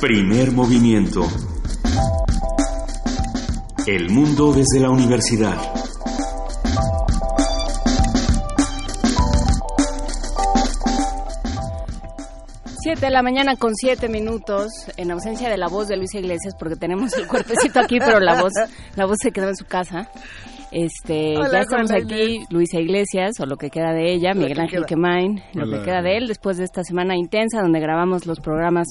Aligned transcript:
Primer 0.00 0.52
movimiento. 0.52 1.22
El 3.84 4.10
mundo 4.10 4.52
desde 4.52 4.78
la 4.78 4.90
universidad. 4.90 5.56
Siete 12.80 13.06
de 13.06 13.10
la 13.10 13.22
mañana 13.22 13.56
con 13.56 13.74
siete 13.74 14.08
minutos, 14.08 14.68
en 14.96 15.10
ausencia 15.10 15.50
de 15.50 15.58
la 15.58 15.66
voz 15.66 15.88
de 15.88 15.96
Luisa 15.96 16.18
Iglesias, 16.18 16.54
porque 16.56 16.76
tenemos 16.76 17.12
el 17.14 17.26
cuerpecito 17.26 17.80
aquí, 17.80 17.98
pero 17.98 18.20
la 18.20 18.40
voz, 18.40 18.52
la 18.94 19.04
voz 19.04 19.16
se 19.20 19.32
quedó 19.32 19.48
en 19.48 19.56
su 19.56 19.64
casa. 19.64 20.08
Este, 20.70 21.34
ya 21.34 21.58
estamos 21.58 21.90
aquí, 21.90 22.44
Luisa 22.50 22.78
Iglesias, 22.78 23.40
o 23.40 23.46
lo 23.46 23.56
que 23.56 23.68
queda 23.68 23.92
de 23.92 24.12
ella, 24.12 24.32
Miguel 24.32 24.60
Ángel 24.60 24.86
Quemain, 24.86 25.42
lo 25.54 25.68
que 25.68 25.82
queda 25.84 26.02
de 26.02 26.18
él, 26.18 26.28
después 26.28 26.56
de 26.56 26.64
esta 26.64 26.84
semana 26.84 27.16
intensa 27.16 27.60
donde 27.60 27.80
grabamos 27.80 28.26
los 28.26 28.38
programas 28.38 28.86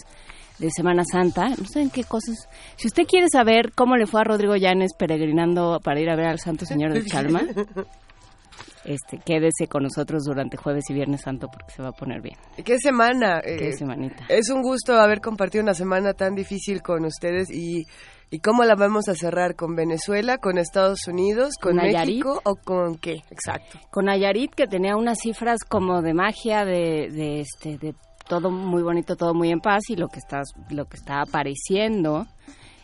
de 0.60 0.70
Semana 0.72 1.04
Santa. 1.10 1.50
No 1.50 1.66
saben 1.72 1.90
qué 1.90 2.04
cosas. 2.04 2.48
Si 2.76 2.88
usted 2.88 3.06
quiere 3.06 3.28
saber 3.30 3.72
cómo 3.74 3.96
le 3.96 4.08
fue 4.08 4.22
a 4.22 4.24
Rodrigo 4.24 4.56
Llanes 4.56 4.92
peregrinando 4.98 5.80
para 5.84 6.00
ir 6.00 6.10
a 6.10 6.16
ver 6.16 6.28
al 6.28 6.40
Santo 6.40 6.66
Señor 6.66 6.94
de 6.94 7.06
Chalma, 7.06 7.42
este, 8.86 9.20
quédese 9.20 9.68
con 9.68 9.84
nosotros 9.84 10.24
durante 10.24 10.58
jueves 10.58 10.86
y 10.90 10.94
viernes 10.94 11.22
santo 11.22 11.48
porque 11.48 11.74
se 11.74 11.82
va 11.82 11.90
a 11.90 11.94
poner 11.94 12.22
bien. 12.22 12.38
Qué 12.64 12.80
semana. 12.80 13.42
Qué 13.42 13.70
eh, 13.70 13.74
semanita. 13.74 14.26
Es 14.30 14.50
un 14.50 14.62
gusto 14.62 15.00
haber 15.00 15.22
compartido 15.22 15.64
una 15.64 15.74
semana 15.74 16.14
tan 16.14 16.36
difícil 16.36 16.82
con 16.82 17.06
ustedes 17.06 17.50
y 17.52 17.86
¿Y 18.30 18.40
cómo 18.40 18.66
la 18.66 18.76
vamos 18.76 19.08
a 19.08 19.16
cerrar? 19.16 19.56
¿Con 19.56 19.76
Venezuela, 19.76 20.38
con 20.38 20.58
Estados 20.58 21.08
Unidos, 21.08 21.54
con, 21.62 21.78
México 21.78 22.42
o 22.44 22.56
con 22.56 22.98
qué? 22.98 23.24
Exacto. 23.32 23.80
Con 23.90 24.06
Nayarit, 24.06 24.54
que 24.54 24.68
tenía 24.68 24.98
unas 24.98 25.20
cifras 25.20 25.60
como 25.64 26.02
de 26.02 26.14
magia, 26.14 26.66
de, 26.66 27.08
de, 27.10 27.40
este, 27.40 27.78
de 27.78 27.96
todo 28.28 28.52
muy 28.52 28.84
bonito, 28.84 29.16
todo 29.16 29.34
muy 29.34 29.52
en 29.52 29.60
paz, 29.60 29.90
y 29.90 29.96
lo 29.96 30.08
que 30.08 30.20
está, 30.20 30.42
lo 30.70 30.86
que 30.86 30.98
está 30.98 31.22
apareciendo 31.22 32.26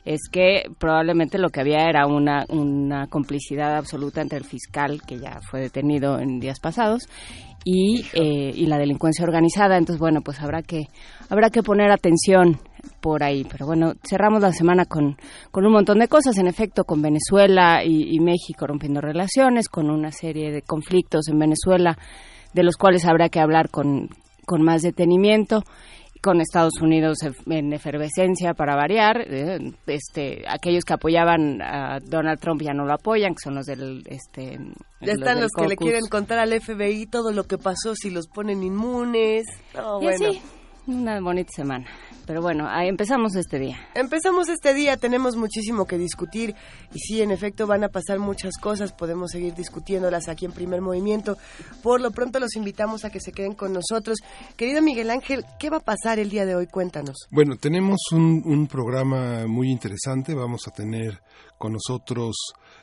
es 0.06 0.28
que 0.30 0.64
probablemente 0.80 1.38
lo 1.38 1.50
que 1.50 1.62
había 1.62 1.88
era 1.88 2.06
una, 2.08 2.46
una 2.50 3.08
complicidad 3.08 3.78
absoluta 3.78 4.22
entre 4.22 4.38
el 4.38 4.44
fiscal, 4.44 5.02
que 5.02 5.18
ya 5.18 5.40
fue 5.50 5.62
detenido 5.62 6.20
en 6.20 6.40
días 6.40 6.60
pasados, 6.60 7.08
y, 7.64 8.06
eh, 8.14 8.52
y 8.54 8.66
la 8.66 8.78
delincuencia 8.78 9.24
organizada. 9.24 9.78
Entonces, 9.78 10.00
bueno, 10.00 10.22
pues 10.22 10.42
habrá 10.42 10.62
que, 10.62 10.88
habrá 11.30 11.50
que 11.50 11.64
poner 11.64 11.92
atención 11.92 12.60
por 13.02 13.24
ahí. 13.24 13.46
Pero 13.50 13.66
bueno, 13.66 13.94
cerramos 14.04 14.42
la 14.42 14.52
semana 14.52 14.86
con, 14.86 15.18
con 15.52 15.66
un 15.66 15.72
montón 15.72 16.00
de 16.00 16.08
cosas, 16.08 16.38
en 16.38 16.48
efecto, 16.48 16.84
con 16.84 17.02
Venezuela 17.02 17.84
y, 17.84 18.20
México 18.20 18.68
rompiendo 18.68 19.02
relaciones, 19.02 19.70
con 19.70 19.90
una 19.90 20.12
serie 20.12 20.52
de 20.52 20.62
conflictos 20.62 21.28
en 21.30 21.40
Venezuela, 21.40 21.98
de 22.54 22.64
los 22.64 22.78
cuales 22.78 23.06
habrá 23.06 23.30
que 23.30 23.40
hablar 23.40 23.70
con, 23.70 24.10
con 24.46 24.62
más 24.62 24.82
detenimiento 24.82 25.64
con 26.24 26.40
Estados 26.40 26.80
Unidos 26.82 27.18
en 27.48 27.74
efervescencia 27.74 28.54
para 28.54 28.78
variar. 28.78 29.26
Eh, 29.28 29.74
este, 29.88 30.46
aquellos 30.48 30.86
que 30.86 30.94
apoyaban 30.94 31.62
a 31.62 32.00
Donald 32.00 32.40
Trump 32.40 32.62
ya 32.62 32.74
no 32.74 32.86
lo 32.86 32.94
apoyan, 32.94 33.34
que 33.36 33.44
son 33.44 33.56
los 33.56 33.66
del... 33.66 34.04
Este, 34.08 34.58
ya 35.02 35.12
están 35.12 35.42
los, 35.42 35.52
que 35.52 35.68
le 35.68 35.76
quieren 35.76 36.08
contar 36.10 36.40
al 36.40 36.54
FBI 36.62 37.08
todo 37.08 37.34
lo 37.34 37.44
que 37.44 37.58
pasó, 37.58 37.94
si 37.94 38.10
los 38.10 38.28
ponen 38.28 38.64
inmunes. 38.64 39.46
bueno. 39.74 40.40
una 40.88 41.20
bonita 41.20 41.52
semana. 41.54 41.88
Pero 42.26 42.42
bueno, 42.42 42.68
ahí 42.70 42.88
empezamos 42.88 43.36
este 43.36 43.60
día. 43.60 43.78
Empezamos 43.96 44.50
este 44.50 44.74
día, 44.74 44.98
tenemos 44.98 45.36
muchísimo 45.36 45.86
que 45.86 45.98
discutir 45.98 46.56
y 46.94 47.00
sí, 47.00 47.22
en 47.22 47.32
efecto 47.32 47.68
van 47.68 47.84
a 47.84 47.90
pasar 47.90 48.20
muchas 48.20 48.58
cosas, 48.58 48.94
podemos 48.94 49.32
seguir 49.32 49.54
discutiéndolas 49.54 50.30
aquí 50.30 50.46
en 50.46 50.52
primer 50.52 50.82
movimiento. 50.82 51.38
Por 51.82 52.02
lo 52.02 52.12
pronto 52.12 52.40
los 52.40 52.56
invitamos 52.56 53.06
a 53.06 53.10
que 53.10 53.20
se 53.20 53.32
queden 53.32 53.54
con 53.54 53.74
nosotros. 53.74 54.20
Querido 54.56 54.82
Miguel 54.82 55.10
Ángel, 55.10 55.46
¿qué 55.60 55.70
va 55.70 55.78
a 55.78 55.82
pasar 55.82 56.20
el 56.20 56.30
día 56.30 56.46
de 56.46 56.56
hoy? 56.56 56.68
Cuéntanos. 56.68 57.28
Bueno, 57.30 57.58
tenemos 57.58 58.00
un, 58.12 58.42
un 58.46 58.68
programa 58.68 59.46
muy 59.48 59.70
interesante, 59.70 60.34
vamos 60.34 60.68
a 60.68 60.72
tener 60.72 61.22
con 61.58 61.74
nosotros, 61.74 62.36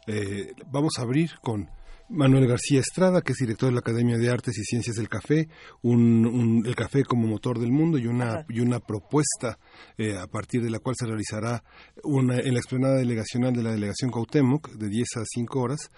eh, 0.07 0.55
vamos 0.71 0.95
a 0.99 1.03
abrir 1.03 1.33
con 1.41 1.69
Manuel 2.11 2.47
García 2.47 2.81
Estrada, 2.81 3.23
que 3.23 3.33
es 3.33 3.39
director 3.39 3.69
de 3.69 3.75
la 3.75 3.81
Academia 3.81 4.19
de 4.19 4.31
Artes 4.31 4.59
y 4.59 4.65
Ciencias 4.65 4.97
del 4.97 5.09
Café, 5.09 5.49
un, 5.83 6.65
el 6.67 6.75
café 6.75 7.05
como 7.05 7.29
motor 7.29 7.59
del 7.59 7.71
mundo 7.71 7.99
y 7.99 8.07
una, 8.07 8.45
y 8.49 8.61
una 8.61 8.81
propuesta 8.81 9.59
eh, 9.97 10.17
a 10.17 10.27
partir 10.27 10.63
de 10.63 10.71
la 10.71 10.81
cual 10.81 10.97
se 10.99 11.07
realizará 11.07 11.63
una, 12.03 12.39
en 12.39 12.53
la 12.53 12.59
explanada 12.59 12.97
delegacional 12.97 13.53
de 13.53 13.63
la 13.63 13.73
delegación 13.73 14.11
Cautemoc 14.11 14.71
de 14.73 14.89
10 14.89 15.09
a 15.19 15.25
5 15.25 15.61
horas 15.61 15.91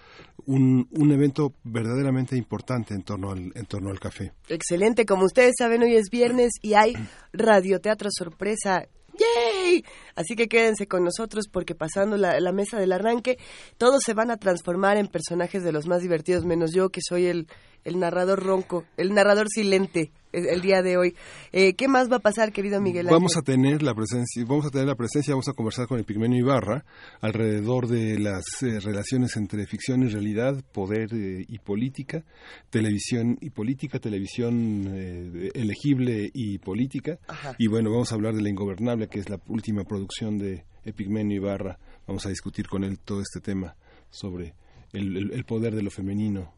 un, 0.45 0.87
un 0.91 1.11
evento 1.11 1.53
verdaderamente 1.63 2.37
importante 2.37 2.93
en 2.93 3.03
torno, 3.03 3.31
al, 3.31 3.51
en 3.55 3.65
torno 3.65 3.89
al 3.89 3.99
café. 3.99 4.33
Excelente, 4.49 5.05
como 5.05 5.25
ustedes 5.25 5.53
saben 5.57 5.81
hoy 5.83 5.95
es 5.95 6.09
viernes 6.11 6.51
y 6.61 6.75
hay 6.75 6.93
radioteatro 7.33 8.09
sorpresa 8.11 8.87
¡Yay! 9.17 9.85
Así 10.15 10.35
que 10.35 10.47
quédense 10.47 10.87
con 10.87 11.03
nosotros 11.03 11.47
porque 11.51 11.75
pasando 11.75 12.17
la, 12.17 12.39
la, 12.39 12.51
mesa 12.51 12.79
del 12.79 12.91
arranque, 12.91 13.37
todos 13.77 14.01
se 14.03 14.13
van 14.13 14.31
a 14.31 14.37
transformar 14.37 14.97
en 14.97 15.07
personajes 15.07 15.63
de 15.63 15.71
los 15.71 15.87
más 15.87 16.01
divertidos, 16.01 16.45
menos 16.45 16.73
yo 16.73 16.89
que 16.89 17.01
soy 17.01 17.27
el, 17.27 17.47
el 17.83 17.99
narrador 17.99 18.43
ronco, 18.43 18.85
el 18.97 19.13
narrador 19.13 19.47
silente 19.49 20.11
el 20.33 20.61
día 20.61 20.81
de 20.81 20.97
hoy. 20.97 21.15
Eh, 21.51 21.75
¿Qué 21.75 21.87
más 21.87 22.11
va 22.11 22.17
a 22.17 22.19
pasar, 22.19 22.51
querido 22.51 22.81
Miguel 22.81 23.05
Ángel? 23.07 23.13
Vamos 23.13 23.37
a 23.37 23.41
tener 23.41 23.83
la 23.83 23.93
presencia, 23.93 24.43
vamos 24.45 24.65
a 24.65 24.69
tener 24.69 24.87
la 24.87 24.95
presencia, 24.95 25.33
vamos 25.33 25.47
a 25.47 25.53
conversar 25.53 25.87
con 25.87 25.99
el 25.99 26.05
Pigmenio 26.05 26.39
Ibarra 26.39 26.83
alrededor 27.21 27.87
de 27.87 28.19
las 28.19 28.43
eh, 28.61 28.79
relaciones 28.79 29.37
entre 29.37 29.65
ficción 29.67 30.03
y 30.03 30.07
realidad, 30.07 30.63
poder 30.71 31.13
eh, 31.13 31.45
y 31.47 31.59
política, 31.59 32.23
televisión 32.69 33.37
y 33.39 33.51
política, 33.51 33.99
televisión 33.99 34.91
elegible 35.53 36.29
y 36.33 36.57
política. 36.57 37.19
Y 37.57 37.67
bueno, 37.67 37.91
vamos 37.91 38.11
a 38.11 38.15
hablar 38.15 38.33
de 38.33 38.41
La 38.41 38.49
Ingobernable, 38.49 39.07
que 39.07 39.19
es 39.19 39.29
la 39.29 39.39
última 39.47 39.83
producción 39.83 40.37
de 40.37 40.65
Epigmenio 40.83 41.37
Ibarra. 41.37 41.77
Vamos 42.07 42.25
a 42.25 42.29
discutir 42.29 42.67
con 42.67 42.83
él 42.83 42.99
todo 42.99 43.21
este 43.21 43.39
tema 43.39 43.75
sobre 44.09 44.55
el 44.91 45.43
poder 45.45 45.75
de 45.75 45.83
lo 45.83 45.89
femenino 45.89 46.53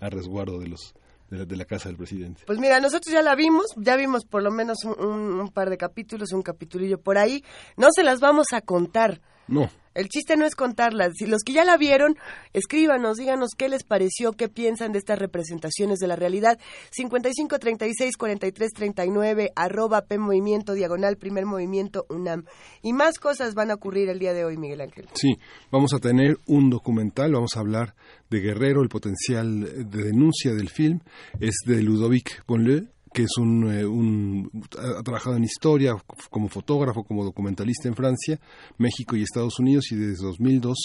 a 0.00 0.08
resguardo 0.08 0.58
de 0.58 0.68
los 0.68 0.94
de 1.30 1.56
la, 1.56 1.64
casa 1.64 1.88
del 1.88 1.96
presidente. 1.96 2.42
Pues 2.46 2.58
mira, 2.58 2.80
nosotros 2.80 3.12
ya 3.12 3.22
la 3.22 3.34
vimos, 3.34 3.66
ya 3.76 3.96
vimos 3.96 4.24
por 4.24 4.42
lo 4.42 4.50
menos 4.50 4.84
un, 4.84 5.50
par 5.52 5.68
de 5.68 5.76
capítulos, 5.76 6.32
un 6.32 6.42
capitulillo 6.42 7.00
por 7.00 7.18
ahí. 7.18 7.44
No 7.76 7.88
se 7.94 8.02
las 8.02 8.20
vamos 8.20 8.46
a 8.52 8.62
contar. 8.62 9.20
No. 9.46 9.70
El 9.98 10.08
chiste 10.08 10.36
no 10.36 10.46
es 10.46 10.54
contarlas. 10.54 11.14
Si 11.16 11.26
los 11.26 11.42
que 11.42 11.52
ya 11.52 11.64
la 11.64 11.76
vieron, 11.76 12.16
escríbanos, 12.52 13.16
díganos 13.16 13.50
qué 13.58 13.68
les 13.68 13.82
pareció, 13.82 14.30
qué 14.30 14.48
piensan 14.48 14.92
de 14.92 15.00
estas 15.00 15.18
representaciones 15.18 15.98
de 15.98 16.06
la 16.06 16.14
realidad. 16.14 16.56
55 16.92 17.58
36 17.58 18.16
43 18.16 18.70
39 18.74 19.50
arroba 19.56 20.02
P 20.02 20.18
Movimiento 20.18 20.74
Diagonal 20.74 21.16
Primer 21.16 21.46
Movimiento 21.46 22.06
UNAM. 22.10 22.44
Y 22.80 22.92
más 22.92 23.18
cosas 23.18 23.54
van 23.54 23.72
a 23.72 23.74
ocurrir 23.74 24.08
el 24.08 24.20
día 24.20 24.32
de 24.34 24.44
hoy, 24.44 24.56
Miguel 24.56 24.82
Ángel. 24.82 25.08
Sí, 25.14 25.36
vamos 25.72 25.92
a 25.92 25.98
tener 25.98 26.38
un 26.46 26.70
documental, 26.70 27.32
vamos 27.32 27.56
a 27.56 27.58
hablar 27.58 27.96
de 28.30 28.38
Guerrero, 28.38 28.82
el 28.82 28.88
potencial 28.88 29.90
de 29.90 30.04
denuncia 30.04 30.54
del 30.54 30.68
film. 30.68 31.00
Es 31.40 31.56
de 31.66 31.82
Ludovic 31.82 32.44
Bonle, 32.46 32.86
que 33.18 33.24
es 33.24 33.36
un, 33.36 33.68
eh, 33.68 33.84
un, 33.84 34.48
ha 34.78 35.02
trabajado 35.02 35.34
en 35.34 35.42
historia 35.42 35.96
como 36.30 36.48
fotógrafo, 36.48 37.02
como 37.02 37.24
documentalista 37.24 37.88
en 37.88 37.96
Francia, 37.96 38.38
México 38.76 39.16
y 39.16 39.24
Estados 39.24 39.58
Unidos 39.58 39.90
y 39.90 39.96
desde 39.96 40.24
2002 40.24 40.76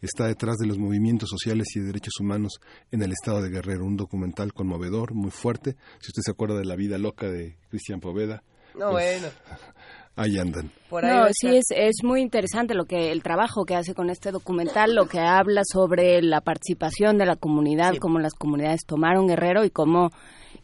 está 0.00 0.28
detrás 0.28 0.54
de 0.58 0.68
los 0.68 0.78
movimientos 0.78 1.28
sociales 1.28 1.66
y 1.74 1.80
de 1.80 1.86
derechos 1.86 2.12
humanos 2.20 2.60
en 2.92 3.02
el 3.02 3.10
estado 3.10 3.42
de 3.42 3.50
Guerrero, 3.50 3.84
un 3.84 3.96
documental 3.96 4.52
conmovedor, 4.52 5.14
muy 5.14 5.32
fuerte. 5.32 5.74
Si 5.98 6.10
usted 6.10 6.22
se 6.24 6.30
acuerda 6.30 6.60
de 6.60 6.64
la 6.64 6.76
vida 6.76 6.96
loca 6.96 7.28
de 7.28 7.56
Cristian 7.70 7.98
Poveda. 7.98 8.44
No, 8.78 8.92
pues, 8.92 9.20
bueno. 9.20 9.34
Ahí 10.14 10.38
andan. 10.38 10.70
no, 10.92 11.26
sí, 11.32 11.56
es, 11.56 11.64
es 11.74 12.04
muy 12.04 12.20
interesante 12.20 12.74
lo 12.74 12.84
que 12.84 13.10
el 13.10 13.24
trabajo 13.24 13.64
que 13.64 13.74
hace 13.74 13.94
con 13.94 14.10
este 14.10 14.30
documental, 14.30 14.94
lo 14.94 15.06
que 15.06 15.18
habla 15.18 15.62
sobre 15.64 16.22
la 16.22 16.40
participación 16.40 17.18
de 17.18 17.26
la 17.26 17.34
comunidad, 17.34 17.94
cómo 17.96 18.20
las 18.20 18.34
comunidades 18.34 18.84
tomaron 18.86 19.26
Guerrero 19.26 19.64
y 19.64 19.70
cómo 19.70 20.10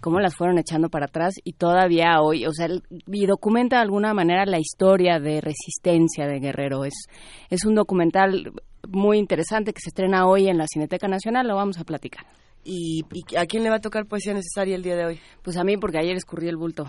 cómo 0.06 0.20
las 0.20 0.36
fueron 0.36 0.56
echando 0.56 0.88
para 0.88 1.06
atrás 1.06 1.34
y 1.42 1.54
todavía 1.54 2.20
hoy, 2.20 2.46
o 2.46 2.52
sea, 2.52 2.68
y 3.08 3.26
documenta 3.26 3.78
de 3.78 3.82
alguna 3.82 4.14
manera 4.14 4.46
la 4.46 4.60
historia 4.60 5.18
de 5.18 5.40
resistencia 5.40 6.28
de 6.28 6.38
Guerrero. 6.38 6.84
Es, 6.84 7.08
es 7.50 7.64
un 7.64 7.74
documental 7.74 8.52
muy 8.86 9.18
interesante 9.18 9.72
que 9.72 9.80
se 9.80 9.88
estrena 9.88 10.28
hoy 10.28 10.46
en 10.46 10.58
la 10.58 10.66
Cineteca 10.72 11.08
Nacional, 11.08 11.48
lo 11.48 11.56
vamos 11.56 11.80
a 11.80 11.82
platicar. 11.82 12.24
¿Y, 12.62 13.02
a 13.36 13.46
quién 13.46 13.64
le 13.64 13.70
va 13.70 13.76
a 13.76 13.80
tocar 13.80 14.06
poesía 14.06 14.32
necesaria 14.32 14.76
el 14.76 14.84
día 14.84 14.94
de 14.94 15.06
hoy? 15.06 15.20
Pues 15.42 15.56
a 15.56 15.64
mí, 15.64 15.76
porque 15.76 15.98
ayer 15.98 16.14
escurrí 16.14 16.46
el 16.46 16.56
bulto. 16.56 16.88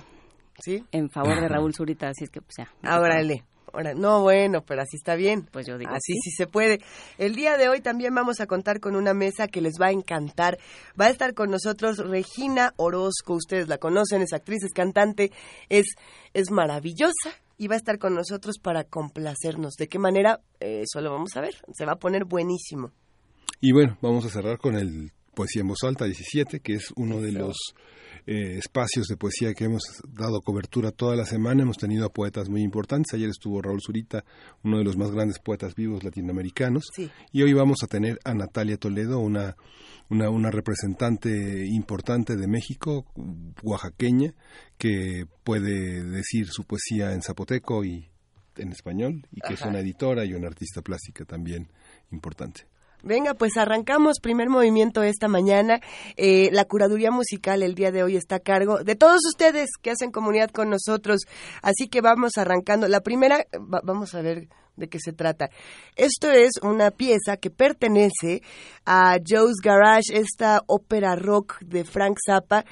¿Sí? 0.60 0.84
En 0.92 1.10
favor 1.10 1.42
de 1.42 1.48
Raúl 1.50 1.74
Zurita, 1.74 2.10
así 2.10 2.26
es 2.26 2.30
que 2.30 2.42
pues 2.42 2.54
ya. 2.60 2.70
No, 3.96 4.22
bueno, 4.22 4.64
pero 4.64 4.82
así 4.82 4.98
está 4.98 5.16
bien. 5.16 5.48
Pues 5.52 5.66
yo 5.68 5.78
digo. 5.78 5.92
Así 5.92 6.14
sí. 6.22 6.32
se 6.32 6.48
puede. 6.48 6.80
El 7.18 7.36
día 7.36 7.58
de 7.58 7.70
hoy 7.70 7.82
también 7.82 8.14
vamos 8.14 8.40
a 8.40 8.48
contar 8.48 8.80
con 8.80 8.96
una 8.96 9.14
mesa 9.14 9.48
que 9.48 9.62
les 9.62 9.74
va 9.80 9.88
a 9.88 9.92
encantar. 9.92 10.58
Va 11.00 11.06
a 11.06 11.10
estar 11.10 11.34
con 11.34 11.52
nosotros 11.52 11.98
Regina 11.98 12.74
Orozco. 12.78 13.34
Ustedes 13.34 13.68
la 13.68 13.78
conocen, 13.78 14.22
es 14.22 14.34
actriz, 14.34 14.64
es 14.64 14.74
cantante, 14.74 15.32
es, 15.70 15.86
es 16.34 16.52
maravillosa 16.52 17.32
y 17.58 17.68
va 17.68 17.76
a 17.76 17.78
estar 17.78 17.98
con 17.98 18.14
nosotros 18.14 18.58
para 18.62 18.84
complacernos. 18.84 19.76
¿De 19.76 19.88
qué 19.88 20.00
manera? 20.00 20.42
eso 20.60 21.02
lo 21.02 21.12
vamos 21.12 21.36
a 21.36 21.42
ver. 21.42 21.56
Se 21.74 21.86
va 21.86 21.94
a 21.94 22.00
poner 22.00 22.26
buenísimo. 22.26 22.92
Y 23.60 23.72
bueno, 23.72 23.98
vamos 24.02 24.26
a 24.26 24.30
cerrar 24.30 24.58
con 24.60 24.76
el 24.76 25.12
Poesía 25.34 25.62
en 25.62 25.68
Voz 25.68 25.84
Alta 25.84 26.06
17, 26.06 26.60
que 26.60 26.74
es 26.74 26.92
uno 26.96 27.22
de 27.22 27.32
los 27.32 27.58
eh, 28.28 28.58
espacios 28.58 29.08
de 29.08 29.16
poesía 29.16 29.54
que 29.54 29.64
hemos 29.64 29.84
dado 30.06 30.42
cobertura 30.42 30.92
toda 30.92 31.16
la 31.16 31.26
semana. 31.26 31.64
Hemos 31.64 31.78
tenido 31.78 32.06
a 32.06 32.10
poetas 32.10 32.50
muy 32.50 32.62
importantes. 32.62 33.14
Ayer 33.14 33.30
estuvo 33.30 33.62
Raúl 33.62 33.80
Zurita, 33.82 34.26
uno 34.66 34.80
de 34.80 34.84
los 34.84 34.98
más 34.98 35.12
grandes 35.12 35.40
poetas 35.40 35.76
vivos 35.76 36.04
latinoamericanos. 36.04 36.92
Y 37.32 37.42
hoy 37.42 37.54
vamos 37.54 37.78
a 37.84 37.88
tener 37.88 38.20
a 38.26 38.34
Natalia 38.34 38.76
Toledo, 38.76 39.20
una, 39.20 39.56
una, 40.10 40.30
una 40.30 40.52
representante 40.52 41.66
importante 41.68 42.36
de 42.36 42.48
México, 42.48 43.06
oaxaqueña, 43.64 44.34
que 44.78 45.26
puede 45.46 46.04
decir 46.04 46.48
su 46.50 46.66
poesía 46.66 47.14
en 47.14 47.22
zapoteco 47.22 47.86
y 47.86 48.10
en 48.58 48.74
español, 48.74 49.26
y 49.32 49.40
que 49.40 49.54
es 49.54 49.62
una 49.62 49.80
editora 49.80 50.26
y 50.26 50.34
una 50.34 50.48
artista 50.48 50.82
plástica 50.82 51.24
también 51.24 51.70
importante. 52.12 52.68
Venga, 53.04 53.36
pues 53.36 53.58
arrancamos 53.58 54.20
primer 54.20 54.50
movimiento 54.50 55.04
esta 55.04 55.28
mañana. 55.28 55.80
Eh, 56.16 56.50
la 56.52 56.66
curaduría 56.66 57.12
musical 57.12 57.62
el 57.62 57.76
día 57.76 57.92
de 57.92 58.04
hoy 58.04 58.16
está 58.16 58.38
a 58.38 58.40
cargo 58.40 58.84
de 58.84 58.96
todos 58.96 59.22
ustedes 59.28 59.70
que 59.82 59.92
hacen 59.92 60.12
comunidad 60.12 60.50
con 60.50 60.70
nosotros. 60.70 61.22
Así 61.62 61.88
que 61.90 62.02
vamos 62.02 62.32
arrancando. 62.38 62.88
La 62.88 63.02
primera, 63.02 63.46
vamos 63.60 64.16
a 64.16 64.22
ver 64.22 64.48
de 64.78 64.88
qué 64.88 65.00
se 65.00 65.12
trata. 65.12 65.50
Esto 65.96 66.32
es 66.32 66.52
una 66.62 66.92
pieza 66.92 67.38
que 67.38 67.50
pertenece 67.50 68.42
a 68.86 69.18
Joe's 69.28 69.58
Garage, 69.62 70.14
esta 70.14 70.62
ópera 70.68 71.16
rock 71.16 71.60
de 71.62 71.84
Frank 71.84 72.18
Zappa, 72.26 72.64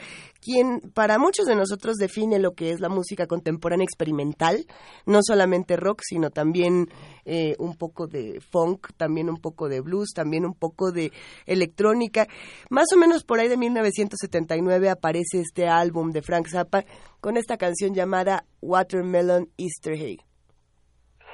quien 0.45 0.79
para 0.93 1.17
muchos 1.17 1.47
de 1.47 1.55
nosotros 1.55 1.95
define 1.95 2.37
lo 2.37 2.53
que 2.53 2.69
es 2.69 2.79
la 2.79 2.87
música 2.87 3.25
contemporánea 3.25 3.83
experimental, 3.83 4.67
no 5.07 5.21
solamente 5.23 5.75
rock, 5.75 6.01
sino 6.03 6.29
también 6.29 6.87
eh, 7.25 7.55
un 7.57 7.75
poco 7.75 8.05
de 8.05 8.39
funk, 8.39 8.89
también 8.95 9.27
un 9.27 9.37
poco 9.37 9.67
de 9.69 9.81
blues, 9.81 10.11
también 10.13 10.45
un 10.45 10.53
poco 10.53 10.91
de 10.91 11.11
electrónica. 11.47 12.27
Más 12.69 12.85
o 12.93 12.97
menos 12.97 13.23
por 13.23 13.39
ahí 13.39 13.47
de 13.47 13.57
1979 13.57 14.89
aparece 14.89 15.41
este 15.41 15.67
álbum 15.67 16.11
de 16.11 16.21
Frank 16.21 16.47
Zappa 16.47 16.85
con 17.19 17.37
esta 17.37 17.57
canción 17.57 17.95
llamada 17.95 18.45
Watermelon 18.61 19.49
Easter 19.57 19.93
Egg. 19.93 20.21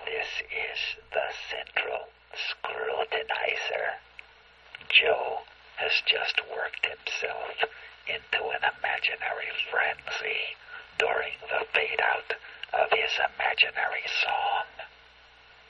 This 0.06 0.32
is 0.48 0.80
the 1.12 1.28
central 1.52 2.08
scrutinizer. 2.32 4.00
Joe 4.88 5.44
has 5.76 5.92
just 6.08 6.40
worked 6.50 6.86
himself 6.86 7.70
into 8.08 8.42
an 8.50 8.64
imaginary 8.64 9.52
frenzy 9.70 10.56
during 10.98 11.34
the 11.42 11.66
fade 11.74 12.02
out 12.02 12.34
of 12.74 12.90
his 12.92 13.12
imaginary 13.20 14.06
song. 14.24 14.66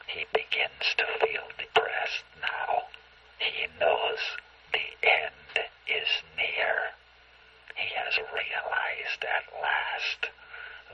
He 0.08 0.26
begins 0.34 0.86
to 0.98 1.06
feel 1.20 1.48
depressed 1.58 2.26
now. 2.42 2.88
He 3.40 3.68
knows 3.80 4.20
the 4.72 4.88
end 5.04 5.68
is 5.88 6.10
near. 6.38 6.94
He 7.76 7.90
has 7.96 8.18
realized 8.32 9.24
at 9.24 9.46
last 9.62 10.30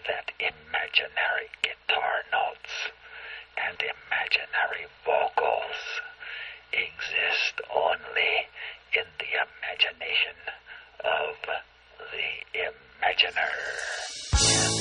that 0.08 0.32
imaginary 0.40 1.50
guitar 1.62 2.24
notes 2.32 2.94
and 3.58 3.78
imaginary 3.82 4.88
vocals 5.04 5.82
exist 6.72 7.60
only 7.74 8.48
in 8.94 9.08
the 9.20 9.32
imagination 9.34 10.38
of 11.04 11.36
the 12.12 12.28
imaginer. 12.60 13.54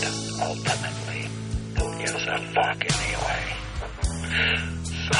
And 0.04 0.16
ultimately, 0.42 1.22
who 1.76 1.86
gives 1.98 2.24
a 2.26 2.28
fuck 2.54 2.80
anyway? 2.84 3.44
So, 5.06 5.18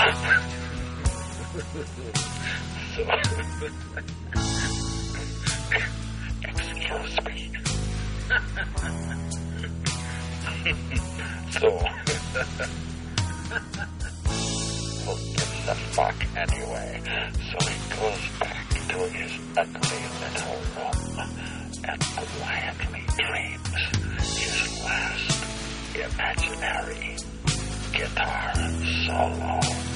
so 2.95 3.03
excuse 6.43 7.17
me. 7.25 7.39
so, 11.51 11.71
who 15.05 15.13
gives 15.33 15.65
a 15.69 15.71
fuck 15.95 16.19
anyway? 16.37 16.91
So 17.51 17.57
he 17.67 17.75
goes 17.95 18.25
back 18.41 18.66
to 18.88 18.99
his 19.09 19.33
ugly 19.56 20.03
little 20.21 20.61
room 20.77 21.19
and 21.88 22.00
quietly 22.00 23.05
dreams 23.19 23.77
his 24.38 24.85
last 24.85 25.44
imaginary 25.94 27.17
guitar 27.93 28.53
solo. 29.06 29.96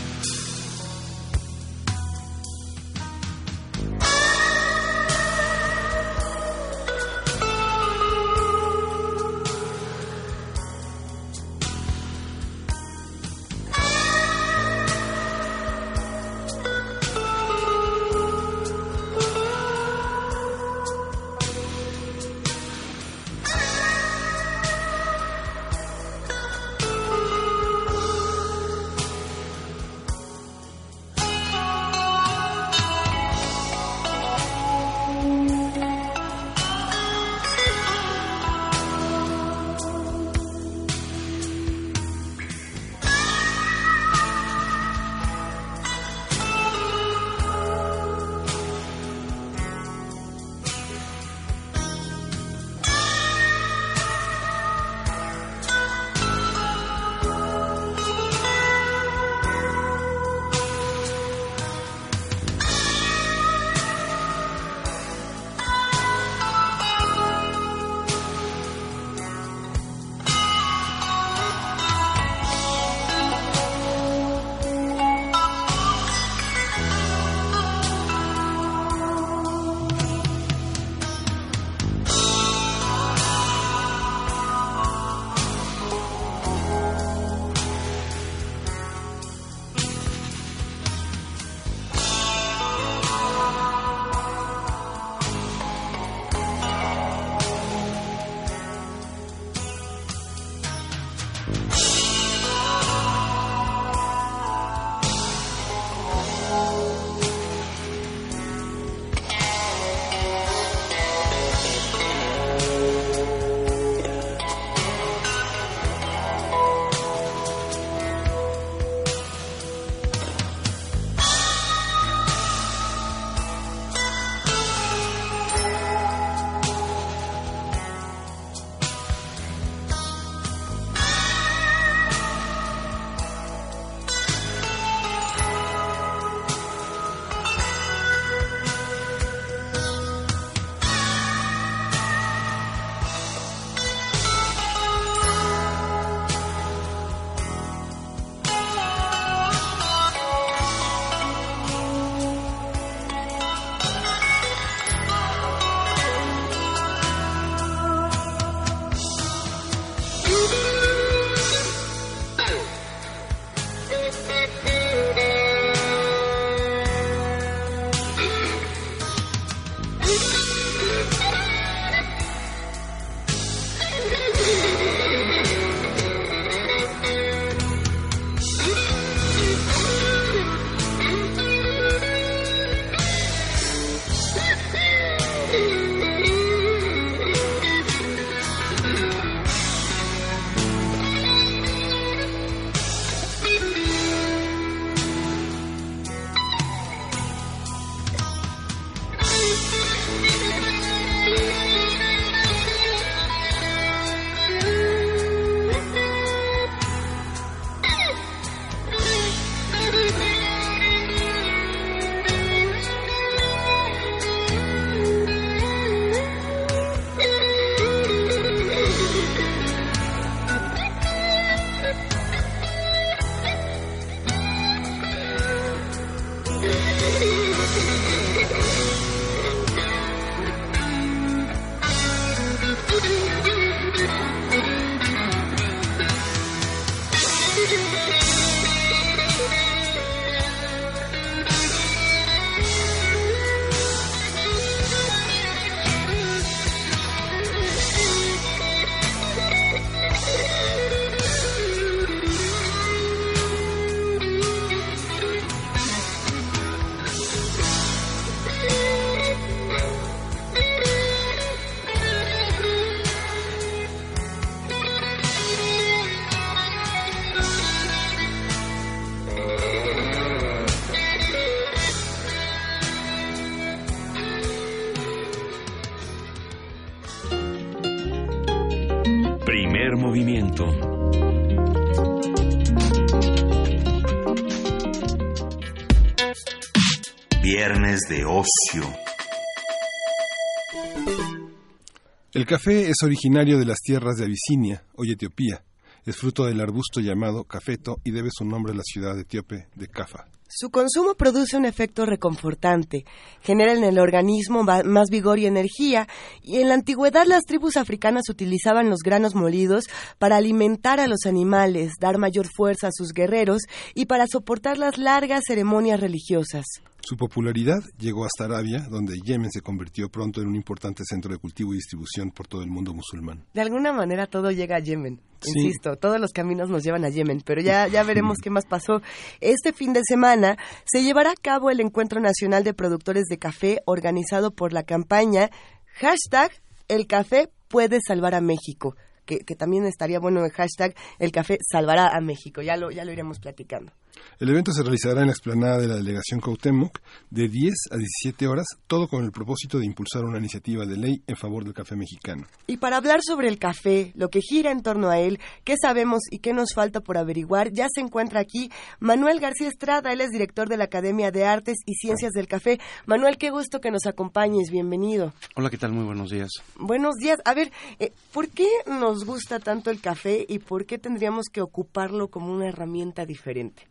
El 292.40 292.47
café 292.47 292.88
es 292.88 292.97
originario 293.04 293.59
de 293.59 293.66
las 293.66 293.80
tierras 293.82 294.16
de 294.16 294.25
Abisinia, 294.25 294.82
hoy 294.97 295.12
Etiopía. 295.12 295.62
Es 296.06 296.16
fruto 296.16 296.47
del 296.47 296.62
arbusto 296.62 297.00
llamado 297.00 297.44
cafeto 297.44 297.99
y 298.02 298.12
debe 298.12 298.30
su 298.32 298.47
nombre 298.47 298.73
a 298.73 298.76
la 298.76 298.82
ciudad 298.82 299.18
etíope 299.18 299.68
de 299.75 299.88
Cafa. 299.88 300.25
Su 300.49 300.70
consumo 300.70 301.16
produce 301.16 301.59
un 301.59 301.66
efecto 301.66 302.06
reconfortante, 302.06 303.04
genera 303.42 303.75
en 303.75 303.85
el 303.85 303.99
organismo 303.99 304.62
más 304.62 305.11
vigor 305.11 305.38
y 305.38 305.44
energía, 305.44 306.09
y 306.42 306.56
en 306.61 306.68
la 306.68 306.75
antigüedad 306.76 307.26
las 307.26 307.42
tribus 307.44 307.76
africanas 307.76 308.30
utilizaban 308.30 308.88
los 308.88 309.00
granos 309.04 309.35
molidos 309.35 309.85
para 310.18 310.38
alimentar 310.38 310.99
a 310.99 311.09
los 311.09 311.26
animales, 311.26 311.92
dar 312.00 312.16
mayor 312.16 312.47
fuerza 312.56 312.87
a 312.87 312.92
sus 312.92 313.12
guerreros 313.12 313.64
y 313.94 314.06
para 314.06 314.25
soportar 314.26 314.78
las 314.78 314.97
largas 314.97 315.42
ceremonias 315.47 316.00
religiosas. 316.00 316.64
Su 317.02 317.16
popularidad 317.16 317.78
llegó 317.99 318.25
hasta 318.25 318.45
Arabia, 318.45 318.87
donde 318.88 319.14
Yemen 319.25 319.50
se 319.50 319.62
convirtió 319.62 320.09
pronto 320.09 320.40
en 320.40 320.49
un 320.49 320.57
importante 320.57 321.02
centro 321.04 321.33
de 321.33 321.38
cultivo 321.38 321.73
y 321.73 321.76
distribución 321.76 322.30
por 322.30 322.47
todo 322.47 322.62
el 322.62 322.71
mundo 322.71 322.92
musulmán. 322.92 323.45
De 323.54 323.61
alguna 323.61 323.92
manera 323.92 324.26
todo 324.26 324.50
llega 324.50 324.76
a 324.76 324.80
Yemen. 324.80 325.21
Sí. 325.40 325.52
Insisto, 325.57 325.97
todos 325.97 326.21
los 326.21 326.33
caminos 326.33 326.69
nos 326.69 326.83
llevan 326.83 327.04
a 327.04 327.09
Yemen, 327.09 327.42
pero 327.45 327.62
ya, 327.62 327.88
ya 327.88 328.02
veremos 328.02 328.38
qué 328.42 328.50
más 328.50 328.66
pasó. 328.66 329.00
Este 329.40 329.73
fin 329.73 329.92
de 329.92 330.02
semana 330.07 330.59
se 330.85 331.02
llevará 331.02 331.30
a 331.30 331.40
cabo 331.40 331.71
el 331.71 331.80
Encuentro 331.80 332.21
Nacional 332.21 332.64
de 332.64 332.75
Productores 332.75 333.25
de 333.25 333.38
Café 333.38 333.80
organizado 333.87 334.50
por 334.50 334.73
la 334.73 334.83
campaña 334.83 335.50
hashtag 335.95 336.52
El 336.88 337.07
café 337.07 337.49
puede 337.69 338.00
salvar 338.07 338.35
a 338.35 338.40
México. 338.40 338.97
Que, 339.25 339.38
que 339.38 339.54
también 339.54 339.85
estaría 339.85 340.19
bueno 340.19 340.45
el 340.45 340.50
hashtag 340.50 340.95
El 341.19 341.30
café 341.33 341.59
salvará 341.71 342.09
a 342.09 342.21
México. 342.21 342.62
Ya 342.62 342.76
lo, 342.76 342.90
ya 342.90 343.04
lo 343.04 343.12
iremos 343.12 343.38
platicando. 343.38 343.92
El 344.40 344.49
evento 344.49 344.73
se 344.73 344.83
realizará 344.83 345.21
en 345.21 345.26
la 345.26 345.33
explanada 345.33 345.79
de 345.79 345.87
la 345.87 345.97
delegación 345.97 346.40
Cuauhtémoc 346.40 346.99
de 347.29 347.49
10 347.49 347.75
a 347.90 347.97
17 347.97 348.49
horas, 348.49 348.67
todo 348.87 349.07
con 349.07 349.23
el 349.23 349.33
propósito 349.33 349.79
de 349.79 349.85
impulsar 349.85 350.25
una 350.25 350.38
iniciativa 350.38 350.87
de 350.87 350.97
ley 350.97 351.23
en 351.26 351.37
favor 351.37 351.62
del 351.62 351.75
café 351.75 351.95
mexicano. 351.95 352.47
Y 352.67 352.79
para 352.79 352.97
hablar 352.97 353.21
sobre 353.23 353.49
el 353.49 353.59
café, 353.59 354.12
lo 354.14 354.31
que 354.31 354.40
gira 354.40 354.71
en 354.71 354.83
torno 354.83 355.11
a 355.11 355.19
él, 355.19 355.38
qué 355.64 355.75
sabemos 355.81 356.21
y 356.31 356.38
qué 356.38 356.55
nos 356.55 356.73
falta 356.75 357.00
por 357.00 357.19
averiguar, 357.19 357.71
ya 357.73 357.87
se 357.95 358.00
encuentra 358.00 358.40
aquí 358.40 358.71
Manuel 358.99 359.40
García 359.40 359.69
Estrada, 359.69 360.12
él 360.12 360.23
es 360.23 360.31
director 360.31 360.69
de 360.69 360.79
la 360.79 360.85
Academia 360.85 361.31
de 361.31 361.45
Artes 361.45 361.76
y 361.85 361.95
Ciencias 361.95 362.33
del 362.33 362.49
Café. 362.49 362.81
Manuel, 363.05 363.37
qué 363.37 363.50
gusto 363.50 363.81
que 363.81 363.90
nos 363.90 364.07
acompañes, 364.07 364.71
bienvenido. 364.71 365.35
Hola, 365.55 365.69
¿qué 365.69 365.76
tal? 365.76 365.93
Muy 365.93 366.05
buenos 366.05 366.31
días. 366.31 366.49
Buenos 366.76 367.17
días. 367.17 367.38
A 367.45 367.52
ver, 367.52 367.71
eh, 367.99 368.12
¿por 368.33 368.49
qué 368.49 368.69
nos 368.87 369.25
gusta 369.25 369.59
tanto 369.59 369.90
el 369.90 370.00
café 370.00 370.47
y 370.49 370.61
por 370.61 370.87
qué 370.87 370.99
tendríamos 370.99 371.47
que 371.52 371.61
ocuparlo 371.61 372.29
como 372.29 372.52
una 372.52 372.69
herramienta 372.69 373.26
diferente? 373.26 373.87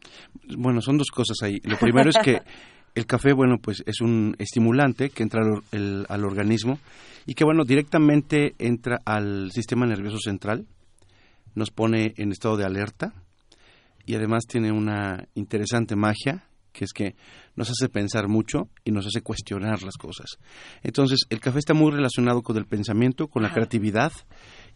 Bueno, 0.58 0.82
son 0.82 0.98
dos 0.98 1.10
cosas 1.12 1.38
ahí. 1.44 1.60
Lo 1.64 1.78
primero 1.78 2.10
es 2.10 2.18
que 2.24 2.42
el 2.96 3.06
café, 3.06 3.34
bueno, 3.34 3.58
pues 3.62 3.84
es 3.86 4.02
un 4.02 4.36
estimulante 4.40 5.10
que 5.10 5.24
entra 5.24 5.42
al, 5.44 5.50
or- 5.52 5.64
el- 5.72 6.06
al 6.10 6.26
organismo 6.26 6.80
y 7.26 7.34
que, 7.36 7.44
bueno, 7.44 7.64
directamente 7.64 8.56
entra 8.60 9.00
al 9.06 9.52
sistema 9.52 9.86
nervioso 9.86 10.18
central, 10.20 10.66
nos 11.56 11.72
pone 11.72 12.14
en 12.18 12.32
estado 12.32 12.58
de 12.58 12.66
alerta 12.66 13.14
y 14.06 14.16
además 14.16 14.46
tiene 14.48 14.72
una 14.72 15.28
interesante 15.36 15.96
magia 15.96 16.46
que 16.72 16.86
es 16.86 16.94
que 16.94 17.16
nos 17.56 17.70
hace 17.72 17.90
pensar 17.90 18.28
mucho 18.28 18.70
y 18.86 18.92
nos 18.92 19.06
hace 19.08 19.22
cuestionar 19.22 19.82
las 19.82 19.98
cosas. 19.98 20.38
Entonces, 20.84 21.22
el 21.30 21.40
café 21.40 21.60
está 21.60 21.74
muy 21.74 21.92
relacionado 21.92 22.42
con 22.44 22.56
el 22.58 22.66
pensamiento, 22.66 23.28
con 23.28 23.42
la 23.42 23.50
creatividad 23.52 24.14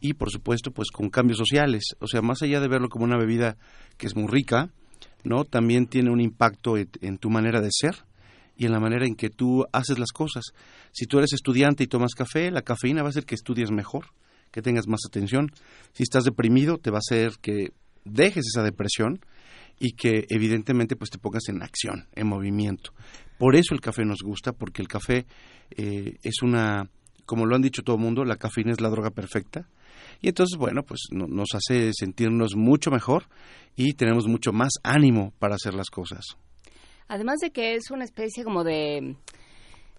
y, 0.02 0.14
por 0.14 0.32
supuesto, 0.32 0.72
pues 0.72 0.90
con 0.92 1.10
cambios 1.10 1.38
sociales. 1.38 1.84
O 2.00 2.08
sea, 2.08 2.22
más 2.22 2.42
allá 2.42 2.60
de 2.60 2.68
verlo 2.68 2.90
como 2.90 3.06
una 3.06 3.18
bebida 3.18 3.58
que 3.98 4.08
es 4.08 4.16
muy 4.16 4.28
rica, 4.28 4.70
¿no? 5.24 5.46
También 5.46 5.88
tiene 5.88 6.12
un 6.12 6.22
impacto 6.22 6.78
en, 6.78 7.18
tu 7.18 7.30
manera 7.30 7.62
de 7.62 7.70
ser 7.72 7.96
y 8.56 8.66
en 8.66 8.72
la 8.72 8.80
manera 8.80 9.06
en 9.06 9.16
que 9.16 9.30
tú 9.30 9.66
haces 9.72 10.00
las 10.00 10.12
cosas. 10.12 10.44
Si 10.92 11.06
tú 11.06 11.18
eres 11.18 11.34
estudiante 11.34 11.84
y 11.84 11.88
tomas 11.88 12.14
café, 12.14 12.52
la 12.52 12.62
cafeína 12.62 13.02
va 13.02 13.08
a 13.08 13.12
hacer 13.12 13.26
que 13.26 13.36
estudies 13.36 13.72
mejor, 13.72 14.08
que 14.52 14.62
tengas 14.62 14.88
más 14.88 15.02
atención. 15.08 15.52
Si 15.94 16.04
estás 16.04 16.24
deprimido, 16.24 16.78
te 16.78 16.92
va 16.92 16.98
a 16.98 17.06
hacer 17.06 17.34
que 17.42 17.72
dejes 18.06 18.46
esa 18.48 18.64
depresión 18.64 19.20
y 19.80 19.94
que 19.94 20.26
evidentemente 20.30 20.96
pues 20.96 21.10
te 21.10 21.18
pongas 21.18 21.50
en 21.50 21.64
acción, 21.64 22.08
en 22.14 22.28
movimiento. 22.28 22.94
Por 23.38 23.56
eso 23.56 23.74
el 23.74 23.82
café 23.82 24.06
nos 24.06 24.20
gusta, 24.22 24.54
porque 24.54 24.82
el 24.82 24.88
café 24.88 25.26
eh, 25.72 26.18
es 26.22 26.42
una, 26.42 26.90
como 27.26 27.46
lo 27.46 27.56
han 27.56 27.62
dicho 27.62 27.82
todo 27.82 27.96
el 27.96 28.02
mundo, 28.02 28.24
la 28.24 28.38
cafeína 28.38 28.72
es 28.72 28.82
la 28.82 28.90
droga 28.90 29.10
perfecta. 29.10 29.68
Y 30.24 30.30
entonces, 30.30 30.58
bueno, 30.58 30.82
pues 30.84 31.02
no- 31.12 31.28
nos 31.28 31.50
hace 31.54 31.92
sentirnos 31.94 32.56
mucho 32.56 32.90
mejor 32.90 33.26
y 33.76 33.94
tenemos 33.94 34.26
mucho 34.26 34.54
más 34.54 34.72
ánimo 34.82 35.34
para 35.38 35.56
hacer 35.56 35.74
las 35.76 35.90
cosas. 35.90 36.26
Además 37.10 37.40
de 37.42 37.52
que 37.52 37.76
es 37.76 37.92
una 37.92 38.06
especie 38.06 38.44
como 38.44 38.64
de 38.64 39.16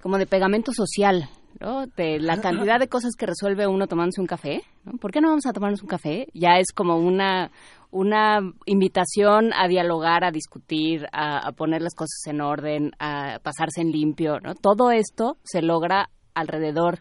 como 0.01 0.19
de 0.19 0.27
pegamento 0.27 0.73
social, 0.75 1.29
¿no? 1.61 1.87
De 1.87 2.19
la 2.21 2.39
cantidad 2.41 2.79
de 2.79 2.89
cosas 2.89 3.13
que 3.19 3.25
resuelve 3.27 3.67
uno 3.67 3.87
tomándose 3.87 4.21
un 4.21 4.27
café, 4.27 4.63
¿no? 4.85 4.93
¿Por 4.99 5.13
qué 5.13 5.21
no 5.23 5.29
vamos 5.29 5.47
a 5.47 5.53
tomarnos 5.53 5.83
un 5.83 5.89
café? 5.89 6.27
Ya 6.35 6.59
es 6.59 6.73
como 6.75 6.97
una 6.97 7.51
una 7.91 8.41
invitación 8.67 9.53
a 9.55 9.69
dialogar, 9.69 10.25
a 10.25 10.31
discutir, 10.31 11.07
a 11.13 11.53
poner 11.53 11.81
las 11.83 11.95
cosas 11.95 12.21
en 12.27 12.41
orden, 12.41 12.91
a 12.99 13.39
pasarse 13.43 13.81
en 13.83 13.93
limpio, 13.93 14.41
¿no? 14.41 14.55
Todo 14.55 14.91
esto 14.91 15.37
se 15.45 15.63
logra 15.63 16.09
alrededor 16.35 17.01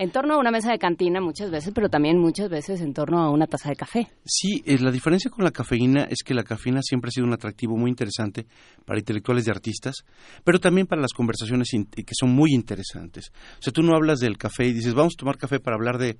En 0.00 0.10
torno 0.10 0.32
a 0.32 0.38
una 0.38 0.50
mesa 0.50 0.72
de 0.72 0.78
cantina 0.78 1.20
muchas 1.20 1.50
veces, 1.50 1.72
pero 1.74 1.90
también 1.90 2.16
muchas 2.16 2.48
veces 2.48 2.80
en 2.80 2.94
torno 2.94 3.18
a 3.18 3.28
una 3.28 3.46
taza 3.46 3.68
de 3.68 3.76
café. 3.76 4.08
Sí, 4.24 4.62
eh, 4.64 4.78
la 4.78 4.90
diferencia 4.90 5.30
con 5.30 5.44
la 5.44 5.50
cafeína 5.50 6.04
es 6.04 6.22
que 6.24 6.32
la 6.32 6.42
cafeína 6.42 6.80
siempre 6.82 7.08
ha 7.08 7.12
sido 7.12 7.26
un 7.26 7.34
atractivo 7.34 7.76
muy 7.76 7.90
interesante 7.90 8.46
para 8.86 8.98
intelectuales 8.98 9.46
y 9.46 9.50
artistas, 9.50 9.96
pero 10.42 10.58
también 10.58 10.86
para 10.86 11.02
las 11.02 11.12
conversaciones 11.12 11.68
que 11.68 12.14
son 12.18 12.30
muy 12.30 12.54
interesantes. 12.54 13.30
O 13.58 13.62
sea, 13.62 13.74
tú 13.74 13.82
no 13.82 13.94
hablas 13.94 14.20
del 14.20 14.38
café 14.38 14.64
y 14.68 14.72
dices, 14.72 14.94
vamos 14.94 15.12
a 15.18 15.20
tomar 15.20 15.36
café 15.36 15.60
para 15.60 15.76
hablar 15.76 15.98
de 15.98 16.16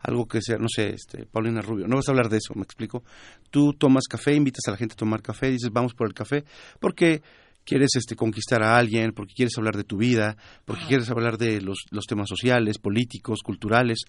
algo 0.00 0.26
que 0.26 0.42
sea, 0.42 0.58
no 0.58 0.68
sé, 0.68 0.90
este, 0.90 1.24
Paulina 1.24 1.62
Rubio, 1.62 1.86
no 1.86 1.96
vas 1.96 2.08
a 2.08 2.12
hablar 2.12 2.28
de 2.28 2.36
eso, 2.36 2.52
me 2.54 2.64
explico. 2.64 3.02
Tú 3.50 3.72
tomas 3.72 4.04
café, 4.10 4.34
invitas 4.34 4.68
a 4.68 4.72
la 4.72 4.76
gente 4.76 4.92
a 4.92 4.96
tomar 4.96 5.22
café, 5.22 5.50
dices, 5.50 5.70
vamos 5.72 5.94
por 5.94 6.06
el 6.06 6.12
café, 6.12 6.44
porque 6.80 7.22
quieres 7.64 7.90
este, 7.94 8.16
conquistar 8.16 8.62
a 8.62 8.76
alguien, 8.76 9.12
porque 9.12 9.34
quieres 9.34 9.56
hablar 9.56 9.76
de 9.76 9.84
tu 9.84 9.96
vida, 9.96 10.36
porque 10.64 10.84
quieres 10.86 11.10
hablar 11.10 11.38
de 11.38 11.60
los, 11.60 11.84
los, 11.90 12.04
temas 12.06 12.28
sociales, 12.28 12.78
políticos, 12.78 13.40
culturales. 13.42 14.00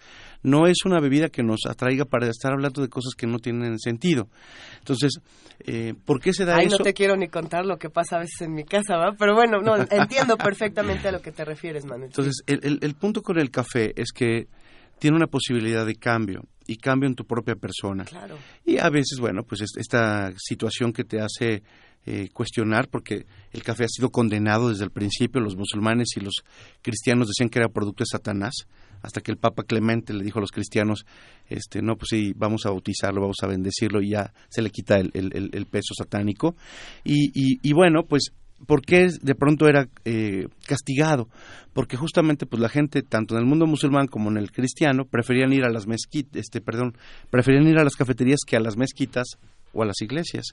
No 0.41 0.67
es 0.67 0.77
una 0.85 0.99
bebida 0.99 1.29
que 1.29 1.43
nos 1.43 1.61
atraiga 1.67 2.05
para 2.05 2.27
estar 2.27 2.53
hablando 2.53 2.81
de 2.81 2.89
cosas 2.89 3.13
que 3.15 3.27
no 3.27 3.39
tienen 3.39 3.79
sentido. 3.79 4.27
Entonces, 4.79 5.19
eh, 5.65 5.93
¿por 6.05 6.19
qué 6.19 6.33
se 6.33 6.45
da 6.45 6.57
Ay, 6.57 6.67
eso? 6.67 6.77
no 6.77 6.83
te 6.83 6.93
quiero 6.93 7.15
ni 7.15 7.27
contar 7.27 7.65
lo 7.65 7.77
que 7.77 7.89
pasa 7.89 8.17
a 8.17 8.19
veces 8.19 8.41
en 8.41 8.53
mi 8.53 8.63
casa, 8.63 8.97
¿va? 8.97 9.15
Pero 9.17 9.35
bueno, 9.35 9.59
no, 9.61 9.75
entiendo 9.91 10.37
perfectamente 10.37 11.07
a 11.07 11.11
lo 11.11 11.21
que 11.21 11.31
te 11.31 11.45
refieres, 11.45 11.85
Manuel. 11.85 12.09
Entonces, 12.09 12.43
el, 12.47 12.59
el, 12.63 12.79
el 12.81 12.95
punto 12.95 13.21
con 13.21 13.39
el 13.39 13.51
café 13.51 13.93
es 13.95 14.11
que 14.11 14.47
tiene 15.03 15.17
una 15.17 15.27
posibilidad 15.27 15.85
de 15.85 15.95
cambio 15.95 16.45
y 16.65 16.77
cambio 16.77 17.09
en 17.09 17.15
tu 17.15 17.25
propia 17.25 17.57
persona. 17.57 18.05
Claro. 18.05 18.37
Y 18.63 18.77
a 18.77 18.89
veces, 18.89 19.19
bueno, 19.19 19.43
pues 19.43 19.59
esta 19.75 20.31
situación 20.37 20.93
que 20.93 21.03
te 21.03 21.19
hace 21.19 21.61
eh, 22.05 22.29
cuestionar, 22.31 22.87
porque 22.87 23.25
el 23.51 23.63
café 23.63 23.83
ha 23.83 23.89
sido 23.89 24.11
condenado 24.11 24.69
desde 24.69 24.85
el 24.85 24.91
principio, 24.91 25.41
los 25.41 25.57
musulmanes 25.57 26.07
y 26.15 26.21
los 26.21 26.35
cristianos 26.81 27.27
decían 27.27 27.49
que 27.49 27.59
era 27.59 27.67
producto 27.67 28.03
de 28.03 28.17
Satanás, 28.17 28.53
hasta 29.01 29.19
que 29.19 29.31
el 29.31 29.37
Papa 29.37 29.63
Clemente 29.63 30.13
le 30.13 30.23
dijo 30.23 30.39
a 30.39 30.41
los 30.41 30.53
cristianos, 30.53 31.05
este, 31.49 31.81
no, 31.81 31.97
pues 31.97 32.07
sí, 32.11 32.31
vamos 32.37 32.65
a 32.65 32.69
bautizarlo, 32.69 33.19
vamos 33.19 33.43
a 33.43 33.47
bendecirlo 33.47 34.01
y 34.01 34.11
ya 34.11 34.33
se 34.47 34.61
le 34.61 34.69
quita 34.69 34.99
el, 34.99 35.11
el, 35.13 35.49
el 35.51 35.65
peso 35.65 35.93
satánico. 35.97 36.55
Y, 37.03 37.25
y, 37.33 37.59
y 37.61 37.73
bueno, 37.73 38.05
pues 38.05 38.31
¿Por 38.65 38.81
qué 38.81 39.07
de 39.21 39.35
pronto 39.35 39.67
era 39.67 39.87
eh, 40.05 40.47
castigado? 40.67 41.27
Porque 41.73 41.97
justamente 41.97 42.45
pues 42.45 42.61
la 42.61 42.69
gente, 42.69 43.01
tanto 43.01 43.35
en 43.35 43.41
el 43.41 43.47
mundo 43.47 43.65
musulmán 43.65 44.07
como 44.07 44.29
en 44.29 44.37
el 44.37 44.51
cristiano, 44.51 45.05
preferían 45.05 45.53
ir 45.53 45.63
a 45.63 45.71
las 45.71 45.87
mezquitas, 45.87 46.35
este, 46.35 46.61
perdón, 46.61 46.95
preferían 47.29 47.67
ir 47.67 47.77
a 47.77 47.83
las 47.83 47.95
cafeterías 47.95 48.39
que 48.45 48.55
a 48.55 48.59
las 48.59 48.77
mezquitas 48.77 49.37
o 49.73 49.83
a 49.83 49.85
las 49.85 50.01
iglesias. 50.01 50.45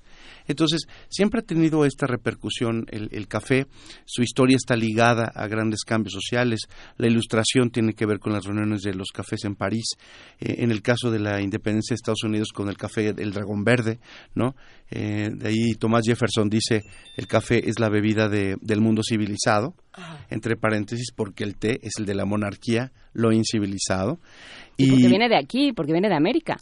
Entonces, 0.46 0.86
siempre 1.08 1.40
ha 1.40 1.42
tenido 1.42 1.84
esta 1.84 2.06
repercusión 2.06 2.86
el, 2.90 3.08
el, 3.12 3.28
café, 3.28 3.66
su 4.04 4.22
historia 4.22 4.56
está 4.56 4.76
ligada 4.76 5.30
a 5.34 5.46
grandes 5.46 5.84
cambios 5.84 6.14
sociales, 6.14 6.60
la 6.96 7.06
ilustración 7.06 7.70
tiene 7.70 7.92
que 7.92 8.06
ver 8.06 8.18
con 8.18 8.32
las 8.32 8.44
reuniones 8.44 8.82
de 8.82 8.94
los 8.94 9.08
cafés 9.12 9.44
en 9.44 9.54
París, 9.54 9.92
eh, 10.40 10.56
en 10.58 10.70
el 10.70 10.82
caso 10.82 11.10
de 11.10 11.18
la 11.18 11.40
independencia 11.40 11.94
de 11.94 11.96
Estados 11.96 12.24
Unidos 12.24 12.48
con 12.52 12.68
el 12.68 12.76
café 12.76 13.14
el 13.16 13.32
dragón 13.32 13.64
verde, 13.64 14.00
¿no? 14.34 14.54
Eh, 14.90 15.30
de 15.32 15.48
ahí 15.48 15.74
Thomas 15.78 16.04
Jefferson 16.04 16.48
dice, 16.48 16.82
el 17.16 17.26
café 17.26 17.68
es 17.68 17.78
la 17.78 17.88
bebida 17.88 18.28
de, 18.28 18.56
del 18.60 18.80
mundo 18.80 19.02
civilizado, 19.08 19.74
Ajá. 19.92 20.26
entre 20.30 20.56
paréntesis, 20.56 21.12
porque 21.14 21.44
el 21.44 21.56
té 21.56 21.78
es 21.82 21.92
el 21.98 22.06
de 22.06 22.14
la 22.14 22.24
monarquía, 22.24 22.92
lo 23.12 23.32
incivilizado. 23.32 24.18
Y, 24.76 24.86
y 24.86 24.90
porque 24.90 25.08
viene 25.08 25.28
de 25.28 25.36
aquí, 25.36 25.72
porque 25.72 25.92
viene 25.92 26.08
de 26.08 26.16
América, 26.16 26.56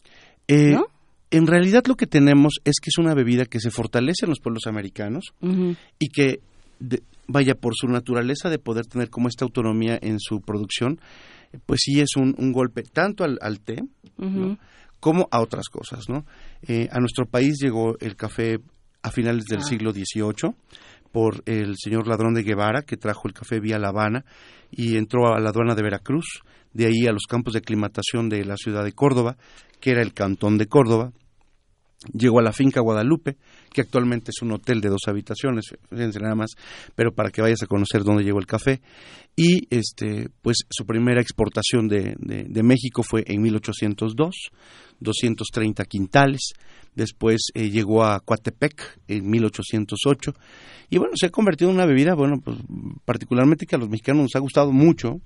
eh, 0.47 0.73
¿no? 0.73 0.87
En 1.31 1.47
realidad 1.47 1.85
lo 1.87 1.95
que 1.97 2.07
tenemos 2.07 2.55
es 2.65 2.77
que 2.81 2.89
es 2.91 2.99
una 2.99 3.15
bebida 3.15 3.45
que 3.45 3.61
se 3.61 3.71
fortalece 3.71 4.25
en 4.25 4.31
los 4.31 4.41
pueblos 4.41 4.67
americanos 4.67 5.27
uh 5.41 5.47
-huh. 5.49 5.77
y 5.99 6.09
que, 6.09 6.41
de, 6.81 7.03
vaya, 7.27 7.55
por 7.55 7.75
su 7.77 7.87
naturaleza 7.89 8.49
de 8.49 8.59
poder 8.59 8.87
tener 8.87 9.11
como 9.11 9.29
esta 9.29 9.45
autonomía 9.45 9.99
en 10.01 10.19
su 10.21 10.41
producción, 10.41 11.01
pues 11.67 11.81
sí 11.85 12.01
es 12.01 12.17
un, 12.17 12.35
un 12.39 12.53
golpe 12.53 12.83
tanto 12.83 13.25
al, 13.25 13.39
al 13.43 13.61
té 13.61 13.77
uh 14.19 14.23
-huh. 14.25 14.31
¿no? 14.31 14.59
como 15.01 15.29
a 15.31 15.41
otras 15.41 15.69
cosas. 15.69 16.09
¿no? 16.09 16.25
Eh, 16.67 16.89
a 16.91 16.99
nuestro 17.01 17.27
país 17.27 17.57
llegó 17.63 17.97
el 18.01 18.17
café 18.17 18.59
a 19.03 19.11
finales 19.11 19.45
del 19.45 19.61
Ah. 19.61 19.65
siglo 19.65 19.93
XVIII 19.93 20.55
por 21.13 21.43
el 21.47 21.75
señor 21.77 22.07
Ladrón 22.09 22.35
de 22.35 22.43
Guevara, 22.43 22.83
que 22.83 22.97
trajo 22.97 23.29
el 23.29 23.35
café 23.35 23.61
vía 23.61 23.79
La 23.79 23.89
Habana 23.89 24.25
y 24.71 24.97
entró 24.97 25.33
a 25.35 25.41
la 25.41 25.51
aduana 25.51 25.75
de 25.75 25.83
Veracruz, 25.83 26.43
de 26.75 26.87
ahí 26.87 27.07
a 27.07 27.13
los 27.13 27.23
campos 27.29 27.55
de 27.55 27.61
aclimatación 27.61 28.29
de 28.29 28.45
la 28.45 28.57
ciudad 28.57 28.85
de 28.85 28.93
Córdoba, 28.93 29.37
que 29.81 29.91
era 29.91 30.03
el 30.03 30.13
cantón 30.13 30.59
de 30.59 30.67
Córdoba. 30.67 31.13
Llegó 32.13 32.39
a 32.39 32.43
la 32.43 32.53
finca 32.53 32.81
Guadalupe, 32.81 33.37
que 33.73 33.81
actualmente 33.81 34.31
es 34.31 34.41
un 34.41 34.53
hotel 34.53 34.81
de 34.81 34.89
dos 34.89 35.03
habitaciones, 35.09 35.65
fíjense 35.91 36.21
nada 36.21 36.37
más, 36.37 36.53
pero 36.95 37.13
para 37.13 37.31
que 37.31 37.43
vayas 37.43 37.63
a 37.65 37.67
conocer 37.67 38.05
dónde 38.05 38.23
llegó 38.23 38.39
el 38.39 38.47
café. 38.47 38.81
Y 39.35 39.67
este, 39.71 40.29
pues 40.43 40.59
su 40.71 40.87
primera 40.87 41.21
exportación 41.21 41.89
de, 41.89 42.15
de, 42.19 42.63
México 42.63 43.03
fue 43.03 43.25
en 43.27 43.43
1802, 43.43 44.35
230 45.01 45.85
quintales. 45.85 46.53
Después 46.95 47.51
eh, 47.55 47.71
llegó 47.71 48.05
a 48.05 48.21
Coatepec 48.21 49.01
en 49.07 49.29
1808. 49.29 50.35
Y 50.91 50.99
bueno, 50.99 51.15
se 51.17 51.27
ha 51.27 51.31
convertido 51.31 51.71
en 51.71 51.77
una 51.77 51.87
bebida, 51.87 52.15
bueno, 52.15 52.41
pues 52.41 52.59
particularmente 53.05 53.67
que 53.67 53.77
a 53.77 53.79
los 53.79 53.89
mexicanos 53.89 54.23
nos 54.23 54.37
ha 54.37 54.41
gustado 54.41 54.73
mucho, 54.73 55.21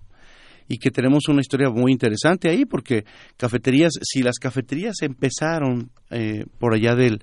y 0.69 0.79
que 0.79 0.91
tenemos 0.91 1.29
una 1.29 1.41
historia 1.41 1.71
muy 1.71 1.93
interesante 1.93 2.49
ahí, 2.49 2.65
porque 2.65 3.05
cafeterías, 3.37 3.93
si 4.03 4.23
las 4.23 4.39
cafeterías 4.39 4.97
empezaron 5.03 5.91
eh, 6.11 6.45
por 6.59 6.75
allá 6.75 6.95
del, 6.95 7.23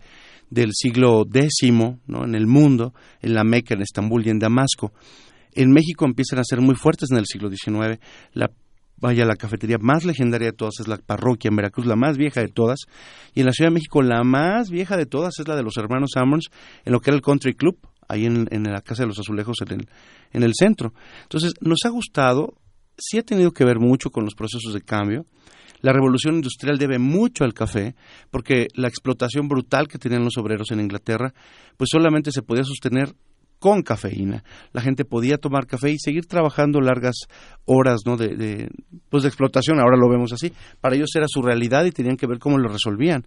del 0.49 0.71
siglo 0.73 1.25
X, 1.32 1.71
¿no? 2.08 2.25
en 2.25 2.36
el 2.36 2.47
mundo, 2.47 2.93
en 3.21 3.34
la 3.34 3.43
Meca, 3.43 3.73
en 3.73 3.82
Estambul 3.82 4.25
y 4.25 4.30
en 4.30 4.39
Damasco, 4.39 4.93
en 5.54 5.71
México 5.71 6.06
empiezan 6.06 6.39
a 6.39 6.43
ser 6.43 6.62
muy 6.62 6.75
fuertes 6.75 7.10
en 7.12 7.17
el 7.17 7.25
siglo 7.25 7.49
XIX. 7.49 7.99
La 8.34 8.52
vaya, 9.02 9.25
la 9.25 9.36
cafetería 9.36 9.78
más 9.80 10.06
legendaria 10.06 10.47
de 10.47 10.54
todas 10.54 10.75
es 10.80 10.88
la 10.88 10.97
parroquia 10.97 11.49
en 11.49 11.56
Veracruz, 11.56 11.86
la 11.86 11.95
más 11.95 12.17
vieja 12.17 12.41
de 12.41 12.49
todas, 12.49 12.80
y 13.34 13.41
en 13.41 13.45
la 13.45 13.54
Ciudad 13.54 13.69
de 13.69 13.75
México 13.75 14.02
la 14.02 14.23
más 14.23 14.69
vieja 14.69 14.97
de 14.97 15.06
todas 15.06 15.39
es 15.39 15.47
la 15.47 15.56
de 15.56 15.63
los 15.63 15.78
hermanos 15.78 16.12
Ammons, 16.15 16.49
en 16.86 16.93
lo 16.93 16.99
que 16.99 17.10
era 17.10 17.15
el 17.15 17.21
Country 17.21 17.54
Club, 17.54 17.78
ahí 18.08 18.25
en, 18.25 18.47
en 18.52 18.63
la 18.63 18.82
Casa 18.82 19.04
de 19.04 19.08
los 19.08 19.19
Azulejos, 19.19 19.58
en 19.62 19.80
el, 19.80 19.89
en 20.32 20.43
el 20.43 20.54
centro. 20.54 20.93
Entonces, 21.23 21.54
nos 21.62 21.80
ha 21.86 21.89
gustado, 21.89 22.56
sí 23.00 23.18
ha 23.18 23.24
tenido 23.24 23.52
que 23.52 23.66
ver 23.66 23.80
mucho 23.80 24.10
con 24.10 24.26
los 24.26 24.36
procesos 24.36 24.74
de 24.74 24.82
cambio. 24.82 25.26
La 25.82 25.94
revolución 25.94 26.36
industrial 26.36 26.78
debe 26.78 27.00
mucho 27.00 27.46
al 27.46 27.54
café, 27.54 27.96
porque 28.32 28.68
la 28.76 28.90
explotación 28.90 29.48
brutal 29.48 29.88
que 29.88 29.98
tenían 29.98 30.26
los 30.26 30.38
obreros 30.38 30.72
en 30.72 30.82
Inglaterra, 30.82 31.34
pues 31.78 31.90
solamente 31.92 32.32
se 32.32 32.42
podía 32.42 32.64
sostener 32.66 33.14
con 33.60 33.82
cafeína. 33.82 34.44
La 34.72 34.82
gente 34.82 35.06
podía 35.06 35.38
tomar 35.38 35.68
café 35.68 35.92
y 35.92 36.00
seguir 36.00 36.26
trabajando 36.26 36.82
largas 36.82 37.16
horas 37.66 38.02
¿no? 38.06 38.18
de, 38.18 38.36
de, 38.36 38.70
pues 39.10 39.24
de 39.24 39.30
explotación, 39.30 39.80
ahora 39.80 39.98
lo 39.98 40.10
vemos 40.10 40.34
así. 40.34 40.54
Para 40.82 40.96
ellos 40.96 41.10
era 41.16 41.28
su 41.28 41.42
realidad 41.42 41.86
y 41.86 41.92
tenían 41.92 42.18
que 42.18 42.28
ver 42.28 42.40
cómo 42.40 42.58
lo 42.58 42.70
resolvían. 42.70 43.26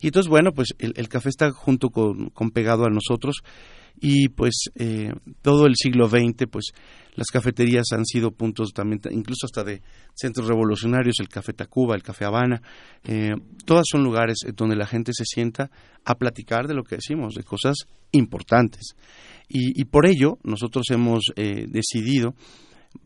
Y 0.00 0.08
entonces, 0.08 0.28
bueno, 0.28 0.52
pues 0.52 0.74
el, 0.78 0.92
el 0.96 1.08
café 1.08 1.28
está 1.28 1.50
junto 1.50 1.90
con, 1.90 2.30
con, 2.30 2.50
pegado 2.50 2.84
a 2.84 2.90
nosotros 2.90 3.42
y 4.00 4.28
pues 4.28 4.70
eh, 4.74 5.12
todo 5.42 5.66
el 5.66 5.74
siglo 5.76 6.08
XX, 6.08 6.46
pues 6.50 6.72
las 7.14 7.28
cafeterías 7.28 7.86
han 7.92 8.04
sido 8.04 8.30
puntos 8.30 8.72
también, 8.72 9.00
incluso 9.10 9.46
hasta 9.46 9.64
de 9.64 9.82
centros 10.14 10.48
revolucionarios, 10.48 11.18
el 11.20 11.28
Café 11.28 11.54
Tacuba, 11.54 11.94
el 11.94 12.02
Café 12.02 12.26
Habana, 12.26 12.60
eh, 13.04 13.34
todas 13.64 13.84
son 13.90 14.04
lugares 14.04 14.38
donde 14.54 14.76
la 14.76 14.86
gente 14.86 15.12
se 15.14 15.24
sienta 15.24 15.70
a 16.04 16.14
platicar 16.16 16.66
de 16.66 16.74
lo 16.74 16.84
que 16.84 16.96
decimos, 16.96 17.34
de 17.34 17.42
cosas 17.42 17.76
importantes. 18.12 18.94
Y, 19.48 19.80
y 19.80 19.84
por 19.84 20.06
ello 20.06 20.38
nosotros 20.44 20.86
hemos 20.90 21.32
eh, 21.36 21.66
decidido, 21.68 22.34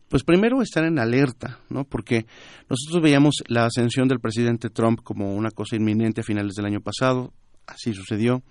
pues 0.09 0.23
primero 0.23 0.61
estar 0.61 0.83
en 0.83 0.99
alerta, 0.99 1.59
¿no? 1.69 1.85
Porque 1.85 2.25
nosotros 2.69 3.01
veíamos 3.01 3.35
la 3.47 3.65
ascensión 3.65 4.09
del 4.09 4.19
presidente 4.19 4.69
Trump 4.69 4.99
como 5.03 5.33
una 5.35 5.51
cosa 5.51 5.77
inminente 5.77 6.21
a 6.21 6.25
finales 6.25 6.55
del 6.55 6.65
año 6.65 6.81
pasado, 6.81 7.33
así 7.65 7.93
sucedió. 7.93 8.43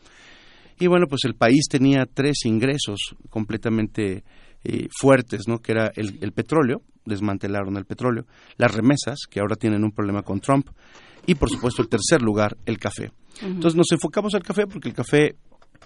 Y 0.80 0.86
bueno, 0.86 1.06
pues 1.06 1.24
el 1.24 1.34
país 1.34 1.66
tenía 1.70 2.06
tres 2.06 2.44
ingresos 2.44 3.14
completamente 3.28 4.24
eh, 4.64 4.88
fuertes, 4.98 5.42
¿no? 5.46 5.58
Que 5.58 5.72
era 5.72 5.92
el, 5.94 6.18
el, 6.20 6.32
petróleo, 6.32 6.82
desmantelaron 7.04 7.76
el 7.76 7.84
petróleo, 7.84 8.26
las 8.56 8.74
remesas, 8.74 9.20
que 9.30 9.40
ahora 9.40 9.56
tienen 9.56 9.84
un 9.84 9.92
problema 9.92 10.22
con 10.22 10.40
Trump, 10.40 10.68
y 11.26 11.34
por 11.34 11.50
supuesto 11.50 11.82
el 11.82 11.88
tercer 11.88 12.22
lugar, 12.22 12.56
el 12.66 12.78
café. 12.78 13.12
Uh 13.42 13.44
-huh. 13.44 13.50
Entonces 13.52 13.76
nos 13.76 13.92
enfocamos 13.92 14.34
al 14.34 14.42
café 14.42 14.66
porque 14.66 14.88
el 14.88 14.94
café 14.94 15.36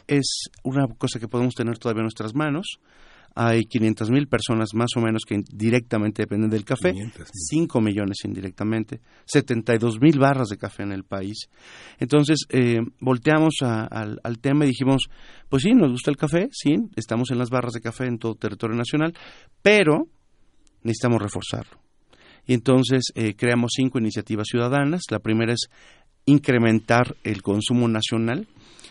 es 0.06 0.48
una 0.62 0.86
cosa 0.96 1.18
que 1.18 1.28
podemos 1.28 1.54
tener 1.54 1.78
todavía 1.78 2.00
en 2.00 2.04
nuestras 2.04 2.34
manos. 2.34 2.78
Hay 3.34 3.64
500 3.64 4.10
mil 4.10 4.28
personas 4.28 4.74
más 4.74 4.90
o 4.96 5.00
menos 5.00 5.22
que 5.26 5.40
directamente 5.52 6.22
dependen 6.22 6.50
del 6.50 6.64
café, 6.64 6.92
500, 6.92 7.28
5 7.32 7.80
millones 7.80 8.18
indirectamente, 8.24 9.00
72 9.26 10.00
mil 10.00 10.18
barras 10.18 10.48
de 10.48 10.56
café 10.56 10.84
en 10.84 10.92
el 10.92 11.04
país. 11.04 11.48
Entonces, 11.98 12.46
eh, 12.50 12.80
volteamos 13.00 13.54
a, 13.62 13.84
al, 13.84 14.20
al, 14.22 14.38
tema 14.38 14.64
y 14.64 14.68
dijimos, 14.68 15.08
pues 15.48 15.64
sí, 15.64 15.72
nos 15.72 15.90
gusta 15.90 16.10
el 16.10 16.16
café, 16.16 16.48
sí, 16.52 16.76
estamos 16.94 17.30
en 17.32 17.38
las 17.38 17.50
barras 17.50 17.72
de 17.72 17.80
café 17.80 18.06
en 18.06 18.18
todo 18.18 18.36
territorio 18.36 18.76
nacional, 18.76 19.14
pero 19.62 20.06
necesitamos 20.84 21.20
reforzarlo. 21.20 21.84
Y 22.46 22.54
entonces 22.54 23.04
eh, 23.14 23.34
creamos 23.34 23.72
cinco 23.74 23.98
iniciativas 23.98 24.46
ciudadanas. 24.48 25.02
La 25.10 25.18
primera 25.18 25.52
es 25.52 25.68
incrementar 26.26 27.16
el 27.24 27.42
consumo 27.42 27.88
nacional. 27.88 28.46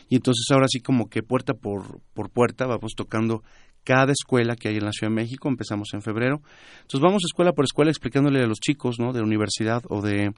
Y 0.09 0.15
entonces 0.15 0.45
ahora 0.51 0.67
sí 0.67 0.79
como 0.79 1.09
que 1.09 1.23
puerta 1.23 1.53
por, 1.53 2.01
por 2.13 2.29
puerta 2.29 2.65
vamos 2.65 2.93
tocando 2.95 3.43
cada 3.83 4.11
escuela 4.11 4.55
que 4.55 4.69
hay 4.69 4.77
en 4.77 4.85
la 4.85 4.91
Ciudad 4.91 5.11
de 5.11 5.15
México, 5.15 5.49
empezamos 5.49 5.89
en 5.93 6.01
febrero. 6.01 6.41
Entonces 6.81 7.01
vamos 7.01 7.23
escuela 7.25 7.51
por 7.53 7.65
escuela 7.65 7.91
explicándole 7.91 8.41
a 8.41 8.47
los 8.47 8.59
chicos, 8.59 8.97
¿no? 8.99 9.13
De 9.13 9.21
universidad 9.21 9.81
o 9.89 10.01
de, 10.01 10.31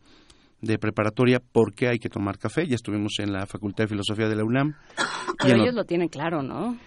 de 0.61 0.77
preparatoria 0.79 1.39
por 1.39 1.73
qué 1.73 1.87
hay 1.89 1.99
que 1.99 2.09
tomar 2.09 2.37
café. 2.37 2.65
Ya 2.67 2.75
estuvimos 2.75 3.13
en 3.19 3.31
la 3.33 3.45
Facultad 3.45 3.83
de 3.85 3.89
Filosofía 3.89 4.27
de 4.27 4.35
la 4.35 4.43
UNAM. 4.43 4.73
Pero 5.43 5.61
ellos 5.63 5.75
lo 5.75 5.83
tienen 5.85 6.07
claro, 6.09 6.41
¿no? 6.41 6.77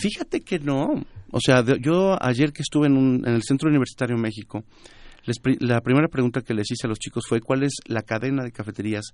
Fíjate 0.00 0.40
que 0.40 0.58
no. 0.58 1.04
O 1.32 1.40
sea, 1.40 1.62
yo 1.80 2.16
ayer 2.22 2.52
que 2.52 2.62
estuve 2.62 2.86
en, 2.86 2.96
un- 2.96 3.22
en 3.26 3.34
el 3.34 3.42
Centro 3.42 3.68
Universitario 3.68 4.16
México, 4.16 4.64
les 5.24 5.36
la 5.60 5.80
primera 5.80 6.08
pregunta 6.08 6.40
que 6.40 6.54
les 6.54 6.70
hice 6.70 6.86
a 6.86 6.88
los 6.88 6.98
chicos 6.98 7.24
fue 7.28 7.40
cuál 7.40 7.64
es 7.64 7.72
la 7.86 8.02
cadena 8.02 8.44
de 8.44 8.52
cafeterías 8.52 9.06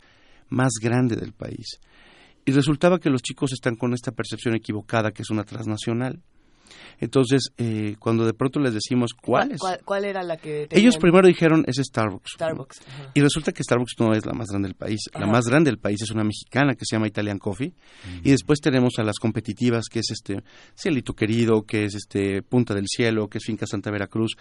más 0.50 0.72
grande 0.80 1.16
del 1.16 1.32
país. 1.32 1.80
Y 2.44 2.52
resultaba 2.52 2.98
que 2.98 3.08
los 3.08 3.22
chicos 3.22 3.52
están 3.52 3.76
con 3.76 3.94
esta 3.94 4.12
percepción 4.12 4.54
equivocada 4.54 5.10
que 5.12 5.22
es 5.22 5.30
una 5.30 5.44
transnacional. 5.44 6.20
Entonces, 7.00 7.50
eh, 7.58 7.96
cuando 7.98 8.24
de 8.24 8.34
pronto 8.34 8.60
les 8.60 8.74
decimos 8.74 9.12
cuál 9.12 9.52
es, 9.52 9.58
¿Cuál, 9.58 9.80
cuál 9.84 10.04
era 10.04 10.22
la 10.22 10.36
que 10.36 10.68
ellos 10.70 10.96
primero 10.96 11.26
dijeron 11.26 11.64
es 11.66 11.76
Starbucks. 11.76 12.32
Starbucks. 12.34 12.80
Y 13.14 13.20
resulta 13.20 13.52
que 13.52 13.62
Starbucks 13.62 13.94
no 13.98 14.14
es 14.14 14.24
la 14.24 14.32
más 14.32 14.48
grande 14.48 14.68
del 14.68 14.76
país. 14.76 15.00
La 15.18 15.26
más 15.26 15.46
grande 15.46 15.70
del 15.70 15.78
país 15.78 16.02
es 16.02 16.10
una 16.10 16.24
mexicana 16.24 16.74
que 16.74 16.84
se 16.84 16.96
llama 16.96 17.08
Italian 17.08 17.38
Coffee. 17.38 17.72
Y 18.22 18.30
después 18.30 18.60
tenemos 18.60 18.94
a 18.98 19.02
las 19.02 19.18
competitivas, 19.18 19.86
que 19.90 20.00
es 20.00 20.10
este 20.10 20.42
Cielito 20.74 21.14
Querido, 21.14 21.62
que 21.62 21.84
es 21.84 21.94
este 21.94 22.42
Punta 22.42 22.74
del 22.74 22.86
Cielo, 22.86 23.28
que 23.28 23.38
es 23.38 23.44
Finca 23.44 23.66
Santa 23.66 23.90
Veracruz. 23.90 24.36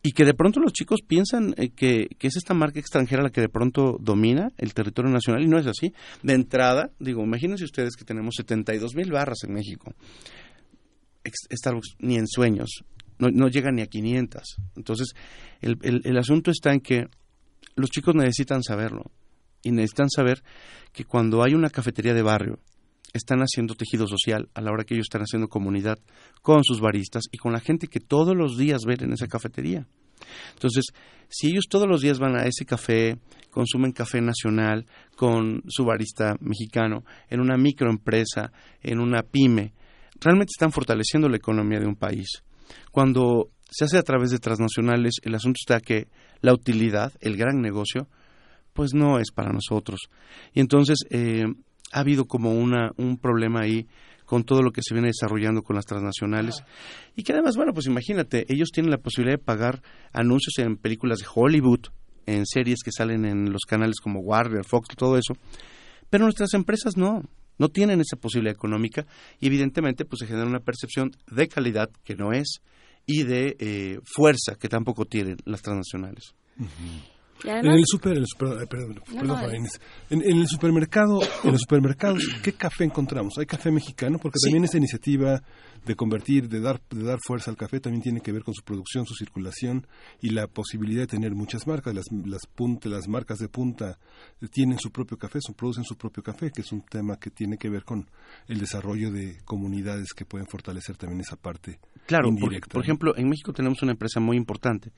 Y 0.00 0.12
que 0.12 0.24
de 0.24 0.34
pronto 0.34 0.60
los 0.60 0.72
chicos 0.72 1.00
piensan 1.06 1.54
eh, 1.56 1.70
que, 1.70 2.08
que 2.18 2.28
es 2.28 2.36
esta 2.36 2.54
marca 2.54 2.78
extranjera 2.78 3.22
la 3.22 3.30
que 3.30 3.40
de 3.40 3.48
pronto 3.48 3.96
domina 4.00 4.52
el 4.56 4.72
territorio 4.72 5.10
nacional 5.10 5.42
y 5.42 5.48
no 5.48 5.58
es 5.58 5.66
así. 5.66 5.92
De 6.22 6.34
entrada, 6.34 6.92
digo, 7.00 7.22
imagínense 7.22 7.64
ustedes 7.64 7.96
que 7.96 8.04
tenemos 8.04 8.36
72 8.36 8.94
mil 8.94 9.10
barras 9.10 9.38
en 9.42 9.54
México. 9.54 9.92
Starbucks 11.24 11.96
ni 11.98 12.16
en 12.16 12.26
sueños, 12.26 12.84
no, 13.18 13.28
no 13.30 13.48
llega 13.48 13.70
ni 13.72 13.82
a 13.82 13.86
500. 13.86 14.56
Entonces, 14.76 15.14
el, 15.60 15.76
el- 15.82 16.02
el 16.04 16.18
asunto 16.18 16.50
está 16.50 16.72
en 16.72 16.80
que 16.80 17.06
los 17.76 17.90
chicos 17.90 18.14
necesitan 18.14 18.62
saberlo 18.62 19.10
y 19.62 19.70
necesitan 19.72 20.08
saber 20.10 20.42
que 20.92 21.04
cuando 21.04 21.42
hay 21.42 21.54
una 21.54 21.70
cafetería 21.70 22.14
de 22.14 22.22
barrio, 22.22 22.60
están 23.14 23.40
haciendo 23.40 23.74
tejido 23.74 24.06
social 24.06 24.50
a 24.54 24.60
la 24.60 24.70
hora 24.70 24.84
que 24.84 24.94
ellos 24.94 25.06
están 25.06 25.22
haciendo 25.22 25.48
comunidad 25.48 25.98
con 26.42 26.62
sus 26.62 26.80
baristas 26.80 27.24
y 27.32 27.38
con 27.38 27.52
la 27.52 27.60
gente 27.60 27.86
que 27.88 28.00
todos 28.00 28.36
los 28.36 28.58
días 28.58 28.82
ven 28.86 29.02
en 29.02 29.12
esa 29.14 29.26
cafetería. 29.28 29.86
Entonces, 30.52 30.84
si 31.28 31.48
ellos 31.48 31.64
todos 31.70 31.88
los 31.88 32.02
días 32.02 32.18
van 32.18 32.36
a 32.36 32.44
ese 32.44 32.66
café, 32.66 33.18
consumen 33.50 33.92
café 33.92 34.20
nacional 34.20 34.86
con 35.16 35.62
su 35.68 35.84
barista 35.84 36.36
mexicano, 36.40 37.04
en 37.30 37.40
una 37.40 37.56
microempresa, 37.56 38.52
en 38.82 39.00
una 39.00 39.22
pyme, 39.22 39.72
realmente 40.20 40.52
están 40.54 40.72
fortaleciendo 40.72 41.28
la 41.28 41.36
economía 41.36 41.80
de 41.80 41.86
un 41.86 41.96
país. 41.96 42.42
Cuando 42.90 43.50
se 43.70 43.84
hace 43.84 43.98
a 43.98 44.02
través 44.02 44.30
de 44.30 44.38
transnacionales, 44.38 45.14
el 45.22 45.34
asunto 45.34 45.58
está 45.60 45.80
que 45.80 46.08
la 46.40 46.52
utilidad, 46.52 47.12
el 47.20 47.36
gran 47.36 47.60
negocio, 47.60 48.08
pues 48.72 48.94
no 48.94 49.18
es 49.18 49.30
para 49.32 49.52
nosotros. 49.52 50.08
Y 50.54 50.60
entonces 50.60 50.98
eh, 51.10 51.44
ha 51.92 52.00
habido 52.00 52.26
como 52.26 52.52
una, 52.52 52.92
un 52.96 53.18
problema 53.18 53.60
ahí 53.60 53.86
con 54.24 54.44
todo 54.44 54.62
lo 54.62 54.72
que 54.72 54.82
se 54.82 54.94
viene 54.94 55.08
desarrollando 55.08 55.62
con 55.62 55.74
las 55.74 55.86
transnacionales. 55.86 56.62
Y 57.16 57.22
que 57.22 57.32
además, 57.32 57.56
bueno, 57.56 57.72
pues 57.72 57.86
imagínate, 57.86 58.44
ellos 58.48 58.68
tienen 58.70 58.90
la 58.90 58.98
posibilidad 58.98 59.38
de 59.38 59.44
pagar 59.44 59.82
anuncios 60.12 60.58
en 60.58 60.76
películas 60.76 61.18
de 61.20 61.26
Hollywood, 61.34 61.86
en 62.26 62.44
series 62.44 62.80
que 62.84 62.92
salen 62.92 63.24
en 63.24 63.50
los 63.50 63.62
canales 63.66 64.00
como 64.00 64.20
Warner, 64.20 64.64
Fox, 64.66 64.94
todo 64.96 65.16
eso. 65.16 65.34
Pero 66.10 66.24
nuestras 66.24 66.52
empresas 66.52 66.96
no, 66.96 67.22
no 67.58 67.68
tienen 67.68 68.00
esa 68.00 68.16
posibilidad 68.16 68.54
económica 68.54 69.06
y 69.40 69.46
evidentemente 69.46 70.04
pues 70.04 70.20
se 70.20 70.26
genera 70.26 70.46
una 70.46 70.60
percepción 70.60 71.10
de 71.30 71.48
calidad 71.48 71.90
que 72.04 72.14
no 72.14 72.32
es 72.32 72.60
y 73.06 73.24
de 73.24 73.56
eh, 73.58 74.00
fuerza 74.04 74.54
que 74.58 74.68
tampoco 74.68 75.04
tienen 75.04 75.36
las 75.44 75.62
transnacionales. 75.62 76.34
Además, 77.44 77.76
el 77.76 77.84
super, 77.86 78.12
en 78.12 78.18
el 78.18 78.26
super- 78.26 78.68
perdón, 78.68 79.02
no, 79.26 79.40
es- 79.50 79.80
en, 80.10 80.22
en 80.22 80.36
el 80.38 80.46
supermercado, 80.48 81.20
en 81.44 81.52
los 81.52 81.60
supermercados, 81.60 82.22
¿qué 82.42 82.52
café 82.52 82.84
encontramos? 82.84 83.34
¿Hay 83.38 83.46
café 83.46 83.70
mexicano? 83.70 84.18
Porque 84.18 84.38
Sí. 84.38 84.46
también 84.48 84.64
esta 84.64 84.78
iniciativa 84.78 85.42
de 85.86 85.94
convertir, 85.94 86.48
de 86.48 86.60
dar, 86.60 86.80
de 86.90 87.02
dar 87.04 87.18
fuerza 87.24 87.50
al 87.50 87.56
café, 87.56 87.80
también 87.80 88.02
tiene 88.02 88.20
que 88.20 88.32
ver 88.32 88.42
con 88.42 88.52
su 88.52 88.62
producción, 88.62 89.06
su 89.06 89.14
circulación 89.14 89.86
y 90.20 90.30
la 90.30 90.46
posibilidad 90.48 91.02
de 91.02 91.06
tener 91.06 91.34
muchas 91.34 91.66
marcas. 91.66 91.94
Las, 91.94 92.04
las, 92.26 92.46
punta- 92.46 92.88
las 92.88 93.06
marcas 93.08 93.38
de 93.38 93.48
punta 93.48 93.98
tienen 94.50 94.78
su 94.78 94.90
propio 94.90 95.16
café, 95.16 95.38
son, 95.40 95.54
producen 95.54 95.84
su 95.84 95.96
propio 95.96 96.22
café, 96.22 96.50
que 96.50 96.62
es 96.62 96.72
un 96.72 96.82
tema 96.82 97.16
que 97.18 97.30
tiene 97.30 97.56
que 97.56 97.68
ver 97.70 97.84
con 97.84 98.08
el 98.48 98.58
desarrollo 98.58 99.10
de 99.12 99.38
comunidades 99.44 100.12
que 100.14 100.24
pueden 100.24 100.46
fortalecer 100.48 100.96
también 100.96 101.20
esa 101.20 101.36
parte 101.36 101.78
Claro, 102.06 102.24
por, 102.24 102.32
indirecta. 102.34 102.68
por 102.72 102.80
¿no? 102.80 102.82
ejemplo, 102.82 103.16
en 103.16 103.28
México 103.28 103.52
tenemos 103.52 103.80
una 103.82 103.92
empresa 103.92 104.18
muy 104.20 104.36
importante 104.36 104.90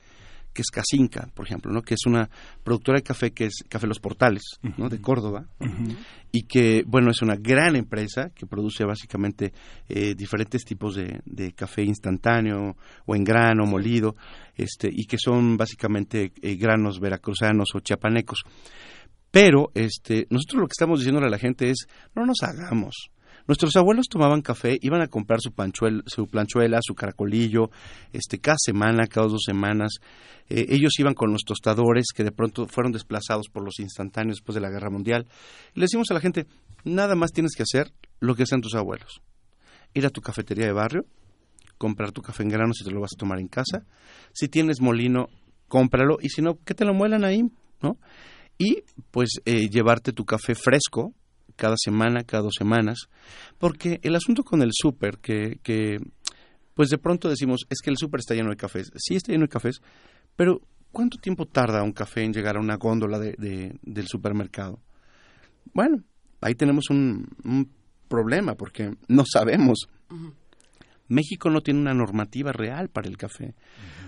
que 0.53 0.61
es 0.61 0.69
Casinca, 0.69 1.29
por 1.33 1.45
ejemplo, 1.45 1.71
¿no? 1.71 1.81
que 1.81 1.93
es 1.93 2.05
una 2.05 2.29
productora 2.63 2.97
de 2.97 3.03
café 3.03 3.31
que 3.31 3.45
es 3.45 3.63
Café 3.67 3.87
Los 3.87 3.99
Portales, 3.99 4.43
¿no? 4.77 4.89
de 4.89 4.99
Córdoba, 4.99 5.45
y 6.31 6.43
que, 6.43 6.83
bueno, 6.85 7.11
es 7.11 7.21
una 7.21 7.35
gran 7.35 7.75
empresa 7.75 8.29
que 8.33 8.45
produce 8.45 8.83
básicamente 8.83 9.53
eh, 9.87 10.15
diferentes 10.15 10.63
tipos 10.63 10.95
de, 10.95 11.21
de 11.25 11.53
café 11.53 11.83
instantáneo 11.83 12.75
o 13.05 13.15
en 13.15 13.23
grano, 13.23 13.65
molido, 13.65 14.15
este, 14.55 14.89
y 14.91 15.05
que 15.05 15.17
son 15.17 15.57
básicamente 15.57 16.31
eh, 16.41 16.55
granos 16.55 16.99
veracruzanos 16.99 17.69
o 17.73 17.79
chiapanecos. 17.79 18.43
Pero 19.31 19.71
este, 19.73 20.27
nosotros 20.29 20.61
lo 20.61 20.67
que 20.67 20.73
estamos 20.73 20.99
diciéndole 20.99 21.27
a 21.27 21.31
la 21.31 21.37
gente 21.37 21.69
es, 21.69 21.87
no 22.15 22.25
nos 22.25 22.43
hagamos. 22.43 23.11
Nuestros 23.47 23.75
abuelos 23.75 24.07
tomaban 24.07 24.41
café, 24.41 24.77
iban 24.81 25.01
a 25.01 25.07
comprar 25.07 25.39
su, 25.41 25.51
su 26.05 26.27
planchuela, 26.27 26.79
su 26.81 26.95
caracolillo, 26.95 27.69
este, 28.13 28.39
cada 28.39 28.57
semana, 28.59 29.07
cada 29.07 29.27
dos 29.27 29.43
semanas. 29.45 29.95
Eh, 30.49 30.65
ellos 30.69 30.91
iban 30.99 31.13
con 31.13 31.31
los 31.31 31.41
tostadores 31.43 32.07
que 32.15 32.23
de 32.23 32.31
pronto 32.31 32.67
fueron 32.67 32.91
desplazados 32.91 33.49
por 33.49 33.63
los 33.63 33.79
instantáneos 33.79 34.37
después 34.37 34.55
de 34.55 34.61
la 34.61 34.69
Guerra 34.69 34.89
Mundial. 34.89 35.27
Y 35.73 35.79
le 35.79 35.85
decimos 35.85 36.09
a 36.11 36.13
la 36.13 36.19
gente, 36.19 36.45
nada 36.83 37.15
más 37.15 37.31
tienes 37.31 37.55
que 37.55 37.63
hacer 37.63 37.93
lo 38.19 38.35
que 38.35 38.43
hacen 38.43 38.61
tus 38.61 38.75
abuelos. 38.75 39.21
Ir 39.93 40.05
a 40.05 40.09
tu 40.09 40.21
cafetería 40.21 40.65
de 40.65 40.73
barrio, 40.73 41.05
comprar 41.77 42.11
tu 42.11 42.21
café 42.21 42.43
en 42.43 42.49
grano 42.49 42.73
si 42.73 42.83
te 42.83 42.91
lo 42.91 43.01
vas 43.01 43.13
a 43.15 43.17
tomar 43.17 43.39
en 43.39 43.47
casa. 43.47 43.85
Si 44.33 44.47
tienes 44.47 44.81
molino, 44.81 45.27
cómpralo. 45.67 46.17
Y 46.21 46.29
si 46.29 46.41
no, 46.41 46.55
que 46.63 46.73
te 46.73 46.85
lo 46.85 46.93
muelan 46.93 47.25
ahí, 47.25 47.43
¿no? 47.81 47.97
Y 48.57 48.83
pues 49.09 49.41
eh, 49.45 49.69
llevarte 49.69 50.13
tu 50.13 50.23
café 50.23 50.53
fresco 50.53 51.15
cada 51.61 51.75
semana, 51.77 52.23
cada 52.23 52.41
dos 52.43 52.55
semanas. 52.57 53.07
Porque 53.59 53.99
el 54.01 54.15
asunto 54.15 54.43
con 54.43 54.63
el 54.63 54.71
súper, 54.73 55.19
que, 55.19 55.99
pues 56.73 56.89
de 56.89 56.97
pronto 56.97 57.29
decimos, 57.29 57.65
es 57.69 57.79
que 57.83 57.91
el 57.91 57.97
súper 57.97 58.21
está 58.21 58.33
lleno 58.33 58.49
de 58.49 58.55
cafés. 58.57 58.91
Sí 58.95 59.15
está 59.15 59.31
lleno 59.31 59.43
de 59.45 59.49
cafés, 59.49 59.79
pero 60.35 60.59
¿cuánto 60.91 61.17
tiempo 61.19 61.45
tarda 61.45 61.83
un 61.83 61.91
café 61.91 62.23
en 62.23 62.33
llegar 62.33 62.57
a 62.57 62.59
una 62.59 62.77
góndola 62.77 63.19
de, 63.19 63.35
de- 63.37 63.77
del 63.83 64.07
supermercado? 64.07 64.79
Bueno, 65.73 66.03
ahí 66.41 66.55
tenemos 66.55 66.89
un 66.89 67.69
problema 68.07 68.55
porque 68.55 68.95
no 69.07 69.23
sabemos. 69.31 69.87
México 71.11 71.49
no 71.49 71.61
tiene 71.61 71.81
una 71.81 71.93
normativa 71.93 72.53
real 72.53 72.87
para 72.87 73.09
el 73.09 73.17
café. 73.17 73.53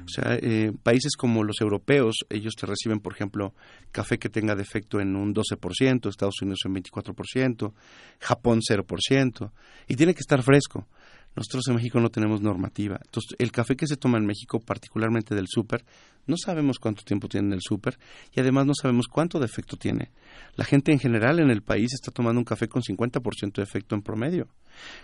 O 0.06 0.08
sea, 0.08 0.36
eh, 0.36 0.72
países 0.84 1.16
como 1.18 1.44
los 1.44 1.60
europeos, 1.60 2.16
ellos 2.30 2.54
te 2.56 2.66
reciben, 2.66 3.02
por 3.02 3.14
ejemplo, 3.14 3.54
café 3.92 4.18
que 4.18 4.30
tenga 4.30 4.56
defecto 4.56 5.02
en 5.02 5.16
un 5.16 5.34
12%, 5.34 6.10
Estados 6.10 6.42
Unidos 6.42 6.60
en 6.66 6.76
24%, 6.76 7.74
Japón 8.20 8.62
0%, 8.62 9.52
y 9.88 9.96
tiene 9.96 10.14
que 10.14 10.22
estar 10.22 10.42
fresco. 10.44 10.88
Nosotros 11.36 11.68
en 11.68 11.76
México 11.76 12.00
no 12.00 12.10
tenemos 12.10 12.42
normativa. 12.42 13.00
Entonces, 13.04 13.36
el 13.40 13.52
café 13.52 13.76
que 13.76 13.88
se 13.88 13.98
toma 13.98 14.18
en 14.18 14.26
México, 14.26 14.60
particularmente 14.60 15.36
del 15.36 15.48
súper, 15.48 15.84
no 16.26 16.38
sabemos 16.38 16.80
cuánto 16.80 17.04
tiempo 17.04 17.28
tiene 17.28 17.48
en 17.48 17.54
el 17.54 17.62
súper 17.62 17.98
y 18.34 18.40
además 18.40 18.66
no 18.66 18.74
sabemos 18.80 19.08
cuánto 19.08 19.40
defecto 19.40 19.76
tiene. 19.76 20.12
La 20.56 20.64
gente 20.64 20.92
en 20.92 21.00
general 21.00 21.40
en 21.40 21.50
el 21.50 21.64
país 21.64 21.94
está 21.94 22.12
tomando 22.12 22.40
un 22.40 22.46
café 22.46 22.68
con 22.68 22.82
50% 22.82 23.56
de 23.56 23.64
efecto 23.64 23.96
en 23.96 24.04
promedio, 24.04 24.48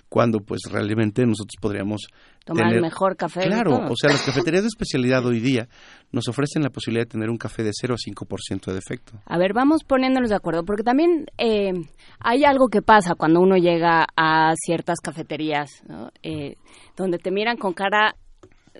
cuando 0.09 0.39
pues 0.39 0.61
realmente 0.69 1.25
nosotros 1.25 1.55
podríamos 1.61 2.07
tomar 2.45 2.73
el 2.73 2.81
mejor 2.81 3.15
café. 3.15 3.41
Claro, 3.41 3.87
o 3.89 3.95
sea, 3.95 4.11
las 4.11 4.21
cafeterías 4.25 4.63
de 4.63 4.67
especialidad 4.67 5.25
hoy 5.25 5.39
día 5.39 5.67
nos 6.11 6.27
ofrecen 6.27 6.63
la 6.63 6.69
posibilidad 6.69 7.05
de 7.05 7.11
tener 7.11 7.29
un 7.29 7.37
café 7.37 7.63
de 7.63 7.71
0 7.73 7.95
a 7.95 7.97
5% 7.97 8.65
de 8.65 8.73
defecto. 8.73 9.13
A 9.25 9.37
ver, 9.37 9.53
vamos 9.53 9.83
poniéndonos 9.83 10.29
de 10.29 10.35
acuerdo, 10.35 10.63
porque 10.65 10.83
también 10.83 11.27
eh, 11.37 11.73
hay 12.19 12.43
algo 12.43 12.67
que 12.67 12.81
pasa 12.81 13.15
cuando 13.15 13.39
uno 13.39 13.55
llega 13.57 14.07
a 14.15 14.53
ciertas 14.55 14.99
cafeterías, 14.99 15.69
¿no? 15.87 16.11
Eh, 16.23 16.55
donde 16.97 17.19
te 17.19 17.31
miran 17.31 17.57
con 17.57 17.73
cara 17.73 18.15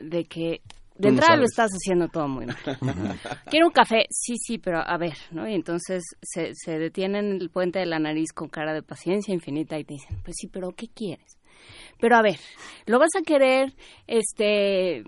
de 0.02 0.26
que 0.26 0.62
De 1.00 1.08
no 1.08 1.16
entrada 1.16 1.38
lo 1.38 1.46
estás 1.46 1.72
haciendo 1.72 2.10
todo 2.10 2.28
muy 2.28 2.46
mal. 2.46 2.58
Quiero 3.50 3.68
un 3.68 3.72
café, 3.72 4.06
sí, 4.10 4.36
sí, 4.38 4.58
pero 4.58 4.80
a 4.80 4.98
ver, 4.98 5.16
¿no? 5.32 5.48
Y 5.48 5.54
entonces 5.54 6.04
se, 6.22 6.54
se 6.54 6.78
detienen 6.78 7.32
en 7.32 7.42
el 7.42 7.50
puente 7.50 7.80
de 7.80 7.86
la 7.86 8.00
nariz 8.00 8.34
con 8.34 8.50
cara 8.50 8.74
de 8.74 8.84
paciencia 8.84 9.34
infinita 9.34 9.80
y 9.80 9.86
te 9.86 9.94
dicen, 9.94 10.22
pues 10.24 10.36
sí, 10.38 10.48
pero 10.48 10.72
¿qué 10.72 10.90
quieres? 10.90 11.39
Pero 12.00 12.16
a 12.16 12.22
ver, 12.22 12.38
lo 12.86 12.98
vas 13.00 13.10
a 13.20 13.22
querer, 13.22 13.74
este, 14.08 15.04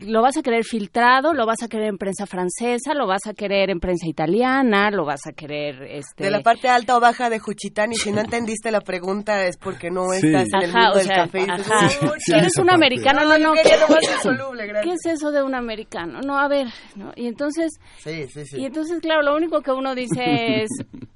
lo 0.00 0.20
vas 0.20 0.36
a 0.36 0.42
querer 0.42 0.64
filtrado, 0.64 1.32
lo 1.32 1.46
vas 1.46 1.62
a 1.62 1.68
querer 1.68 1.88
en 1.88 1.96
prensa 1.96 2.26
francesa, 2.26 2.92
lo 2.94 3.06
vas 3.06 3.26
a 3.26 3.34
querer 3.34 3.70
en 3.70 3.78
prensa 3.78 4.08
italiana, 4.08 4.90
lo 4.90 5.04
vas 5.04 5.20
a 5.28 5.32
querer, 5.32 5.82
este... 5.84 6.24
De 6.24 6.30
la 6.30 6.40
parte 6.40 6.68
alta 6.68 6.96
o 6.96 7.00
baja 7.00 7.30
de 7.30 7.38
Juchitán 7.38 7.92
y 7.92 7.96
si 7.96 8.10
no 8.10 8.20
entendiste 8.20 8.70
la 8.72 8.80
pregunta 8.80 9.46
es 9.46 9.56
porque 9.56 9.90
no 9.90 10.08
Sí. 10.10 10.26
estás 10.26 10.48
en 10.54 10.62
el 10.64 10.70
Ajá, 10.70 10.78
mundo 10.80 10.92
o 10.94 10.98
del 10.98 11.06
sea, 11.06 11.16
café. 11.16 11.38
y 11.38 11.42
dices, 11.42 11.70
ajá. 11.70 11.86
"Uy, 12.12 12.18
Sí, 12.18 12.32
¿Eres 12.32 12.46
esa 12.48 12.60
un 12.62 12.66
parte. 12.66 12.84
americano? 12.84 13.20
No, 13.24 13.38
No, 13.38 13.38
no, 13.38 13.54
¿qué, 14.82 14.92
es 14.92 15.06
eso 15.06 15.30
de 15.30 15.42
un 15.44 15.54
americano? 15.54 16.20
No, 16.20 16.38
a 16.38 16.48
ver, 16.48 16.66
¿no? 16.96 17.12
Y 17.16 17.26
entonces, 17.28 17.72
Sí, 17.98 18.26
sí, 18.28 18.44
sí. 18.44 18.60
y 18.60 18.64
entonces, 18.64 19.00
claro, 19.00 19.22
lo 19.22 19.36
único 19.36 19.60
que 19.62 19.70
uno 19.70 19.94
dice 19.94 20.62
es 20.64 20.68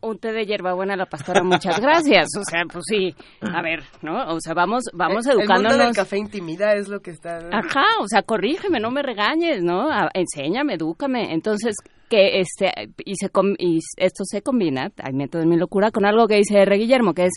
un 0.00 0.18
té 0.18 0.32
de 0.32 0.44
hierbabuena 0.46 0.94
a 0.94 0.96
la 0.96 1.06
pastora, 1.06 1.42
muchas 1.42 1.80
gracias. 1.80 2.28
O 2.38 2.42
sea, 2.48 2.62
pues 2.70 2.84
sí, 2.88 3.14
a 3.40 3.62
ver, 3.62 3.82
¿no? 4.02 4.32
O 4.34 4.40
sea, 4.40 4.54
vamos, 4.54 4.84
vamos 4.92 5.26
El- 5.26 5.32
El 5.32 5.38
mundo 5.38 5.54
del 5.54 5.64
educándonos. 5.66 5.96
café 5.96 6.18
intimida 6.18 6.74
es 6.74 6.88
lo 6.88 7.00
que 7.00 7.10
está... 7.10 7.38
Ajá, 7.52 7.84
o 8.00 8.06
sea, 8.08 8.22
corrígeme, 8.22 8.80
no 8.80 8.90
me 8.90 9.02
regañes, 9.02 9.62
¿no? 9.62 9.90
A- 9.90 10.10
enséñame, 10.14 10.74
edúcame. 10.74 11.32
Entonces, 11.32 11.74
que 12.08 12.40
este, 12.40 12.72
y, 13.04 13.16
se 13.16 13.28
com- 13.28 13.54
y 13.58 13.80
esto 13.96 14.24
se 14.24 14.40
combina, 14.40 14.90
hay 15.02 15.12
método 15.12 15.42
de 15.42 15.48
mi 15.48 15.56
locura, 15.58 15.90
con 15.90 16.06
algo 16.06 16.26
que 16.26 16.36
dice 16.36 16.58
R. 16.58 16.76
Guillermo, 16.78 17.12
que 17.12 17.24
es, 17.26 17.32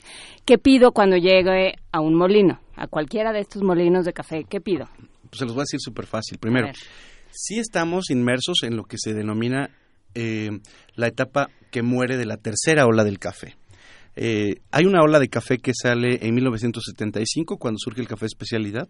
¿qué 0.46 0.58
pido 0.58 0.92
cuando 0.94 1.18
llegue 1.18 1.74
a 1.92 2.00
un 2.00 2.16
molino? 2.16 2.60
A 2.78 2.88
cualquiera 2.88 3.34
de 3.34 3.40
estos 3.42 3.62
molinos 3.64 4.06
de 4.06 4.14
café, 4.14 4.46
¿qué 4.50 4.62
pido? 4.62 4.88
Pues 5.30 5.40
se 5.40 5.46
los 5.46 5.54
voy 5.54 5.62
a 5.62 5.64
decir 5.64 5.80
súper 5.82 6.06
fácil. 6.06 6.38
Primero, 6.40 6.70
sí 7.32 7.60
estamos 7.60 8.10
inmersos 8.10 8.64
en 8.64 8.76
lo 8.78 8.84
que 8.86 8.96
se 8.98 9.14
denomina 9.14 9.70
eh, 10.16 10.52
la 10.96 11.08
etapa 11.08 11.50
que 11.72 11.82
muere 11.82 12.18
de 12.18 12.26
la 12.26 12.38
tercera 12.38 12.86
ola 12.86 13.04
del 13.04 13.20
café. 13.20 13.56
Eh, 14.16 14.56
hay 14.72 14.86
una 14.86 15.02
ola 15.02 15.20
de 15.20 15.30
café 15.30 15.58
que 15.60 15.72
sale 15.74 16.20
en 16.26 16.36
1975 16.36 17.58
cuando 17.58 17.78
surge 17.80 18.02
el 18.02 18.08
café 18.10 18.26
especialidad, 18.26 18.90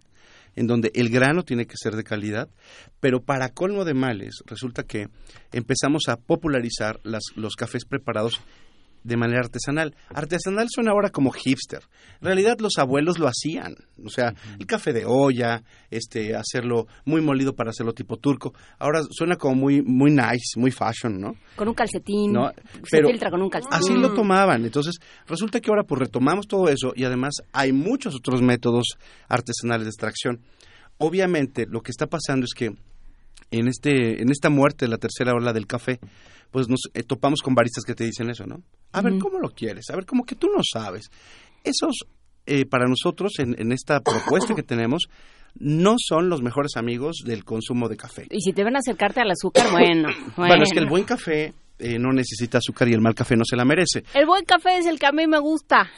en 0.55 0.65
donde 0.67 0.91
el 0.95 1.09
grano 1.09 1.43
tiene 1.43 1.65
que 1.67 1.75
ser 1.77 1.95
de 1.95 2.03
calidad, 2.03 2.49
pero 2.99 3.21
para 3.21 3.49
colmo 3.49 3.85
de 3.85 3.93
males 3.93 4.41
resulta 4.47 4.83
que 4.83 5.07
empezamos 5.53 6.03
a 6.07 6.17
popularizar 6.17 6.99
las- 7.03 7.31
los 7.35 7.55
cafés 7.55 7.85
preparados 7.85 8.41
de 9.03 9.17
manera 9.17 9.41
artesanal. 9.41 9.95
Artesanal 10.09 10.67
suena 10.69 10.91
ahora 10.91 11.09
como 11.09 11.31
hipster. 11.31 11.81
En 12.19 12.25
realidad 12.25 12.59
los 12.59 12.77
abuelos 12.77 13.19
lo 13.19 13.27
hacían. 13.27 13.75
O 14.03 14.09
sea, 14.09 14.33
el 14.59 14.65
café 14.65 14.93
de 14.93 15.05
olla, 15.05 15.63
este, 15.89 16.35
hacerlo 16.35 16.87
muy 17.05 17.21
molido 17.21 17.55
para 17.55 17.71
hacerlo 17.71 17.93
tipo 17.93 18.17
turco. 18.17 18.53
Ahora 18.79 19.01
suena 19.09 19.35
como 19.35 19.55
muy, 19.55 19.81
muy 19.81 20.11
nice, 20.11 20.57
muy 20.57 20.71
fashion, 20.71 21.19
¿no? 21.19 21.35
Con 21.55 21.67
un 21.67 21.73
calcetín, 21.73 22.33
No, 22.33 22.49
se 22.49 22.81
pero 22.91 23.09
filtra 23.09 23.31
con 23.31 23.41
un 23.41 23.49
calcetín. 23.49 23.77
Así 23.77 23.93
lo 23.93 24.13
tomaban. 24.13 24.63
Entonces, 24.65 24.95
resulta 25.27 25.59
que 25.59 25.69
ahora 25.69 25.83
pues 25.83 25.99
retomamos 25.99 26.47
todo 26.47 26.67
eso 26.69 26.93
y 26.95 27.03
además 27.03 27.35
hay 27.51 27.71
muchos 27.71 28.15
otros 28.15 28.41
métodos 28.41 28.97
artesanales 29.27 29.85
de 29.85 29.89
extracción. 29.89 30.41
Obviamente, 30.97 31.65
lo 31.67 31.81
que 31.81 31.91
está 31.91 32.07
pasando 32.07 32.45
es 32.45 32.53
que 32.55 32.75
en 33.51 33.67
este 33.67 34.21
en 34.21 34.29
esta 34.29 34.49
muerte 34.49 34.85
de 34.85 34.89
la 34.91 34.97
tercera 34.97 35.33
ola 35.33 35.53
del 35.53 35.67
café, 35.67 35.99
pues 36.51 36.67
nos 36.67 36.81
eh, 36.93 37.03
topamos 37.03 37.41
con 37.41 37.55
baristas 37.55 37.83
que 37.83 37.95
te 37.95 38.05
dicen 38.05 38.29
eso, 38.29 38.45
¿no? 38.45 38.61
A 38.91 39.01
ver. 39.01 39.17
¿cómo 39.19 39.39
lo 39.39 39.49
quieres? 39.49 39.89
A 39.89 39.95
ver, 39.95 40.05
como 40.05 40.25
que 40.25 40.35
tú 40.35 40.47
no 40.47 40.61
sabes. 40.63 41.09
Esos, 41.63 42.05
eh, 42.45 42.65
para 42.65 42.87
nosotros, 42.87 43.33
en, 43.39 43.55
en 43.59 43.71
esta 43.71 44.01
propuesta 44.01 44.55
que 44.55 44.63
tenemos, 44.63 45.03
no 45.55 45.95
son 45.97 46.29
los 46.29 46.41
mejores 46.41 46.75
amigos 46.75 47.17
del 47.25 47.43
consumo 47.43 47.87
de 47.89 47.97
café. 47.97 48.25
Y 48.29 48.41
si 48.41 48.53
te 48.53 48.63
ven 48.63 48.75
a 48.75 48.79
acercarte 48.79 49.21
al 49.21 49.31
azúcar, 49.31 49.71
bueno, 49.71 50.09
bueno. 50.09 50.23
Bueno, 50.37 50.63
es 50.63 50.71
que 50.73 50.79
el 50.79 50.87
buen 50.87 51.03
café 51.03 51.53
eh, 51.79 51.99
no 51.99 52.11
necesita 52.13 52.57
azúcar 52.59 52.87
y 52.87 52.93
el 52.93 53.01
mal 53.01 53.15
café 53.15 53.35
no 53.35 53.43
se 53.45 53.55
la 53.55 53.65
merece. 53.65 54.03
El 54.13 54.25
buen 54.25 54.45
café 54.45 54.77
es 54.77 54.85
el 54.85 54.99
que 54.99 55.05
a 55.07 55.11
mí 55.11 55.27
me 55.27 55.39
gusta. 55.39 55.89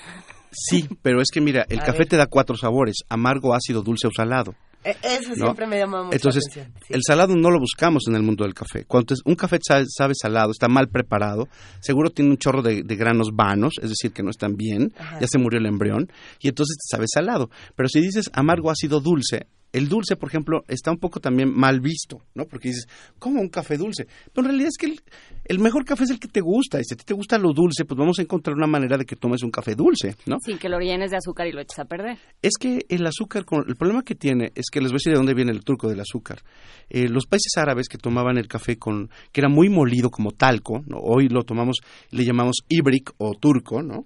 Sí, 0.51 0.87
pero 1.01 1.21
es 1.21 1.29
que 1.31 1.41
mira, 1.41 1.65
el 1.69 1.79
A 1.79 1.83
café 1.83 1.99
ver. 1.99 2.07
te 2.09 2.17
da 2.17 2.27
cuatro 2.27 2.55
sabores, 2.55 2.97
amargo, 3.09 3.55
ácido, 3.55 3.81
dulce 3.81 4.07
o 4.07 4.11
salado. 4.15 4.53
E- 4.83 4.97
Eso 5.01 5.29
¿no? 5.29 5.35
siempre 5.35 5.67
me 5.67 5.77
llama 5.79 6.03
mucho 6.03 6.15
Entonces, 6.15 6.43
la 6.55 6.61
atención. 6.63 6.81
Sí. 6.87 6.93
el 6.93 7.01
salado 7.05 7.35
no 7.35 7.49
lo 7.51 7.59
buscamos 7.59 8.03
en 8.07 8.15
el 8.15 8.23
mundo 8.23 8.43
del 8.43 8.53
café. 8.53 8.85
Cuando 8.85 9.15
un 9.25 9.35
café 9.35 9.57
sabe, 9.65 9.85
sabe 9.87 10.13
salado, 10.19 10.51
está 10.51 10.67
mal 10.67 10.89
preparado, 10.89 11.47
seguro 11.79 12.09
tiene 12.09 12.31
un 12.31 12.37
chorro 12.37 12.61
de, 12.61 12.83
de 12.83 12.95
granos 12.95 13.29
vanos, 13.33 13.75
es 13.81 13.89
decir, 13.89 14.11
que 14.11 14.23
no 14.23 14.29
están 14.29 14.55
bien, 14.55 14.93
Ajá. 14.97 15.19
ya 15.19 15.27
se 15.27 15.37
murió 15.37 15.59
el 15.59 15.65
embrión, 15.65 16.11
y 16.39 16.49
entonces 16.49 16.75
sabe 16.89 17.05
salado. 17.07 17.49
Pero 17.75 17.87
si 17.89 18.01
dices 18.01 18.29
amargo, 18.33 18.69
ácido, 18.71 18.99
dulce, 18.99 19.47
el 19.73 19.89
dulce, 19.89 20.15
por 20.15 20.29
ejemplo, 20.29 20.63
está 20.69 20.91
un 20.91 20.97
poco 20.99 21.19
también 21.19 21.53
mal 21.53 21.81
visto, 21.81 22.21
¿no? 22.35 22.45
Porque 22.45 22.69
dices, 22.69 22.87
¿cómo 23.19 23.41
un 23.41 23.49
café 23.49 23.75
dulce? 23.77 24.07
Pero 24.33 24.45
en 24.45 24.51
realidad 24.51 24.69
es 24.69 24.77
que 24.77 24.85
el, 24.85 25.01
el 25.45 25.59
mejor 25.59 25.83
café 25.83 26.05
es 26.05 26.11
el 26.11 26.19
que 26.19 26.27
te 26.29 26.39
gusta, 26.41 26.79
y 26.79 26.83
si 26.85 26.93
a 26.93 26.97
ti 26.97 27.03
te 27.03 27.13
gusta 27.13 27.37
lo 27.37 27.51
dulce, 27.53 27.83
pues 27.83 27.97
vamos 27.97 28.19
a 28.19 28.21
encontrar 28.21 28.55
una 28.55 28.67
manera 28.67 28.97
de 28.97 29.03
que 29.05 29.15
tomes 29.17 29.43
un 29.43 29.51
café 29.51 29.75
dulce, 29.75 30.15
¿no? 30.27 30.37
Sin 30.45 30.57
que 30.57 30.69
lo 30.69 30.79
llenes 30.79 31.11
de 31.11 31.17
azúcar 31.17 31.47
y 31.47 31.51
lo 31.51 31.59
eches 31.61 31.79
a 31.79 31.85
perder. 31.85 32.17
Es 32.41 32.53
que 32.59 32.85
el 32.87 33.05
azúcar, 33.05 33.43
con- 33.45 33.65
el 33.67 33.75
problema 33.75 34.03
que 34.03 34.15
tiene 34.15 34.51
es 34.55 34.67
que 34.71 34.79
les 34.79 34.91
voy 34.91 34.95
a 34.97 34.99
decir 34.99 35.11
de 35.13 35.17
dónde 35.17 35.33
viene 35.33 35.51
el 35.51 35.63
truco 35.63 35.89
del 35.89 35.99
azúcar. 35.99 36.41
Eh, 36.89 37.09
los 37.09 37.25
países 37.25 37.51
árabes 37.57 37.87
que 37.89 37.97
tomaban 37.97 38.37
el 38.37 38.47
café 38.47 38.77
con, 38.77 39.09
que 39.31 39.41
era 39.41 39.49
muy 39.49 39.69
molido 39.69 40.09
como 40.11 40.31
talco, 40.31 40.83
¿no? 40.85 40.97
hoy 40.99 41.27
lo 41.29 41.43
tomamos, 41.43 41.77
le 42.11 42.23
llamamos 42.23 42.57
ibric 42.69 43.11
o 43.17 43.33
turco, 43.33 43.81
¿no? 43.81 44.05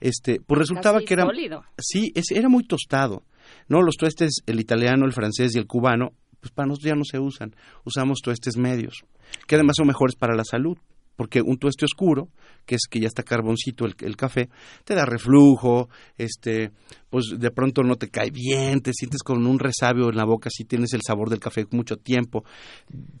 Este, 0.00 0.40
pues 0.46 0.58
resultaba 0.58 0.98
Casi 0.98 1.06
que 1.06 1.14
era, 1.14 1.24
sólido. 1.24 1.64
sí, 1.78 2.12
es- 2.14 2.30
era 2.32 2.48
muy 2.48 2.64
tostado, 2.64 3.22
¿no? 3.68 3.82
Los 3.82 3.96
tuestes, 3.96 4.42
el 4.46 4.60
italiano, 4.60 5.06
el 5.06 5.12
francés 5.12 5.54
y 5.54 5.58
el 5.58 5.66
cubano, 5.66 6.12
pues 6.40 6.52
para 6.52 6.68
nosotros 6.68 6.88
ya 6.88 6.96
no 6.96 7.04
se 7.04 7.18
usan, 7.18 7.54
usamos 7.84 8.20
tuestes 8.22 8.56
medios, 8.56 9.04
que 9.46 9.54
además 9.56 9.76
son 9.76 9.86
mejores 9.88 10.16
para 10.16 10.34
la 10.34 10.44
salud. 10.44 10.76
Porque 11.16 11.40
un 11.40 11.58
tueste 11.58 11.84
oscuro, 11.84 12.28
que 12.66 12.74
es 12.74 12.82
que 12.90 13.00
ya 13.00 13.08
está 13.08 13.22
carboncito 13.22 13.86
el, 13.86 13.94
el 14.00 14.16
café, 14.16 14.48
te 14.84 14.94
da 14.94 15.06
reflujo, 15.06 15.88
este, 16.18 16.72
pues 17.10 17.34
de 17.38 17.50
pronto 17.50 17.82
no 17.82 17.96
te 17.96 18.08
cae 18.08 18.30
bien, 18.30 18.80
te 18.80 18.92
sientes 18.92 19.22
con 19.22 19.46
un 19.46 19.58
resabio 19.58 20.10
en 20.10 20.16
la 20.16 20.24
boca 20.24 20.50
si 20.50 20.64
tienes 20.64 20.92
el 20.92 21.00
sabor 21.00 21.30
del 21.30 21.40
café 21.40 21.66
mucho 21.70 21.96
tiempo. 21.96 22.44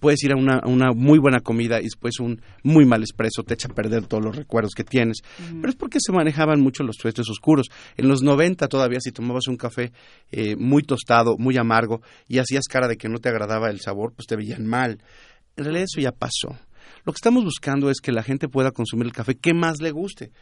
Puedes 0.00 0.22
ir 0.24 0.32
a 0.32 0.36
una, 0.36 0.92
muy 0.92 1.18
buena 1.18 1.40
comida 1.40 1.80
y 1.80 1.84
después 1.84 2.20
un 2.20 2.42
muy 2.62 2.84
mal 2.84 3.02
espresso 3.02 3.42
te 3.42 3.54
echa 3.54 3.68
a 3.68 3.74
perder 3.74 4.06
todos 4.06 4.22
los 4.22 4.36
recuerdos 4.36 4.72
que 4.74 4.84
tienes. 4.84 5.18
Pero 5.38 5.68
es 5.68 5.76
porque 5.76 5.98
se 6.00 6.12
manejaban 6.12 6.60
mucho 6.60 6.82
los 6.82 6.96
tuestes 6.96 7.28
oscuros. 7.30 7.68
En 7.96 8.08
los 8.08 8.22
90 8.22 8.68
todavía 8.68 9.00
si 9.00 9.12
tomabas 9.12 9.46
un 9.48 9.56
café 9.56 9.92
eh, 10.30 10.56
muy 10.56 10.82
tostado, 10.82 11.36
muy 11.38 11.56
amargo 11.56 12.02
y 12.28 12.38
hacías 12.38 12.64
cara 12.68 12.88
de 12.88 12.96
que 12.96 13.08
no 13.08 13.18
te 13.18 13.28
agradaba 13.28 13.70
el 13.70 13.80
sabor, 13.80 14.12
pues 14.14 14.26
te 14.26 14.36
veían 14.36 14.66
mal. 14.66 14.98
En 15.56 15.64
realidad 15.64 15.86
eso 15.90 16.02
ya 16.02 16.12
pasó. 16.12 16.58
Lo 17.06 17.12
que 17.12 17.18
estamos 17.18 17.44
buscando 17.44 17.88
es 17.88 18.00
que 18.00 18.10
la 18.10 18.24
gente 18.24 18.48
pueda 18.48 18.72
consumir 18.72 19.06
el 19.06 19.12
café 19.12 19.36
que 19.36 19.54
más 19.54 19.80
le 19.80 19.92
guste 19.92 20.32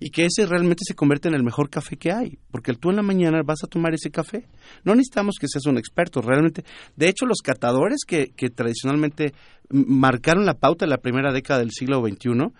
y 0.00 0.10
que 0.10 0.26
ese 0.26 0.44
realmente 0.44 0.82
se 0.86 0.94
convierta 0.94 1.28
en 1.28 1.34
el 1.34 1.42
mejor 1.42 1.70
café 1.70 1.96
que 1.96 2.12
hay, 2.12 2.38
porque 2.50 2.74
tú 2.74 2.90
en 2.90 2.96
la 2.96 3.02
mañana 3.02 3.40
vas 3.42 3.64
a 3.64 3.66
tomar 3.66 3.94
ese 3.94 4.10
café. 4.10 4.46
No 4.84 4.94
necesitamos 4.94 5.36
que 5.40 5.48
seas 5.48 5.64
un 5.64 5.78
experto, 5.78 6.20
realmente. 6.20 6.62
De 6.94 7.08
hecho, 7.08 7.24
los 7.24 7.38
catadores 7.38 8.00
que, 8.06 8.32
que 8.36 8.50
tradicionalmente 8.50 9.32
marcaron 9.70 10.44
la 10.44 10.58
pauta 10.58 10.84
en 10.84 10.90
la 10.90 10.98
primera 10.98 11.32
década 11.32 11.60
del 11.60 11.70
siglo 11.70 12.06
XXI, 12.06 12.52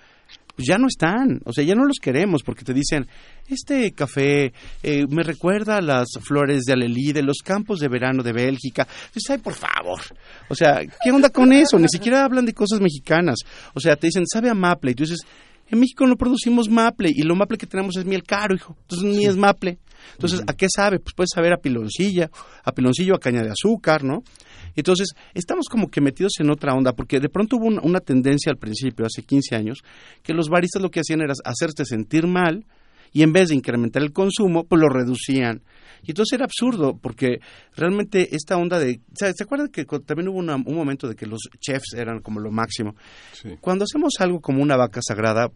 pues 0.61 0.69
ya 0.69 0.77
no 0.77 0.89
están, 0.89 1.41
o 1.47 1.55
sea, 1.55 1.65
ya 1.65 1.75
no 1.75 1.87
los 1.87 1.97
queremos 1.99 2.43
porque 2.43 2.67
te 2.67 2.75
dicen, 2.75 3.07
este 3.49 3.93
café 3.93 4.53
eh, 4.83 5.07
me 5.09 5.23
recuerda 5.23 5.79
a 5.79 5.81
las 5.81 6.09
flores 6.21 6.65
de 6.65 6.75
Alelí, 6.75 7.15
de 7.15 7.23
los 7.23 7.39
campos 7.39 7.81
de 7.81 7.89
verano 7.89 8.23
de 8.23 8.35
Bélgica. 8.35 8.87
Dices, 9.15 9.31
ay, 9.31 9.39
por 9.39 9.55
favor, 9.55 10.01
o 10.51 10.55
sea, 10.55 10.83
¿qué 11.03 11.11
onda 11.11 11.31
con 11.31 11.51
eso? 11.55 11.79
Ni 11.79 11.89
siquiera 11.89 12.27
hablan 12.27 12.45
de 12.45 12.53
cosas 12.53 12.79
mexicanas. 12.79 13.39
O 13.73 13.81
sea, 13.81 13.97
te 13.97 14.09
dicen, 14.09 14.27
sabe 14.31 14.51
a 14.51 14.55
maple, 14.55 14.91
y 14.91 14.95
tú 14.95 15.05
dices, 15.05 15.21
en 15.71 15.81
México 15.81 16.07
no 16.07 16.17
producimos 16.17 16.69
maple, 16.69 17.09
y 17.11 17.23
lo 17.23 17.35
maple 17.35 17.57
que 17.57 17.67
tenemos 17.67 17.97
es 17.97 18.05
miel 18.05 18.23
caro, 18.23 18.55
hijo, 18.55 18.77
entonces 18.83 19.17
ni 19.17 19.25
es 19.25 19.37
maple. 19.39 19.79
Entonces, 20.13 20.43
¿a 20.47 20.53
qué 20.55 20.67
sabe? 20.75 20.99
Pues 20.99 21.15
puede 21.15 21.29
saber 21.35 21.53
a 21.53 21.59
piloncilla, 21.59 22.31
a 22.65 22.73
piloncillo, 22.73 23.15
a 23.15 23.19
caña 23.21 23.43
de 23.43 23.51
azúcar, 23.51 24.05
¿no? 24.05 24.23
Entonces, 24.77 25.09
estamos 25.35 25.67
como 25.71 25.89
que 25.89 26.01
metidos 26.01 26.33
en 26.39 26.51
otra 26.51 26.75
onda, 26.75 26.93
porque 26.93 27.19
de 27.21 27.29
pronto 27.29 27.57
hubo 27.57 27.67
una, 27.67 27.81
una 27.83 28.01
tendencia 28.01 28.51
al 28.53 28.59
principio, 28.59 29.05
hace 29.07 29.23
15 29.23 29.57
años, 29.57 29.79
que 30.23 30.33
los 30.33 30.49
baristas 30.49 30.81
lo 30.83 30.91
que 30.91 31.01
hacían 31.01 31.21
era 31.23 31.35
hacerte 31.45 31.85
sentir 31.85 32.27
mal 32.27 32.65
y 33.13 33.23
en 33.23 33.33
vez 33.33 33.49
de 33.49 33.57
incrementar 33.57 34.03
el 34.03 34.13
consumo, 34.13 34.65
pues 34.65 34.81
lo 34.81 34.89
reducían. 34.89 35.63
Y 36.03 36.13
entonces 36.13 36.35
era 36.35 36.45
absurdo, 36.45 36.97
porque 36.97 37.41
realmente 37.77 38.35
esta 38.37 38.57
onda 38.57 38.79
de... 38.79 39.01
¿Se, 39.15 39.33
¿se 39.35 39.43
acuerdan 39.43 39.69
que 39.69 39.85
también 40.07 40.29
hubo 40.29 40.39
una- 40.39 40.55
un 40.57 40.75
momento 40.77 41.09
de 41.09 41.15
que 41.17 41.27
los 41.27 41.41
chefs 41.59 41.93
eran 41.95 42.21
como 42.21 42.39
lo 42.41 42.51
máximo? 42.53 42.95
Sí. 43.33 43.51
Cuando 43.61 43.85
hacemos 43.85 44.13
algo 44.21 44.41
como 44.41 44.63
una 44.63 44.77
vaca 44.77 45.01
sagrada, 45.03 45.51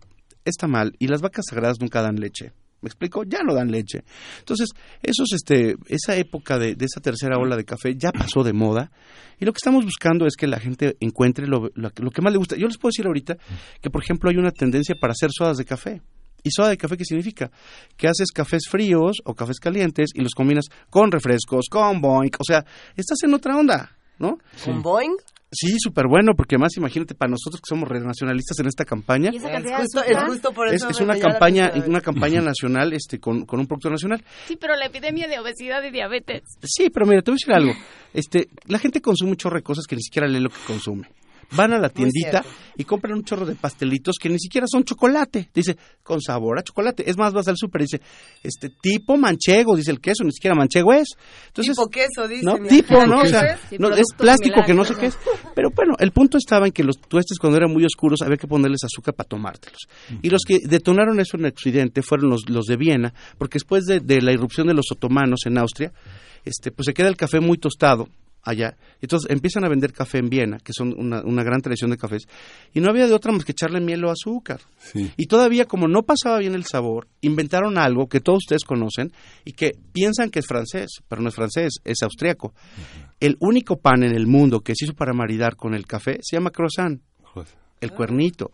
está 0.45 0.67
mal, 0.67 0.93
y 0.99 1.07
las 1.07 1.23
vacas 1.23 1.45
sagradas 1.49 1.81
nunca 1.81 2.03
dan 2.03 2.17
leche. 2.17 2.53
¿Me 2.85 2.89
explico? 2.89 3.25
Ya 3.25 3.43
no 3.43 3.55
dan 3.55 3.71
leche. 3.71 4.05
Entonces, 4.41 4.69
esos, 5.03 5.33
este, 5.33 5.75
esa 5.89 6.15
época 6.17 6.59
de, 6.59 6.75
de 6.75 6.85
esa 6.85 7.01
tercera 7.01 7.39
ola 7.39 7.57
de 7.57 7.65
café 7.65 7.97
ya 7.97 8.13
pasó 8.13 8.45
de 8.45 8.53
moda. 8.53 8.93
Y 9.41 9.47
lo 9.47 9.53
que 9.53 9.57
estamos 9.57 9.85
buscando 9.85 10.27
es 10.27 10.37
que 10.37 10.47
la 10.47 10.61
gente 10.61 10.97
encuentre 11.01 11.47
lo, 11.47 11.71
lo 11.75 11.91
que- 11.91 12.03
lo 12.03 12.11
que 12.11 12.21
más 12.21 12.31
le 12.33 12.39
gusta. 12.39 12.57
Yo 12.57 12.67
les 12.67 12.77
puedo 12.77 12.91
decir 12.91 13.07
ahorita 13.07 13.37
que, 13.81 13.89
por 13.91 14.03
ejemplo, 14.03 14.29
hay 14.29 14.37
una 14.37 14.51
tendencia 14.51 14.95
para 15.01 15.13
hacer 15.13 15.31
sodas 15.33 15.57
de 15.57 15.65
café. 15.65 16.03
¿Y 16.43 16.51
soda 16.51 16.69
de 16.69 16.77
café 16.77 16.99
qué 16.99 17.07
significa? 17.07 17.51
Que 17.97 18.07
haces 18.07 18.31
cafés 18.31 18.65
fríos 18.69 19.17
o 19.25 19.35
cafés 19.35 19.59
calientes 19.59 20.11
y 20.15 20.21
los 20.21 20.35
combinas 20.35 20.67
con 20.91 21.11
refrescos, 21.11 21.69
con 21.71 22.03
boink. 22.03 22.37
O 22.39 22.45
sea, 22.45 22.67
estás 22.97 23.23
en 23.23 23.33
otra 23.33 23.57
onda. 23.57 23.97
¿no? 24.19 24.39
¿Con 24.65 24.81
Boeing? 24.83 25.17
Sí, 25.55 25.79
súper 25.79 26.07
bueno, 26.09 26.33
porque 26.37 26.59
más 26.59 26.77
imagínate, 26.77 27.15
para 27.15 27.31
nosotros 27.31 27.61
que 27.61 27.69
somos 27.69 27.89
nacionalistas 27.89 28.59
en 28.59 28.67
esta 28.67 28.85
campaña, 28.85 29.31
¿Y 29.33 29.37
esa 29.37 29.53
Es 29.53 29.65
justo, 29.65 30.01
azúcar? 30.01 30.17
es 30.23 30.29
justo 30.29 30.53
por 30.53 30.69
es, 30.69 30.75
eso. 30.75 30.89
es 30.91 31.01
una 31.01 31.19
campaña, 31.19 31.73
una 31.87 32.01
campaña 32.01 32.41
nacional 32.41 32.93
este, 32.93 33.19
con, 33.19 33.45
con 33.47 33.61
un 33.61 33.67
producto 33.67 33.91
nacional. 33.91 34.23
Sí, 34.47 34.57
pero 34.61 34.75
la 34.77 34.87
epidemia 34.87 35.29
de 35.29 35.39
obesidad 35.39 35.83
y 35.85 35.91
diabetes. 35.91 36.43
Sí, 36.63 36.91
pero 36.91 37.07
mira, 37.07 37.23
te 37.23 37.31
voy 37.31 37.37
a 37.37 37.41
decir 37.41 37.55
algo. 37.55 37.73
Este, 38.13 38.49
la 38.67 38.79
gente 38.79 39.01
consume 39.01 39.31
un 39.31 39.37
chorro 39.37 39.57
de 39.57 39.63
cosas 39.63 39.87
que 39.87 39.97
ni 39.97 40.03
siquiera 40.03 40.27
lee 40.29 40.41
lo 40.41 40.51
que 40.51 40.57
consume. 40.67 41.09
Van 41.57 41.73
a 41.73 41.79
la 41.79 41.89
tiendita 41.89 42.45
y 42.77 42.85
compran 42.85 43.15
un 43.15 43.25
chorro 43.25 43.47
de 43.47 43.55
pastelitos 43.55 44.17
que 44.21 44.29
ni 44.29 44.39
siquiera 44.39 44.67
son 44.71 44.85
chocolate. 44.85 45.51
Dice, 45.55 45.77
con 46.03 46.21
sabor 46.21 46.59
a 46.59 46.63
chocolate. 46.63 47.09
Es 47.09 47.17
más, 47.17 47.33
vas 47.33 47.49
al 47.49 47.57
súper 47.57 47.83
y 47.83 47.85
dice, 47.85 48.01
este, 48.43 48.71
tipo 48.81 49.17
manchego, 49.17 49.77
dice 49.77 49.91
el 49.91 50.01
queso, 50.01 50.25
ni 50.25 50.33
siquiera 50.33 50.55
manchego 50.55 50.93
es. 50.93 51.09
Entonces, 51.47 51.77
tipo 51.77 51.89
queso, 51.89 52.29
dice. 52.29 52.45
¿no? 52.45 52.59
Tipo. 52.59 53.07
¿no? 53.07 53.21
O 53.21 53.27
sea, 53.27 53.59
Sí, 53.69 53.77
no, 53.79 53.91
es 53.95 54.07
plástico 54.17 54.63
que 54.67 54.75
no 54.75 54.85
sé 54.85 54.95
qué 54.95 55.07
es. 55.07 55.19
Pero 55.55 55.71
bueno, 55.71 55.95
el 55.99 56.13
punto 56.13 56.39
estaba 56.39 56.67
en 56.67 56.73
que 56.73 56.85
los 56.85 56.99
tuestes 56.99 57.39
cuando 57.39 57.57
eran 57.57 57.73
muy 57.73 57.85
oscuros 57.85 58.21
había 58.23 58.37
que 58.37 58.47
ponerles 58.47 58.85
azúcar 58.85 59.15
para 59.15 59.29
tomártelos. 59.29 59.89
Y 60.23 60.31
los 60.31 60.43
que 60.47 60.59
detonaron 60.65 61.21
eso 61.21 61.37
en 61.37 61.47
Occidente 61.47 62.03
fueron 62.03 62.31
los, 62.31 62.49
los 62.49 62.67
de 62.67 62.77
Viena, 62.77 63.15
porque 63.39 63.57
después 63.57 63.85
de, 63.85 64.01
de 64.01 64.21
la 64.21 64.33
irrupción 64.33 64.67
de 64.67 64.75
los 64.75 64.87
otomanos 64.91 65.41
en 65.47 65.59
Austria, 65.59 65.93
este, 66.45 66.71
pues 66.71 66.87
se 66.87 66.95
queda 66.95 67.09
el 67.09 67.17
café 67.17 67.41
muy 67.41 67.59
tostado 67.59 68.09
allá. 68.45 68.77
Entonces 69.01 69.31
empiezan 69.31 69.65
a 69.65 69.69
vender 69.69 69.93
café 69.93 70.19
en 70.19 70.29
Viena, 70.29 70.59
que 70.59 70.73
son 70.73 70.95
una, 70.97 71.23
una 71.25 71.43
gran 71.43 71.61
tradición 71.61 71.91
de 71.91 71.97
cafés, 71.97 72.23
y 72.73 72.81
no 72.81 72.91
había 72.91 73.07
de 73.07 73.15
otra 73.15 73.33
más 73.33 73.45
que 73.45 73.53
echarle 73.53 73.81
miel 73.81 74.05
o 74.05 74.11
azúcar. 74.11 74.61
Sí. 74.79 75.11
Y 75.17 75.27
todavía, 75.27 75.65
como 75.65 75.89
no 75.89 76.03
pasaba 76.03 76.39
bien 76.39 76.55
el 76.55 76.65
sabor, 76.65 77.09
inventaron 77.21 77.79
algo 77.79 78.09
que 78.09 78.21
todos 78.21 78.39
ustedes 78.45 78.65
conocen 78.65 79.13
y 79.45 79.53
que 79.53 79.73
piensan 79.93 80.31
que 80.31 80.41
es 80.41 80.47
francés, 80.47 80.91
pero 81.09 81.23
no 81.23 81.29
es 81.29 81.35
francés, 81.35 81.75
es 81.85 82.03
austriaco. 82.03 82.55
El 83.21 83.37
único 83.41 83.77
pan 83.77 84.03
en 84.03 84.15
el 84.15 84.27
mundo 84.27 84.61
que 84.61 84.75
se 84.75 84.85
hizo 84.85 84.95
para 84.95 85.13
maridar 85.13 85.57
con 85.57 85.75
el 85.75 85.87
café 85.87 86.19
se 86.23 86.37
llama 86.37 86.51
croissant, 86.51 87.01
Joder. 87.23 87.49
el 87.81 87.91
cuernito. 87.93 88.53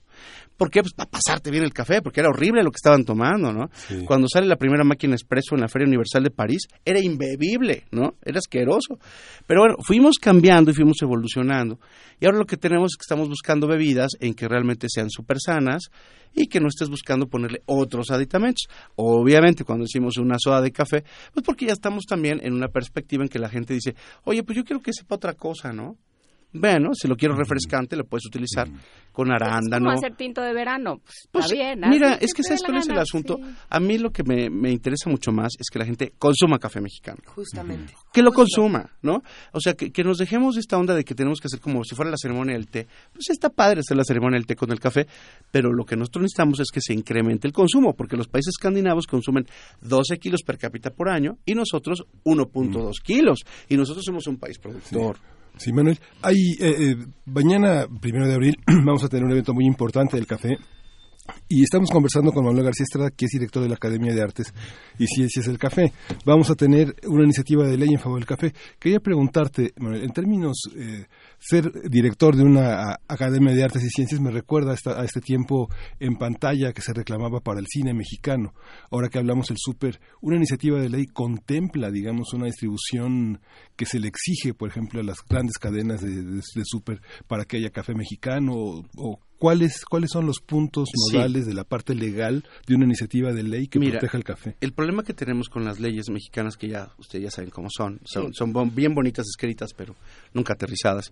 ¿Por 0.56 0.70
qué? 0.70 0.82
Pues 0.82 0.92
para 0.92 1.08
pasarte 1.08 1.50
bien 1.50 1.64
el 1.64 1.72
café, 1.72 2.02
porque 2.02 2.20
era 2.20 2.28
horrible 2.28 2.62
lo 2.62 2.70
que 2.70 2.76
estaban 2.76 3.04
tomando, 3.04 3.52
¿no? 3.52 3.70
Sí. 3.72 4.04
Cuando 4.04 4.28
sale 4.28 4.46
la 4.46 4.56
primera 4.56 4.84
máquina 4.84 5.14
expreso 5.14 5.54
en 5.54 5.62
la 5.62 5.68
Feria 5.68 5.88
Universal 5.88 6.22
de 6.22 6.30
París, 6.30 6.68
era 6.84 7.00
imbebible, 7.00 7.84
¿no? 7.90 8.14
Era 8.22 8.38
asqueroso. 8.38 8.98
Pero 9.46 9.62
bueno, 9.62 9.76
fuimos 9.80 10.18
cambiando 10.18 10.70
y 10.70 10.74
fuimos 10.74 11.00
evolucionando. 11.00 11.80
Y 12.20 12.26
ahora 12.26 12.38
lo 12.38 12.44
que 12.44 12.58
tenemos 12.58 12.92
es 12.92 12.96
que 12.98 13.04
estamos 13.04 13.28
buscando 13.28 13.66
bebidas 13.66 14.10
en 14.20 14.34
que 14.34 14.48
realmente 14.48 14.88
sean 14.90 15.08
súper 15.08 15.38
sanas 15.40 15.90
y 16.34 16.46
que 16.46 16.60
no 16.60 16.68
estés 16.68 16.88
buscando 16.88 17.26
ponerle 17.26 17.62
otros 17.66 18.10
aditamentos. 18.10 18.68
Obviamente, 18.96 19.64
cuando 19.64 19.84
decimos 19.84 20.18
una 20.18 20.36
soda 20.38 20.60
de 20.60 20.72
café, 20.72 21.04
pues 21.32 21.44
porque 21.44 21.66
ya 21.66 21.72
estamos 21.72 22.04
también 22.04 22.40
en 22.42 22.52
una 22.52 22.68
perspectiva 22.68 23.22
en 23.22 23.28
que 23.28 23.38
la 23.38 23.48
gente 23.48 23.74
dice, 23.74 23.94
oye, 24.24 24.42
pues 24.42 24.56
yo 24.56 24.64
quiero 24.64 24.82
que 24.82 24.92
sepa 24.92 25.16
otra 25.16 25.34
cosa, 25.34 25.72
¿no? 25.72 25.96
Bueno, 26.52 26.90
si 26.94 27.06
lo 27.08 27.16
quiero 27.16 27.34
refrescante, 27.36 27.96
lo 27.96 28.04
puedes 28.04 28.26
utilizar 28.26 28.68
con 29.12 29.28
Es 29.28 29.34
arándano. 29.34 29.86
como 29.86 29.98
hacer 29.98 30.16
tinto 30.16 30.40
de 30.42 30.52
verano. 30.52 30.98
Pues, 31.04 31.28
Pues, 31.30 31.44
está 31.46 31.54
bien. 31.56 31.80
mira, 31.88 32.14
es 32.14 32.32
que 32.34 32.42
¿sabes 32.42 32.62
cuál 32.62 32.78
es 32.78 32.88
el 32.88 32.98
asunto? 32.98 33.36
sí. 33.36 33.54
A 33.68 33.80
mí 33.80 33.98
lo 33.98 34.10
que 34.10 34.22
me, 34.24 34.50
me 34.50 34.70
interesa 34.70 35.08
mucho 35.10 35.30
más 35.32 35.52
es 35.58 35.68
que 35.70 35.78
la 35.78 35.84
gente 35.84 36.12
consuma 36.18 36.58
café 36.58 36.80
mexicano. 36.80 37.18
Justamente. 37.26 37.92
Que 38.12 38.22
lo 38.22 38.32
consuma, 38.32 38.90
¿no? 39.02 39.22
O 39.52 39.60
sea, 39.60 39.74
que, 39.74 39.92
que 39.92 40.02
nos 40.04 40.18
dejemos 40.18 40.54
de 40.54 40.60
esta 40.60 40.76
onda 40.78 40.94
de 40.94 41.04
que 41.04 41.14
tenemos 41.14 41.40
que 41.40 41.46
hacer 41.46 41.60
como 41.60 41.84
si 41.84 41.94
fuera 41.94 42.10
la 42.10 42.16
ceremonia 42.16 42.54
del 42.54 42.66
té. 42.68 42.86
Pues 43.12 43.30
está 43.30 43.50
padre 43.50 43.80
hacer 43.80 43.96
la 43.96 44.04
ceremonia 44.04 44.36
del 44.38 44.46
té 44.46 44.56
con 44.56 44.72
el 44.72 44.80
café, 44.80 45.06
pero 45.50 45.72
lo 45.72 45.84
que 45.84 45.96
nosotros 45.96 46.22
necesitamos 46.22 46.58
es 46.60 46.68
que 46.72 46.80
se 46.80 46.94
incremente 46.94 47.46
el 47.46 47.52
consumo, 47.52 47.94
porque 47.94 48.16
los 48.16 48.28
países 48.28 48.54
escandinavos 48.58 49.06
consumen 49.06 49.46
12 49.82 50.18
kilos 50.18 50.42
per 50.42 50.58
cápita 50.58 50.90
por 50.90 51.08
año 51.08 51.38
y 51.46 51.54
nosotros 51.54 52.04
1.2 52.24 52.92
kilos. 53.02 53.40
Y 53.68 53.76
nosotros 53.76 54.04
somos 54.04 54.26
un 54.26 54.36
país 54.36 54.58
productor. 54.58 55.16
Sí, 55.16 55.22
Manuel. 55.72 55.98
Hay, 56.22 56.36
eh, 56.60 56.74
eh, 56.78 56.96
mañana, 57.26 57.86
primero 58.00 58.26
de 58.26 58.34
abril, 58.34 58.56
vamos 58.66 59.04
a 59.04 59.08
tener 59.08 59.24
un 59.24 59.32
evento 59.32 59.54
muy 59.54 59.66
importante 59.66 60.16
del 60.16 60.26
café. 60.26 60.56
Y 61.48 61.62
estamos 61.62 61.90
conversando 61.90 62.32
con 62.32 62.44
Manuel 62.44 62.64
García 62.64 62.84
Estrada, 62.84 63.10
que 63.10 63.26
es 63.26 63.30
director 63.30 63.62
de 63.62 63.68
la 63.68 63.74
Academia 63.74 64.14
de 64.14 64.22
Artes 64.22 64.52
y 64.98 65.06
Ciencias 65.06 65.46
del 65.46 65.58
Café. 65.58 65.92
Vamos 66.24 66.50
a 66.50 66.54
tener 66.54 66.94
una 67.06 67.24
iniciativa 67.24 67.66
de 67.66 67.76
ley 67.76 67.90
en 67.92 68.00
favor 68.00 68.18
del 68.18 68.26
café. 68.26 68.52
Quería 68.78 69.00
preguntarte, 69.00 69.72
Manuel, 69.78 70.04
en 70.04 70.10
términos, 70.10 70.62
eh, 70.76 71.06
ser 71.40 71.88
director 71.88 72.36
de 72.36 72.44
una 72.44 73.00
Academia 73.08 73.54
de 73.54 73.64
Artes 73.64 73.82
y 73.82 73.88
Ciencias 73.88 74.20
me 74.20 74.30
recuerda 74.30 74.74
a, 74.74 75.04
este 75.04 75.20
tiempo 75.20 75.70
en 75.98 76.16
pantalla 76.16 76.72
que 76.72 76.82
se 76.82 76.92
reclamaba 76.92 77.40
para 77.40 77.60
el 77.60 77.66
cine 77.66 77.94
mexicano. 77.94 78.54
Ahora 78.90 79.08
que 79.08 79.18
hablamos 79.18 79.46
del 79.48 79.56
súper, 79.58 80.00
una 80.20 80.36
iniciativa 80.36 80.78
de 80.78 80.90
ley 80.90 81.06
contempla, 81.06 81.90
digamos, 81.90 82.34
una 82.34 82.46
distribución 82.46 83.40
que 83.74 83.86
se 83.86 83.98
le 83.98 84.08
exige, 84.08 84.52
por 84.52 84.68
ejemplo, 84.68 85.00
a 85.00 85.04
las 85.04 85.24
grandes 85.26 85.56
cadenas 85.56 86.02
de, 86.02 86.22
de, 86.22 86.42
súper 86.64 87.00
para 87.26 87.46
que 87.46 87.56
haya 87.56 87.70
café 87.70 87.94
mexicano 87.94 88.52
o 88.96 89.18
¿Cuáles, 89.40 89.86
¿Cuáles 89.86 90.10
son 90.12 90.26
los 90.26 90.38
puntos 90.40 90.90
Sí. 91.10 91.16
nodales 91.16 91.46
de 91.46 91.54
la 91.54 91.64
parte 91.64 91.94
legal 91.94 92.44
de 92.66 92.74
una 92.74 92.84
iniciativa 92.84 93.32
de 93.32 93.42
ley 93.42 93.68
que 93.68 93.78
Mira, 93.78 93.92
proteja 93.92 94.18
el 94.18 94.24
café? 94.24 94.54
El 94.60 94.72
problema 94.72 95.02
que 95.02 95.14
tenemos 95.14 95.48
con 95.48 95.64
las 95.64 95.80
leyes 95.80 96.10
mexicanas, 96.10 96.58
que 96.58 96.68
ya 96.68 96.90
ustedes 96.98 97.24
ya 97.24 97.30
saben 97.30 97.48
cómo 97.50 97.68
son, 97.74 98.00
son, 98.04 98.34
son 98.34 98.52
bien 98.74 98.94
bonitas 98.94 99.26
escritas, 99.26 99.72
pero 99.74 99.96
nunca 100.34 100.52
aterrizadas, 100.52 101.10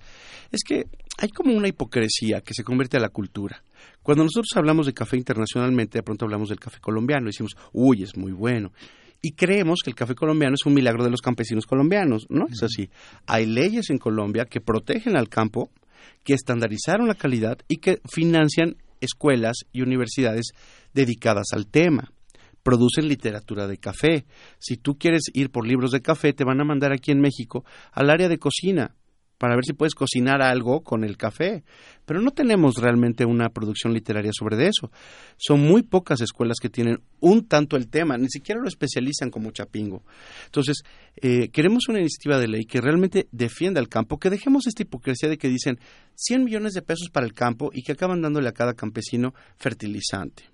es 0.52 0.60
que 0.62 0.84
hay 1.16 1.30
como 1.30 1.54
una 1.56 1.68
hipocresía 1.68 2.42
que 2.42 2.52
se 2.52 2.64
convierte 2.64 2.98
a 2.98 3.00
la 3.00 3.08
cultura. 3.08 3.64
Cuando 4.02 4.24
nosotros 4.24 4.50
hablamos 4.56 4.84
de 4.84 4.92
café 4.92 5.16
internacionalmente, 5.16 5.96
de 5.98 6.02
pronto 6.02 6.26
hablamos 6.26 6.50
del 6.50 6.60
café 6.60 6.80
colombiano 6.80 7.24
y 7.24 7.30
decimos, 7.30 7.56
uy, 7.72 8.02
es 8.02 8.14
muy 8.14 8.32
bueno. 8.32 8.72
Y 9.22 9.32
creemos 9.32 9.80
que 9.82 9.90
el 9.90 9.96
café 9.96 10.14
colombiano 10.14 10.54
es 10.54 10.64
un 10.66 10.74
milagro 10.74 11.02
de 11.02 11.10
los 11.10 11.20
campesinos 11.22 11.66
colombianos. 11.66 12.26
No 12.28 12.46
es 12.46 12.62
así. 12.62 12.88
Hay 13.26 13.46
leyes 13.46 13.90
en 13.90 13.98
Colombia 13.98 14.44
que 14.44 14.60
protegen 14.60 15.16
al 15.16 15.28
campo, 15.28 15.70
que 16.24 16.34
estandarizaron 16.34 17.08
la 17.08 17.14
calidad 17.14 17.58
y 17.68 17.76
que 17.78 18.00
financian 18.10 18.76
escuelas 19.00 19.58
y 19.72 19.82
universidades 19.82 20.52
dedicadas 20.94 21.46
al 21.52 21.66
tema. 21.66 22.12
Producen 22.62 23.08
literatura 23.08 23.66
de 23.66 23.78
café. 23.78 24.26
Si 24.58 24.76
tú 24.76 24.98
quieres 24.98 25.22
ir 25.32 25.50
por 25.50 25.66
libros 25.66 25.90
de 25.92 26.02
café, 26.02 26.32
te 26.32 26.44
van 26.44 26.60
a 26.60 26.64
mandar 26.64 26.92
aquí 26.92 27.12
en 27.12 27.20
México 27.20 27.64
al 27.92 28.10
área 28.10 28.28
de 28.28 28.38
cocina 28.38 28.94
para 29.38 29.54
ver 29.54 29.64
si 29.64 29.72
puedes 29.72 29.94
cocinar 29.94 30.42
algo 30.42 30.82
con 30.82 31.04
el 31.04 31.16
café. 31.16 31.62
Pero 32.04 32.20
no 32.20 32.32
tenemos 32.32 32.76
realmente 32.76 33.24
una 33.24 33.50
producción 33.50 33.94
literaria 33.94 34.32
sobre 34.32 34.66
eso. 34.66 34.90
Son 35.36 35.60
muy 35.60 35.82
pocas 35.82 36.20
escuelas 36.20 36.56
que 36.60 36.68
tienen 36.68 37.00
un 37.20 37.46
tanto 37.46 37.76
el 37.76 37.88
tema, 37.88 38.18
ni 38.18 38.28
siquiera 38.28 38.60
lo 38.60 38.68
especializan 38.68 39.30
como 39.30 39.50
Chapingo. 39.50 40.02
Entonces, 40.46 40.82
eh, 41.16 41.48
queremos 41.50 41.88
una 41.88 42.00
iniciativa 42.00 42.38
de 42.38 42.48
ley 42.48 42.64
que 42.64 42.80
realmente 42.80 43.28
defienda 43.30 43.80
al 43.80 43.88
campo, 43.88 44.18
que 44.18 44.30
dejemos 44.30 44.66
esta 44.66 44.82
hipocresía 44.82 45.28
de 45.28 45.38
que 45.38 45.48
dicen 45.48 45.78
100 46.20 46.42
millones 46.42 46.72
de 46.72 46.82
pesos 46.82 47.10
para 47.12 47.24
el 47.24 47.32
campo 47.32 47.70
y 47.72 47.82
que 47.82 47.92
acaban 47.92 48.20
dándole 48.20 48.48
a 48.48 48.52
cada 48.52 48.74
campesino 48.74 49.34
fertilizante. 49.56 50.50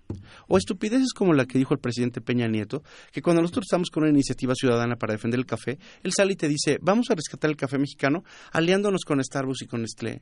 O 0.47 0.59
estupideces 0.59 1.15
como 1.15 1.33
la 1.33 1.47
que 1.47 1.59
dijo 1.59 1.73
el 1.73 1.81
presidente 1.81 2.21
Peña 2.21 2.47
Nieto, 2.47 2.83
que 3.11 3.23
cuando 3.23 3.41
nosotros 3.41 3.65
estamos 3.65 3.89
con 3.89 4.03
una 4.03 4.13
iniciativa 4.13 4.55
ciudadana 4.55 4.97
para 4.97 5.15
defender 5.15 5.41
el 5.41 5.47
café, 5.47 5.79
él 6.03 6.13
sale 6.15 6.35
y 6.35 6.37
te 6.37 6.49
dice, 6.49 6.79
vamos 6.83 7.11
a 7.11 7.15
rescatar 7.15 7.51
el 7.51 7.57
café 7.57 7.79
mexicano 7.79 8.25
aliándonos 8.53 9.05
con 9.07 9.25
Starbucks 9.25 9.63
y 9.63 9.67
con 9.67 9.81
Nestlé. 9.81 10.21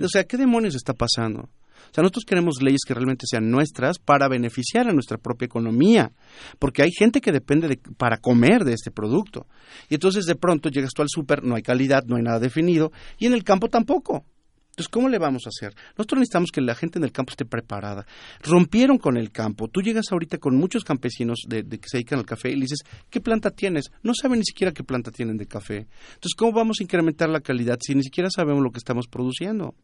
O 0.00 0.08
sea, 0.08 0.24
¿qué 0.24 0.38
demonios 0.38 0.74
está 0.74 0.94
pasando? 0.94 1.50
O 1.90 1.94
sea, 1.94 2.02
nosotros 2.02 2.24
queremos 2.24 2.62
leyes 2.62 2.80
que 2.86 2.94
realmente 2.94 3.26
sean 3.28 3.50
nuestras 3.50 3.98
para 3.98 4.28
beneficiar 4.28 4.88
a 4.88 4.92
nuestra 4.92 5.18
propia 5.18 5.46
economía, 5.46 6.12
porque 6.58 6.82
hay 6.82 6.92
gente 6.92 7.20
que 7.20 7.32
depende 7.32 7.68
de, 7.68 7.76
para 7.98 8.16
comer 8.16 8.64
de 8.64 8.72
este 8.72 8.90
producto. 8.90 9.46
Y 9.90 9.94
entonces 9.94 10.24
de 10.24 10.36
pronto 10.36 10.70
llegas 10.70 10.92
tú 10.94 11.02
al 11.02 11.08
súper, 11.10 11.44
no 11.44 11.56
hay 11.56 11.62
calidad, 11.62 12.04
no 12.06 12.16
hay 12.16 12.22
nada 12.22 12.38
definido, 12.38 12.92
y 13.18 13.26
en 13.26 13.34
el 13.34 13.44
campo 13.44 13.68
tampoco. 13.68 14.24
Entonces, 14.72 14.88
¿cómo 14.88 15.10
le 15.10 15.18
vamos 15.18 15.42
a 15.44 15.50
hacer? 15.50 15.74
Nosotros 15.98 16.20
necesitamos 16.20 16.50
que 16.50 16.62
la 16.62 16.74
gente 16.74 16.98
en 16.98 17.04
el 17.04 17.12
campo 17.12 17.30
esté 17.30 17.44
preparada. 17.44 18.06
Rompieron 18.42 18.96
con 18.96 19.18
el 19.18 19.30
campo. 19.30 19.68
Tú 19.68 19.82
llegas 19.82 20.06
ahorita 20.10 20.38
con 20.38 20.56
muchos 20.56 20.82
campesinos 20.82 21.40
de, 21.46 21.62
de 21.62 21.78
que 21.78 21.90
se 21.90 21.98
dedican 21.98 22.18
al 22.18 22.24
café 22.24 22.50
y 22.50 22.54
le 22.54 22.62
dices, 22.62 22.80
¿qué 23.10 23.20
planta 23.20 23.50
tienes? 23.50 23.90
No 24.02 24.14
saben 24.14 24.38
ni 24.38 24.46
siquiera 24.46 24.72
qué 24.72 24.82
planta 24.82 25.10
tienen 25.10 25.36
de 25.36 25.46
café. 25.46 25.86
Entonces, 26.14 26.34
¿cómo 26.38 26.52
vamos 26.52 26.78
a 26.80 26.84
incrementar 26.84 27.28
la 27.28 27.40
calidad 27.40 27.78
si 27.82 27.94
ni 27.94 28.02
siquiera 28.02 28.30
sabemos 28.30 28.62
lo 28.62 28.70
que 28.70 28.78
estamos 28.78 29.08
produciendo? 29.08 29.74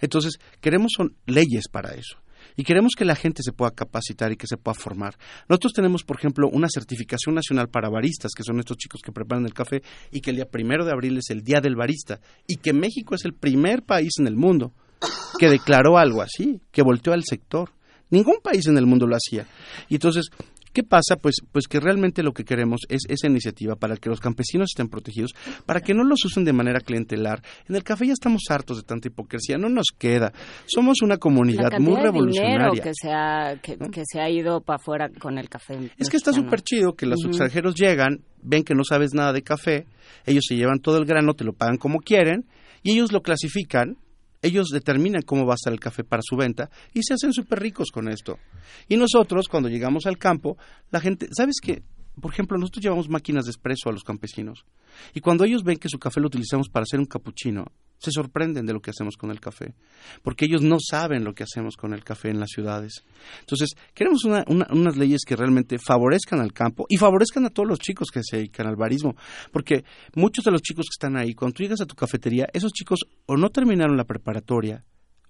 Entonces, 0.00 0.40
queremos 0.60 0.92
son 0.96 1.14
leyes 1.26 1.68
para 1.70 1.94
eso. 1.94 2.18
Y 2.56 2.64
queremos 2.64 2.94
que 2.96 3.04
la 3.04 3.14
gente 3.14 3.42
se 3.42 3.52
pueda 3.52 3.70
capacitar 3.70 4.32
y 4.32 4.36
que 4.36 4.46
se 4.46 4.56
pueda 4.56 4.74
formar. 4.74 5.16
Nosotros 5.48 5.72
tenemos, 5.74 6.02
por 6.04 6.16
ejemplo, 6.16 6.48
una 6.50 6.68
certificación 6.68 7.34
nacional 7.34 7.68
para 7.68 7.90
baristas, 7.90 8.32
que 8.34 8.42
son 8.42 8.58
estos 8.58 8.78
chicos 8.78 9.02
que 9.02 9.12
preparan 9.12 9.44
el 9.44 9.54
café, 9.54 9.82
y 10.10 10.20
que 10.20 10.30
el 10.30 10.36
día 10.36 10.46
primero 10.46 10.84
de 10.84 10.92
abril 10.92 11.18
es 11.18 11.30
el 11.30 11.42
Día 11.42 11.60
del 11.60 11.76
Barista, 11.76 12.20
y 12.46 12.56
que 12.56 12.72
México 12.72 13.14
es 13.14 13.24
el 13.24 13.34
primer 13.34 13.82
país 13.82 14.14
en 14.18 14.26
el 14.26 14.36
mundo 14.36 14.72
que 15.38 15.50
declaró 15.50 15.98
algo 15.98 16.22
así, 16.22 16.60
que 16.72 16.82
volteó 16.82 17.12
al 17.12 17.24
sector. 17.24 17.70
Ningún 18.08 18.36
país 18.42 18.66
en 18.66 18.78
el 18.78 18.86
mundo 18.86 19.06
lo 19.06 19.16
hacía. 19.16 19.46
Y 19.88 19.96
entonces, 19.96 20.30
¿Qué 20.76 20.82
pasa? 20.82 21.16
Pues, 21.16 21.36
pues 21.52 21.68
que 21.68 21.80
realmente 21.80 22.22
lo 22.22 22.34
que 22.34 22.44
queremos 22.44 22.82
es 22.90 23.04
esa 23.08 23.28
iniciativa 23.28 23.76
para 23.76 23.96
que 23.96 24.10
los 24.10 24.20
campesinos 24.20 24.72
estén 24.74 24.90
protegidos, 24.90 25.34
para 25.64 25.80
que 25.80 25.94
no 25.94 26.04
los 26.04 26.22
usen 26.26 26.44
de 26.44 26.52
manera 26.52 26.80
clientelar. 26.80 27.40
En 27.66 27.76
el 27.76 27.82
café 27.82 28.06
ya 28.06 28.12
estamos 28.12 28.42
hartos 28.50 28.76
de 28.76 28.82
tanta 28.82 29.08
hipocresía, 29.08 29.56
no 29.56 29.70
nos 29.70 29.86
queda. 29.96 30.34
Somos 30.66 31.00
una 31.00 31.16
comunidad 31.16 31.72
La 31.72 31.78
muy 31.78 31.98
revolucionaria. 31.98 32.82
que 32.82 32.92
se 32.92 33.10
ha, 33.10 33.58
que, 33.62 33.78
que 33.90 34.02
se 34.04 34.20
ha 34.20 34.28
ido 34.28 34.60
para 34.60 34.76
afuera 34.76 35.08
con 35.18 35.38
el 35.38 35.48
café. 35.48 35.78
Es 35.96 36.10
que 36.10 36.18
está 36.18 36.34
súper 36.34 36.60
chido 36.60 36.92
que 36.92 37.06
los 37.06 37.24
extranjeros 37.24 37.74
llegan, 37.74 38.20
ven 38.42 38.62
que 38.62 38.74
no 38.74 38.84
sabes 38.84 39.14
nada 39.14 39.32
de 39.32 39.40
café, 39.40 39.86
ellos 40.26 40.44
se 40.46 40.56
llevan 40.56 40.80
todo 40.80 40.98
el 40.98 41.06
grano, 41.06 41.32
te 41.32 41.44
lo 41.44 41.54
pagan 41.54 41.78
como 41.78 42.00
quieren, 42.00 42.44
y 42.82 42.92
ellos 42.92 43.12
lo 43.12 43.22
clasifican, 43.22 43.96
ellos 44.46 44.68
determinan 44.68 45.22
cómo 45.22 45.46
va 45.46 45.54
a 45.54 45.56
estar 45.56 45.72
el 45.72 45.80
café 45.80 46.04
para 46.04 46.22
su 46.24 46.36
venta, 46.36 46.70
y 46.94 47.02
se 47.02 47.14
hacen 47.14 47.32
súper 47.32 47.60
ricos 47.60 47.90
con 47.90 48.08
esto. 48.08 48.38
Y 48.88 48.96
nosotros, 48.96 49.48
cuando 49.48 49.68
llegamos 49.68 50.06
al 50.06 50.18
campo, 50.18 50.56
la 50.90 51.00
gente, 51.00 51.28
¿sabes 51.32 51.56
qué? 51.62 51.82
Por 52.20 52.32
ejemplo, 52.32 52.56
nosotros 52.56 52.82
llevamos 52.82 53.08
máquinas 53.08 53.44
de 53.44 53.50
espresso 53.50 53.88
a 53.88 53.92
los 53.92 54.02
campesinos, 54.02 54.64
y 55.12 55.20
cuando 55.20 55.44
ellos 55.44 55.62
ven 55.64 55.76
que 55.78 55.88
su 55.88 55.98
café 55.98 56.20
lo 56.20 56.28
utilizamos 56.28 56.68
para 56.70 56.84
hacer 56.84 56.98
un 56.98 57.06
capuchino, 57.06 57.66
se 57.98 58.10
sorprenden 58.10 58.66
de 58.66 58.72
lo 58.72 58.80
que 58.80 58.90
hacemos 58.90 59.16
con 59.16 59.30
el 59.30 59.40
café, 59.40 59.74
porque 60.22 60.44
ellos 60.46 60.62
no 60.62 60.76
saben 60.80 61.24
lo 61.24 61.34
que 61.34 61.42
hacemos 61.44 61.76
con 61.76 61.92
el 61.94 62.04
café 62.04 62.28
en 62.30 62.40
las 62.40 62.50
ciudades. 62.50 63.04
Entonces, 63.40 63.70
queremos 63.94 64.24
una- 64.24 64.44
una- 64.48 64.66
unas 64.70 64.96
leyes 64.96 65.22
que 65.26 65.36
realmente 65.36 65.78
favorezcan 65.78 66.40
al 66.40 66.52
campo 66.52 66.86
y 66.88 66.96
favorezcan 66.96 67.44
a 67.46 67.50
todos 67.50 67.68
los 67.68 67.78
chicos 67.78 68.08
que 68.12 68.20
se 68.22 68.36
dedican 68.38 68.66
al 68.66 68.76
barismo, 68.76 69.14
porque 69.52 69.84
muchos 70.14 70.44
de 70.44 70.50
los 70.52 70.62
chicos 70.62 70.86
que 70.86 70.94
están 70.94 71.16
ahí, 71.16 71.34
cuando 71.34 71.54
tú 71.56 71.62
llegas 71.62 71.80
a 71.80 71.86
tu 71.86 71.94
cafetería, 71.94 72.46
esos 72.52 72.72
chicos 72.72 73.00
o 73.26 73.36
no 73.36 73.50
terminaron 73.50 73.96
la 73.96 74.04
preparatoria, 74.04 74.84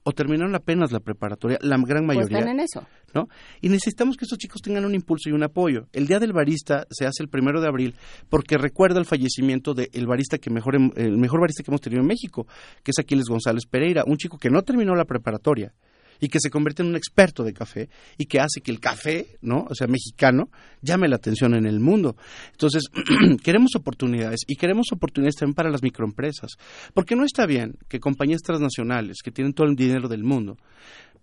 o 0.09 0.13
terminaron 0.13 0.55
apenas 0.55 0.93
la 0.93 1.01
preparatoria, 1.01 1.59
la 1.63 1.77
gran 1.79 2.07
Pues 2.07 2.17
mayoría. 2.19 2.39
están 2.39 2.55
en 2.55 2.61
eso. 2.61 2.87
¿no? 3.13 3.29
Y 3.61 3.69
necesitamos 3.71 4.17
que 4.17 4.25
estos 4.25 4.39
chicos 4.39 4.63
tengan 4.63 4.85
un 4.85 4.95
impulso 4.95 5.29
y 5.29 5.33
un 5.33 5.43
apoyo. 5.43 5.89
El 5.93 6.07
Día 6.07 6.21
del 6.21 6.33
Barista 6.33 6.87
se 6.91 7.07
hace 7.07 7.23
el 7.25 7.29
primero 7.29 7.61
de 7.61 7.67
abril 7.67 7.95
porque 8.29 8.57
recuerda 8.57 9.01
el 9.01 9.05
fallecimiento 9.07 9.75
del 9.75 10.07
barista 10.07 10.39
que 10.39 10.49
mejor, 10.51 10.77
hem- 10.77 10.93
el 10.97 11.17
mejor 11.19 11.41
barista 11.41 11.65
que 11.65 11.71
hemos 11.73 11.81
tenido 11.81 12.03
en 12.03 12.07
México, 12.07 12.47
que 12.85 12.93
es 12.93 12.99
Aquiles 13.01 13.27
González 13.27 13.67
Pereira, 13.67 14.05
un 14.07 14.17
chico 14.17 14.39
que 14.39 14.49
no 14.51 14.63
terminó 14.63 14.95
la 14.95 15.05
preparatoria 15.07 15.73
y 16.21 16.29
que 16.29 16.41
se 16.41 16.51
convierte 16.51 16.83
en 16.83 16.89
un 16.89 16.97
experto 16.97 17.45
de 17.45 17.53
café 17.53 17.89
y 18.19 18.27
que 18.27 18.41
hace 18.41 18.61
que 18.61 18.71
el 18.71 18.81
café, 18.81 19.39
¿no? 19.43 19.67
O 19.69 19.75
sea, 19.75 19.87
mexicano, 19.87 20.51
llame 20.83 21.09
la 21.09 21.17
atención 21.17 21.55
en 21.55 21.67
el 21.67 21.81
mundo. 21.81 22.17
Entonces, 22.53 22.85
queremos 23.43 23.75
oportunidades 23.77 24.41
y 24.47 24.57
queremos 24.57 24.87
oportunidades 24.93 25.37
también 25.37 25.55
para 25.55 25.71
las 25.71 25.83
microempresas, 25.83 26.53
porque 26.95 27.17
no 27.17 27.25
está 27.25 27.47
bien 27.47 27.77
que 27.89 28.01
compañías 28.01 28.43
transnacionales 28.43 29.19
que 29.23 29.31
tienen 29.31 29.53
todo 29.53 29.67
el 29.67 29.77
dinero 29.77 30.09
del 30.09 30.25
mundo 30.25 30.57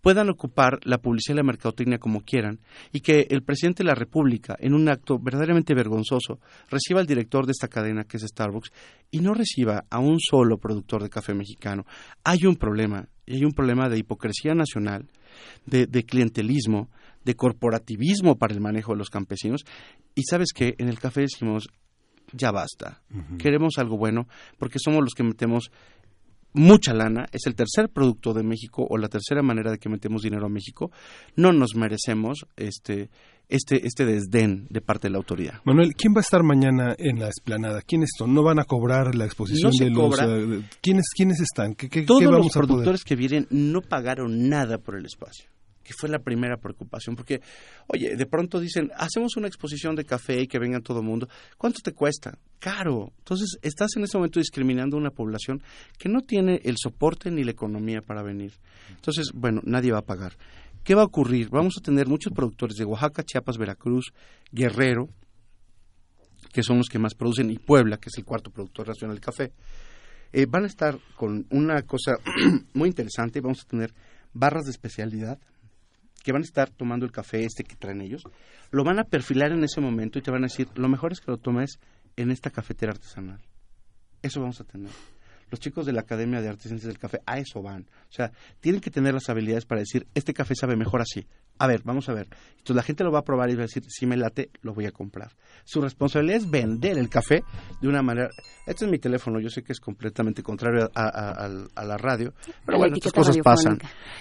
puedan 0.04 0.30
ocupar 0.30 0.82
la 0.84 0.98
publicidad 0.98 1.36
y 1.36 1.38
la 1.38 1.44
mercadotecnia 1.44 1.98
como 1.98 2.26
quieran 2.26 2.60
y 2.92 3.00
que 3.00 3.26
el 3.30 3.42
presidente 3.42 3.84
de 3.84 3.88
la 3.88 3.96
República, 3.96 4.54
en 4.60 4.74
un 4.74 4.90
acto 4.90 5.18
verdaderamente 5.18 5.74
vergonzoso, 5.74 6.42
reciba 6.70 7.00
al 7.00 7.08
director 7.08 7.46
de 7.46 7.54
esta 7.54 7.70
cadena 7.70 8.04
que 8.04 8.18
es 8.18 8.24
Starbucks 8.24 8.70
y 9.12 9.20
no 9.20 9.34
reciba 9.34 9.86
a 9.90 10.00
un 10.00 10.20
solo 10.20 10.58
productor 10.58 11.04
de 11.04 11.10
café 11.10 11.34
mexicano. 11.34 11.86
Hay 12.26 12.46
un 12.46 12.58
problema, 12.58 13.08
y 13.26 13.36
hay 13.36 13.46
un 13.46 13.54
problema 13.54 13.88
de 13.88 13.98
hipocresía 13.98 14.54
nacional, 14.54 15.08
de, 15.66 15.88
de 15.88 16.04
clientelismo, 16.04 16.90
de 17.24 17.36
corporativismo 17.36 18.36
para 18.36 18.54
el 18.54 18.60
manejo 18.60 18.92
de 18.92 18.98
los 18.98 19.10
campesinos. 19.10 19.64
Y 20.16 20.24
sabes 20.24 20.50
que 20.54 20.76
en 20.80 20.90
el 20.90 21.00
café 21.00 21.22
decimos, 21.22 21.70
ya 22.34 22.52
basta, 22.52 23.02
queremos 23.38 23.78
algo 23.78 23.98
bueno, 23.98 24.28
porque 24.58 24.80
somos 24.80 25.02
los 25.02 25.14
que 25.14 25.24
metemos 25.24 25.72
mucha 26.54 26.94
lana, 26.94 27.26
es 27.32 27.46
el 27.48 27.56
tercer 27.56 27.90
producto 27.90 28.34
de 28.34 28.44
México 28.44 28.86
o 28.90 28.98
la 28.98 29.08
tercera 29.10 29.42
manera 29.42 29.72
de 29.72 29.78
que 29.80 29.90
metemos 29.90 30.22
dinero 30.22 30.46
a 30.46 30.50
México, 30.50 30.92
no 31.36 31.52
nos 31.52 31.76
merecemos 31.76 32.46
este 32.56 33.10
este 33.50 33.86
este 33.86 34.06
desdén 34.06 34.68
de 34.70 34.80
parte 34.82 35.08
de 35.08 35.12
la 35.12 35.18
autoridad. 35.18 35.56
Manuel, 35.66 35.94
¿quién 35.96 36.14
va 36.16 36.20
a 36.20 36.22
estar 36.22 36.42
mañana 36.44 36.96
en 36.98 37.20
la 37.20 37.28
esplanada? 37.28 37.82
¿Quiénes 37.82 38.10
son? 38.18 38.34
¿No 38.34 38.42
van 38.42 38.58
a 38.60 38.64
cobrar 38.64 39.16
la 39.16 39.26
exposición 39.26 39.72
No 39.80 39.86
de 39.86 39.92
los... 39.92 40.20
eh, 40.22 40.64
¿quiénes, 40.82 41.06
¿Quiénes 41.16 41.42
están? 41.42 41.76
¿Qué, 41.76 41.90
qué- 41.90 42.04
Todos 42.04 42.22
qué 42.22 42.26
los 42.26 42.34
vamos 42.36 42.48
a 42.56 42.60
poder? 42.60 42.68
productores 42.68 43.04
que 43.04 43.16
vienen 43.18 43.48
no 43.50 43.82
pagaron 43.82 44.48
nada 44.48 44.78
por 44.78 44.96
el 44.96 45.06
espacio, 45.06 45.46
que 45.84 45.94
fue 45.94 46.10
la 46.10 46.20
primera 46.20 46.58
preocupación, 46.58 47.16
porque, 47.16 47.42
oye, 47.88 48.16
de 48.16 48.26
pronto 48.26 48.60
dicen, 48.60 48.92
hacemos 48.96 49.36
una 49.36 49.48
exposición 49.48 49.96
de 49.96 50.06
café 50.06 50.42
y 50.42 50.48
que 50.48 50.60
venga 50.60 50.80
todo 50.80 51.00
el 51.00 51.06
mundo, 51.06 51.28
¿cuánto 51.58 51.80
te 51.84 51.92
cuesta? 51.92 52.38
Caro. 52.60 53.12
Entonces, 53.18 53.58
estás 53.62 53.96
en 53.98 54.04
ese 54.04 54.18
momento 54.18 54.40
discriminando 54.40 54.96
a 54.96 55.00
una 55.00 55.12
población 55.12 55.62
que 55.98 56.10
no 56.10 56.22
tiene 56.22 56.62
el 56.64 56.76
soporte 56.78 57.30
ni 57.30 57.44
la 57.44 57.52
economía 57.52 58.02
para 58.02 58.24
venir. 58.24 58.54
Entonces, 58.90 59.32
bueno, 59.34 59.62
nadie 59.66 59.92
va 59.92 60.00
a 60.00 60.06
pagar. 60.06 60.38
¿Qué 60.84 60.96
va 60.96 61.02
a 61.02 61.06
ocurrir? 61.06 61.50
Vamos 61.50 61.76
a 61.78 61.82
tener 61.82 62.08
muchos 62.08 62.34
productores 62.34 62.76
de 62.76 62.86
Oaxaca, 62.86 63.24
Chiapas, 63.24 63.58
Veracruz, 63.58 64.14
Guerrero, 64.52 65.10
que 66.52 66.62
son 66.62 66.78
los 66.78 66.88
que 66.88 67.00
más 67.00 67.16
producen, 67.16 67.50
y 67.50 67.58
Puebla, 67.58 67.98
que 67.98 68.10
es 68.10 68.18
el 68.18 68.26
cuarto 68.26 68.52
productor 68.52 68.88
nacional 68.88 69.16
de 69.16 69.22
café. 69.22 69.54
Eh, 70.34 70.46
van 70.46 70.64
a 70.64 70.68
estar 70.68 71.00
con 71.16 71.46
una 71.52 71.84
cosa 71.84 72.18
muy 72.74 72.90
interesante. 72.90 73.40
Vamos 73.40 73.62
a 73.62 73.68
tener 73.68 73.94
barras 74.34 74.66
de 74.66 74.72
especialidad 74.72 75.40
que 76.24 76.32
van 76.32 76.42
a 76.42 76.46
estar 76.46 76.70
tomando 76.70 77.06
el 77.06 77.12
café 77.12 77.44
este 77.44 77.64
que 77.64 77.76
traen 77.76 78.02
ellos. 78.02 78.24
Lo 78.72 78.84
van 78.84 78.98
a 78.98 79.04
perfilar 79.04 79.52
en 79.52 79.64
ese 79.64 79.82
momento 79.82 80.18
y 80.18 80.22
te 80.22 80.32
van 80.32 80.44
a 80.44 80.48
decir, 80.48 80.68
lo 80.76 80.90
mejor 80.90 81.12
es 81.12 81.20
que 81.20 81.30
lo 81.30 81.38
tomes 81.38 81.80
en 82.16 82.32
esta 82.32 82.50
cafetera 82.50 82.94
artesanal. 82.94 83.40
Eso 84.22 84.40
vamos 84.40 84.60
a 84.62 84.64
tener. 84.64 84.90
Los 85.52 85.60
chicos 85.60 85.86
de 85.86 85.94
la 85.94 86.02
Academia 86.02 86.42
de 86.42 86.48
Artes 86.48 86.66
y 86.66 86.70
Ciencias 86.70 86.88
del 86.88 86.98
Café 86.98 87.20
a 87.26 87.38
eso 87.38 87.62
van. 87.62 87.84
O 87.84 88.12
sea, 88.12 88.32
tienen 88.60 88.82
que 88.82 88.90
tener 88.90 89.14
las 89.14 89.30
habilidades 89.30 89.66
para 89.66 89.82
decir, 89.82 90.08
este 90.16 90.34
café 90.34 90.56
sabe 90.56 90.76
mejor 90.76 91.02
así. 91.02 91.28
A 91.60 91.68
ver, 91.68 91.82
vamos 91.84 92.10
a 92.10 92.14
ver. 92.14 92.28
Entonces 92.52 92.76
la 92.76 92.84
gente 92.84 93.04
lo 93.04 93.12
va 93.12 93.20
a 93.20 93.24
probar 93.24 93.50
y 93.50 93.56
va 93.56 93.62
a 93.62 93.66
decir, 93.68 93.84
si 93.88 94.06
me 94.06 94.16
late, 94.18 94.50
lo 94.62 94.74
voy 94.74 94.86
a 94.86 94.92
comprar. 94.92 95.32
Su 95.66 95.82
responsabilidad 95.82 96.38
es 96.38 96.50
vender 96.50 96.98
el 96.98 97.10
café 97.10 97.44
de 97.82 97.88
una 97.88 98.02
manera... 98.02 98.30
Este 98.66 98.86
es 98.86 98.92
mi 98.92 99.00
teléfono, 99.00 99.40
yo 99.40 99.50
sé 99.50 99.64
que 99.64 99.74
es 99.74 99.80
completamente 99.80 100.42
contrario 100.44 100.90
a, 100.96 101.04
a- 101.04 101.46
a- 101.46 101.66
a 101.76 101.84
la 101.86 101.98
radio, 101.98 102.34
pero 102.66 102.78
La 102.78 102.78
bueno, 102.80 102.96
estas 102.96 103.12
cosas 103.14 103.36
pasan. 103.44 103.78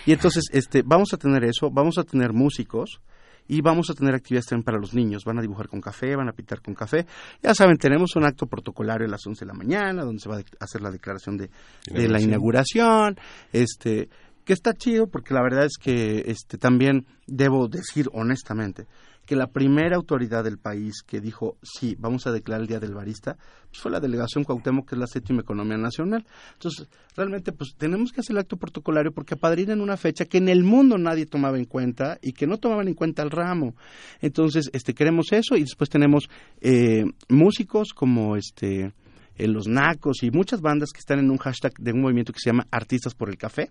Y 0.07 0.12
entonces 0.12 0.45
este, 0.53 0.83
vamos 0.85 1.12
a 1.12 1.16
tener 1.16 1.45
eso, 1.45 1.70
vamos 1.70 1.99
a 1.99 2.05
tener 2.05 2.33
músicos 2.33 3.01
y 3.49 3.61
vamos 3.61 3.91
a 3.91 3.95
tener 3.95 4.14
actividades 4.14 4.47
también 4.47 4.64
para 4.64 4.78
los 4.78 4.93
niños. 4.95 5.24
Van 5.24 5.39
a 5.39 5.43
dibujar 5.43 5.68
con 5.68 5.80
café, 5.80 6.14
van 6.16 6.28
a 6.28 6.33
pintar 6.33 6.61
con 6.62 6.74
café. 6.74 7.07
Ya 7.43 7.55
saben, 7.55 7.76
tenemos 7.76 8.14
un 8.16 8.24
acto 8.24 8.47
protocolario 8.47 9.07
a 9.07 9.11
las 9.11 9.26
11 9.26 9.45
de 9.45 9.47
la 9.49 9.55
mañana 9.55 10.05
donde 10.05 10.20
se 10.20 10.28
va 10.28 10.39
a 10.39 10.43
hacer 10.61 10.80
la 10.80 10.91
declaración 10.91 11.37
de, 11.37 11.51
de 11.87 12.09
la 12.09 12.18
inauguración. 12.20 13.16
Este, 13.53 14.09
que 14.45 14.53
está 14.53 14.74
chido 14.74 15.07
porque 15.07 15.34
la 15.34 15.43
verdad 15.43 15.64
es 15.64 15.76
que 15.80 16.24
este, 16.26 16.59
también 16.59 17.07
debo 17.26 17.68
decir 17.68 18.09
honestamente 18.12 18.86
que 19.26 19.36
la 19.36 19.47
primera 19.47 19.97
autoridad 19.97 20.43
del 20.43 20.59
país 20.59 21.03
que 21.07 21.20
dijo 21.20 21.57
sí, 21.62 21.97
vamos 21.99 22.26
a 22.26 22.32
declarar 22.32 22.62
el 22.62 22.66
Día 22.66 22.80
del 22.80 22.95
Barista, 22.95 23.36
pues 23.70 23.80
fue 23.80 23.90
la 23.90 24.01
delegación 24.01 24.45
Cuauhtémoc, 24.45 24.88
que 24.88 24.95
es 24.97 24.99
la 24.99 25.07
séptima 25.07 25.43
economía 25.43 25.76
nacional. 25.76 26.26
Entonces, 26.55 26.88
realmente, 27.16 27.53
pues 27.53 27.74
tenemos 27.76 28.12
que 28.12 28.20
hacer 28.20 28.34
el 28.34 28.40
acto 28.40 28.57
protocolario 28.57 29.12
porque 29.12 29.34
apadrinan 29.34 29.80
una 29.80 29.97
fecha 29.97 30.24
que 30.24 30.38
en 30.38 30.49
el 30.49 30.64
mundo 30.64 30.99
nadie 30.99 31.26
tomaba 31.26 31.57
en 31.57 31.66
cuenta 31.66 32.18
y 32.20 32.32
que 32.32 32.47
no 32.47 32.59
tomaban 32.59 32.88
en 32.88 32.95
cuenta 32.95 33.22
el 33.22 33.30
ramo. 33.30 33.76
Entonces, 34.20 34.68
este, 34.72 34.93
queremos 34.93 35.32
eso 35.32 35.57
y 35.57 35.61
después 35.61 35.88
tenemos 35.88 36.28
eh, 36.61 37.05
músicos 37.28 37.93
como 37.95 38.36
este 38.36 38.93
eh, 39.36 39.49
los 39.49 39.68
Nacos 39.68 40.22
y 40.22 40.30
muchas 40.30 40.61
bandas 40.61 40.90
que 40.93 40.99
están 40.99 41.20
en 41.20 41.30
un 41.30 41.38
hashtag 41.38 41.72
de 41.78 41.93
un 41.93 42.03
movimiento 42.03 42.32
que 42.32 42.40
se 42.40 42.51
llama 42.51 42.66
Artistas 42.70 43.14
por 43.14 43.30
el 43.30 43.38
Café 43.38 43.70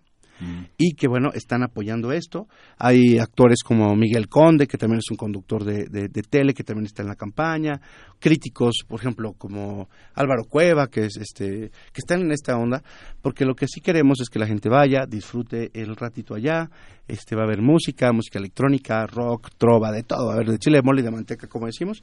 y 0.77 0.93
que 0.93 1.07
bueno 1.07 1.29
están 1.33 1.63
apoyando 1.63 2.11
esto. 2.11 2.47
Hay 2.77 3.17
actores 3.19 3.59
como 3.63 3.95
Miguel 3.95 4.27
Conde 4.27 4.67
que 4.67 4.77
también 4.77 4.99
es 4.99 5.11
un 5.11 5.17
conductor 5.17 5.63
de, 5.63 5.85
de- 5.89 6.09
tele 6.23 6.53
que 6.53 6.63
también 6.63 6.85
está 6.85 7.01
en 7.01 7.07
la 7.09 7.15
campaña. 7.15 7.79
Críticos 8.19 8.75
por 8.87 8.99
ejemplo 8.99 9.33
como 9.37 9.89
Álvaro 10.15 10.43
Cueva 10.47 10.87
que 10.87 11.05
es 11.05 11.17
este 11.17 11.71
que 11.91 11.99
están 11.99 12.21
en 12.21 12.31
esta 12.31 12.57
onda 12.57 12.83
porque 13.21 13.45
lo 13.45 13.55
que 13.55 13.67
sí 13.67 13.81
queremos 13.81 14.21
es 14.21 14.29
que 14.29 14.39
la 14.39 14.47
gente 14.47 14.69
vaya 14.69 15.05
disfrute 15.07 15.71
el 15.73 15.95
ratito 15.95 16.35
allá. 16.35 16.69
Este 17.07 17.35
va 17.35 17.41
a 17.41 17.45
haber 17.45 17.61
música 17.61 18.11
música 18.13 18.39
electrónica 18.39 19.05
rock 19.07 19.49
trova 19.57 19.91
de 19.91 20.03
todo. 20.03 20.27
Va 20.27 20.33
a 20.33 20.35
haber 20.35 20.49
de 20.51 20.57
chile 20.59 20.81
mole 20.83 21.01
y 21.01 21.03
de 21.03 21.11
manteca 21.11 21.47
como 21.47 21.65
decimos 21.65 22.01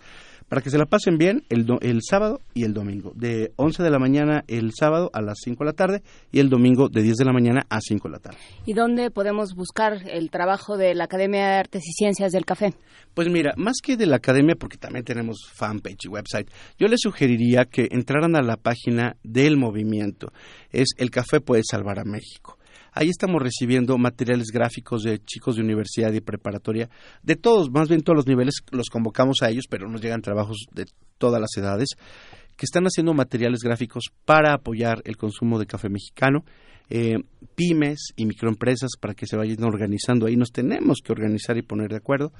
para 0.48 0.62
que 0.62 0.70
se 0.70 0.78
la 0.78 0.86
pasen 0.86 1.18
bien 1.18 1.42
el, 1.48 1.66
do- 1.66 1.78
el 1.80 2.00
sábado 2.02 2.40
y 2.54 2.64
el 2.64 2.72
domingo 2.74 3.12
de 3.14 3.52
11 3.56 3.82
de 3.82 3.90
la 3.90 3.98
mañana 3.98 4.44
el 4.48 4.72
sábado 4.78 5.10
a 5.12 5.20
las 5.20 5.38
5 5.44 5.62
de 5.62 5.66
la 5.66 5.72
tarde 5.74 6.02
y 6.32 6.40
el 6.40 6.48
domingo 6.48 6.88
de 6.88 7.02
10 7.02 7.16
de 7.16 7.24
la 7.24 7.32
mañana 7.32 7.62
a 7.68 7.80
5 7.80 8.08
de 8.08 8.12
la 8.12 8.18
tarde 8.18 8.38
¿Y 8.66 8.72
dónde 8.74 9.10
podemos 9.10 9.54
buscar 9.54 9.98
el 10.10 10.30
trabajo 10.30 10.76
de 10.76 10.94
la 10.94 11.04
Academia 11.04 11.46
de 11.48 11.54
Artes 11.56 11.82
y 11.86 11.92
Ciencias 11.92 12.32
del 12.32 12.44
Café? 12.44 12.74
Pues 13.14 13.28
mira, 13.30 13.52
más 13.56 13.76
que 13.82 13.96
de 13.96 14.06
la 14.06 14.16
academia, 14.16 14.54
porque 14.54 14.76
también 14.76 15.04
tenemos 15.04 15.38
fanpage 15.54 16.04
y 16.04 16.08
website, 16.08 16.48
yo 16.78 16.86
les 16.88 17.00
sugeriría 17.00 17.64
que 17.64 17.88
entraran 17.90 18.36
a 18.36 18.42
la 18.42 18.56
página 18.56 19.16
del 19.24 19.56
movimiento. 19.56 20.32
Es 20.70 20.88
El 20.98 21.10
Café 21.10 21.40
Puede 21.40 21.62
Salvar 21.68 21.98
a 21.98 22.04
México. 22.04 22.57
Ahí 22.92 23.08
estamos 23.08 23.42
recibiendo 23.42 23.96
materiales 23.98 24.48
gráficos 24.52 25.02
de 25.02 25.18
chicos 25.20 25.56
de 25.56 25.62
universidad 25.62 26.12
y 26.12 26.20
preparatoria, 26.20 26.88
de 27.22 27.36
todos, 27.36 27.70
más 27.70 27.88
bien 27.88 28.02
todos 28.02 28.16
los 28.16 28.26
niveles, 28.26 28.56
los 28.70 28.88
convocamos 28.88 29.38
a 29.42 29.50
ellos, 29.50 29.66
pero 29.68 29.88
nos 29.88 30.00
llegan 30.00 30.22
trabajos 30.22 30.66
de 30.72 30.86
todas 31.18 31.40
las 31.40 31.56
edades, 31.56 31.88
que 32.56 32.66
están 32.66 32.84
haciendo 32.84 33.14
materiales 33.14 33.60
gráficos 33.60 34.04
para 34.24 34.54
apoyar 34.54 35.00
el 35.04 35.16
consumo 35.16 35.58
de 35.58 35.66
café 35.66 35.88
mexicano 35.88 36.44
eh, 36.90 37.18
pymes 37.54 38.12
y 38.16 38.24
microempresas 38.24 38.92
para 38.98 39.14
que 39.14 39.26
se 39.26 39.36
vayan 39.36 39.62
organizando 39.64 40.26
ahí. 40.26 40.36
Nos 40.36 40.52
tenemos 40.52 40.98
que 41.04 41.12
organizar 41.12 41.56
y 41.58 41.62
poner 41.62 41.90
de 41.90 41.96
acuerdo. 41.96 42.32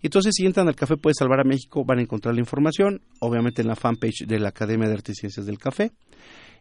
Y 0.00 0.06
entonces, 0.06 0.32
si 0.34 0.46
entran 0.46 0.68
al 0.68 0.76
Café 0.76 0.96
Puede 0.96 1.14
Salvar 1.14 1.40
a 1.40 1.44
México, 1.44 1.84
van 1.84 1.98
a 1.98 2.02
encontrar 2.02 2.34
la 2.34 2.40
información, 2.40 3.02
obviamente 3.20 3.62
en 3.62 3.68
la 3.68 3.76
fanpage 3.76 4.26
de 4.26 4.38
la 4.38 4.48
Academia 4.48 4.88
de 4.88 4.94
Artes 4.94 5.18
y 5.18 5.20
Ciencias 5.20 5.46
del 5.46 5.58
Café. 5.58 5.92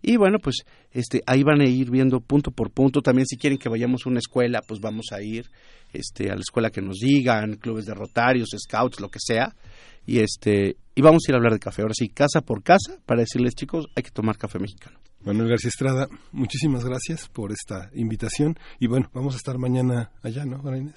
Y 0.02 0.18
bueno, 0.18 0.40
pues 0.40 0.64
este, 0.92 1.22
ahí 1.26 1.44
van 1.44 1.62
a 1.62 1.66
ir 1.66 1.90
viendo 1.92 2.20
punto 2.20 2.52
por 2.52 2.72
punto. 2.72 3.02
También 3.02 3.26
si 3.26 3.38
quieren 3.38 3.60
que 3.60 3.70
vayamos 3.70 4.06
a 4.06 4.10
una 4.10 4.20
escuela, 4.20 4.62
pues 4.66 4.80
vamos 4.80 5.08
a 5.12 5.22
ir 5.22 5.50
este, 5.94 6.30
a 6.32 6.36
la 6.36 6.42
escuela 6.42 6.70
que 6.70 6.82
nos 6.82 6.98
digan, 6.98 7.56
clubes 7.56 7.86
de 7.86 7.94
rotarios, 7.94 8.50
scouts, 8.58 9.00
lo 9.00 9.10
que 9.10 9.20
sea. 9.22 9.56
Y, 10.06 10.20
este, 10.20 10.78
y 10.96 11.02
vamos 11.02 11.24
a 11.28 11.32
ir 11.32 11.36
a 11.36 11.38
hablar 11.38 11.54
de 11.54 11.60
café. 11.60 11.82
Ahora 11.82 11.94
sí, 11.94 12.10
casa 12.10 12.42
por 12.42 12.64
casa, 12.64 13.00
para 13.06 13.22
decirles, 13.22 13.56
chicos, 13.56 13.88
hay 13.96 14.04
que 14.04 14.12
tomar 14.12 14.38
café 14.38 14.60
mexicano. 14.60 15.00
Manuel 15.22 15.50
García 15.50 15.70
Estrada, 15.70 16.08
muchísimas 16.32 16.86
gracias 16.86 17.28
por 17.28 17.52
esta 17.52 17.90
invitación. 17.94 18.58
Y 18.80 18.88
bueno, 18.88 19.10
vamos 19.14 19.34
a 19.34 19.38
estar 19.38 19.58
mañana 19.58 20.12
allá, 20.24 20.46
¿no, 20.46 20.76
Inés? 20.76 20.96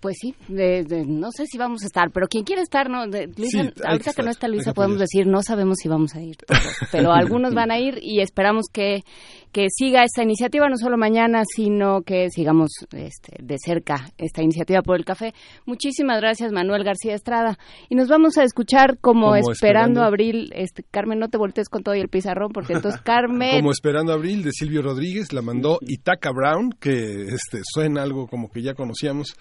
Pues 0.00 0.16
sí, 0.20 0.34
de, 0.46 0.84
de- 0.84 1.04
no 1.04 1.30
sé 1.32 1.46
si 1.46 1.58
vamos 1.58 1.82
a 1.82 1.86
estar, 1.86 2.10
pero 2.12 2.28
quien 2.28 2.44
quiere 2.44 2.62
estar, 2.62 2.88
¿no? 2.88 3.06
De- 3.08 3.26
Luisa, 3.36 3.62
Sí, 3.64 3.70
ahorita 3.84 4.04
que, 4.04 4.10
estar, 4.10 4.24
no 4.24 4.30
está 4.30 4.46
Luisa 4.48 4.72
podemos 4.72 4.98
decir, 5.00 5.26
no 5.26 5.42
sabemos 5.42 5.78
si 5.82 5.88
vamos 5.88 6.14
a 6.14 6.20
ir 6.22 6.36
todos, 6.36 6.62
pero 6.92 7.12
algunos 7.12 7.52
van 7.54 7.70
a 7.72 7.78
ir 7.80 7.98
y 8.00 8.20
esperamos 8.20 8.66
que, 8.72 9.02
que 9.50 9.66
siga 9.70 10.04
esta 10.04 10.22
iniciativa, 10.22 10.68
no 10.68 10.76
solo 10.76 10.96
mañana, 10.96 11.42
sino 11.56 12.02
que 12.02 12.30
sigamos 12.30 12.70
este, 12.92 13.42
de 13.42 13.56
cerca 13.58 14.08
esta 14.18 14.42
iniciativa 14.42 14.82
por 14.82 14.96
el 14.96 15.04
café. 15.04 15.34
Muchísimas 15.66 16.20
gracias, 16.20 16.52
Manuel 16.52 16.84
García 16.84 17.14
Estrada. 17.14 17.58
Y 17.88 17.94
nos 17.96 18.08
vamos 18.08 18.38
a 18.38 18.44
escuchar 18.44 18.98
como, 19.00 19.26
Como 19.26 19.34
esperando, 19.36 19.52
esperando. 19.52 20.02
abril. 20.04 20.52
Este, 20.54 20.84
Carmen, 20.90 21.18
no 21.18 21.28
te 21.28 21.38
voltees 21.38 21.68
con 21.68 21.82
todo 21.82 21.94
y 21.96 22.00
el 22.00 22.08
pizarrón, 22.08 22.52
porque 22.52 22.74
entonces 22.74 23.00
Carmen... 23.04 23.56
Como 23.58 23.72
Esperando 23.72 24.12
Abril 24.12 24.42
de 24.44 24.52
Silvio 24.52 24.82
Rodríguez, 24.82 25.32
la 25.32 25.42
mandó 25.42 25.78
Itaca 25.82 26.30
Brown, 26.30 26.70
que 26.78 27.22
este, 27.24 27.60
suena 27.64 28.02
algo 28.02 28.26
como 28.28 28.48
que 28.50 28.62
ya 28.62 28.74
conocíamos. 28.74 29.34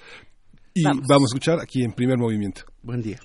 Y 0.78 0.84
Vamos. 0.84 1.05
vamos 1.09 1.23
a 1.23 1.30
escuchar 1.34 1.59
aquí 1.59 1.84
en 1.84 1.91
primer 1.93 2.17
movimiento. 2.19 2.61
Buen 2.84 3.01
día. 3.01 3.19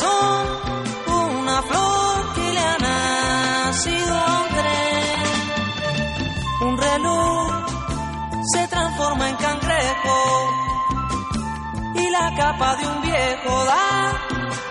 Son 0.00 0.42
una 1.22 1.62
flor 1.62 2.34
que 2.34 2.46
le 2.56 2.60
ha 2.60 2.78
nacido 2.78 4.14
a 4.14 4.42
un 4.42 4.48
tren. 4.58 5.22
Un 6.68 6.74
reloj 6.78 7.52
se 8.52 8.62
transforma 8.68 9.28
en 9.28 9.36
cangrejo 9.36 10.18
y 11.94 12.10
la 12.10 12.34
capa 12.36 12.76
de 12.76 12.86
un 12.92 13.02
viejo 13.02 13.64
da 13.64 14.18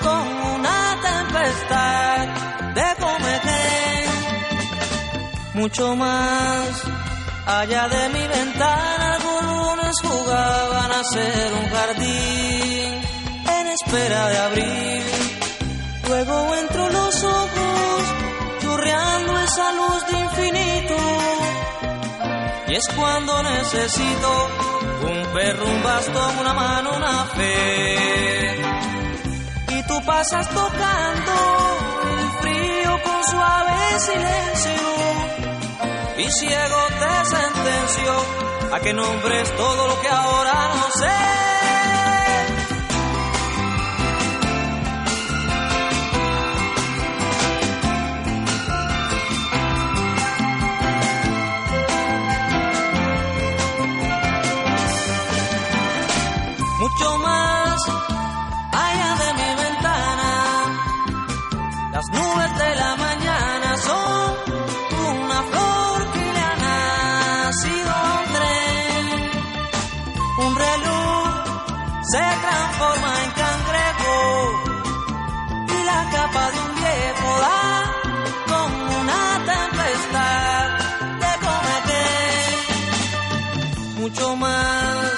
con 0.06 0.24
una 0.56 0.80
tempestad 1.10 2.28
de 2.78 2.88
comején. 3.04 4.10
Mucho 5.54 5.96
más 5.96 6.90
Allá 7.50 7.88
de 7.88 8.10
mi 8.10 8.28
ventana 8.28 9.16
algunos 9.16 9.96
jugaban 10.04 10.92
a 10.92 11.04
ser 11.04 11.52
un 11.54 11.68
jardín 11.70 13.09
espera 13.86 14.30
de 14.30 14.38
abril. 14.38 15.04
Luego 16.08 16.56
entro 16.56 16.90
los 16.90 17.24
ojos 17.24 18.02
churreando 18.62 19.40
esa 19.40 19.72
luz 19.74 20.06
de 20.08 20.20
infinito. 20.20 20.96
Y 22.68 22.76
es 22.76 22.88
cuando 22.96 23.44
necesito 23.44 24.50
un 25.04 25.34
perro, 25.34 25.66
un 25.66 25.84
bastón, 25.84 26.38
una 26.40 26.54
mano, 26.54 26.90
una 26.96 27.26
fe. 27.36 28.56
Y 29.70 29.84
tú 29.88 30.02
pasas 30.06 30.48
tocando 30.50 31.34
el 32.20 32.32
frío 32.42 33.02
con 33.04 33.24
suave 33.24 34.00
silencio 34.00 34.90
y 36.18 36.32
ciego 36.32 36.78
te 37.00 37.30
sentenció 37.30 38.76
a 38.76 38.80
que 38.82 38.94
nombres 38.94 39.56
todo 39.56 39.88
lo 39.88 40.02
que 40.02 40.10
ahora 40.10 40.76
no 40.76 40.84
sé. 41.00 41.59
Se 72.12 72.18
transforma 72.18 73.12
en 73.24 73.32
cangrejo 73.44 74.16
y 75.68 75.84
la 75.84 76.02
capa 76.10 76.44
de 76.52 76.60
un 76.68 76.74
viejo 76.82 77.30
da 77.46 77.64
con 78.48 78.70
una 79.00 79.24
tempestad 79.54 80.64
de 81.24 81.32
comején. 81.46 82.54
Mucho 84.02 84.28
más 84.38 85.18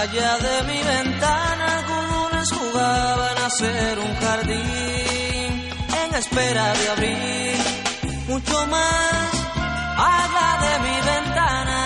allá 0.00 0.32
de 0.38 0.56
mi 0.68 0.80
ventana, 0.82 1.66
algunos 1.78 2.52
jugaban 2.52 3.38
a 3.46 3.50
ser 3.50 3.98
un 4.00 4.16
jardín 4.16 5.70
en 6.02 6.14
espera 6.16 6.72
de 6.72 6.88
abril 6.88 7.58
mucho 8.26 8.66
más 8.66 9.30
allá 9.96 10.48
de 10.64 10.72
mi 10.84 10.96
ventana. 11.12 11.78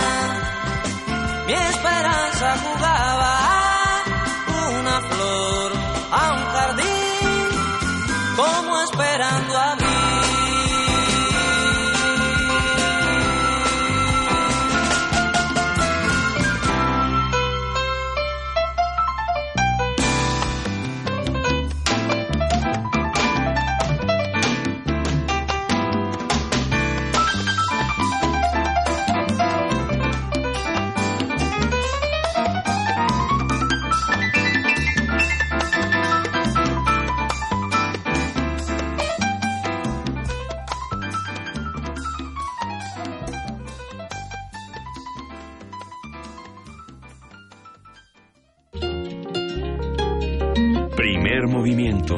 Mi 1.47 1.53
esperanza 1.53 2.57
jugaba 2.65 3.62
Primer 50.97 51.47
movimiento. 51.49 52.17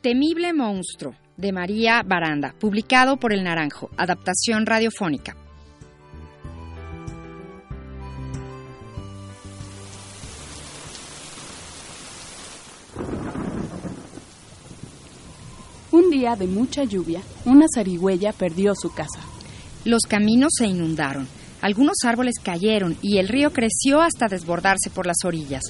Temible 0.00 0.52
monstruo 0.52 1.14
de 1.36 1.52
María 1.52 2.02
Baranda, 2.04 2.54
publicado 2.58 3.16
por 3.16 3.32
El 3.32 3.44
Naranjo, 3.44 3.90
adaptación 3.96 4.66
radiofónica. 4.66 5.36
Día 16.24 16.36
de 16.36 16.46
mucha 16.46 16.84
lluvia, 16.84 17.20
una 17.44 17.66
zarigüeya 17.72 18.32
perdió 18.32 18.72
su 18.74 18.90
casa. 18.94 19.20
Los 19.84 20.04
caminos 20.08 20.52
se 20.56 20.66
inundaron, 20.66 21.28
algunos 21.60 21.98
árboles 22.02 22.36
cayeron 22.42 22.96
y 23.02 23.18
el 23.18 23.28
río 23.28 23.52
creció 23.52 24.00
hasta 24.00 24.26
desbordarse 24.26 24.88
por 24.88 25.06
las 25.06 25.18
orillas. 25.26 25.64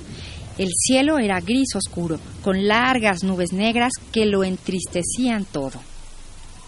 El 0.56 0.68
cielo 0.72 1.18
era 1.18 1.40
gris 1.40 1.74
oscuro, 1.74 2.20
con 2.44 2.68
largas 2.68 3.24
nubes 3.24 3.52
negras 3.52 3.94
que 4.12 4.26
lo 4.26 4.44
entristecían 4.44 5.44
todo. 5.44 5.80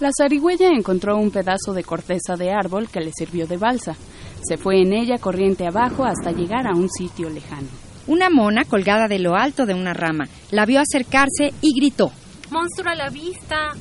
La 0.00 0.10
zarigüeya 0.16 0.70
encontró 0.70 1.16
un 1.16 1.30
pedazo 1.30 1.72
de 1.72 1.84
corteza 1.84 2.34
de 2.34 2.50
árbol 2.50 2.88
que 2.88 2.98
le 2.98 3.12
sirvió 3.16 3.46
de 3.46 3.56
balsa. 3.56 3.94
Se 4.42 4.56
fue 4.56 4.82
en 4.82 4.94
ella 4.94 5.18
corriente 5.18 5.64
abajo 5.64 6.04
hasta 6.04 6.32
llegar 6.32 6.66
a 6.66 6.74
un 6.74 6.90
sitio 6.90 7.30
lejano. 7.30 7.68
Una 8.08 8.30
mona 8.30 8.64
colgada 8.64 9.06
de 9.06 9.20
lo 9.20 9.36
alto 9.36 9.64
de 9.64 9.74
una 9.74 9.94
rama 9.94 10.24
la 10.50 10.66
vio 10.66 10.80
acercarse 10.80 11.54
y 11.62 11.72
gritó. 11.78 12.10
¡Monstruo 12.50 12.90
a 12.92 12.94
la 12.94 13.10
vista! 13.10 13.74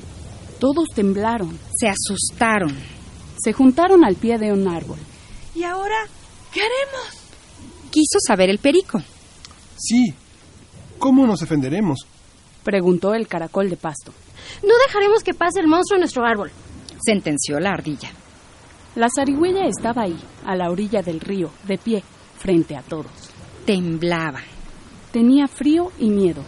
Todos 0.60 0.90
temblaron. 0.96 1.58
Se 1.76 1.88
asustaron. 1.88 2.76
Se 3.38 3.54
juntaron 3.54 4.04
al 4.04 4.16
pie 4.16 4.38
de 4.38 4.52
un 4.52 4.68
árbol. 4.68 4.98
¿Y 5.54 5.64
ahora 5.64 6.08
qué 6.52 6.62
haremos? 6.62 7.22
Quiso 7.92 8.20
saber 8.26 8.50
el 8.50 8.60
perico. 8.60 9.02
Sí. 9.78 10.14
¿Cómo 10.98 11.28
nos 11.28 11.42
defenderemos? 11.42 12.08
Preguntó 12.64 13.14
el 13.14 13.28
caracol 13.28 13.70
de 13.70 13.78
pasto. 13.78 14.14
No 14.64 14.74
dejaremos 14.88 15.24
que 15.24 15.34
pase 15.34 15.60
el 15.60 15.68
monstruo 15.68 15.98
en 15.98 16.02
nuestro 16.02 16.26
árbol. 16.26 16.52
Sentenció 17.06 17.60
la 17.60 17.72
ardilla. 17.72 18.10
La 18.96 19.08
zarigüeya 19.14 19.66
estaba 19.68 20.04
ahí, 20.04 20.18
a 20.46 20.56
la 20.56 20.72
orilla 20.72 21.02
del 21.02 21.20
río, 21.20 21.52
de 21.68 21.78
pie, 21.78 22.04
frente 22.40 22.76
a 22.76 22.82
todos. 22.82 23.12
Temblaba. 23.66 24.42
Tenía 25.12 25.48
frío 25.48 25.92
y 26.00 26.10
miedo. 26.10 26.44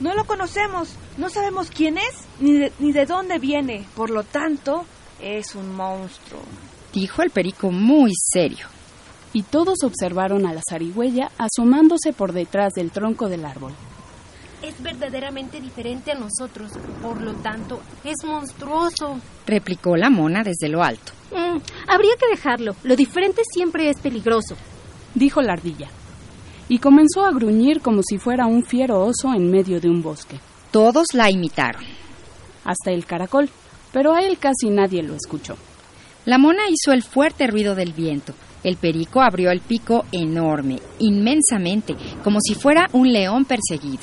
No 0.00 0.14
lo 0.14 0.24
conocemos, 0.24 0.94
no 1.16 1.28
sabemos 1.28 1.70
quién 1.70 1.98
es 1.98 2.26
ni 2.40 2.52
de, 2.54 2.72
ni 2.78 2.92
de 2.92 3.06
dónde 3.06 3.38
viene. 3.38 3.86
Por 3.94 4.10
lo 4.10 4.22
tanto, 4.24 4.84
es 5.20 5.54
un 5.54 5.74
monstruo. 5.74 6.42
Dijo 6.92 7.22
el 7.22 7.30
perico 7.30 7.70
muy 7.70 8.12
serio. 8.14 8.66
Y 9.32 9.42
todos 9.42 9.82
observaron 9.82 10.46
a 10.46 10.52
la 10.52 10.62
zarigüeya 10.68 11.30
asomándose 11.38 12.12
por 12.12 12.32
detrás 12.32 12.72
del 12.74 12.90
tronco 12.90 13.28
del 13.28 13.44
árbol. 13.44 13.72
Es 14.62 14.80
verdaderamente 14.82 15.60
diferente 15.60 16.12
a 16.12 16.14
nosotros, 16.14 16.70
por 17.02 17.20
lo 17.20 17.34
tanto, 17.34 17.80
es 18.02 18.24
monstruoso. 18.24 19.18
Replicó 19.46 19.96
la 19.96 20.08
mona 20.08 20.42
desde 20.42 20.68
lo 20.68 20.82
alto. 20.82 21.12
Mm, 21.32 21.58
habría 21.88 22.14
que 22.18 22.28
dejarlo. 22.30 22.74
Lo 22.84 22.96
diferente 22.96 23.42
siempre 23.52 23.90
es 23.90 24.00
peligroso. 24.00 24.56
Dijo 25.14 25.42
la 25.42 25.52
ardilla. 25.52 25.88
Y 26.68 26.78
comenzó 26.78 27.26
a 27.26 27.32
gruñir 27.32 27.82
como 27.82 28.02
si 28.02 28.18
fuera 28.18 28.46
un 28.46 28.64
fiero 28.64 29.04
oso 29.04 29.34
en 29.34 29.50
medio 29.50 29.80
de 29.80 29.90
un 29.90 30.00
bosque. 30.00 30.40
Todos 30.74 31.14
la 31.14 31.30
imitaron. 31.30 31.84
Hasta 32.64 32.90
el 32.90 33.06
caracol, 33.06 33.48
pero 33.92 34.12
a 34.12 34.22
él 34.22 34.38
casi 34.38 34.70
nadie 34.70 35.04
lo 35.04 35.14
escuchó. 35.14 35.56
La 36.24 36.36
mona 36.36 36.62
hizo 36.68 36.92
el 36.92 37.04
fuerte 37.04 37.46
ruido 37.46 37.76
del 37.76 37.92
viento. 37.92 38.34
El 38.64 38.76
perico 38.76 39.22
abrió 39.22 39.52
el 39.52 39.60
pico 39.60 40.04
enorme, 40.10 40.80
inmensamente, 40.98 41.94
como 42.24 42.40
si 42.40 42.56
fuera 42.56 42.88
un 42.92 43.12
león 43.12 43.44
perseguido. 43.44 44.02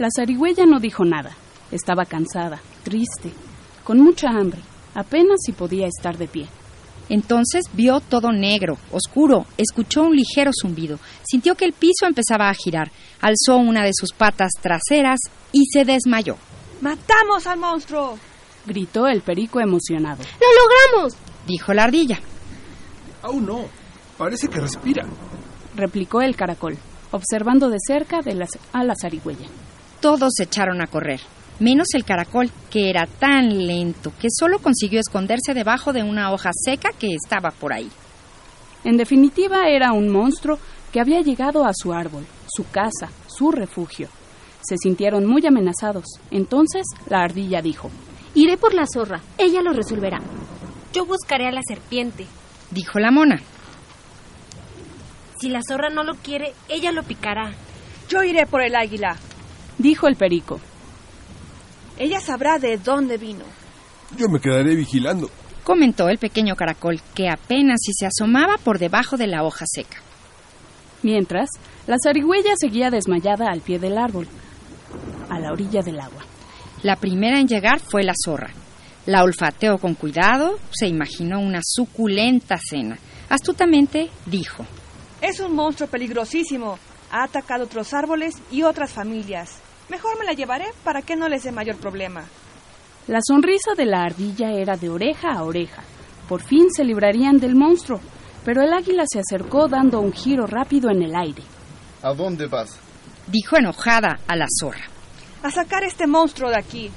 La 0.00 0.08
zarigüeya 0.12 0.66
no 0.66 0.80
dijo 0.80 1.04
nada. 1.04 1.36
Estaba 1.70 2.04
cansada, 2.04 2.60
triste, 2.82 3.30
con 3.84 4.00
mucha 4.00 4.30
hambre. 4.30 4.58
Apenas 4.96 5.38
si 5.46 5.52
podía 5.52 5.86
estar 5.86 6.18
de 6.18 6.26
pie. 6.26 6.48
Entonces 7.08 7.64
vio 7.72 8.00
todo 8.00 8.32
negro, 8.32 8.78
oscuro, 8.90 9.46
escuchó 9.56 10.02
un 10.02 10.16
ligero 10.16 10.50
zumbido, 10.58 10.98
sintió 11.24 11.54
que 11.54 11.64
el 11.64 11.72
piso 11.72 12.06
empezaba 12.06 12.48
a 12.48 12.54
girar, 12.54 12.90
alzó 13.20 13.56
una 13.56 13.84
de 13.84 13.92
sus 13.94 14.12
patas 14.12 14.50
traseras 14.60 15.18
y 15.52 15.64
se 15.72 15.84
desmayó. 15.84 16.36
¡Matamos 16.80 17.46
al 17.46 17.58
monstruo! 17.58 18.18
gritó 18.66 19.06
el 19.08 19.22
perico 19.22 19.60
emocionado. 19.60 20.22
¡Lo 20.40 20.46
logramos! 20.96 21.16
dijo 21.46 21.74
la 21.74 21.84
ardilla. 21.84 22.20
Aún 23.22 23.46
no. 23.46 23.64
Parece 24.18 24.48
que 24.48 24.60
respira. 24.60 25.04
replicó 25.74 26.22
el 26.22 26.36
caracol, 26.36 26.76
observando 27.10 27.68
de 27.70 27.78
cerca 27.84 28.20
de 28.22 28.34
las, 28.34 28.50
a 28.72 28.84
la 28.84 28.94
zarigüeya. 29.00 29.48
Todos 30.00 30.32
se 30.36 30.44
echaron 30.44 30.80
a 30.82 30.86
correr, 30.86 31.20
menos 31.62 31.88
el 31.94 32.04
caracol, 32.04 32.50
que 32.70 32.90
era 32.90 33.06
tan 33.06 33.66
lento 33.66 34.12
que 34.20 34.28
solo 34.30 34.58
consiguió 34.58 35.00
esconderse 35.00 35.54
debajo 35.54 35.92
de 35.92 36.02
una 36.02 36.32
hoja 36.32 36.50
seca 36.52 36.90
que 36.98 37.14
estaba 37.14 37.50
por 37.50 37.72
ahí. 37.72 37.90
En 38.84 38.96
definitiva, 38.96 39.68
era 39.68 39.92
un 39.92 40.08
monstruo 40.08 40.58
que 40.92 41.00
había 41.00 41.20
llegado 41.20 41.64
a 41.64 41.72
su 41.72 41.92
árbol, 41.92 42.26
su 42.48 42.68
casa, 42.70 43.10
su 43.28 43.52
refugio. 43.52 44.08
Se 44.60 44.76
sintieron 44.76 45.24
muy 45.24 45.46
amenazados. 45.46 46.04
Entonces 46.30 46.84
la 47.08 47.22
ardilla 47.22 47.62
dijo, 47.62 47.90
Iré 48.34 48.56
por 48.56 48.74
la 48.74 48.86
zorra. 48.86 49.20
Ella 49.38 49.62
lo 49.62 49.72
resolverá. 49.72 50.20
Yo 50.92 51.06
buscaré 51.06 51.48
a 51.48 51.52
la 51.52 51.60
serpiente. 51.66 52.26
Dijo 52.70 52.98
la 52.98 53.10
mona. 53.10 53.40
Si 55.38 55.48
la 55.48 55.60
zorra 55.66 55.90
no 55.90 56.02
lo 56.02 56.14
quiere, 56.14 56.54
ella 56.68 56.92
lo 56.92 57.02
picará. 57.02 57.52
Yo 58.08 58.22
iré 58.22 58.46
por 58.46 58.62
el 58.62 58.74
águila. 58.74 59.16
Dijo 59.78 60.06
el 60.06 60.16
perico. 60.16 60.60
Ella 62.02 62.18
sabrá 62.18 62.58
de 62.58 62.78
dónde 62.78 63.16
vino. 63.16 63.44
Yo 64.18 64.28
me 64.28 64.40
quedaré 64.40 64.74
vigilando. 64.74 65.30
Comentó 65.62 66.08
el 66.08 66.18
pequeño 66.18 66.56
caracol, 66.56 67.00
que 67.14 67.28
apenas 67.28 67.78
si 67.80 67.92
se 67.92 68.06
asomaba 68.06 68.56
por 68.58 68.80
debajo 68.80 69.16
de 69.16 69.28
la 69.28 69.44
hoja 69.44 69.66
seca. 69.68 69.98
Mientras, 71.04 71.48
la 71.86 71.98
zarigüeya 72.02 72.54
seguía 72.58 72.90
desmayada 72.90 73.46
al 73.48 73.60
pie 73.60 73.78
del 73.78 73.98
árbol, 73.98 74.26
a 75.30 75.38
la 75.38 75.52
orilla 75.52 75.80
del 75.82 76.00
agua. 76.00 76.24
La 76.82 76.96
primera 76.96 77.38
en 77.38 77.46
llegar 77.46 77.78
fue 77.78 78.02
la 78.02 78.14
zorra. 78.16 78.50
La 79.06 79.22
olfateó 79.22 79.78
con 79.78 79.94
cuidado, 79.94 80.58
se 80.72 80.88
imaginó 80.88 81.38
una 81.38 81.60
suculenta 81.62 82.58
cena. 82.58 82.98
Astutamente 83.28 84.10
dijo: 84.26 84.66
Es 85.20 85.38
un 85.38 85.54
monstruo 85.54 85.88
peligrosísimo. 85.88 86.80
Ha 87.12 87.22
atacado 87.22 87.62
otros 87.62 87.94
árboles 87.94 88.34
y 88.50 88.64
otras 88.64 88.90
familias. 88.90 89.60
Mejor 89.92 90.18
me 90.18 90.24
la 90.24 90.32
llevaré 90.32 90.72
para 90.84 91.02
que 91.02 91.16
no 91.16 91.28
les 91.28 91.42
dé 91.42 91.52
mayor 91.52 91.76
problema. 91.76 92.24
La 93.08 93.18
sonrisa 93.22 93.74
de 93.76 93.84
la 93.84 94.04
ardilla 94.04 94.50
era 94.50 94.78
de 94.78 94.88
oreja 94.88 95.32
a 95.34 95.42
oreja. 95.42 95.82
Por 96.30 96.40
fin 96.40 96.72
se 96.74 96.82
librarían 96.82 97.36
del 97.36 97.54
monstruo, 97.54 98.00
pero 98.42 98.62
el 98.62 98.72
águila 98.72 99.04
se 99.06 99.20
acercó 99.20 99.68
dando 99.68 100.00
un 100.00 100.14
giro 100.14 100.46
rápido 100.46 100.88
en 100.90 101.02
el 101.02 101.14
aire. 101.14 101.42
¿A 102.00 102.14
dónde 102.14 102.46
vas? 102.46 102.78
Dijo 103.26 103.58
enojada 103.58 104.18
a 104.26 104.34
la 104.34 104.46
zorra. 104.58 104.86
A 105.42 105.50
sacar 105.50 105.84
este 105.84 106.06
monstruo 106.06 106.48
de 106.48 106.56
aquí. 106.56 106.90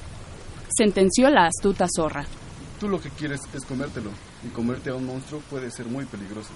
Sentenció 0.69 1.29
la 1.29 1.47
astuta 1.47 1.87
zorra. 1.93 2.25
Tú 2.79 2.87
lo 2.87 3.01
que 3.01 3.09
quieres 3.09 3.41
es 3.53 3.65
comértelo, 3.65 4.11
y 4.41 4.47
comerte 4.53 4.91
a 4.91 4.95
un 4.95 5.05
monstruo 5.05 5.41
puede 5.49 5.69
ser 5.69 5.87
muy 5.87 6.05
peligroso. 6.05 6.53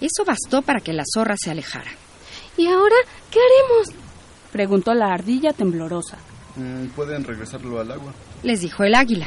Eso 0.00 0.24
bastó 0.24 0.62
para 0.62 0.80
que 0.80 0.94
la 0.94 1.04
zorra 1.04 1.34
se 1.36 1.50
alejara. 1.50 1.90
¿Y 2.56 2.66
ahora 2.66 2.96
qué 3.30 3.38
haremos? 3.38 4.01
Preguntó 4.52 4.92
la 4.92 5.06
ardilla 5.06 5.52
temblorosa. 5.52 6.18
Mm, 6.56 6.88
pueden 6.94 7.24
regresarlo 7.24 7.80
al 7.80 7.90
agua. 7.90 8.12
Les 8.42 8.60
dijo 8.60 8.84
el 8.84 8.94
águila. 8.94 9.26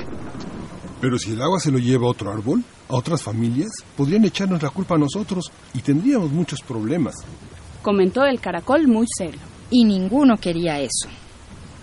Pero 1.01 1.17
si 1.17 1.33
el 1.33 1.41
agua 1.41 1.59
se 1.59 1.71
lo 1.71 1.79
lleva 1.79 2.05
a 2.05 2.11
otro 2.11 2.31
árbol, 2.31 2.63
a 2.87 2.95
otras 2.95 3.23
familias, 3.23 3.71
podrían 3.97 4.23
echarnos 4.25 4.61
la 4.61 4.69
culpa 4.69 4.95
a 4.95 4.99
nosotros 4.99 5.51
y 5.73 5.81
tendríamos 5.81 6.31
muchos 6.31 6.61
problemas. 6.61 7.15
Comentó 7.81 8.23
el 8.23 8.39
caracol 8.39 8.87
muy 8.87 9.07
serio. 9.17 9.41
Y 9.71 9.83
ninguno 9.83 10.37
quería 10.37 10.79
eso. 10.79 11.09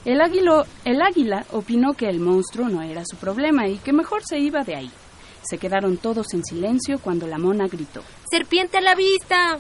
El, 0.05 0.21
águilo, 0.21 0.65
el 0.85 1.03
águila 1.03 1.45
opinó 1.51 1.95
que 1.95 2.09
el 2.09 2.21
monstruo 2.21 2.69
no 2.69 2.83
era 2.83 3.03
su 3.05 3.17
problema 3.17 3.69
y 3.69 3.79
que 3.79 3.93
mejor 3.93 4.23
se 4.25 4.39
iba 4.39 4.63
de 4.63 4.77
ahí. 4.77 4.91
Se 5.43 5.59
quedaron 5.59 5.97
todos 5.97 6.33
en 6.35 6.45
silencio 6.45 6.99
cuando 7.01 7.27
la 7.27 7.39
mona 7.39 7.67
gritó. 7.67 8.03
¡Serpiente 8.31 8.79
a 8.79 8.81
la 8.81 8.95
vista! 8.95 9.59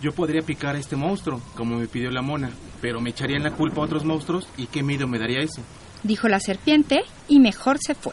Yo 0.00 0.12
podría 0.12 0.42
picar 0.42 0.76
a 0.76 0.78
este 0.78 0.96
monstruo, 0.96 1.40
como 1.56 1.76
me 1.76 1.88
pidió 1.88 2.10
la 2.10 2.22
mona, 2.22 2.50
pero 2.84 3.00
me 3.00 3.08
echarían 3.08 3.42
la 3.42 3.52
culpa 3.52 3.80
a 3.80 3.84
otros 3.86 4.04
monstruos 4.04 4.46
y 4.58 4.66
qué 4.66 4.82
miedo 4.82 5.08
me 5.08 5.18
daría 5.18 5.40
eso. 5.40 5.62
Dijo 6.02 6.28
la 6.28 6.38
serpiente 6.38 7.00
y 7.28 7.40
mejor 7.40 7.78
se 7.78 7.94
fue. 7.94 8.12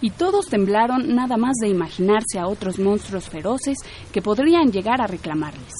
Y 0.00 0.10
todos 0.10 0.46
temblaron 0.46 1.16
nada 1.16 1.36
más 1.36 1.56
de 1.60 1.66
imaginarse 1.66 2.38
a 2.38 2.46
otros 2.46 2.78
monstruos 2.78 3.28
feroces 3.28 3.78
que 4.12 4.22
podrían 4.22 4.70
llegar 4.70 5.00
a 5.00 5.08
reclamarles. 5.08 5.72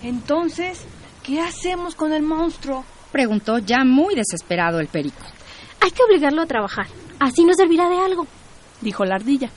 Entonces, 0.00 0.84
¿qué 1.24 1.40
hacemos 1.40 1.96
con 1.96 2.12
el 2.12 2.22
monstruo? 2.22 2.84
Preguntó 3.10 3.58
ya 3.58 3.82
muy 3.82 4.14
desesperado 4.14 4.78
el 4.78 4.86
perico. 4.86 5.24
Hay 5.80 5.90
que 5.90 6.04
obligarlo 6.04 6.42
a 6.42 6.46
trabajar. 6.46 6.86
Así 7.18 7.44
nos 7.44 7.56
servirá 7.56 7.88
de 7.88 7.96
algo. 7.96 8.28
Dijo 8.80 9.04
la 9.04 9.16
ardilla. 9.16 9.50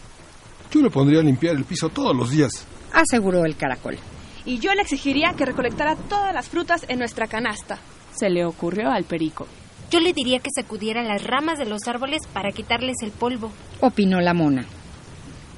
Yo 0.72 0.82
lo 0.82 0.90
pondría 0.90 1.20
a 1.20 1.24
limpiar 1.24 1.56
el 1.56 1.64
piso 1.64 1.90
todos 1.90 2.16
los 2.16 2.32
días. 2.32 2.66
Aseguró 2.92 3.46
el 3.46 3.56
caracol. 3.56 4.00
Y 4.46 4.60
yo 4.60 4.74
le 4.74 4.82
exigiría 4.82 5.34
que 5.36 5.46
recolectara 5.46 5.96
todas 5.96 6.34
las 6.34 6.50
frutas 6.50 6.86
en 6.88 7.00
nuestra 7.00 7.28
canasta. 7.28 7.80
Se 8.16 8.30
le 8.30 8.46
ocurrió 8.46 8.92
al 8.92 9.04
perico. 9.04 9.48
Yo 9.92 10.00
le 10.00 10.14
diría 10.14 10.40
que 10.40 10.50
sacudiera 10.54 11.04
las 11.04 11.24
ramas 11.24 11.58
de 11.58 11.66
los 11.66 11.88
árboles 11.88 12.22
para 12.32 12.52
quitarles 12.52 12.98
el 13.02 13.12
polvo. 13.12 13.52
Opinó 13.82 14.20
la 14.22 14.34
mona. 14.34 14.66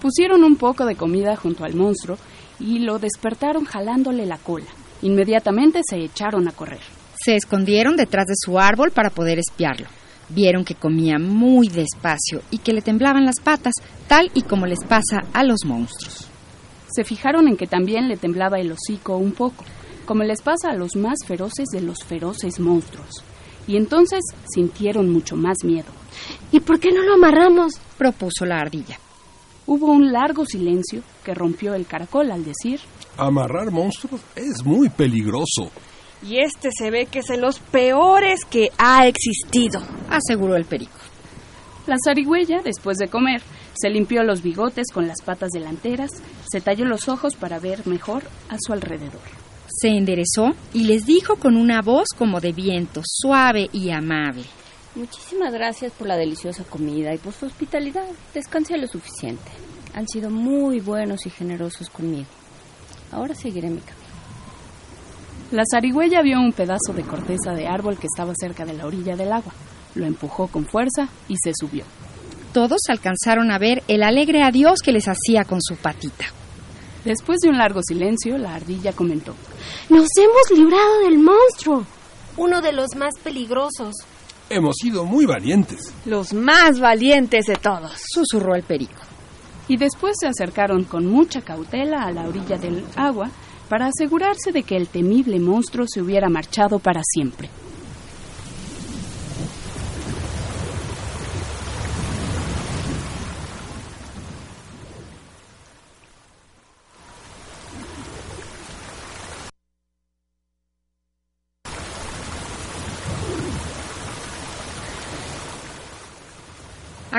Pusieron 0.02 0.44
un 0.44 0.56
poco 0.56 0.86
de 0.86 0.96
comida 0.96 1.36
junto 1.36 1.64
al 1.64 1.76
monstruo 1.76 2.18
y 2.60 2.80
lo 2.80 3.00
despertaron 3.00 3.66
jalándole 3.66 4.26
la 4.26 4.38
cola. 4.38 4.68
Inmediatamente 5.02 5.82
se 5.88 5.98
echaron 5.98 6.48
a 6.48 6.52
correr. 6.52 6.80
Se 7.24 7.36
escondieron 7.36 7.96
detrás 7.96 8.26
de 8.28 8.36
su 8.38 8.60
árbol 8.60 8.92
para 8.92 9.10
poder 9.10 9.40
espiarlo. 9.40 9.88
Vieron 10.30 10.66
que 10.66 10.76
comía 10.76 11.18
muy 11.20 11.68
despacio 11.70 12.42
y 12.52 12.60
que 12.60 12.74
le 12.74 12.82
temblaban 12.82 13.26
las 13.26 13.40
patas, 13.40 13.74
tal 14.08 14.30
y 14.34 14.42
como 14.42 14.66
les 14.66 14.84
pasa 14.84 15.22
a 15.34 15.44
los 15.44 15.60
monstruos. 15.66 16.30
Se 16.94 17.04
fijaron 17.04 17.48
en 17.48 17.58
que 17.58 17.68
también 17.68 18.08
le 18.08 18.18
temblaba 18.18 18.60
el 18.60 18.72
hocico 18.72 19.18
un 19.18 19.32
poco, 19.32 19.64
como 20.06 20.24
les 20.24 20.42
pasa 20.42 20.70
a 20.72 20.76
los 20.76 20.96
más 20.96 21.18
feroces 21.26 21.68
de 21.72 21.82
los 21.82 22.04
feroces 22.04 22.60
monstruos. 22.60 23.24
Y 23.68 23.76
entonces 23.76 24.22
sintieron 24.54 25.10
mucho 25.12 25.36
más 25.36 25.58
miedo. 25.64 25.92
¿Y 26.52 26.62
por 26.62 26.80
qué 26.80 26.92
no 26.92 27.02
lo 27.04 27.16
amarramos? 27.16 27.74
propuso 27.98 28.46
la 28.46 28.58
ardilla. 28.58 29.00
Hubo 29.66 29.88
un 29.88 30.14
largo 30.14 30.46
silencio 30.46 31.02
que 31.26 31.34
rompió 31.34 31.74
el 31.74 31.86
caracol 31.86 32.32
al 32.32 32.46
decir 32.46 32.80
Amarrar 33.18 33.72
monstruos 33.72 34.22
es 34.36 34.64
muy 34.64 34.90
peligroso. 34.90 35.72
Y 36.22 36.38
este 36.38 36.70
se 36.72 36.92
ve 36.92 37.08
que 37.08 37.20
es 37.20 37.28
de 37.28 37.38
los 37.38 37.60
peores 37.60 38.46
que 38.50 38.72
ha 38.78 39.08
existido, 39.08 39.82
aseguró 40.10 40.56
el 40.56 40.66
perico. 40.66 40.97
La 41.88 41.96
zarigüeya, 42.04 42.62
después 42.64 42.98
de 42.98 43.08
comer, 43.08 43.42
se 43.74 43.90
limpió 43.90 44.22
los 44.24 44.42
bigotes 44.42 44.88
con 44.94 45.08
las 45.08 45.22
patas 45.22 45.52
delanteras, 45.52 46.12
se 46.52 46.60
talló 46.60 46.84
los 46.84 47.08
ojos 47.08 47.36
para 47.38 47.60
ver 47.60 47.88
mejor 47.88 48.24
a 48.50 48.58
su 48.60 48.74
alrededor. 48.74 49.22
Se 49.70 49.88
enderezó 49.88 50.54
y 50.74 50.84
les 50.84 51.06
dijo 51.06 51.38
con 51.38 51.56
una 51.56 51.82
voz 51.82 52.10
como 52.10 52.42
de 52.42 52.52
viento, 52.52 53.02
suave 53.06 53.70
y 53.72 53.92
amable. 53.92 54.44
Muchísimas 54.96 55.54
gracias 55.54 55.94
por 55.94 56.08
la 56.08 56.18
deliciosa 56.18 56.66
comida 56.66 57.14
y 57.14 57.20
por 57.20 57.32
su 57.32 57.46
hospitalidad. 57.46 58.08
Descansé 58.34 58.78
lo 58.78 58.88
suficiente. 58.88 59.50
Han 59.94 60.08
sido 60.10 60.30
muy 60.30 60.82
buenos 60.82 61.26
y 61.26 61.30
generosos 61.30 61.90
conmigo. 61.90 62.28
Ahora 63.14 63.34
seguiré 63.34 63.70
mi 63.70 63.80
camino. 63.80 64.08
La 65.52 65.64
zarigüeya 65.72 66.22
vio 66.22 66.40
un 66.40 66.52
pedazo 66.52 66.92
de 66.94 67.04
corteza 67.04 67.54
de 67.54 67.68
árbol 67.68 67.98
que 67.98 68.08
estaba 68.08 68.34
cerca 68.36 68.66
de 68.66 68.74
la 68.74 68.86
orilla 68.86 69.16
del 69.16 69.32
agua. 69.32 69.54
Lo 69.98 70.06
empujó 70.06 70.48
con 70.48 70.66
fuerza 70.66 71.10
y 71.28 71.36
se 71.43 71.52
subió. 71.60 71.84
Todos 72.54 72.82
alcanzaron 72.88 73.52
a 73.52 73.58
ver 73.58 73.84
el 73.88 74.04
alegre 74.04 74.43
adiós 74.43 74.80
que 74.82 74.91
les 74.91 75.08
hacía 75.08 75.43
con 75.43 75.62
su 75.62 75.76
patita. 75.76 76.26
Después 77.04 77.39
de 77.39 77.50
un 77.50 77.58
largo 77.58 77.82
silencio, 77.82 78.38
la 78.38 78.56
ardilla 78.56 78.93
comentó. 78.93 79.34
Nos 79.89 80.08
hemos 80.18 80.60
librado 80.60 81.00
del 81.00 81.20
monstruo, 81.20 81.86
uno 82.38 82.62
de 82.62 82.74
los 82.74 82.95
más 82.95 83.14
peligrosos. 83.24 83.95
Hemos 84.50 84.76
sido 84.82 85.06
muy 85.06 85.26
valientes. 85.26 85.93
Los 86.06 86.34
más 86.34 86.80
valientes 86.80 87.45
de 87.45 87.56
todos, 87.56 87.91
susurró 88.14 88.56
el 88.56 88.64
perico. 88.64 89.02
Y 89.68 89.78
después 89.78 90.16
se 90.20 90.28
acercaron 90.28 90.84
con 90.84 91.06
mucha 91.06 91.41
cautela 91.41 92.04
a 92.04 92.12
la 92.12 92.28
orilla 92.28 92.58
del 92.58 92.86
agua 92.95 93.30
para 93.68 93.88
asegurarse 93.88 94.52
de 94.52 94.64
que 94.64 94.78
el 94.78 94.88
temible 94.88 95.39
monstruo 95.39 95.86
se 95.88 96.02
hubiera 96.02 96.30
marchado 96.30 96.80
para 96.80 97.02
siempre. 97.04 97.50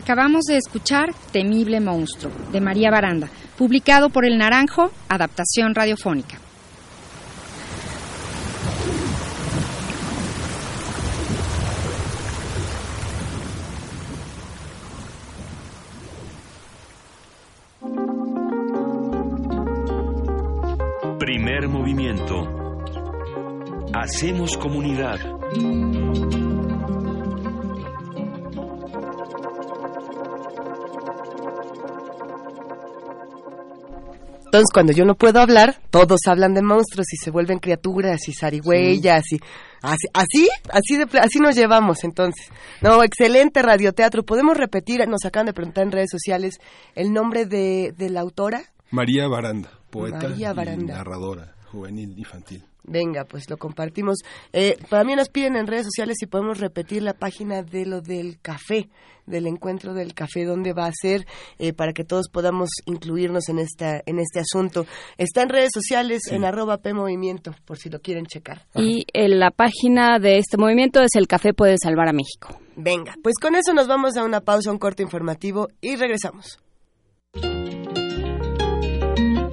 Acabamos 0.09 0.47
de 0.47 0.57
escuchar 0.57 1.13
Temible 1.33 1.81
Monstruo, 1.81 2.33
de 2.51 2.63
María 2.63 2.91
Baranda, 2.91 3.29
publicado 3.59 4.09
por 4.09 4.25
El 4.25 4.39
Naranjo, 4.39 4.91
adaptación 5.07 5.75
radiofónica. 5.75 6.39
Primer 21.19 21.69
movimiento. 21.69 22.49
Hacemos 23.93 24.57
comunidad. 24.57 25.19
Entonces, 34.49 34.71
cuando 34.73 34.93
yo 34.95 35.05
no 35.05 35.15
puedo 35.15 35.41
hablar, 35.41 35.79
todos 35.91 36.21
hablan 36.27 36.55
de 36.55 36.63
monstruos 36.63 37.07
y 37.13 37.19
se 37.19 37.31
vuelven 37.31 37.59
criaturas 37.59 38.29
y 38.29 38.33
zarigüeyas 38.33 39.25
y 39.31 39.37
así, 39.83 40.09
así, 40.15 40.49
así, 40.71 40.97
de, 40.97 41.19
así 41.19 41.39
nos 41.39 41.55
llevamos 41.55 42.03
entonces. 42.03 42.47
No, 42.81 43.03
excelente 43.03 43.61
radioteatro. 43.61 44.23
¿Podemos 44.25 44.57
repetir? 44.57 45.07
Nos 45.07 45.27
acaban 45.27 45.47
de 45.47 45.53
preguntar 45.53 45.85
en 45.85 45.93
redes 45.93 46.11
sociales 46.11 46.55
el 46.95 47.13
nombre 47.13 47.45
de, 47.45 47.93
de 47.97 48.09
la 48.09 48.21
autora. 48.21 48.63
María 48.91 49.29
Baranda, 49.29 49.71
poeta 49.91 50.29
María 50.31 50.51
y 50.51 50.55
Baranda. 50.55 50.95
narradora 50.95 51.55
juvenil 51.71 52.19
infantil. 52.19 52.65
Venga, 52.89 53.25
pues 53.25 53.49
lo 53.51 53.57
compartimos. 53.57 54.19
Eh, 54.53 54.77
para 54.89 55.05
mí 55.05 55.15
nos 55.15 55.29
piden 55.29 55.57
en 55.57 55.67
redes 55.67 55.85
sociales 55.85 56.17
si 56.19 56.27
podemos 56.27 56.59
repetir 56.59 57.03
la 57.03 57.13
página 57.13 57.63
de 57.63 57.85
lo 57.85 58.01
del 58.01 58.41
café, 58.41 58.89
del 59.27 59.47
encuentro 59.47 59.93
del 59.93 60.15
café, 60.15 60.45
dónde 60.45 60.73
va 60.73 60.87
a 60.87 60.93
ser, 60.93 61.27
eh, 61.59 61.75
para 61.75 61.93
que 61.93 62.05
todos 62.05 62.29
podamos 62.31 62.71
incluirnos 62.87 63.49
en 63.51 63.59
esta 63.59 64.01
en 64.07 64.19
este 64.19 64.41
asunto. 64.41 64.87
Está 65.19 65.43
en 65.43 65.51
redes 65.51 65.71
sociales 65.73 66.23
en 66.31 66.45
arroba 66.45 66.79
P 66.79 66.95
Movimiento, 66.95 67.55
por 67.67 67.77
si 67.77 67.91
lo 67.91 68.01
quieren 68.01 68.25
checar. 68.27 68.67
Y 68.75 69.05
en 69.13 69.39
la 69.39 69.51
página 69.51 70.19
de 70.19 70.39
este 70.39 70.57
movimiento 70.57 71.01
es 71.03 71.15
El 71.15 71.27
Café 71.27 71.53
Puede 71.53 71.77
Salvar 71.83 72.09
a 72.09 72.13
México. 72.13 72.59
Venga, 72.77 73.15
pues 73.23 73.35
con 73.41 73.55
eso 73.55 73.75
nos 73.75 73.87
vamos 73.87 74.17
a 74.17 74.25
una 74.25 74.41
pausa, 74.41 74.71
un 74.71 74.79
corte 74.79 75.03
informativo 75.03 75.69
y 75.81 75.97
regresamos. 75.97 76.59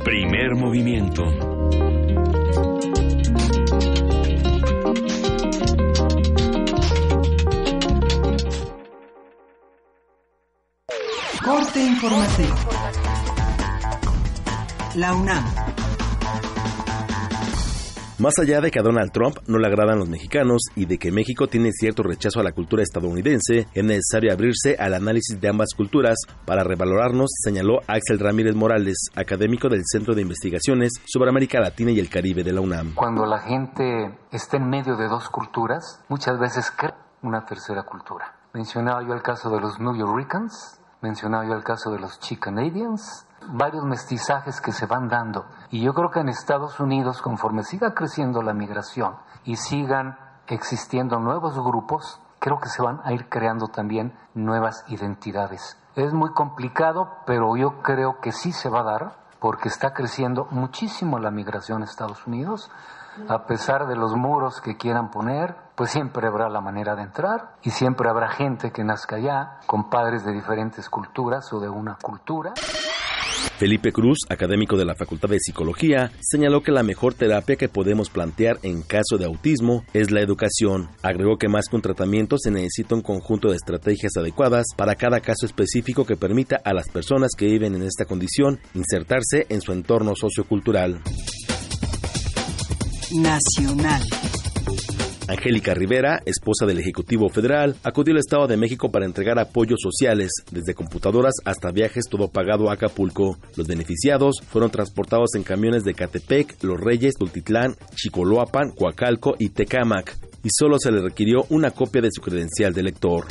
Primer 0.03 0.55
movimiento. 0.55 1.54
Corte 11.45 11.79
informativo. 11.79 12.55
La 14.95 15.13
UNAM. 15.13 15.45
Más 18.17 18.39
allá 18.39 18.61
de 18.61 18.71
que 18.71 18.79
a 18.79 18.81
Donald 18.81 19.11
Trump 19.11 19.37
no 19.45 19.59
le 19.59 19.67
agradan 19.67 19.99
los 19.99 20.09
mexicanos 20.09 20.63
y 20.75 20.87
de 20.87 20.97
que 20.97 21.11
México 21.11 21.45
tiene 21.45 21.69
cierto 21.71 22.01
rechazo 22.01 22.39
a 22.39 22.43
la 22.43 22.51
cultura 22.51 22.81
estadounidense, 22.81 23.67
es 23.71 23.83
necesario 23.83 24.33
abrirse 24.33 24.75
al 24.79 24.95
análisis 24.95 25.39
de 25.39 25.47
ambas 25.47 25.75
culturas 25.77 26.17
para 26.45 26.63
revalorarnos, 26.63 27.29
señaló 27.43 27.81
Axel 27.85 28.17
Ramírez 28.17 28.55
Morales, 28.55 29.11
académico 29.15 29.69
del 29.69 29.83
Centro 29.85 30.15
de 30.15 30.23
Investigaciones 30.23 30.93
sobre 31.05 31.29
América 31.29 31.59
Latina 31.59 31.91
y 31.91 31.99
el 31.99 32.09
Caribe 32.09 32.43
de 32.43 32.53
la 32.53 32.61
UNAM. 32.61 32.95
Cuando 32.95 33.23
la 33.27 33.41
gente 33.41 34.17
está 34.31 34.57
en 34.57 34.67
medio 34.67 34.97
de 34.97 35.07
dos 35.07 35.29
culturas, 35.29 36.03
muchas 36.09 36.39
veces 36.39 36.71
crea 36.75 36.97
una 37.21 37.45
tercera 37.45 37.83
cultura. 37.83 38.33
Mencionaba 38.51 39.03
yo 39.05 39.13
el 39.13 39.21
caso 39.21 39.51
de 39.51 39.61
los 39.61 39.79
New 39.79 39.95
Yorkers, 39.95 40.79
mencionaba 41.05 41.45
yo 41.45 41.53
el 41.53 41.63
caso 41.63 41.91
de 41.91 41.99
los 41.99 42.19
Chicanadians, 42.19 43.27
varios 43.49 43.83
mestizajes 43.85 44.59
que 44.59 44.71
se 44.71 44.87
van 44.87 45.07
dando. 45.07 45.45
Y 45.69 45.83
yo 45.83 45.93
creo 45.93 46.09
que 46.09 46.19
en 46.19 46.29
Estados 46.29 46.79
Unidos, 46.79 47.21
conforme 47.21 47.63
siga 47.63 47.93
creciendo 47.93 48.41
la 48.41 48.53
migración 48.53 49.15
y 49.43 49.55
sigan 49.57 50.17
existiendo 50.47 51.19
nuevos 51.19 51.53
grupos, 51.59 52.19
creo 52.39 52.59
que 52.59 52.69
se 52.69 52.81
van 52.81 53.01
a 53.03 53.13
ir 53.13 53.29
creando 53.29 53.67
también 53.67 54.17
nuevas 54.33 54.83
identidades. 54.87 55.77
Es 55.95 56.11
muy 56.11 56.31
complicado, 56.31 57.09
pero 57.27 57.55
yo 57.55 57.83
creo 57.83 58.19
que 58.19 58.31
sí 58.31 58.51
se 58.51 58.69
va 58.69 58.79
a 58.79 58.83
dar, 58.83 59.15
porque 59.39 59.69
está 59.69 59.93
creciendo 59.93 60.47
muchísimo 60.49 61.19
la 61.19 61.29
migración 61.29 61.83
a 61.83 61.85
Estados 61.85 62.25
Unidos. 62.25 62.71
A 63.27 63.45
pesar 63.45 63.87
de 63.87 63.95
los 63.95 64.15
muros 64.15 64.61
que 64.61 64.77
quieran 64.77 65.09
poner, 65.09 65.55
pues 65.75 65.91
siempre 65.91 66.27
habrá 66.27 66.49
la 66.49 66.61
manera 66.61 66.95
de 66.95 67.03
entrar 67.03 67.55
y 67.63 67.71
siempre 67.71 68.09
habrá 68.09 68.29
gente 68.29 68.71
que 68.71 68.83
nazca 68.83 69.17
allá 69.17 69.59
con 69.65 69.89
padres 69.89 70.25
de 70.25 70.33
diferentes 70.33 70.89
culturas 70.89 71.51
o 71.53 71.59
de 71.59 71.69
una 71.69 71.97
cultura. 72.01 72.53
Felipe 73.57 73.93
Cruz, 73.93 74.19
académico 74.29 74.75
de 74.75 74.83
la 74.83 74.95
Facultad 74.95 75.29
de 75.29 75.39
Psicología, 75.39 76.11
señaló 76.19 76.61
que 76.61 76.73
la 76.73 76.83
mejor 76.83 77.13
terapia 77.13 77.55
que 77.55 77.69
podemos 77.69 78.09
plantear 78.09 78.57
en 78.63 78.81
caso 78.81 79.17
de 79.17 79.25
autismo 79.25 79.85
es 79.93 80.11
la 80.11 80.21
educación. 80.21 80.89
Agregó 81.01 81.37
que 81.37 81.47
más 81.47 81.67
que 81.69 81.77
un 81.77 81.81
tratamiento 81.81 82.37
se 82.37 82.51
necesita 82.51 82.95
un 82.95 83.01
conjunto 83.01 83.49
de 83.49 83.55
estrategias 83.55 84.17
adecuadas 84.17 84.65
para 84.75 84.95
cada 84.95 85.21
caso 85.21 85.45
específico 85.45 86.05
que 86.05 86.17
permita 86.17 86.59
a 86.65 86.73
las 86.73 86.89
personas 86.89 87.31
que 87.37 87.45
viven 87.45 87.75
en 87.75 87.83
esta 87.83 88.05
condición 88.05 88.59
insertarse 88.73 89.45
en 89.47 89.61
su 89.61 89.71
entorno 89.71 90.15
sociocultural. 90.15 91.01
Nacional. 93.13 94.01
Angélica 95.27 95.73
Rivera, 95.73 96.21
esposa 96.25 96.65
del 96.65 96.79
Ejecutivo 96.79 97.29
Federal, 97.29 97.75
acudió 97.83 98.13
al 98.13 98.19
Estado 98.19 98.47
de 98.47 98.57
México 98.57 98.91
para 98.91 99.05
entregar 99.05 99.37
apoyos 99.39 99.79
sociales, 99.81 100.31
desde 100.51 100.73
computadoras 100.73 101.33
hasta 101.45 101.71
viajes 101.71 102.05
todo 102.09 102.29
pagado 102.29 102.69
a 102.69 102.73
Acapulco. 102.73 103.37
Los 103.55 103.67
beneficiados 103.67 104.41
fueron 104.47 104.71
transportados 104.71 105.35
en 105.35 105.43
camiones 105.43 105.83
de 105.83 105.93
Catepec, 105.93 106.63
Los 106.63 106.79
Reyes, 106.79 107.15
Tultitlán, 107.15 107.75
Chicoloapan, 107.95 108.71
Coacalco 108.71 109.35
y 109.39 109.49
Tecámac. 109.49 110.17
y 110.43 110.49
solo 110.51 110.77
se 110.77 110.91
le 110.91 111.01
requirió 111.01 111.45
una 111.49 111.71
copia 111.71 112.03
de 112.03 112.11
su 112.11 112.21
credencial 112.21 112.71
de 112.73 112.81
elector. 112.81 113.25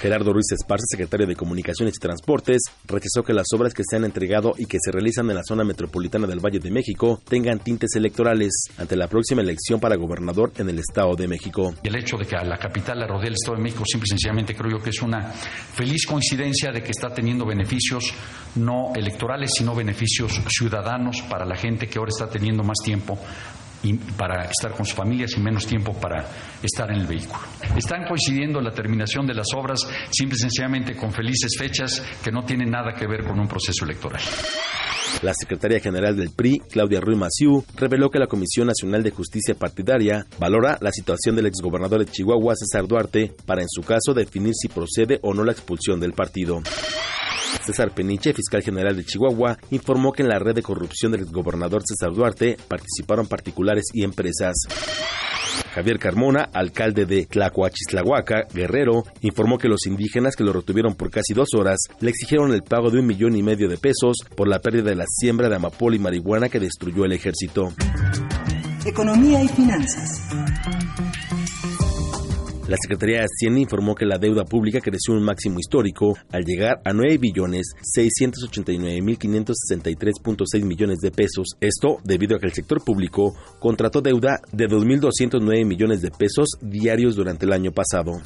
Gerardo 0.00 0.32
Ruiz 0.32 0.46
Esparza, 0.52 0.84
secretario 0.88 1.26
de 1.26 1.36
Comunicaciones 1.36 1.94
y 1.96 2.00
Transportes, 2.00 2.62
rechazó 2.86 3.22
que 3.24 3.32
las 3.32 3.46
obras 3.54 3.74
que 3.74 3.82
se 3.88 3.96
han 3.96 4.04
entregado 4.04 4.52
y 4.56 4.66
que 4.66 4.78
se 4.80 4.90
realizan 4.90 5.28
en 5.30 5.36
la 5.36 5.42
zona 5.44 5.64
metropolitana 5.64 6.26
del 6.26 6.40
Valle 6.40 6.58
de 6.58 6.70
México 6.70 7.20
tengan 7.28 7.58
tintes 7.58 7.94
electorales 7.94 8.52
ante 8.78 8.96
la 8.96 9.08
próxima 9.08 9.42
elección 9.42 9.80
para 9.80 9.96
gobernador 9.96 10.52
en 10.58 10.68
el 10.68 10.78
Estado 10.78 11.14
de 11.14 11.28
México. 11.28 11.74
El 11.82 11.96
hecho 11.96 12.16
de 12.16 12.26
que 12.26 12.36
la 12.36 12.58
capital 12.58 12.98
la 12.98 13.06
rodea 13.06 13.28
el 13.28 13.34
Estado 13.34 13.56
de 13.56 13.62
México, 13.62 13.84
simple 13.86 14.06
y 14.06 14.10
sencillamente 14.10 14.54
creo 14.54 14.78
yo 14.78 14.82
que 14.82 14.90
es 14.90 15.02
una 15.02 15.30
feliz 15.30 16.06
coincidencia 16.06 16.72
de 16.72 16.82
que 16.82 16.90
está 16.90 17.12
teniendo 17.12 17.46
beneficios 17.46 18.12
no 18.56 18.92
electorales, 18.94 19.50
sino 19.56 19.74
beneficios 19.74 20.40
ciudadanos 20.48 21.22
para 21.28 21.44
la 21.44 21.56
gente 21.56 21.86
que 21.86 21.98
ahora 21.98 22.10
está 22.10 22.28
teniendo 22.28 22.62
más 22.62 22.78
tiempo 22.84 23.18
y 23.82 23.94
para 23.94 24.44
estar 24.44 24.72
con 24.72 24.84
sus 24.84 24.94
familias 24.94 25.32
y 25.36 25.40
menos 25.40 25.66
tiempo 25.66 25.92
para 25.92 26.26
estar 26.62 26.90
en 26.90 27.00
el 27.00 27.06
vehículo. 27.06 27.40
Están 27.76 28.04
coincidiendo 28.06 28.60
la 28.60 28.72
terminación 28.72 29.26
de 29.26 29.34
las 29.34 29.46
obras 29.54 29.86
simple 30.10 30.36
y 30.36 30.40
sencillamente 30.40 30.96
con 30.96 31.12
felices 31.12 31.56
fechas 31.58 32.02
que 32.22 32.30
no 32.30 32.44
tienen 32.44 32.70
nada 32.70 32.92
que 32.94 33.06
ver 33.06 33.24
con 33.24 33.38
un 33.38 33.48
proceso 33.48 33.84
electoral. 33.84 34.22
La 35.20 35.34
secretaria 35.34 35.78
general 35.78 36.16
del 36.16 36.30
PRI, 36.30 36.60
Claudia 36.70 37.00
Ruiz 37.00 37.18
Maciú, 37.18 37.64
reveló 37.76 38.10
que 38.10 38.18
la 38.18 38.26
Comisión 38.26 38.66
Nacional 38.66 39.02
de 39.02 39.10
Justicia 39.10 39.54
Partidaria 39.54 40.26
valora 40.38 40.78
la 40.80 40.90
situación 40.90 41.36
del 41.36 41.46
exgobernador 41.46 42.04
de 42.04 42.10
Chihuahua, 42.10 42.54
César 42.56 42.88
Duarte, 42.88 43.32
para 43.46 43.62
en 43.62 43.68
su 43.68 43.82
caso 43.82 44.14
definir 44.14 44.54
si 44.54 44.68
procede 44.68 45.18
o 45.22 45.34
no 45.34 45.44
la 45.44 45.52
expulsión 45.52 46.00
del 46.00 46.12
partido. 46.12 46.62
César 47.64 47.92
Peniche, 47.94 48.32
fiscal 48.32 48.62
general 48.62 48.96
de 48.96 49.04
Chihuahua, 49.04 49.58
informó 49.70 50.12
que 50.12 50.22
en 50.22 50.28
la 50.28 50.38
red 50.38 50.54
de 50.54 50.62
corrupción 50.62 51.12
del 51.12 51.22
exgobernador 51.22 51.82
César 51.86 52.12
Duarte 52.14 52.56
participaron 52.68 53.26
particulares 53.26 53.84
y 53.92 54.04
empresas. 54.04 54.54
Javier 55.74 55.98
Carmona, 55.98 56.50
alcalde 56.52 57.06
de 57.06 57.26
Tlacoachislahuaca, 57.26 58.46
Guerrero, 58.52 59.04
informó 59.22 59.58
que 59.58 59.68
los 59.68 59.86
indígenas 59.86 60.36
que 60.36 60.44
lo 60.44 60.52
retuvieron 60.52 60.94
por 60.94 61.10
casi 61.10 61.32
dos 61.34 61.54
horas 61.54 61.78
le 62.00 62.10
exigieron 62.10 62.52
el 62.52 62.62
pago 62.62 62.90
de 62.90 62.98
un 62.98 63.06
millón 63.06 63.36
y 63.36 63.42
medio 63.42 63.68
de 63.68 63.78
pesos 63.78 64.18
por 64.36 64.48
la 64.48 64.60
pérdida 64.60 64.90
de 64.90 64.96
la 64.96 65.06
siembra 65.06 65.48
de 65.48 65.56
amapola 65.56 65.96
y 65.96 65.98
marihuana 65.98 66.48
que 66.48 66.60
destruyó 66.60 67.04
el 67.04 67.12
ejército. 67.12 67.72
Economía 68.84 69.42
y 69.42 69.48
finanzas. 69.48 70.28
La 72.72 72.78
Secretaría 72.80 73.18
de 73.18 73.26
Hacienda 73.26 73.60
informó 73.60 73.94
que 73.94 74.06
la 74.06 74.16
deuda 74.16 74.46
pública 74.46 74.80
creció 74.80 75.12
un 75.12 75.22
máximo 75.22 75.58
histórico 75.58 76.16
al 76.30 76.46
llegar 76.46 76.80
a 76.86 76.94
9 76.94 77.18
billones 77.18 77.74
689.563.6 77.94 80.64
millones 80.64 81.00
de 81.00 81.10
pesos. 81.10 81.48
Esto 81.60 81.98
debido 82.02 82.34
a 82.34 82.40
que 82.40 82.46
el 82.46 82.54
sector 82.54 82.82
público 82.82 83.34
contrató 83.58 84.00
deuda 84.00 84.40
de 84.52 84.68
2.209 84.68 85.66
millones 85.66 86.00
de 86.00 86.12
pesos 86.12 86.48
diarios 86.62 87.14
durante 87.14 87.44
el 87.44 87.52
año 87.52 87.72
pasado. 87.72 88.22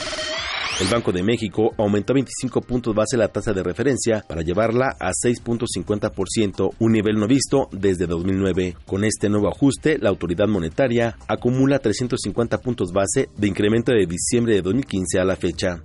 El 0.78 0.88
Banco 0.88 1.10
de 1.10 1.22
México 1.22 1.72
aumentó 1.78 2.12
25 2.12 2.60
puntos 2.60 2.94
base 2.94 3.16
la 3.16 3.28
tasa 3.28 3.54
de 3.54 3.62
referencia 3.62 4.22
para 4.28 4.42
llevarla 4.42 4.94
a 5.00 5.08
6.50%, 5.08 6.74
un 6.78 6.92
nivel 6.92 7.16
no 7.18 7.26
visto 7.26 7.68
desde 7.72 8.06
2009. 8.06 8.76
Con 8.84 9.02
este 9.02 9.30
nuevo 9.30 9.48
ajuste, 9.48 9.96
la 9.98 10.10
autoridad 10.10 10.46
monetaria 10.46 11.16
acumula 11.28 11.78
350 11.78 12.58
puntos 12.58 12.92
base 12.92 13.30
de 13.38 13.48
incremento 13.48 13.92
de 13.92 14.06
diciembre 14.06 14.54
de 14.54 14.60
2015 14.60 15.18
a 15.18 15.24
la 15.24 15.36
fecha. 15.36 15.80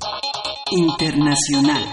Internacional. 0.71 1.83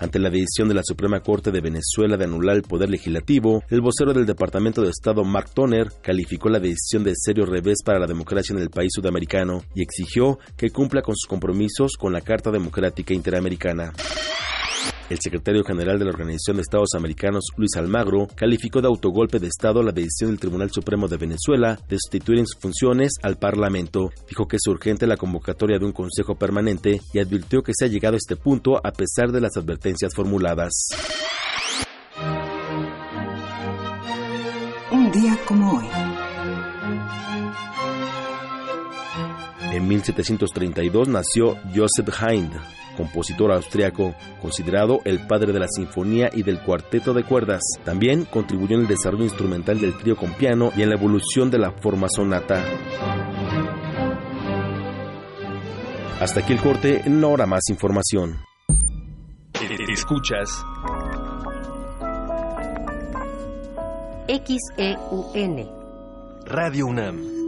Ante 0.00 0.18
la 0.18 0.30
decisión 0.30 0.68
de 0.68 0.74
la 0.74 0.82
Suprema 0.84 1.20
Corte 1.20 1.50
de 1.50 1.60
Venezuela 1.60 2.16
de 2.16 2.24
anular 2.24 2.56
el 2.56 2.62
poder 2.62 2.88
legislativo, 2.88 3.62
el 3.68 3.80
vocero 3.80 4.12
del 4.12 4.26
Departamento 4.26 4.82
de 4.82 4.90
Estado, 4.90 5.24
Mark 5.24 5.50
Toner, 5.52 5.88
calificó 6.02 6.48
la 6.48 6.60
decisión 6.60 7.02
de 7.02 7.14
serio 7.16 7.46
revés 7.46 7.78
para 7.84 7.98
la 7.98 8.06
democracia 8.06 8.54
en 8.54 8.62
el 8.62 8.70
país 8.70 8.92
sudamericano 8.94 9.64
y 9.74 9.82
exigió 9.82 10.38
que 10.56 10.70
cumpla 10.70 11.02
con 11.02 11.16
sus 11.16 11.28
compromisos 11.28 11.92
con 11.98 12.12
la 12.12 12.20
Carta 12.20 12.50
Democrática 12.50 13.12
Interamericana. 13.12 13.92
El 15.10 15.18
secretario 15.22 15.64
general 15.64 15.98
de 15.98 16.04
la 16.04 16.10
Organización 16.10 16.56
de 16.56 16.62
Estados 16.62 16.90
Americanos, 16.94 17.44
Luis 17.56 17.76
Almagro, 17.76 18.28
calificó 18.34 18.82
de 18.82 18.88
autogolpe 18.88 19.38
de 19.38 19.46
Estado 19.46 19.82
la 19.82 19.92
decisión 19.92 20.30
del 20.30 20.38
Tribunal 20.38 20.70
Supremo 20.70 21.08
de 21.08 21.16
Venezuela 21.16 21.78
de 21.88 21.96
sustituir 21.98 22.40
en 22.40 22.46
sus 22.46 22.60
funciones 22.60 23.12
al 23.22 23.38
Parlamento. 23.38 24.10
Dijo 24.28 24.46
que 24.46 24.56
es 24.56 24.66
urgente 24.66 25.06
la 25.06 25.16
convocatoria 25.16 25.78
de 25.78 25.86
un 25.86 25.92
Consejo 25.92 26.34
Permanente 26.34 27.00
y 27.14 27.20
advirtió 27.20 27.62
que 27.62 27.72
se 27.74 27.86
ha 27.86 27.88
llegado 27.88 28.14
a 28.14 28.18
este 28.18 28.36
punto 28.36 28.76
a 28.84 28.92
pesar 28.92 29.32
de 29.32 29.40
las 29.40 29.56
advertencias 29.56 30.14
formuladas. 30.14 30.72
Un 34.92 35.10
día 35.10 35.38
como 35.46 35.78
hoy. 35.78 35.86
En 39.72 39.88
1732 39.88 41.08
nació 41.08 41.56
Joseph 41.74 42.08
Haydn, 42.20 42.50
compositor 42.98 43.52
austriaco, 43.52 44.14
considerado 44.42 45.00
el 45.04 45.26
padre 45.26 45.52
de 45.52 45.60
la 45.60 45.68
sinfonía 45.68 46.28
y 46.32 46.42
del 46.42 46.60
cuarteto 46.60 47.14
de 47.14 47.22
cuerdas. 47.22 47.62
También 47.84 48.24
contribuyó 48.24 48.74
en 48.74 48.82
el 48.82 48.88
desarrollo 48.88 49.24
instrumental 49.24 49.80
del 49.80 49.96
trío 49.96 50.16
con 50.16 50.32
piano 50.34 50.72
y 50.76 50.82
en 50.82 50.90
la 50.90 50.96
evolución 50.96 51.50
de 51.50 51.58
la 51.58 51.70
forma 51.70 52.08
sonata. 52.10 52.62
Hasta 56.20 56.40
aquí 56.40 56.52
el 56.52 56.60
corte, 56.60 57.04
no 57.06 57.28
habrá 57.28 57.46
más 57.46 57.62
información. 57.70 58.40
Escuchas 59.88 60.64
XEUN 64.26 65.70
Radio 66.44 66.86
UNAM. 66.86 67.47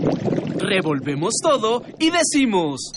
Revolvemos 0.61 1.33
todo 1.41 1.83
y 1.99 2.11
decimos... 2.11 2.91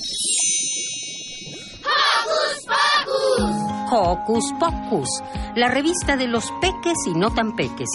Hocus 3.90 4.52
Pocus, 4.58 5.08
la 5.54 5.68
revista 5.68 6.16
de 6.16 6.26
los 6.26 6.50
peques 6.60 6.96
y 7.06 7.14
no 7.14 7.32
tan 7.32 7.54
peques. 7.54 7.88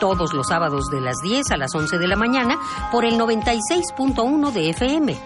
Todos 0.00 0.32
los 0.32 0.48
sábados 0.48 0.86
de 0.90 1.00
las 1.00 1.16
10 1.22 1.50
a 1.50 1.56
las 1.56 1.74
11 1.74 1.98
de 1.98 2.08
la 2.08 2.16
mañana 2.16 2.58
por 2.90 3.04
el 3.04 3.18
96.1 3.18 4.52
de 4.52 4.70
FM. 4.70 5.16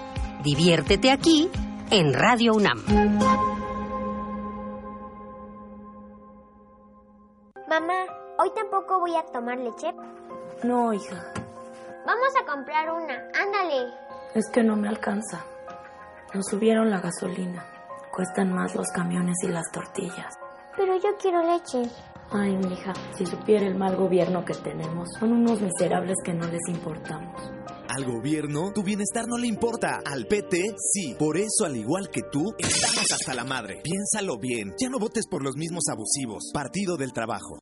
Diviértete 0.43 1.11
aquí 1.11 1.49
en 1.91 2.13
Radio 2.13 2.55
UNAM. 2.55 2.85
Mamá, 7.69 8.05
hoy 8.39 8.51
tampoco 8.57 9.01
voy 9.01 9.15
a 9.15 9.23
tomar 9.33 9.59
leche. 9.59 9.93
No, 10.65 10.93
hija, 10.93 11.33
Vamos 12.07 12.29
a 12.41 12.47
comprar 12.47 12.91
una. 12.93 13.15
Ándale. 13.35 13.93
es 14.35 14.45
que 14.53 14.63
no 14.63 14.77
me 14.77 14.89
alcanza. 14.89 15.45
Nos 16.35 16.47
subieron 16.47 16.91
la 16.91 17.01
gasolina. 17.01 17.65
Cuestan 18.13 18.53
más 18.53 18.75
los 18.75 18.89
camiones 18.89 19.37
y 19.43 19.49
las 19.49 19.71
tortillas. 19.73 20.35
Pero 20.77 20.97
yo 20.97 21.17
quiero 21.21 21.43
leche. 21.43 21.91
Ay, 22.31 22.57
mija, 22.57 22.93
si 23.17 23.25
supiera 23.25 23.67
el 23.67 23.75
mal 23.77 23.97
gobierno 23.97 24.45
que 24.45 24.53
tenemos, 24.55 25.09
son 25.19 25.33
unos 25.33 25.61
miserables 25.63 26.17
que 26.25 26.35
no 26.35 26.47
les 26.47 26.61
importamos. 26.69 27.41
Al 27.89 28.05
gobierno, 28.05 28.71
tu 28.75 28.83
bienestar 28.83 29.25
no 29.27 29.39
le 29.39 29.47
importa. 29.47 30.01
Al 30.05 30.27
PT, 30.27 30.63
sí. 30.93 31.17
Por 31.19 31.39
eso, 31.39 31.65
al 31.65 31.77
igual 31.77 32.11
que 32.11 32.21
tú, 32.31 32.55
estamos 32.59 33.11
hasta 33.13 33.33
la 33.35 33.45
madre. 33.45 33.81
Piénsalo 33.83 34.39
bien. 34.39 34.75
Ya 34.79 34.91
no 34.91 34.99
votes 34.99 35.27
por 35.27 35.43
los 35.43 35.57
mismos 35.57 35.85
abusivos. 35.91 36.51
Partido 36.53 36.97
del 36.99 37.13
Trabajo. 37.15 37.61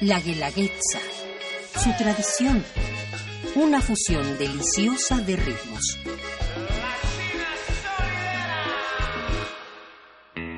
La 0.00 0.18
Guelaguetza, 0.20 0.98
su 1.78 1.90
tradición, 1.96 2.64
una 3.54 3.82
fusión 3.82 4.38
deliciosa 4.38 5.20
de 5.20 5.36
ritmos. 5.36 5.98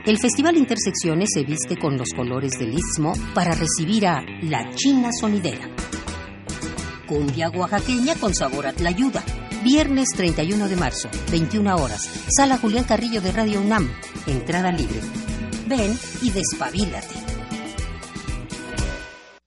El 0.07 0.19
Festival 0.19 0.57
Intersecciones 0.57 1.31
se 1.33 1.43
viste 1.43 1.77
con 1.77 1.97
los 1.97 2.11
colores 2.15 2.53
del 2.59 2.75
Istmo 2.75 3.15
para 3.35 3.55
recibir 3.55 4.07
a 4.07 4.23
La 4.43 4.71
China 4.75 5.11
Sonidera. 5.19 5.69
Cumbia 7.07 7.51
oaxaqueña 7.51 8.15
con 8.15 8.35
sabor 8.35 8.67
a 8.67 8.73
tlayuda. 8.73 9.25
Viernes 9.65 10.11
31 10.15 10.69
de 10.69 10.77
marzo, 10.77 11.09
21 11.31 11.75
horas. 11.75 12.03
Sala 12.37 12.59
Julián 12.59 12.85
Carrillo 12.85 13.21
de 13.21 13.33
Radio 13.33 13.61
UNAM. 13.61 13.91
Entrada 14.27 14.71
libre. 14.71 15.01
Ven 15.67 15.99
y 16.23 16.31
despabilate. 16.31 17.34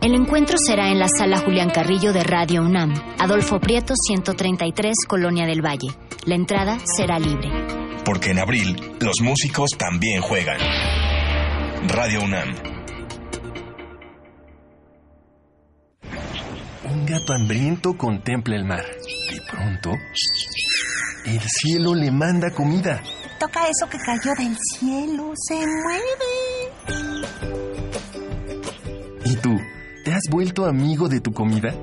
El 0.00 0.14
encuentro 0.14 0.56
será 0.64 0.90
en 0.90 1.00
la 1.00 1.08
sala 1.08 1.38
Julián 1.38 1.70
Carrillo 1.70 2.12
de 2.12 2.22
Radio 2.22 2.62
UNAM, 2.62 2.94
Adolfo 3.18 3.58
Prieto 3.58 3.94
133, 3.96 4.94
Colonia 5.08 5.44
del 5.44 5.60
Valle. 5.60 5.88
La 6.24 6.36
entrada 6.36 6.78
será 6.96 7.18
libre. 7.18 7.50
Porque 8.04 8.30
en 8.30 8.38
abril 8.38 8.76
los 9.00 9.20
músicos 9.20 9.70
también 9.76 10.22
juegan. 10.22 10.58
Radio 11.88 12.22
UNAM. 12.22 12.54
Un 16.84 17.04
gato 17.04 17.32
hambriento 17.32 17.98
contempla 17.98 18.54
el 18.54 18.64
mar. 18.64 18.84
De 18.84 19.40
pronto, 19.50 19.90
el 21.26 21.40
cielo 21.40 21.96
le 21.96 22.12
manda 22.12 22.52
comida. 22.52 23.02
Toca 23.40 23.64
eso 23.64 23.88
que 23.90 23.98
cayó 23.98 24.32
del 24.36 24.56
cielo, 24.78 25.32
se 25.34 25.56
mueve. 25.56 26.68
¿Y 29.24 29.36
tú? 29.36 29.58
¿Te 30.04 30.12
has 30.12 30.22
vuelto 30.30 30.66
amigo 30.66 31.08
de 31.08 31.20
tu 31.20 31.32
comida? 31.32 31.74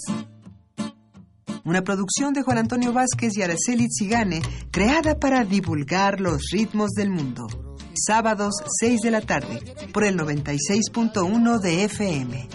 Una 1.65 1.81
producción 1.81 2.35
de 2.35 2.43
Juan 2.43 2.59
Antonio 2.59 2.93
Vázquez 2.93 3.39
y 3.39 3.43
Araceli 3.43 3.87
Zigane, 3.89 4.43
creada 4.71 5.19
para 5.19 5.45
divulgar 5.45 6.21
los 6.21 6.51
ritmos 6.53 6.91
del 6.91 7.09
mundo. 7.09 7.66
Sábados 7.97 8.55
6 8.81 9.01
de 9.01 9.11
la 9.11 9.21
tarde, 9.21 9.61
por 9.93 10.05
el 10.05 10.17
96.1 10.17 11.61
de 11.61 11.85
FM. 11.85 12.49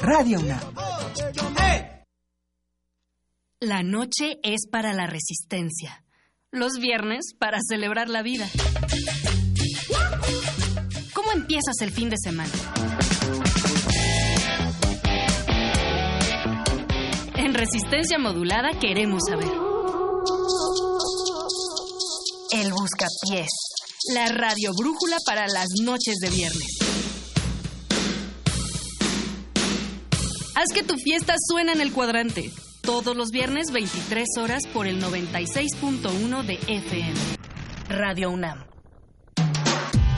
Radio 0.00 0.40
UNAM. 0.40 0.60
La 3.60 3.82
noche 3.82 4.38
es 4.42 4.68
para 4.70 4.92
la 4.92 5.06
resistencia. 5.06 6.04
Los 6.52 6.78
viernes 6.78 7.34
para 7.38 7.58
celebrar 7.68 8.08
la 8.08 8.22
vida. 8.22 8.48
¿Cómo 11.14 11.32
empiezas 11.32 11.80
el 11.80 11.90
fin 11.90 12.10
de 12.10 12.16
semana? 12.22 12.52
En 17.36 17.54
resistencia 17.54 18.18
modulada 18.18 18.78
queremos 18.78 19.22
saber. 19.28 19.48
El 22.52 22.72
buscapiés. 22.72 23.48
La 24.14 24.26
radio 24.26 24.72
brújula 24.72 25.16
para 25.26 25.48
las 25.48 25.66
noches 25.82 26.18
de 26.20 26.30
viernes. 26.30 26.78
Haz 30.54 30.72
que 30.72 30.84
tu 30.84 30.96
fiesta 30.96 31.34
suene 31.48 31.72
en 31.72 31.80
el 31.80 31.92
cuadrante. 31.92 32.52
Todos 32.82 33.16
los 33.16 33.32
viernes 33.32 33.72
23 33.72 34.28
horas 34.38 34.62
por 34.72 34.86
el 34.86 35.02
96.1 35.02 36.44
de 36.44 36.54
FM. 36.68 37.14
Radio 37.88 38.30
UNAM. 38.30 38.64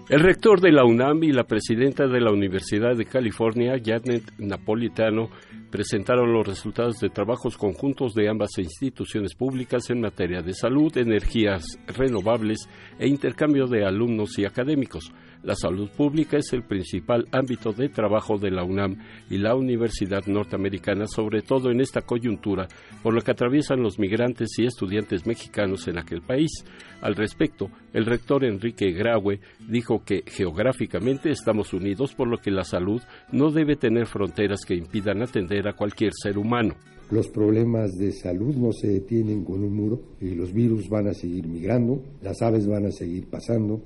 El 0.10 0.22
rector 0.22 0.60
de 0.60 0.72
la 0.72 0.86
UNAM 0.86 1.24
y 1.24 1.32
la 1.32 1.43
presidenta 1.43 2.07
de 2.07 2.20
la 2.20 2.32
Universidad 2.32 2.95
de 2.95 3.05
California, 3.05 3.80
Janet 3.80 4.24
Napolitano, 4.39 5.30
presentaron 5.70 6.34
los 6.34 6.47
resultados 6.47 6.97
de 6.99 7.12
trabajos 7.12 7.55
conjuntos 7.57 8.16
de 8.16 8.28
ambas 8.28 8.49
instituciones 8.57 9.36
públicas 9.36 9.88
en 9.91 10.01
materia 10.01 10.41
de 10.41 10.55
salud, 10.55 10.97
energías 10.97 11.64
renovables 11.95 12.68
e 12.97 13.07
intercambio 13.07 13.68
de 13.68 13.86
alumnos 13.86 14.39
y 14.39 14.45
académicos. 14.45 15.12
La 15.41 15.55
salud 15.55 15.89
pública 15.95 16.37
es 16.37 16.51
el 16.51 16.63
principal 16.63 17.25
ámbito 17.31 17.71
de 17.71 17.87
trabajo 17.87 18.37
de 18.37 18.51
la 18.51 18.65
UNAM 18.65 18.97
y 19.29 19.37
la 19.37 19.55
Universidad 19.55 20.25
Norteamericana, 20.27 21.07
sobre 21.07 21.41
todo 21.41 21.71
en 21.71 21.79
esta 21.79 22.01
coyuntura, 22.01 22.67
por 23.01 23.13
lo 23.13 23.21
que 23.21 23.31
atraviesan 23.31 23.81
los 23.81 23.99
migrantes 23.99 24.49
y 24.57 24.65
estudiantes 24.65 25.25
mexicanos 25.25 25.87
en 25.87 25.97
aquel 25.97 26.21
país. 26.21 26.65
Al 27.01 27.15
respecto, 27.15 27.69
El 27.93 28.05
rector 28.05 28.43
Enrique 28.43 28.91
Graue 28.91 29.39
dijo 29.65 30.03
que 30.03 30.23
geográficamente 30.27 31.31
estamos 31.31 31.73
unidos 31.73 32.13
por 32.13 32.27
lo 32.27 32.39
que 32.39 32.51
la 32.51 32.65
salud 32.65 33.01
no 33.31 33.49
debe 33.49 33.77
tener 33.77 34.07
fronteras 34.07 34.65
que 34.65 34.75
impidan 34.75 35.21
atender 35.21 35.69
a 35.69 35.73
cualquier 35.73 36.11
ser 36.13 36.37
humano. 36.37 36.75
Los 37.11 37.29
problemas 37.29 37.97
de 37.97 38.11
salud 38.11 38.55
no 38.55 38.73
se 38.73 38.89
detienen 38.89 39.45
con 39.45 39.63
un 39.63 39.73
muro 39.73 40.01
y 40.19 40.35
los 40.35 40.53
virus 40.53 40.89
van 40.89 41.07
a 41.07 41.13
seguir 41.13 41.47
migrando, 41.47 42.03
las 42.21 42.41
aves 42.41 42.67
van 42.67 42.85
a 42.85 42.91
seguir 42.91 43.27
pasando 43.27 43.81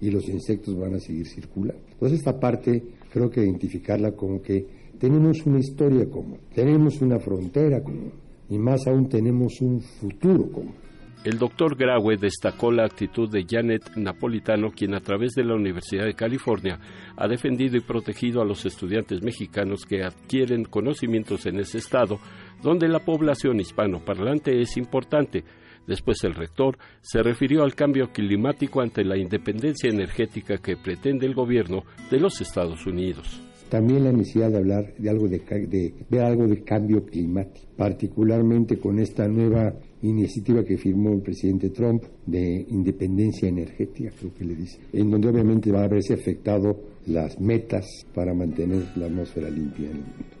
y 0.00 0.10
los 0.10 0.28
insectos 0.28 0.78
van 0.78 0.94
a 0.94 1.00
seguir 1.00 1.26
circulando. 1.26 1.82
Entonces 1.92 2.18
esta 2.18 2.38
parte 2.38 2.82
creo 3.10 3.30
que 3.30 3.42
identificarla 3.42 4.12
como 4.12 4.40
que 4.40 4.66
tenemos 4.98 5.44
una 5.46 5.58
historia 5.58 6.08
común, 6.10 6.38
tenemos 6.54 7.00
una 7.00 7.18
frontera 7.18 7.82
común 7.82 8.12
y 8.48 8.58
más 8.58 8.86
aún 8.86 9.08
tenemos 9.08 9.60
un 9.60 9.80
futuro 9.80 10.50
común. 10.50 10.88
El 11.24 11.36
doctor 11.36 11.76
Graue 11.76 12.16
destacó 12.16 12.70
la 12.70 12.84
actitud 12.84 13.28
de 13.28 13.44
Janet 13.46 13.96
Napolitano, 13.96 14.70
quien 14.70 14.94
a 14.94 15.00
través 15.00 15.32
de 15.32 15.42
la 15.42 15.56
Universidad 15.56 16.04
de 16.04 16.14
California 16.14 16.78
ha 17.16 17.26
defendido 17.26 17.76
y 17.76 17.80
protegido 17.80 18.40
a 18.40 18.44
los 18.44 18.64
estudiantes 18.64 19.20
mexicanos 19.22 19.80
que 19.84 20.04
adquieren 20.04 20.64
conocimientos 20.64 21.44
en 21.46 21.58
ese 21.58 21.78
estado, 21.78 22.20
donde 22.62 22.86
la 22.86 23.00
población 23.00 23.58
hispanoparlante 23.58 24.60
es 24.60 24.76
importante. 24.76 25.42
Después 25.88 26.22
el 26.22 26.34
rector 26.34 26.76
se 27.00 27.22
refirió 27.22 27.64
al 27.64 27.74
cambio 27.74 28.12
climático 28.12 28.82
ante 28.82 29.02
la 29.04 29.16
independencia 29.16 29.88
energética 29.88 30.58
que 30.58 30.76
pretende 30.76 31.26
el 31.26 31.34
gobierno 31.34 31.82
de 32.10 32.20
los 32.20 32.42
Estados 32.42 32.86
Unidos. 32.86 33.42
También 33.70 34.04
la 34.04 34.12
necesidad 34.12 34.50
de 34.50 34.58
hablar 34.58 34.94
de 34.98 35.10
algo 35.10 35.28
de, 35.28 35.38
de 35.38 35.94
ver 36.10 36.22
algo 36.22 36.46
de 36.46 36.62
cambio 36.62 37.04
climático, 37.04 37.66
particularmente 37.76 38.78
con 38.78 38.98
esta 38.98 39.26
nueva 39.28 39.74
iniciativa 40.02 40.62
que 40.62 40.76
firmó 40.76 41.14
el 41.14 41.22
presidente 41.22 41.70
Trump 41.70 42.04
de 42.26 42.66
independencia 42.68 43.48
energética, 43.48 44.10
creo 44.18 44.34
que 44.34 44.44
le 44.44 44.54
dice, 44.54 44.80
en 44.92 45.10
donde 45.10 45.28
obviamente 45.28 45.72
va 45.72 45.80
a 45.80 45.84
haberse 45.84 46.14
afectado 46.14 46.78
las 47.06 47.40
metas 47.40 47.86
para 48.14 48.34
mantener 48.34 48.84
la 48.96 49.06
atmósfera 49.06 49.48
limpia 49.48 49.86
en 49.86 49.96
el 49.96 50.02
mundo. 50.02 50.38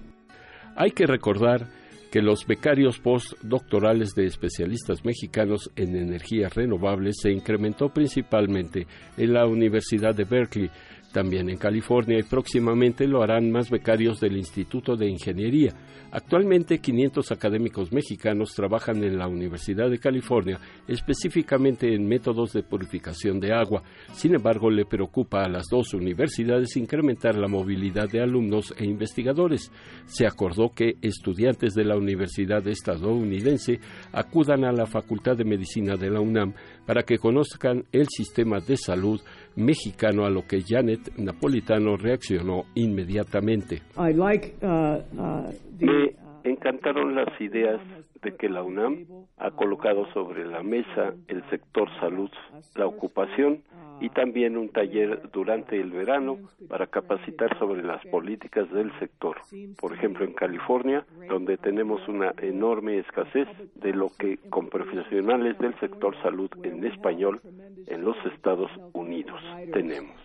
Hay 0.76 0.90
que 0.92 1.06
recordar 1.06 1.68
que 2.10 2.22
los 2.22 2.46
becarios 2.46 2.98
postdoctorales 2.98 4.14
de 4.14 4.26
especialistas 4.26 5.04
mexicanos 5.04 5.70
en 5.76 5.96
energías 5.96 6.54
renovables 6.54 7.16
se 7.20 7.30
incrementó 7.30 7.90
principalmente 7.90 8.86
en 9.16 9.32
la 9.32 9.46
Universidad 9.46 10.14
de 10.14 10.24
Berkeley, 10.24 10.70
también 11.18 11.50
en 11.50 11.56
California 11.56 12.16
y 12.16 12.22
próximamente 12.22 13.08
lo 13.08 13.24
harán 13.24 13.50
más 13.50 13.70
becarios 13.70 14.20
del 14.20 14.36
Instituto 14.36 14.94
de 14.94 15.08
Ingeniería. 15.08 15.74
Actualmente 16.12 16.78
500 16.78 17.32
académicos 17.32 17.92
mexicanos 17.92 18.54
trabajan 18.54 19.02
en 19.02 19.18
la 19.18 19.26
Universidad 19.26 19.90
de 19.90 19.98
California, 19.98 20.60
específicamente 20.86 21.92
en 21.92 22.06
métodos 22.06 22.52
de 22.52 22.62
purificación 22.62 23.40
de 23.40 23.52
agua. 23.52 23.82
Sin 24.12 24.36
embargo, 24.36 24.70
le 24.70 24.86
preocupa 24.86 25.42
a 25.42 25.48
las 25.48 25.66
dos 25.68 25.92
universidades 25.92 26.76
incrementar 26.76 27.34
la 27.34 27.48
movilidad 27.48 28.08
de 28.08 28.22
alumnos 28.22 28.72
e 28.78 28.84
investigadores. 28.84 29.72
Se 30.06 30.24
acordó 30.24 30.70
que 30.70 30.98
estudiantes 31.02 31.74
de 31.74 31.84
la 31.84 31.96
Universidad 31.96 32.66
estadounidense 32.68 33.80
acudan 34.12 34.64
a 34.64 34.70
la 34.70 34.86
Facultad 34.86 35.36
de 35.36 35.44
Medicina 35.44 35.96
de 35.96 36.10
la 36.10 36.20
UNAM 36.20 36.54
para 36.88 37.02
que 37.02 37.18
conozcan 37.18 37.84
el 37.92 38.06
sistema 38.08 38.60
de 38.60 38.78
salud 38.78 39.20
mexicano, 39.56 40.24
a 40.24 40.30
lo 40.30 40.46
que 40.46 40.62
Janet 40.66 41.18
Napolitano 41.18 41.98
reaccionó 41.98 42.64
inmediatamente. 42.76 43.82
Me 45.78 46.16
encantaron 46.44 47.14
las 47.14 47.28
ideas 47.40 47.80
de 48.22 48.36
que 48.36 48.48
la 48.48 48.62
UNAM 48.62 49.06
ha 49.38 49.50
colocado 49.50 50.06
sobre 50.12 50.44
la 50.46 50.62
mesa 50.62 51.14
el 51.28 51.48
sector 51.50 51.88
salud, 52.00 52.30
la 52.74 52.86
ocupación 52.86 53.62
y 54.00 54.10
también 54.10 54.56
un 54.56 54.68
taller 54.68 55.30
durante 55.32 55.80
el 55.80 55.90
verano 55.90 56.38
para 56.68 56.86
capacitar 56.86 57.58
sobre 57.58 57.82
las 57.82 58.04
políticas 58.06 58.70
del 58.70 58.96
sector. 58.98 59.38
Por 59.80 59.92
ejemplo, 59.92 60.24
en 60.24 60.34
California, 60.34 61.04
donde 61.28 61.56
tenemos 61.56 62.06
una 62.08 62.32
enorme 62.40 62.98
escasez 62.98 63.48
de 63.74 63.92
lo 63.92 64.10
que 64.16 64.38
con 64.50 64.68
profesionales 64.68 65.58
del 65.58 65.78
sector 65.80 66.14
salud 66.22 66.50
en 66.62 66.84
español 66.86 67.40
en 67.86 68.04
los 68.04 68.16
Estados 68.32 68.70
Unidos 68.92 69.40
tenemos. 69.72 70.16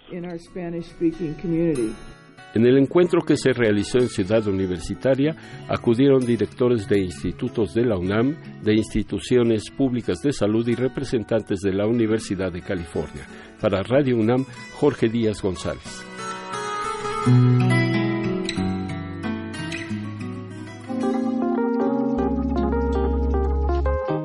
En 2.54 2.66
el 2.68 2.78
encuentro 2.78 3.22
que 3.22 3.36
se 3.36 3.51
realizó 3.51 3.97
en 3.97 4.10
Ciudad 4.10 4.47
Universitaria, 4.47 5.36
acudieron 5.68 6.24
directores 6.24 6.88
de 6.88 6.99
institutos 6.99 7.74
de 7.74 7.84
la 7.84 7.97
UNAM, 7.97 8.36
de 8.62 8.76
instituciones 8.76 9.72
públicas 9.72 10.22
de 10.22 10.32
salud 10.32 10.68
y 10.68 10.76
representantes 10.76 11.62
de 11.62 11.74
la 11.74 11.88
Universidad 11.88 12.51
de 12.51 12.62
California. 12.62 13.26
Para 13.60 13.82
Radio 13.82 14.18
UNAM, 14.18 14.45
Jorge 14.76 15.10
Díaz 15.10 15.41
González. 15.41 16.06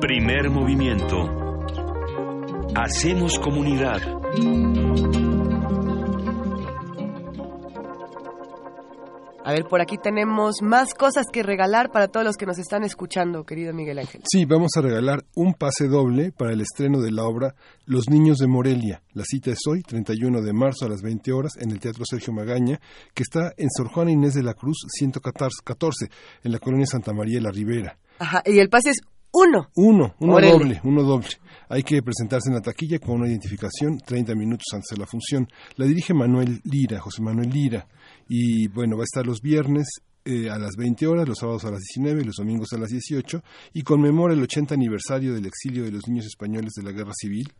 Primer 0.01 0.49
movimiento. 0.49 1.65
Hacemos 2.75 3.39
comunidad. 3.39 4.01
A 9.49 9.51
ver, 9.51 9.65
por 9.65 9.81
aquí 9.81 9.97
tenemos 9.97 10.61
más 10.61 10.93
cosas 10.93 11.25
que 11.33 11.41
regalar 11.41 11.89
para 11.89 12.07
todos 12.07 12.23
los 12.23 12.37
que 12.37 12.45
nos 12.45 12.59
están 12.59 12.83
escuchando, 12.83 13.45
querido 13.45 13.73
Miguel 13.73 13.97
Ángel. 13.97 14.21
Sí, 14.31 14.45
vamos 14.45 14.69
a 14.77 14.81
regalar 14.81 15.25
un 15.33 15.55
pase 15.55 15.87
doble 15.87 16.31
para 16.31 16.53
el 16.53 16.61
estreno 16.61 17.01
de 17.01 17.11
la 17.11 17.23
obra 17.23 17.55
Los 17.87 18.09
Niños 18.11 18.37
de 18.37 18.45
Morelia. 18.45 19.01
La 19.13 19.23
cita 19.25 19.49
es 19.49 19.57
hoy, 19.67 19.81
31 19.81 20.43
de 20.43 20.53
marzo 20.53 20.85
a 20.85 20.89
las 20.89 21.01
20 21.01 21.31
horas, 21.31 21.53
en 21.59 21.71
el 21.71 21.79
Teatro 21.79 22.03
Sergio 22.07 22.31
Magaña, 22.31 22.79
que 23.15 23.23
está 23.23 23.51
en 23.57 23.71
Sor 23.75 23.87
Juana 23.87 24.11
Inés 24.11 24.35
de 24.35 24.43
la 24.43 24.53
Cruz 24.53 24.85
114, 24.87 26.11
en 26.43 26.51
la 26.51 26.59
colonia 26.59 26.85
Santa 26.85 27.11
María 27.11 27.39
de 27.39 27.41
la 27.41 27.49
Ribera. 27.49 27.97
Ajá, 28.19 28.43
y 28.45 28.59
el 28.59 28.69
pase 28.69 28.91
es 28.91 29.01
uno. 29.31 29.69
Uno, 29.75 30.15
uno 30.19 30.39
doble, 30.39 30.79
uno 30.83 31.01
doble. 31.01 31.27
Hay 31.69 31.81
que 31.81 32.03
presentarse 32.03 32.49
en 32.49 32.55
la 32.55 32.61
taquilla 32.61 32.99
con 32.99 33.15
una 33.15 33.27
identificación 33.27 33.97
30 33.97 34.35
minutos 34.35 34.65
antes 34.73 34.89
de 34.91 34.97
la 34.97 35.07
función. 35.07 35.47
La 35.75 35.85
dirige 35.85 36.13
Manuel 36.13 36.61
Lira, 36.65 36.99
José 36.99 37.23
Manuel 37.23 37.49
Lira. 37.49 37.87
Y 38.29 38.67
bueno, 38.69 38.95
va 38.95 39.01
a 39.03 39.05
estar 39.11 39.25
los 39.25 39.41
viernes 39.41 39.87
eh, 40.23 40.49
a 40.49 40.57
las 40.59 40.75
20 40.77 41.07
horas, 41.07 41.27
los 41.27 41.39
sábados 41.39 41.65
a 41.65 41.71
las 41.71 41.79
19 41.79 42.21
y 42.21 42.25
los 42.25 42.35
domingos 42.35 42.71
a 42.73 42.77
las 42.77 42.89
18 42.89 43.41
y 43.73 43.81
conmemora 43.81 44.33
el 44.35 44.41
80 44.43 44.75
aniversario 44.75 45.33
del 45.33 45.45
exilio 45.47 45.83
de 45.83 45.91
los 45.91 46.07
niños 46.07 46.25
españoles 46.27 46.71
de 46.75 46.83
la 46.83 46.91
Guerra 46.91 47.13
Civil, 47.19 47.51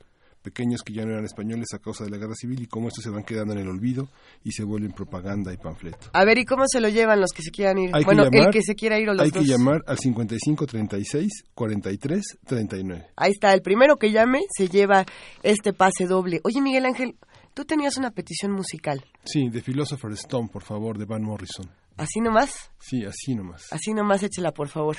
pequeños 0.43 0.83
que 0.83 0.93
ya 0.93 1.03
no 1.03 1.11
eran 1.11 1.25
españoles 1.25 1.67
a 1.73 1.79
causa 1.79 2.03
de 2.03 2.11
la 2.11 2.17
Guerra 2.17 2.35
Civil 2.35 2.61
y 2.61 2.67
cómo 2.67 2.87
estos 2.89 3.03
se 3.03 3.09
van 3.09 3.23
quedando 3.23 3.53
en 3.53 3.59
el 3.59 3.67
olvido 3.67 4.09
y 4.43 4.51
se 4.51 4.63
vuelven 4.63 4.91
propaganda 4.91 5.51
y 5.53 5.57
panfleto. 5.57 6.09
A 6.13 6.23
ver, 6.23 6.37
¿y 6.37 6.45
cómo 6.45 6.65
se 6.67 6.79
lo 6.79 6.89
llevan 6.89 7.19
los 7.19 7.31
que 7.31 7.41
se 7.41 7.49
quieran 7.51 7.77
ir? 7.79 7.91
bueno, 8.05 8.23
el 8.31 8.49
que 8.51 8.61
se 8.61 8.75
quiera 8.75 8.99
ir 8.99 9.09
o 9.09 9.13
los 9.13 9.23
Hay 9.23 9.31
dos. 9.31 9.43
que 9.43 9.49
llamar 9.49 9.81
al 9.87 9.97
55 9.97 10.65
36 10.65 11.31
43 11.53 12.23
39. 12.45 13.07
Ahí 13.15 13.31
está, 13.31 13.53
el 13.53 13.61
primero 13.61 13.97
que 13.97 14.11
llame 14.11 14.41
se 14.55 14.67
lleva 14.67 15.05
este 15.43 15.73
pase 15.73 16.05
doble. 16.05 16.39
Oye, 16.43 16.61
Miguel 16.61 16.85
Ángel, 16.85 17.15
Tú 17.53 17.65
tenías 17.65 17.97
una 17.97 18.11
petición 18.11 18.51
musical. 18.51 19.03
Sí, 19.25 19.49
de 19.49 19.61
Philosopher's 19.61 20.19
Stone, 20.19 20.49
por 20.51 20.63
favor, 20.63 20.97
de 20.97 21.05
Van 21.05 21.23
Morrison. 21.23 21.69
¿Así 21.97 22.21
nomás? 22.21 22.71
Sí, 22.79 23.03
así 23.03 23.35
nomás. 23.35 23.71
Así 23.73 23.93
nomás, 23.93 24.23
échela, 24.23 24.53
por 24.53 24.69
favor. 24.69 24.95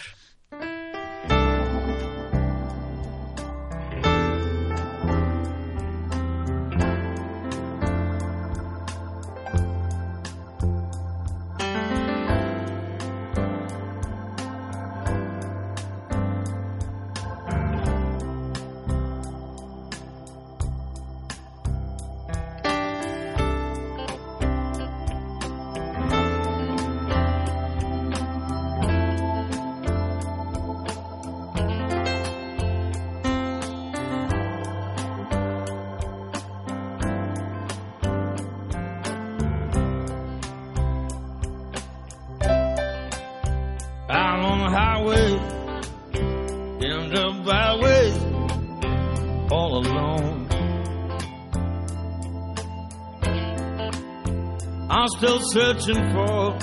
Still 55.20 55.40
searching 55.52 56.02
for, 56.12 56.58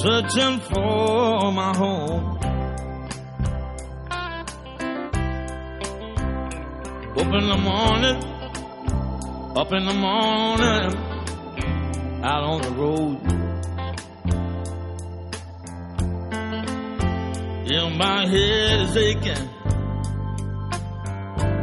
searching 0.00 0.60
for 0.60 1.50
my 1.50 1.76
home. 1.76 2.38
Up 7.18 7.34
in 7.34 7.48
the 7.48 7.56
morning, 7.60 8.18
up 9.56 9.72
in 9.72 9.84
the 9.86 9.92
morning, 9.92 10.94
out 12.22 12.44
on 12.44 12.62
the 12.62 12.70
road. 12.78 13.18
Yeah, 17.68 17.88
my 17.88 18.26
head 18.28 18.80
is 18.82 18.96
aching. 18.96 19.48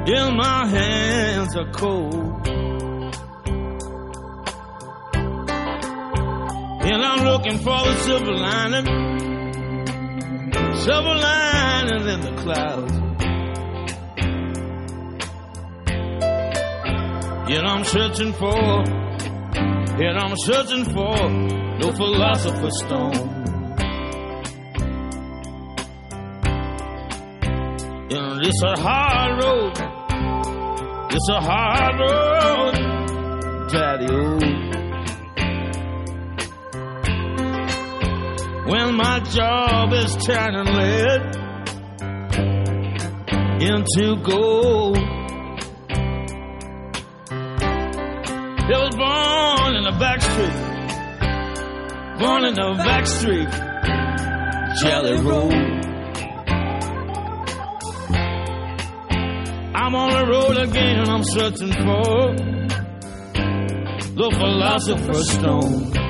Yeah, 0.07 0.30
my 0.31 0.65
hands 0.65 1.56
are 1.56 1.72
cold. 1.72 2.56
And 6.89 7.03
I'm 7.03 7.26
looking 7.26 7.57
for 7.57 7.84
the 7.84 7.97
silver 7.97 8.31
lining, 8.31 8.85
silver 10.73 11.15
lining 11.15 12.07
in 12.07 12.22
the 12.22 12.31
clouds. 12.41 12.93
Yet 17.49 17.65
I'm 17.65 17.84
searching 17.84 18.31
for, 18.31 18.85
yet 20.01 20.15
I'm 20.18 20.38
searching 20.38 20.85
for 20.85 21.30
no 21.81 21.91
philosopher's 21.91 22.80
stone. 22.80 23.34
Know, 28.09 28.39
it's 28.41 28.64
a 28.64 28.80
hard 28.80 29.43
road, 29.43 29.73
it's 31.11 31.30
a 31.31 31.41
hard 31.41 31.99
road, 31.99 32.76
daddy. 33.72 34.07
Oh. 34.09 34.66
When 38.68 38.95
my 38.95 39.19
job 39.19 39.94
is 39.94 40.15
turning 40.26 40.73
lead 40.73 41.22
into 43.61 44.15
gold. 44.23 44.98
It 48.69 48.77
was 48.77 48.95
born 48.95 49.76
in 49.76 49.84
the 49.85 49.95
back 49.98 50.22
street, 50.22 50.57
born 52.19 52.44
in 52.44 52.53
the 52.56 52.73
back 52.84 53.07
street, 53.07 53.49
Jelly 54.81 55.22
Roll. 55.22 55.53
I'm 59.73 59.95
on 59.95 60.10
the 60.11 60.26
road 60.30 60.57
again 60.57 60.99
and 60.99 61.10
I'm 61.10 61.23
searching 61.23 61.72
for 61.72 62.35
the 64.14 64.30
philosopher's 64.38 65.30
stone. 65.31 66.06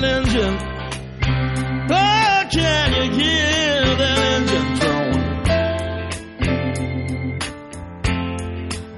That 0.00 0.04
engine? 0.04 0.58
Oh, 1.90 2.44
can 2.52 2.92
you 2.94 3.10
hear 3.12 3.96
that 3.96 4.18
engine 4.34 4.74
drone? 4.78 5.18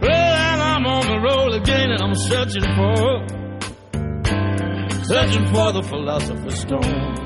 Well, 0.01 0.61
I'm 0.61 0.87
on 0.87 1.07
the 1.07 1.19
road 1.21 1.55
again 1.61 1.91
and 1.91 2.03
I'm 2.03 2.15
searching 2.15 2.65
for, 2.77 3.27
searching 5.05 5.47
for 5.47 5.73
the 5.73 5.83
philosopher's 5.83 6.61
stone. 6.61 7.20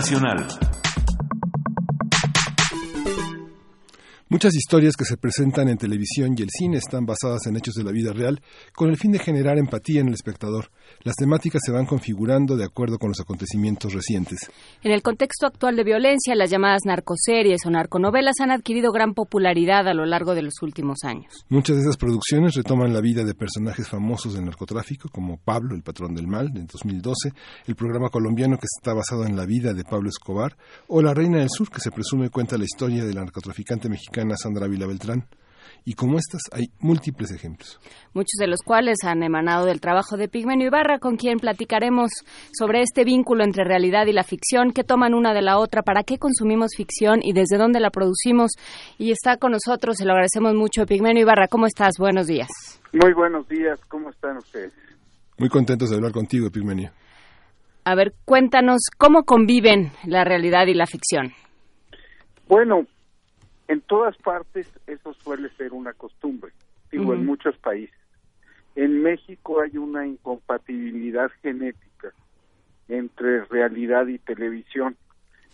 Nacional. 0.00 0.46
Muchas 4.30 4.54
historias 4.54 4.96
que 4.96 5.04
se 5.04 5.18
presentan 5.18 5.68
en 5.68 5.76
televisión 5.76 6.34
y 6.38 6.40
el 6.40 6.48
cine 6.48 6.78
están 6.78 7.04
basadas 7.04 7.46
en 7.46 7.56
hechos 7.58 7.74
de 7.74 7.84
la 7.84 7.92
vida 7.92 8.14
real 8.14 8.40
con 8.74 8.88
el 8.88 8.96
fin 8.96 9.12
de 9.12 9.18
generar 9.18 9.58
empatía 9.58 10.00
en 10.00 10.08
el 10.08 10.14
espectador. 10.14 10.70
Las 11.02 11.16
temáticas 11.16 11.62
se 11.64 11.72
van 11.72 11.86
configurando 11.86 12.56
de 12.56 12.64
acuerdo 12.64 12.98
con 12.98 13.08
los 13.08 13.20
acontecimientos 13.20 13.94
recientes. 13.94 14.50
En 14.82 14.92
el 14.92 15.00
contexto 15.00 15.46
actual 15.46 15.74
de 15.76 15.84
violencia, 15.84 16.34
las 16.34 16.50
llamadas 16.50 16.82
narcoseries 16.84 17.64
o 17.64 17.70
narconovelas 17.70 18.34
han 18.40 18.50
adquirido 18.50 18.92
gran 18.92 19.14
popularidad 19.14 19.88
a 19.88 19.94
lo 19.94 20.04
largo 20.04 20.34
de 20.34 20.42
los 20.42 20.60
últimos 20.60 20.98
años. 21.04 21.46
Muchas 21.48 21.76
de 21.76 21.82
esas 21.82 21.96
producciones 21.96 22.54
retoman 22.54 22.92
la 22.92 23.00
vida 23.00 23.24
de 23.24 23.34
personajes 23.34 23.88
famosos 23.88 24.34
del 24.34 24.44
narcotráfico, 24.44 25.08
como 25.08 25.38
Pablo, 25.38 25.74
el 25.74 25.82
patrón 25.82 26.14
del 26.14 26.26
mal, 26.26 26.48
en 26.54 26.66
2012, 26.66 27.32
el 27.66 27.76
programa 27.76 28.10
colombiano 28.10 28.58
que 28.58 28.66
está 28.66 28.92
basado 28.92 29.24
en 29.24 29.36
la 29.36 29.46
vida 29.46 29.72
de 29.72 29.84
Pablo 29.84 30.10
Escobar, 30.10 30.54
o 30.88 31.00
La 31.00 31.14
Reina 31.14 31.38
del 31.38 31.48
Sur, 31.48 31.70
que 31.70 31.80
se 31.80 31.90
presume 31.90 32.28
cuenta 32.28 32.58
la 32.58 32.64
historia 32.64 33.06
de 33.06 33.14
la 33.14 33.22
narcotraficante 33.22 33.88
mexicana 33.88 34.36
Sandra 34.36 34.68
Vila 34.68 34.86
Beltrán. 34.86 35.26
Y 35.84 35.94
como 35.94 36.18
estas 36.18 36.42
hay 36.52 36.70
múltiples 36.78 37.32
ejemplos. 37.32 37.80
Muchos 38.12 38.36
de 38.38 38.46
los 38.46 38.60
cuales 38.60 38.98
han 39.04 39.22
emanado 39.22 39.64
del 39.66 39.80
trabajo 39.80 40.16
de 40.16 40.28
Pigmenio 40.28 40.66
Ibarra, 40.66 40.98
con 40.98 41.16
quien 41.16 41.38
platicaremos 41.38 42.10
sobre 42.52 42.82
este 42.82 43.04
vínculo 43.04 43.44
entre 43.44 43.64
realidad 43.64 44.06
y 44.06 44.12
la 44.12 44.24
ficción, 44.24 44.72
qué 44.72 44.84
toman 44.84 45.14
una 45.14 45.32
de 45.32 45.42
la 45.42 45.58
otra, 45.58 45.82
para 45.82 46.02
qué 46.02 46.18
consumimos 46.18 46.72
ficción 46.76 47.20
y 47.22 47.32
desde 47.32 47.56
dónde 47.56 47.80
la 47.80 47.90
producimos. 47.90 48.52
Y 48.98 49.10
está 49.10 49.36
con 49.36 49.52
nosotros, 49.52 49.96
se 49.96 50.04
lo 50.04 50.12
agradecemos 50.12 50.54
mucho. 50.54 50.86
Pigmenio 50.86 51.22
Ibarra, 51.22 51.48
¿cómo 51.48 51.66
estás? 51.66 51.94
Buenos 51.98 52.26
días. 52.26 52.48
Muy 52.92 53.12
buenos 53.12 53.48
días, 53.48 53.80
¿cómo 53.88 54.10
están 54.10 54.36
ustedes? 54.36 54.72
Muy 55.38 55.48
contentos 55.48 55.90
de 55.90 55.96
hablar 55.96 56.12
contigo, 56.12 56.50
Pigmenio. 56.50 56.90
A 57.84 57.94
ver, 57.94 58.12
cuéntanos, 58.24 58.82
¿cómo 58.98 59.24
conviven 59.24 59.92
la 60.04 60.22
realidad 60.24 60.66
y 60.66 60.74
la 60.74 60.86
ficción? 60.86 61.32
Bueno, 62.46 62.84
en 63.70 63.82
todas 63.82 64.16
partes 64.16 64.66
eso 64.88 65.14
suele 65.14 65.48
ser 65.50 65.72
una 65.72 65.92
costumbre, 65.92 66.50
digo, 66.90 67.14
en 67.14 67.24
muchos 67.24 67.56
países. 67.58 67.94
En 68.74 69.00
México 69.00 69.60
hay 69.60 69.78
una 69.78 70.04
incompatibilidad 70.04 71.30
genética 71.40 72.12
entre 72.88 73.44
realidad 73.44 74.08
y 74.08 74.18
televisión 74.18 74.96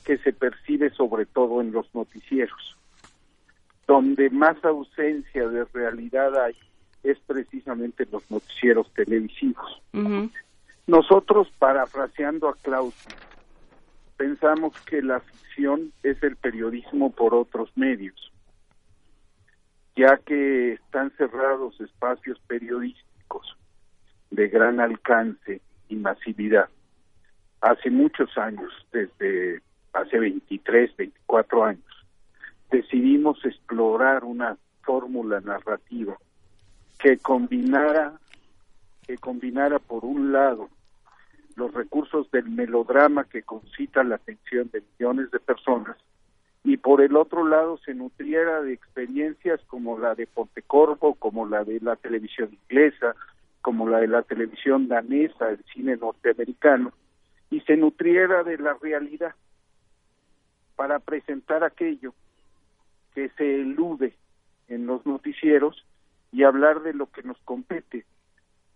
que 0.06 0.16
se 0.16 0.32
percibe 0.32 0.88
sobre 0.90 1.26
todo 1.26 1.60
en 1.60 1.72
los 1.72 1.94
noticieros. 1.94 2.78
Donde 3.86 4.30
más 4.30 4.64
ausencia 4.64 5.46
de 5.48 5.66
realidad 5.66 6.42
hay 6.42 6.56
es 7.02 7.18
precisamente 7.18 8.04
en 8.04 8.12
los 8.12 8.30
noticieros 8.30 8.90
televisivos. 8.94 9.82
Nosotros, 10.86 11.48
parafraseando 11.58 12.48
a 12.48 12.54
Klaus, 12.54 12.94
pensamos 14.16 14.78
que 14.82 15.02
la 15.02 15.20
ficción 15.20 15.92
es 16.02 16.22
el 16.22 16.36
periodismo 16.36 17.10
por 17.10 17.34
otros 17.34 17.70
medios, 17.76 18.32
ya 19.94 20.18
que 20.18 20.74
están 20.74 21.10
cerrados 21.16 21.80
espacios 21.80 22.40
periodísticos 22.46 23.56
de 24.30 24.48
gran 24.48 24.80
alcance 24.80 25.60
y 25.88 25.96
masividad. 25.96 26.68
Hace 27.60 27.90
muchos 27.90 28.36
años, 28.36 28.72
desde 28.92 29.62
hace 29.92 30.18
23, 30.18 30.96
24 30.96 31.64
años, 31.64 32.06
decidimos 32.70 33.42
explorar 33.44 34.24
una 34.24 34.56
fórmula 34.82 35.40
narrativa 35.40 36.16
que 36.98 37.18
combinara 37.18 38.14
que 39.06 39.18
combinara 39.18 39.78
por 39.78 40.04
un 40.04 40.32
lado 40.32 40.68
los 41.56 41.72
recursos 41.74 42.30
del 42.30 42.48
melodrama 42.48 43.24
que 43.24 43.42
concita 43.42 44.04
la 44.04 44.16
atención 44.16 44.70
de 44.72 44.82
millones 44.98 45.30
de 45.30 45.40
personas 45.40 45.96
y 46.66 46.78
por 46.78 47.00
el 47.00 47.16
otro 47.16 47.46
lado 47.46 47.78
se 47.78 47.94
nutriera 47.94 48.60
de 48.60 48.72
experiencias 48.72 49.60
como 49.68 49.98
la 50.00 50.16
de 50.16 50.26
Pontecorvo, 50.26 51.14
como 51.14 51.46
la 51.46 51.62
de 51.62 51.78
la 51.80 51.94
televisión 51.94 52.50
inglesa, 52.52 53.14
como 53.62 53.88
la 53.88 54.00
de 54.00 54.08
la 54.08 54.22
televisión 54.22 54.88
danesa, 54.88 55.50
el 55.50 55.62
cine 55.72 55.96
norteamericano, 55.96 56.92
y 57.50 57.60
se 57.60 57.76
nutriera 57.76 58.42
de 58.42 58.58
la 58.58 58.74
realidad 58.82 59.36
para 60.74 60.98
presentar 60.98 61.62
aquello 61.62 62.14
que 63.14 63.28
se 63.38 63.60
elude 63.60 64.14
en 64.66 64.86
los 64.86 65.06
noticieros 65.06 65.86
y 66.32 66.42
hablar 66.42 66.82
de 66.82 66.94
lo 66.94 67.06
que 67.12 67.22
nos 67.22 67.38
compete, 67.44 68.04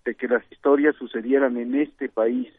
de 0.04 0.14
que 0.14 0.28
las 0.28 0.44
historias 0.52 0.94
sucedieran 0.94 1.56
en 1.56 1.74
este 1.74 2.08
país 2.08 2.52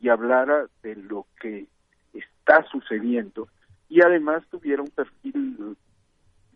y 0.00 0.08
hablara 0.08 0.66
de 0.82 0.96
lo 0.96 1.26
que 1.40 1.66
está 2.12 2.64
sucediendo 2.70 3.48
y 3.88 4.02
además 4.02 4.42
tuviera 4.50 4.82
un 4.82 4.88
perfil 4.88 5.76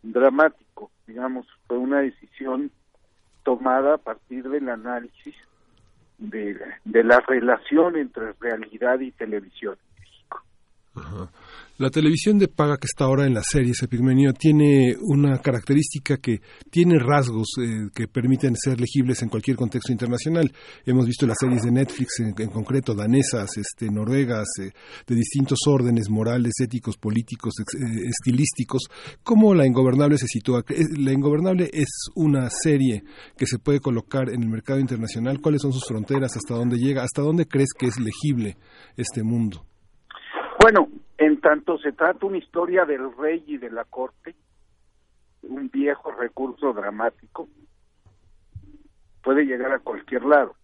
dramático, 0.03 0.91
digamos, 1.07 1.47
fue 1.67 1.79
una 1.79 2.01
decisión 2.01 2.71
tomada 3.43 3.95
a 3.95 3.99
partir 3.99 4.49
del 4.49 4.69
análisis 4.69 5.35
de, 6.19 6.59
de 6.85 7.05
la 7.05 7.21
relación 7.21 7.97
entre 7.97 8.33
realidad 8.35 9.01
y 9.01 9.11
televisión 9.11 9.77
en 9.77 10.03
México. 10.03 10.43
Ajá. 10.95 11.29
La 11.77 11.91
televisión 11.91 12.39
de 12.39 12.47
paga 12.47 12.77
que 12.77 12.87
está 12.87 13.07
ahora 13.07 13.27
en 13.27 13.35
las 13.35 13.47
series, 13.51 13.83
Epigmenio, 13.83 14.33
tiene 14.33 14.95
una 15.01 15.39
característica 15.39 16.19
que 16.19 16.41
tiene 16.71 17.01
rasgos 17.01 17.49
eh, 17.61 17.89
que 17.93 18.07
permiten 18.07 18.55
ser 18.55 18.79
legibles 18.81 19.23
en 19.23 19.29
cualquier 19.29 19.57
contexto 19.57 19.91
internacional. 19.91 20.53
Hemos 20.87 21.05
visto 21.05 21.27
las 21.27 21.37
series 21.41 21.65
de 21.65 21.73
Netflix, 21.73 22.21
en, 22.21 22.33
concreto 22.51 22.95
danesas, 22.95 23.57
este, 23.57 23.91
noruegas, 23.91 24.47
eh, 24.63 24.71
de 25.05 25.15
distintos 25.17 25.59
órdenes 25.67 26.09
morales, 26.11 26.53
éticos, 26.63 26.97
políticos, 26.97 27.55
eh, 27.59 28.09
estilísticos. 28.09 28.83
¿Cómo 29.25 29.53
La 29.53 29.67
Ingobernable 29.67 30.17
se 30.17 30.29
sitúa? 30.29 30.63
La 30.97 31.13
Ingobernable 31.13 31.71
es 31.73 31.89
una 32.15 32.51
serie 32.51 33.03
que 33.37 33.47
se 33.47 33.59
puede 33.59 33.81
colocar 33.81 34.29
en 34.29 34.45
el 34.45 34.49
mercado 34.49 34.79
internacional. 34.79 35.41
¿Cuáles 35.41 35.63
son 35.63 35.73
sus 35.73 35.87
fronteras? 35.89 36.37
¿Hasta 36.37 36.55
dónde 36.55 36.77
llega? 36.79 37.03
¿Hasta 37.03 37.23
dónde 37.23 37.49
crees 37.49 37.71
que 37.77 37.87
es 37.87 37.99
legible 37.99 38.59
este 38.97 39.25
mundo? 39.25 39.67
Bueno, 40.61 40.89
en 41.19 41.41
tanto 41.41 41.79
se 41.79 41.93
trata 41.93 42.27
una 42.27 42.39
historia 42.39 42.85
del 42.85 43.17
rey 43.17 43.45
y 43.47 43.59
de 43.59 43.71
la 43.71 43.85
corte, 43.85 44.35
un 45.43 45.69
viejo 45.69 46.11
recurso 46.13 46.73
dramático, 46.73 47.49
puede 49.23 49.45
llegar 49.45 49.73
a 49.73 49.79
cualquier 49.79 50.25
lado. 50.25 50.55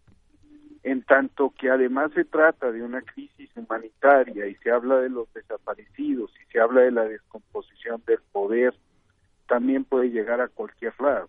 En 0.82 1.02
tanto 1.02 1.52
que 1.58 1.70
además 1.70 2.10
se 2.14 2.24
trata 2.24 2.72
de 2.72 2.82
una 2.82 3.02
crisis 3.02 3.50
humanitaria 3.54 4.46
y 4.46 4.54
se 4.56 4.70
habla 4.70 4.96
de 4.96 5.10
los 5.10 5.32
desaparecidos 5.34 6.30
y 6.40 6.52
se 6.52 6.60
habla 6.60 6.80
de 6.82 6.90
la 6.90 7.04
descomposición 7.04 8.02
del 8.06 8.20
poder, 8.32 8.74
también 9.46 9.84
puede 9.84 10.10
llegar 10.10 10.40
a 10.40 10.48
cualquier 10.48 10.98
lado. 11.00 11.28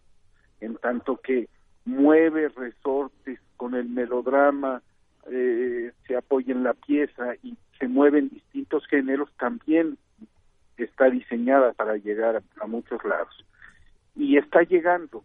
En 0.61 0.77
tanto 0.77 1.17
que 1.17 1.49
mueve 1.85 2.49
resortes 2.49 3.39
con 3.57 3.75
el 3.75 3.89
melodrama, 3.89 4.81
eh, 5.29 5.91
se 6.07 6.15
apoya 6.15 6.53
en 6.53 6.63
la 6.63 6.73
pieza 6.73 7.35
y 7.43 7.57
se 7.81 7.87
mueven 7.87 8.29
distintos 8.29 8.85
géneros, 8.85 9.29
también 9.39 9.97
está 10.77 11.09
diseñada 11.09 11.73
para 11.73 11.97
llegar 11.97 12.43
a, 12.61 12.67
muchos 12.67 13.03
lados. 13.03 13.35
Y 14.15 14.37
está 14.37 14.61
llegando. 14.61 15.23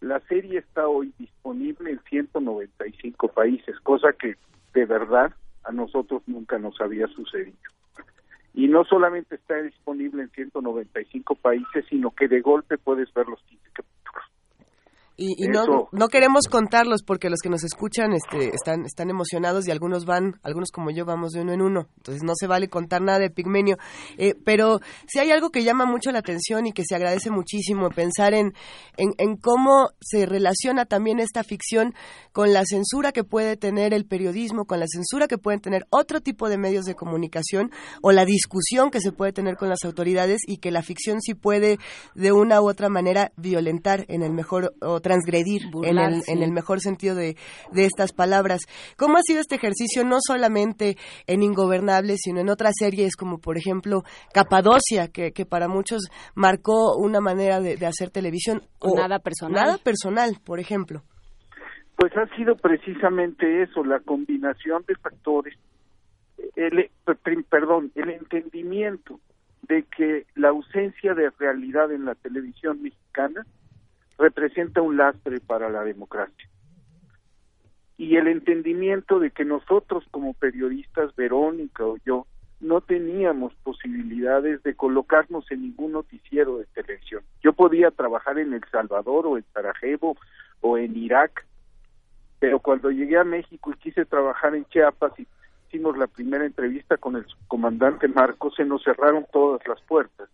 La 0.00 0.18
serie 0.22 0.58
está 0.58 0.88
hoy 0.88 1.14
disponible 1.16 1.92
en 1.92 2.00
195 2.00 3.28
países, 3.28 3.78
cosa 3.80 4.12
que 4.14 4.34
de 4.74 4.84
verdad 4.84 5.32
a 5.62 5.70
nosotros 5.70 6.22
nunca 6.26 6.58
nos 6.58 6.80
había 6.80 7.06
sucedido. 7.06 7.56
Y 8.52 8.66
no 8.66 8.84
solamente 8.84 9.36
está 9.36 9.62
disponible 9.62 10.24
en 10.24 10.30
195 10.30 11.36
países, 11.36 11.86
sino 11.88 12.10
que 12.10 12.26
de 12.26 12.40
golpe 12.40 12.78
puedes 12.78 13.14
ver 13.14 13.28
los 13.28 13.40
15 13.44 13.64
capítulos. 13.72 14.01
Y, 15.16 15.44
y 15.44 15.48
no, 15.48 15.88
no 15.92 16.08
queremos 16.08 16.46
contarlos 16.50 17.02
porque 17.02 17.28
los 17.28 17.40
que 17.42 17.50
nos 17.50 17.64
escuchan 17.64 18.12
este, 18.14 18.54
están, 18.54 18.86
están 18.86 19.10
emocionados 19.10 19.68
y 19.68 19.70
algunos 19.70 20.06
van, 20.06 20.40
algunos 20.42 20.70
como 20.70 20.90
yo 20.90 21.04
vamos 21.04 21.32
de 21.32 21.42
uno 21.42 21.52
en 21.52 21.60
uno. 21.60 21.88
Entonces 21.98 22.22
no 22.22 22.32
se 22.34 22.46
vale 22.46 22.68
contar 22.68 23.02
nada 23.02 23.18
de 23.18 23.30
Pigmenio. 23.30 23.76
Eh, 24.16 24.34
pero 24.44 24.80
si 25.06 25.18
hay 25.18 25.30
algo 25.30 25.50
que 25.50 25.64
llama 25.64 25.84
mucho 25.84 26.10
la 26.12 26.20
atención 26.20 26.66
y 26.66 26.72
que 26.72 26.84
se 26.84 26.94
agradece 26.94 27.30
muchísimo, 27.30 27.90
pensar 27.90 28.32
en, 28.32 28.54
en, 28.96 29.12
en, 29.18 29.36
cómo 29.36 29.90
se 30.00 30.24
relaciona 30.24 30.86
también 30.86 31.20
esta 31.20 31.44
ficción 31.44 31.94
con 32.32 32.52
la 32.54 32.64
censura 32.64 33.12
que 33.12 33.24
puede 33.24 33.56
tener 33.56 33.92
el 33.92 34.06
periodismo, 34.06 34.64
con 34.64 34.80
la 34.80 34.86
censura 34.86 35.28
que 35.28 35.38
pueden 35.38 35.60
tener 35.60 35.86
otro 35.90 36.20
tipo 36.20 36.48
de 36.48 36.56
medios 36.56 36.86
de 36.86 36.94
comunicación 36.94 37.70
o 38.00 38.12
la 38.12 38.24
discusión 38.24 38.90
que 38.90 39.00
se 39.00 39.12
puede 39.12 39.32
tener 39.32 39.56
con 39.56 39.68
las 39.68 39.84
autoridades 39.84 40.40
y 40.46 40.56
que 40.56 40.70
la 40.70 40.82
ficción 40.82 41.20
sí 41.20 41.34
puede 41.34 41.78
de 42.14 42.32
una 42.32 42.62
u 42.62 42.68
otra 42.68 42.88
manera 42.88 43.32
violentar 43.36 44.06
en 44.08 44.22
el 44.22 44.32
mejor 44.32 44.74
o 44.80 45.01
transgredir 45.02 45.62
en 45.82 45.98
el, 45.98 46.22
en 46.26 46.42
el, 46.42 46.52
mejor 46.52 46.80
sentido 46.80 47.14
de, 47.14 47.36
de, 47.72 47.84
estas 47.84 48.12
palabras. 48.12 48.62
¿Cómo 48.96 49.18
ha 49.18 49.22
sido 49.22 49.40
este 49.40 49.56
ejercicio 49.56 50.04
no 50.04 50.16
solamente 50.20 50.96
en 51.26 51.42
Ingobernables, 51.42 52.20
sino 52.22 52.40
en 52.40 52.48
otras 52.48 52.74
series 52.78 53.16
como 53.16 53.38
por 53.38 53.58
ejemplo 53.58 54.02
Capadocia, 54.32 55.08
que, 55.08 55.32
que 55.32 55.44
para 55.44 55.68
muchos 55.68 56.08
marcó 56.34 56.96
una 56.96 57.20
manera 57.20 57.60
de, 57.60 57.76
de 57.76 57.86
hacer 57.86 58.10
televisión? 58.10 58.62
O, 58.78 58.92
o 58.92 58.96
nada 58.96 59.18
personal. 59.18 59.66
Nada 59.66 59.78
personal, 59.78 60.38
por 60.44 60.60
ejemplo. 60.60 61.02
Pues 61.96 62.16
ha 62.16 62.26
sido 62.34 62.56
precisamente 62.56 63.62
eso, 63.62 63.84
la 63.84 64.00
combinación 64.00 64.84
de 64.88 64.96
factores, 64.96 65.56
el, 66.56 66.90
perdón, 67.48 67.92
el 67.94 68.10
entendimiento 68.10 69.20
de 69.62 69.84
que 69.84 70.26
la 70.34 70.48
ausencia 70.48 71.14
de 71.14 71.30
realidad 71.38 71.92
en 71.92 72.04
la 72.04 72.14
televisión 72.14 72.82
mexicana 72.82 73.46
representa 74.22 74.80
un 74.80 74.96
lastre 74.96 75.40
para 75.40 75.68
la 75.68 75.82
democracia. 75.82 76.48
Y 77.98 78.16
el 78.16 78.28
entendimiento 78.28 79.18
de 79.18 79.30
que 79.32 79.44
nosotros 79.44 80.04
como 80.10 80.32
periodistas, 80.34 81.14
Verónica 81.16 81.84
o 81.84 81.96
yo, 82.06 82.26
no 82.60 82.80
teníamos 82.80 83.52
posibilidades 83.64 84.62
de 84.62 84.74
colocarnos 84.76 85.50
en 85.50 85.62
ningún 85.62 85.92
noticiero 85.92 86.58
de 86.58 86.66
televisión. 86.66 87.22
Yo 87.42 87.52
podía 87.52 87.90
trabajar 87.90 88.38
en 88.38 88.54
El 88.54 88.62
Salvador 88.70 89.26
o 89.26 89.36
en 89.36 89.44
Sarajevo 89.52 90.16
o 90.60 90.78
en 90.78 90.96
Irak, 90.96 91.44
pero 92.38 92.60
cuando 92.60 92.90
llegué 92.90 93.18
a 93.18 93.24
México 93.24 93.72
y 93.72 93.78
quise 93.78 94.04
trabajar 94.04 94.54
en 94.54 94.64
Chiapas 94.66 95.12
y 95.18 95.26
hicimos 95.66 95.98
la 95.98 96.06
primera 96.06 96.46
entrevista 96.46 96.96
con 96.96 97.16
el 97.16 97.26
comandante 97.48 98.06
Marcos, 98.06 98.54
se 98.56 98.64
nos 98.64 98.84
cerraron 98.84 99.26
todas 99.32 99.66
las 99.66 99.80
puertas. 99.82 100.28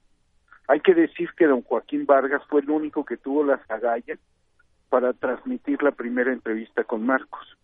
Hay 0.69 0.81
que 0.81 0.95
decir 0.95 1.31
que 1.37 1.47
don 1.47 1.63
Joaquín 1.63 2.05
Vargas 2.05 2.43
fue 2.49 2.61
el 2.61 2.71
único 2.71 3.05
que 3.05 3.17
tuvo 3.17 3.43
las 3.43 3.61
agallas 3.71 4.19
para 4.91 5.15
transmitir 5.15 5.83
la 5.83 5.93
primera 5.93 6.33
entrevista 6.33 6.85
con 6.85 7.05
Marcos. 7.05 7.57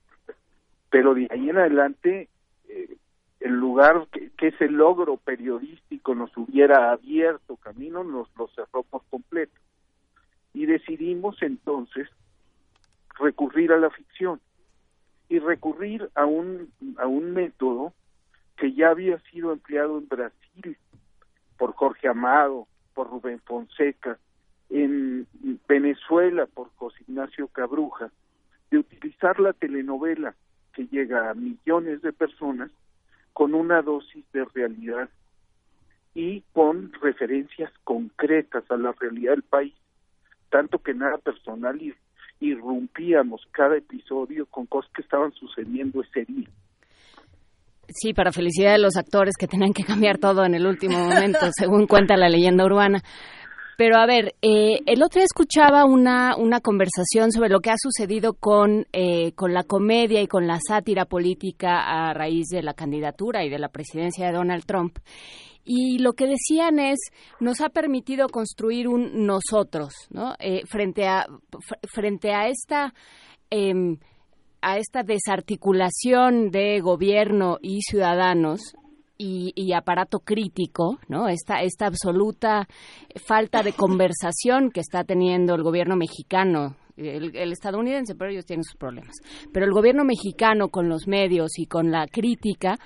Pero 0.90 1.14
de 1.14 1.28
ahí 1.30 1.50
en 1.50 1.58
adelante, 1.58 2.28
eh, 2.68 2.96
el 3.40 3.52
lugar 3.52 4.06
que, 4.10 4.30
que, 4.30 4.48
ese 4.48 4.68
logro 4.68 5.18
periodístico 5.18 6.14
nos 6.14 6.34
hubiera 6.36 6.92
abierto 6.92 7.56
camino, 7.56 8.04
nos 8.04 8.28
lo 8.36 8.48
cerró 8.48 8.82
por 8.84 9.02
completo. 9.10 9.60
Y 10.54 10.64
decidimos 10.64 11.42
entonces 11.42 12.08
recurrir 13.18 13.72
a 13.72 13.76
la 13.76 13.90
ficción 13.90 14.40
y 15.28 15.40
recurrir 15.40 16.10
a 16.14 16.24
un, 16.24 16.72
a 16.96 17.06
un 17.06 17.32
método 17.32 17.92
que 18.56 18.72
ya 18.72 18.90
había 18.90 19.18
sido 19.30 19.52
empleado 19.52 19.98
en 19.98 20.08
Brasil 20.08 20.78
por 21.58 21.74
Jorge 21.74 22.08
Amado, 22.08 22.66
por 22.94 23.10
Rubén 23.10 23.40
Fonseca, 23.40 24.18
en 24.70 25.26
Venezuela 25.68 26.46
por 26.46 26.70
José 26.76 27.02
Ignacio 27.06 27.48
Cabruja, 27.48 28.10
de 28.70 28.78
utilizar 28.78 29.38
la 29.40 29.52
telenovela 29.52 30.34
que 30.72 30.86
llega 30.86 31.30
a 31.30 31.34
millones 31.34 32.02
de 32.02 32.12
personas 32.12 32.70
con 33.32 33.54
una 33.54 33.82
dosis 33.82 34.24
de 34.32 34.44
realidad 34.46 35.08
y 36.14 36.42
con 36.52 36.92
referencias 37.02 37.72
concretas 37.82 38.64
a 38.70 38.76
la 38.76 38.92
realidad 38.92 39.32
del 39.32 39.42
país, 39.42 39.74
tanto 40.50 40.78
que 40.78 40.94
nada 40.94 41.18
personal 41.18 41.80
y 41.82 41.94
irrumpíamos 42.40 43.46
cada 43.50 43.76
episodio 43.76 44.46
con 44.46 44.66
cosas 44.66 44.90
que 44.92 45.02
estaban 45.02 45.32
sucediendo 45.32 46.02
ese 46.02 46.24
día. 46.24 46.48
Sí, 47.88 48.14
para 48.14 48.32
felicidad 48.32 48.72
de 48.72 48.78
los 48.78 48.96
actores 48.96 49.34
que 49.38 49.46
tenían 49.46 49.72
que 49.72 49.84
cambiar 49.84 50.18
todo 50.18 50.44
en 50.44 50.54
el 50.54 50.66
último 50.66 50.98
momento, 50.98 51.38
según 51.56 51.86
cuenta 51.86 52.16
la 52.16 52.28
leyenda 52.28 52.64
urbana. 52.64 53.02
Pero 53.76 53.96
a 53.96 54.06
ver, 54.06 54.36
eh, 54.40 54.78
el 54.86 55.02
otro 55.02 55.18
día 55.18 55.24
escuchaba 55.24 55.84
una, 55.84 56.36
una 56.36 56.60
conversación 56.60 57.32
sobre 57.32 57.48
lo 57.48 57.60
que 57.60 57.70
ha 57.70 57.76
sucedido 57.76 58.34
con, 58.34 58.86
eh, 58.92 59.32
con 59.32 59.52
la 59.52 59.64
comedia 59.64 60.22
y 60.22 60.28
con 60.28 60.46
la 60.46 60.58
sátira 60.66 61.06
política 61.06 61.80
a 61.80 62.14
raíz 62.14 62.46
de 62.48 62.62
la 62.62 62.74
candidatura 62.74 63.44
y 63.44 63.50
de 63.50 63.58
la 63.58 63.68
presidencia 63.68 64.26
de 64.26 64.32
Donald 64.32 64.64
Trump. 64.64 64.98
Y 65.64 65.98
lo 65.98 66.12
que 66.12 66.26
decían 66.26 66.78
es, 66.78 66.98
nos 67.40 67.60
ha 67.62 67.70
permitido 67.70 68.28
construir 68.28 68.86
un 68.86 69.26
nosotros, 69.26 69.94
¿no? 70.10 70.34
Eh, 70.38 70.62
frente, 70.66 71.06
a, 71.06 71.26
frente 71.92 72.32
a 72.32 72.48
esta... 72.48 72.94
A 74.66 74.78
esta 74.78 75.02
desarticulación 75.02 76.50
de 76.50 76.80
gobierno 76.80 77.58
y 77.60 77.82
ciudadanos, 77.82 78.74
y, 79.16 79.72
aparato 79.72 80.20
crítico, 80.20 80.98
¿no? 81.08 81.28
Esta, 81.28 81.62
esta 81.62 81.86
absoluta 81.86 82.66
falta 83.26 83.62
de 83.62 83.72
conversación 83.72 84.70
que 84.70 84.80
está 84.80 85.04
teniendo 85.04 85.54
el 85.54 85.62
gobierno 85.62 85.96
mexicano 85.96 86.76
el, 86.96 87.34
el, 87.34 87.52
estadounidense, 87.52 88.14
pero 88.14 88.30
ellos 88.30 88.46
tienen 88.46 88.64
sus 88.64 88.76
problemas. 88.76 89.16
Pero 89.52 89.66
el 89.66 89.72
gobierno 89.72 90.04
mexicano 90.04 90.68
con 90.68 90.88
los 90.88 91.08
medios 91.08 91.58
y 91.58 91.66
con 91.66 91.90
la 91.90 92.06
crítica, 92.06 92.78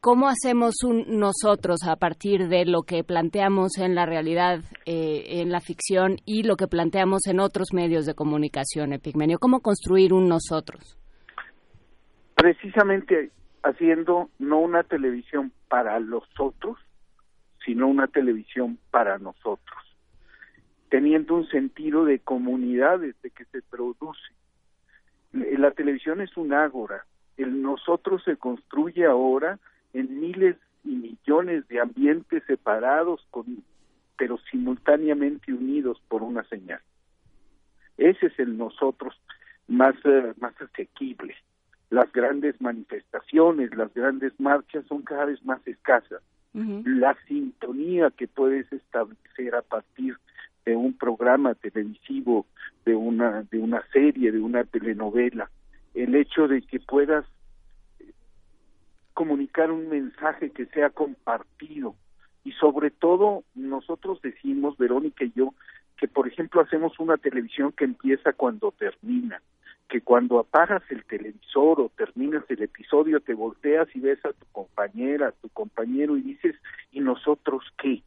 ¿cómo 0.00 0.28
hacemos 0.28 0.76
un 0.82 1.18
nosotros 1.18 1.80
a 1.86 1.96
partir 1.96 2.48
de 2.48 2.64
lo 2.64 2.82
que 2.82 3.04
planteamos 3.04 3.76
en 3.78 3.94
la 3.94 4.06
realidad, 4.06 4.60
eh, 4.86 5.40
en 5.40 5.50
la 5.50 5.60
ficción 5.60 6.16
y 6.24 6.42
lo 6.42 6.56
que 6.56 6.68
planteamos 6.68 7.26
en 7.26 7.40
otros 7.40 7.68
medios 7.72 8.06
de 8.06 8.14
comunicación, 8.14 8.94
Epigmenio? 8.94 9.38
¿Cómo 9.38 9.60
construir 9.60 10.14
un 10.14 10.28
nosotros? 10.28 10.96
Precisamente 12.44 13.30
haciendo 13.62 14.28
no 14.38 14.58
una 14.58 14.82
televisión 14.82 15.50
para 15.68 15.98
los 15.98 16.24
otros, 16.38 16.76
sino 17.64 17.88
una 17.88 18.06
televisión 18.06 18.78
para 18.90 19.16
nosotros, 19.16 19.78
teniendo 20.90 21.36
un 21.36 21.48
sentido 21.48 22.04
de 22.04 22.18
comunidad 22.18 22.98
desde 22.98 23.30
que 23.30 23.46
se 23.46 23.62
produce. 23.62 24.34
La 25.32 25.70
televisión 25.70 26.20
es 26.20 26.36
un 26.36 26.52
ágora, 26.52 27.06
el 27.38 27.62
nosotros 27.62 28.22
se 28.24 28.36
construye 28.36 29.06
ahora 29.06 29.58
en 29.94 30.20
miles 30.20 30.58
y 30.84 30.96
millones 30.96 31.66
de 31.68 31.80
ambientes 31.80 32.42
separados, 32.46 33.26
con, 33.30 33.64
pero 34.18 34.36
simultáneamente 34.50 35.50
unidos 35.50 35.98
por 36.08 36.22
una 36.22 36.44
señal. 36.44 36.82
Ese 37.96 38.26
es 38.26 38.38
el 38.38 38.58
nosotros 38.58 39.18
más, 39.66 39.94
uh, 40.04 40.34
más 40.38 40.52
asequible 40.60 41.34
las 41.90 42.12
grandes 42.12 42.60
manifestaciones, 42.60 43.74
las 43.76 43.92
grandes 43.94 44.32
marchas 44.38 44.84
son 44.86 45.02
cada 45.02 45.26
vez 45.26 45.44
más 45.44 45.66
escasas. 45.66 46.22
La 46.54 47.16
sintonía 47.26 48.12
que 48.12 48.28
puedes 48.28 48.72
establecer 48.72 49.56
a 49.56 49.62
partir 49.62 50.16
de 50.64 50.76
un 50.76 50.92
programa 50.96 51.54
televisivo, 51.56 52.46
de 52.84 52.94
una 52.94 53.42
de 53.50 53.58
una 53.58 53.82
serie, 53.92 54.30
de 54.30 54.38
una 54.38 54.62
telenovela, 54.62 55.50
el 55.94 56.14
hecho 56.14 56.46
de 56.46 56.62
que 56.62 56.78
puedas 56.78 57.26
comunicar 59.14 59.72
un 59.72 59.88
mensaje 59.88 60.50
que 60.50 60.66
sea 60.66 60.90
compartido. 60.90 61.96
Y 62.44 62.52
sobre 62.52 62.90
todo 62.92 63.42
nosotros 63.56 64.22
decimos 64.22 64.76
Verónica 64.78 65.24
y 65.24 65.32
yo 65.32 65.54
que 65.96 66.06
por 66.06 66.28
ejemplo 66.28 66.60
hacemos 66.60 67.00
una 67.00 67.16
televisión 67.16 67.72
que 67.72 67.84
empieza 67.84 68.32
cuando 68.32 68.72
termina 68.72 69.40
que 69.88 70.00
cuando 70.00 70.38
apagas 70.38 70.82
el 70.90 71.04
televisor 71.04 71.80
o 71.80 71.90
terminas 71.96 72.44
el 72.48 72.62
episodio 72.62 73.20
te 73.20 73.34
volteas 73.34 73.88
y 73.94 74.00
ves 74.00 74.24
a 74.24 74.32
tu 74.32 74.46
compañera, 74.52 75.28
a 75.28 75.32
tu 75.32 75.48
compañero 75.50 76.16
y 76.16 76.22
dices, 76.22 76.56
¿y 76.90 77.00
nosotros 77.00 77.64
qué? 77.78 78.02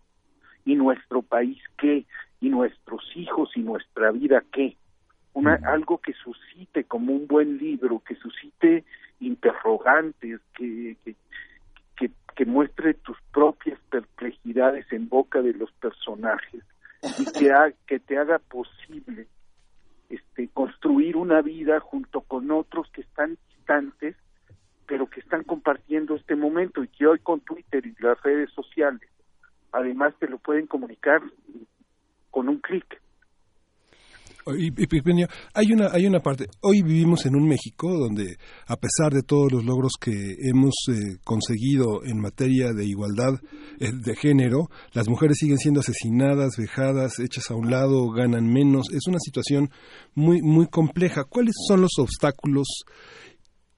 ¿Y 0.66 0.76
nuestro 0.76 1.22
país 1.22 1.62
qué? 1.78 2.06
¿Y 2.42 2.50
nuestros 2.50 3.04
hijos 3.16 3.52
y 3.56 3.62
nuestra 3.62 4.12
vida 4.12 4.44
qué? 4.52 4.76
Una, 5.34 5.60
algo 5.66 6.00
que 6.00 6.14
suscite 6.14 6.84
como 6.86 7.14
un 7.14 7.28
buen 7.28 7.58
libro, 7.58 8.02
que 8.06 8.16
suscite 8.16 8.84
interrogantes, 9.20 10.42
que, 10.56 10.98
que, 11.06 11.16
que, 11.96 12.12
que 12.36 12.46
muestre 12.46 12.96
tus 12.96 13.18
propias 13.32 13.80
perplejidades 13.92 14.92
en 14.92 15.08
boca 15.10 15.42
de 15.42 15.54
los 15.54 15.72
personajes 15.74 16.64
y 17.20 17.26
que, 17.32 17.52
ha, 17.52 17.72
que 17.86 18.00
te 18.00 18.18
haga 18.18 18.40
posible 18.40 19.28
este, 20.10 20.50
construir 20.50 21.18
una 21.18 21.42
vida 21.42 21.80
junto 21.80 22.22
con 22.22 22.52
otros 22.52 22.90
que 22.92 23.02
están 23.02 23.38
distantes, 23.50 24.16
pero 24.86 25.08
que 25.08 25.20
están 25.20 25.44
compartiendo 25.44 26.16
este 26.16 26.36
momento 26.36 26.84
y 26.84 26.88
que 26.88 27.08
hoy 27.08 27.20
con 27.20 27.42
Twitter 27.42 27.86
y 27.86 27.96
las 28.00 28.22
redes 28.24 28.52
sociales, 28.52 29.10
además 29.72 30.14
te 30.20 30.28
lo 30.28 30.38
pueden 30.38 30.68
comunicar 30.68 31.22
con 32.32 32.50
un 32.50 32.60
clic. 32.60 33.02
Y, 34.58 34.72
hay 35.54 35.72
una, 35.72 35.90
hay 35.92 36.06
una 36.06 36.20
parte. 36.20 36.48
Hoy 36.62 36.82
vivimos 36.82 37.26
en 37.26 37.36
un 37.36 37.48
México 37.48 37.92
donde, 37.98 38.38
a 38.68 38.76
pesar 38.78 39.14
de 39.14 39.24
todos 39.24 39.52
los 39.52 39.66
logros 39.66 39.94
que 40.00 40.36
hemos 40.42 40.74
eh, 40.90 41.18
conseguido 41.24 42.04
en 42.04 42.20
materia 42.20 42.72
de 42.74 42.86
igualdad 42.86 43.34
eh, 43.80 43.92
de 43.92 44.16
género, 44.16 44.70
las 44.94 45.08
mujeres 45.08 45.38
siguen 45.40 45.58
siendo 45.58 45.82
asesinadas, 45.82 46.58
vejadas, 46.58 47.20
hechas 47.20 47.52
a 47.52 47.56
un 47.56 47.70
lado, 47.72 48.10
ganan 48.12 48.48
menos. 48.52 48.88
Es 48.92 49.08
una 49.08 49.20
situación 49.20 49.70
muy, 50.14 50.42
muy 50.42 50.68
compleja. 50.68 51.24
¿Cuáles 51.24 51.56
son 51.68 51.82
los 51.82 51.98
obstáculos 51.98 52.68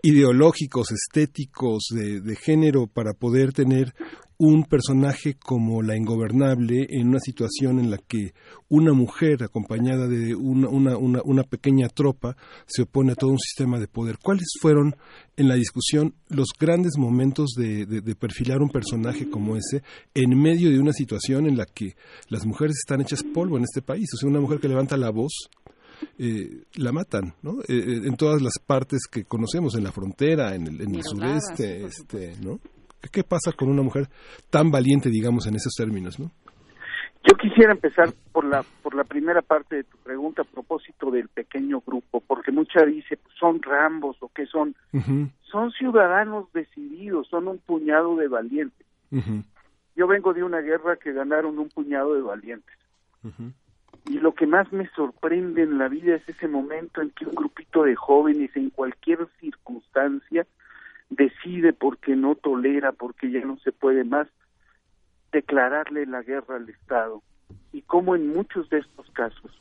ideológicos, 0.01 0.91
estéticos, 0.91 1.87
de, 1.91 2.21
de, 2.21 2.35
género 2.35 2.87
para 2.87 3.13
poder 3.13 3.51
tener 3.51 3.93
un 4.39 4.63
personaje 4.63 5.33
como 5.33 5.81
la 5.81 5.97
ingobernable 5.97 6.87
en 6.89 7.09
una 7.09 7.19
situación 7.19 7.77
en 7.77 7.91
la 7.91 7.97
que 7.97 8.33
una 8.69 8.93
mujer 8.93 9.43
acompañada 9.43 10.07
de 10.07 10.33
una, 10.33 10.69
una, 10.69 10.97
una, 10.97 11.21
una, 11.25 11.43
pequeña 11.43 11.89
tropa 11.89 12.37
se 12.65 12.83
opone 12.83 13.11
a 13.11 13.15
todo 13.15 13.31
un 13.31 13.37
sistema 13.37 13.79
de 13.79 13.89
poder. 13.89 14.17
¿Cuáles 14.17 14.47
fueron 14.61 14.95
en 15.35 15.49
la 15.49 15.55
discusión 15.55 16.15
los 16.29 16.47
grandes 16.57 16.93
momentos 16.97 17.49
de, 17.57 17.85
de, 17.85 18.15
perfilar 18.15 18.61
un 18.61 18.69
personaje 18.69 19.29
como 19.29 19.57
ese 19.57 19.83
en 20.13 20.29
medio 20.41 20.69
de 20.69 20.79
una 20.79 20.93
situación 20.93 21.45
en 21.45 21.57
la 21.57 21.65
que 21.65 21.97
las 22.29 22.45
mujeres 22.45 22.77
están 22.77 23.01
hechas 23.01 23.23
polvo 23.23 23.57
en 23.57 23.63
este 23.63 23.81
país? 23.81 24.07
O 24.13 24.17
sea, 24.17 24.29
una 24.29 24.39
mujer 24.39 24.61
que 24.61 24.69
levanta 24.69 24.95
la 24.95 25.09
voz 25.09 25.49
eh, 26.17 26.63
la 26.75 26.93
matan, 26.93 27.35
¿no? 27.41 27.59
Eh, 27.67 28.03
en 28.05 28.15
todas 28.15 28.41
las 28.41 28.53
partes 28.65 29.01
que 29.11 29.25
conocemos, 29.25 29.75
en 29.75 29.83
la 29.83 29.91
frontera, 29.91 30.55
en 30.55 30.65
el, 30.65 30.81
en 30.81 30.95
el 30.95 31.03
sureste, 31.03 31.83
este, 31.83 32.37
¿no? 32.41 32.61
¿Qué 33.11 33.23
pasa 33.23 33.53
con 33.53 33.69
una 33.69 33.81
mujer 33.81 34.07
tan 34.49 34.71
valiente, 34.71 35.09
digamos, 35.09 35.47
en 35.47 35.55
esos 35.55 35.73
términos, 35.73 36.19
no? 36.19 36.31
Yo 37.27 37.35
quisiera 37.35 37.73
empezar 37.73 38.13
por 38.31 38.45
la 38.45 38.63
por 38.81 38.95
la 38.95 39.03
primera 39.03 39.41
parte 39.41 39.77
de 39.77 39.83
tu 39.83 39.97
pregunta 39.97 40.41
a 40.41 40.45
propósito 40.45 41.11
del 41.11 41.27
pequeño 41.27 41.81
grupo, 41.85 42.21
porque 42.21 42.51
mucha 42.51 42.85
dice 42.85 43.17
pues, 43.17 43.35
son 43.37 43.61
rambos 43.61 44.17
o 44.21 44.31
qué 44.33 44.45
son. 44.45 44.75
Son 45.51 45.71
ciudadanos 45.71 46.51
decididos, 46.53 47.27
son 47.27 47.47
un 47.47 47.57
puñado 47.57 48.15
de 48.15 48.27
valientes. 48.27 48.87
Yo 49.95 50.07
vengo 50.07 50.33
de 50.33 50.43
una 50.43 50.59
guerra 50.59 50.95
que 50.95 51.11
ganaron 51.11 51.59
un 51.59 51.69
puñado 51.69 52.13
de 52.13 52.21
valientes. 52.21 52.75
Y 54.05 54.19
lo 54.19 54.33
que 54.33 54.47
más 54.47 54.71
me 54.71 54.87
sorprende 54.95 55.63
en 55.63 55.77
la 55.77 55.89
vida 55.89 56.15
es 56.15 56.29
ese 56.29 56.47
momento 56.47 57.01
en 57.01 57.09
que 57.11 57.25
un 57.25 57.35
grupito 57.35 57.83
de 57.83 57.95
jóvenes 57.95 58.55
en 58.55 58.69
cualquier 58.69 59.27
circunstancia 59.41 60.47
decide 61.09 61.73
porque 61.73 62.15
no 62.15 62.35
tolera, 62.35 62.91
porque 62.91 63.31
ya 63.31 63.41
no 63.41 63.57
se 63.59 63.71
puede 63.71 64.03
más, 64.03 64.27
declararle 65.31 66.05
la 66.05 66.21
guerra 66.21 66.55
al 66.55 66.69
Estado. 66.69 67.21
Y 67.71 67.81
como 67.81 68.15
en 68.15 68.29
muchos 68.29 68.69
de 68.69 68.79
estos 68.79 69.09
casos, 69.11 69.51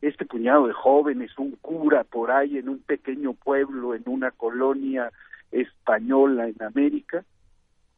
este 0.00 0.24
puñado 0.24 0.66
de 0.66 0.72
jóvenes, 0.72 1.36
un 1.38 1.52
cura 1.52 2.04
por 2.04 2.30
ahí 2.30 2.58
en 2.58 2.68
un 2.68 2.80
pequeño 2.80 3.34
pueblo, 3.34 3.94
en 3.94 4.02
una 4.06 4.30
colonia 4.32 5.12
española 5.52 6.48
en 6.48 6.60
América, 6.62 7.24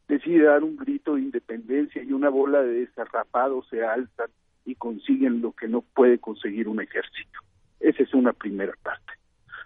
decide 0.08 0.44
dar 0.44 0.62
un 0.62 0.76
grito 0.76 1.14
de 1.14 1.22
independencia 1.22 2.02
y 2.02 2.12
una 2.12 2.28
bola 2.28 2.62
de 2.62 2.80
desarrapados 2.80 3.66
se 3.68 3.84
alzan 3.84 4.28
y 4.66 4.74
consiguen 4.74 5.40
lo 5.40 5.52
que 5.52 5.68
no 5.68 5.80
puede 5.80 6.18
conseguir 6.18 6.68
un 6.68 6.80
ejército. 6.80 7.40
Esa 7.80 8.02
es 8.02 8.12
una 8.14 8.32
primera 8.32 8.74
parte. 8.82 9.12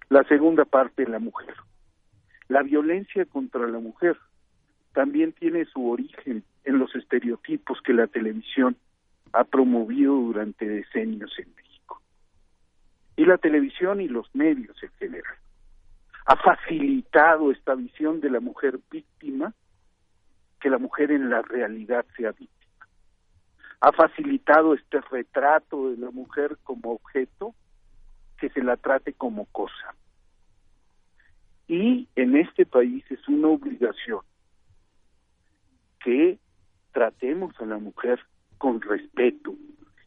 La 0.08 0.22
segunda 0.24 0.64
parte, 0.64 1.06
la 1.06 1.18
mujer. 1.18 1.54
La 2.48 2.62
violencia 2.62 3.24
contra 3.26 3.66
la 3.66 3.78
mujer 3.78 4.16
también 4.92 5.32
tiene 5.32 5.64
su 5.66 5.88
origen 5.88 6.42
en 6.64 6.78
los 6.78 6.94
estereotipos 6.94 7.80
que 7.82 7.92
la 7.92 8.06
televisión 8.06 8.76
ha 9.32 9.44
promovido 9.44 10.14
durante 10.14 10.66
decenios 10.66 11.30
en 11.38 11.54
México. 11.54 12.00
Y 13.16 13.24
la 13.26 13.38
televisión 13.38 14.00
y 14.00 14.08
los 14.08 14.34
medios 14.34 14.82
en 14.82 14.90
general 14.98 15.36
ha 16.24 16.36
facilitado 16.36 17.50
esta 17.50 17.74
visión 17.74 18.20
de 18.20 18.28
la 18.28 18.40
mujer 18.40 18.80
víctima, 18.90 19.54
que 20.60 20.68
la 20.68 20.76
mujer 20.78 21.10
en 21.10 21.30
la 21.30 21.40
realidad 21.40 22.04
sea 22.16 22.32
víctima. 22.32 22.86
Ha 23.80 23.92
facilitado 23.92 24.74
este 24.74 25.00
retrato 25.10 25.90
de 25.90 25.96
la 25.96 26.10
mujer 26.10 26.58
como 26.64 26.92
objeto, 26.92 27.54
que 28.36 28.50
se 28.50 28.62
la 28.62 28.76
trate 28.76 29.14
como 29.14 29.46
cosa. 29.46 29.94
Y 31.68 32.08
en 32.16 32.36
este 32.36 32.66
país 32.66 33.04
es 33.10 33.28
una 33.28 33.48
obligación 33.48 34.20
que 36.02 36.38
tratemos 36.92 37.54
a 37.60 37.66
la 37.66 37.78
mujer 37.78 38.20
con 38.56 38.80
respeto 38.80 39.54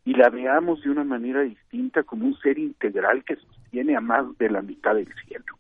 y 0.04 0.14
la 0.14 0.30
veamos 0.30 0.82
de 0.82 0.90
una 0.90 1.04
manera 1.04 1.42
distinta 1.42 2.04
como 2.04 2.26
un 2.26 2.38
ser 2.40 2.58
integral 2.58 3.24
que 3.24 3.36
sostiene 3.36 3.96
a 3.96 4.02
más 4.02 4.38
de 4.38 4.50
la 4.50 4.62
mitad 4.62 4.96
del 4.96 5.14
cielo. 5.28 5.58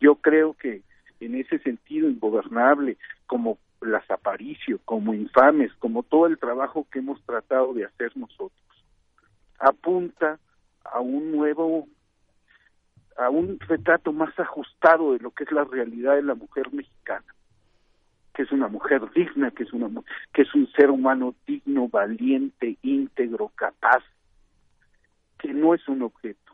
Yo 0.00 0.16
creo 0.16 0.54
que 0.54 0.82
en 1.20 1.36
ese 1.36 1.58
sentido 1.60 2.10
ingobernable, 2.10 2.98
como 3.26 3.58
las 3.80 4.10
Aparicio, 4.10 4.80
como 4.84 5.14
Infames, 5.14 5.72
como 5.78 6.02
todo 6.02 6.26
el 6.26 6.38
trabajo 6.38 6.86
que 6.90 6.98
hemos 6.98 7.22
tratado 7.24 7.72
de 7.72 7.84
hacer 7.84 8.16
nosotros, 8.16 8.52
apunta 9.58 10.38
a 10.84 11.00
un 11.00 11.32
nuevo, 11.32 11.86
a 13.18 13.30
un 13.30 13.58
retrato 13.60 14.12
más 14.12 14.38
ajustado 14.38 15.12
de 15.12 15.18
lo 15.20 15.30
que 15.30 15.44
es 15.44 15.52
la 15.52 15.64
realidad 15.64 16.16
de 16.16 16.22
la 16.22 16.34
mujer 16.34 16.72
mexicana 16.72 17.24
que 18.36 18.42
es 18.42 18.52
una 18.52 18.68
mujer 18.68 19.00
digna, 19.14 19.50
que 19.50 19.62
es 19.62 19.72
una 19.72 19.88
que 20.34 20.42
es 20.42 20.54
un 20.54 20.70
ser 20.72 20.90
humano 20.90 21.34
digno, 21.46 21.88
valiente, 21.88 22.76
íntegro, 22.82 23.50
capaz, 23.54 24.04
que 25.38 25.54
no 25.54 25.72
es 25.72 25.88
un 25.88 26.02
objeto, 26.02 26.52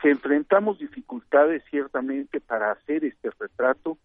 que 0.00 0.08
enfrentamos 0.10 0.78
dificultades 0.78 1.62
ciertamente 1.68 2.40
para 2.40 2.72
hacer 2.72 3.04
este 3.04 3.30
retrato, 3.38 3.98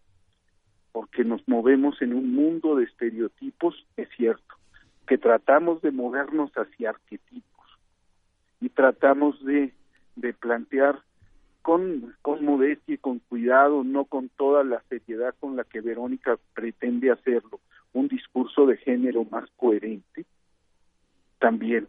porque 0.92 1.24
nos 1.24 1.40
movemos 1.48 2.02
en 2.02 2.12
un 2.12 2.34
mundo 2.34 2.76
de 2.76 2.84
estereotipos, 2.84 3.86
es 3.96 4.10
cierto, 4.14 4.56
que 5.06 5.16
tratamos 5.16 5.80
de 5.80 5.92
movernos 5.92 6.52
hacia 6.52 6.90
arquetipos 6.90 7.78
y 8.60 8.68
tratamos 8.68 9.42
de, 9.42 9.72
de 10.16 10.34
plantear 10.34 11.00
con, 11.62 12.14
con 12.22 12.44
modestia 12.44 12.94
y 12.94 12.98
con 12.98 13.18
cuidado, 13.18 13.84
no 13.84 14.04
con 14.04 14.28
toda 14.30 14.64
la 14.64 14.82
seriedad 14.88 15.34
con 15.40 15.56
la 15.56 15.64
que 15.64 15.80
Verónica 15.80 16.38
pretende 16.54 17.10
hacerlo, 17.10 17.60
un 17.92 18.08
discurso 18.08 18.66
de 18.66 18.76
género 18.76 19.24
más 19.30 19.48
coherente, 19.56 20.24
también. 21.38 21.88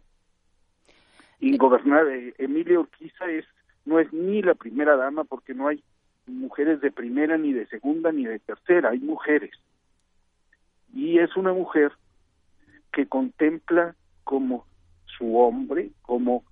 Ingobernar, 1.40 2.06
eh, 2.08 2.34
Emilia 2.38 2.80
Urquiza 2.80 3.30
es, 3.30 3.44
no 3.84 3.98
es 3.98 4.12
ni 4.12 4.42
la 4.42 4.54
primera 4.54 4.96
dama 4.96 5.24
porque 5.24 5.54
no 5.54 5.68
hay 5.68 5.82
mujeres 6.26 6.80
de 6.80 6.90
primera, 6.90 7.36
ni 7.36 7.52
de 7.52 7.66
segunda, 7.66 8.12
ni 8.12 8.24
de 8.24 8.38
tercera, 8.38 8.90
hay 8.90 9.00
mujeres. 9.00 9.52
Y 10.94 11.18
es 11.18 11.36
una 11.36 11.52
mujer 11.52 11.92
que 12.92 13.06
contempla 13.06 13.96
como 14.24 14.66
su 15.18 15.38
hombre, 15.38 15.90
como 16.02 16.44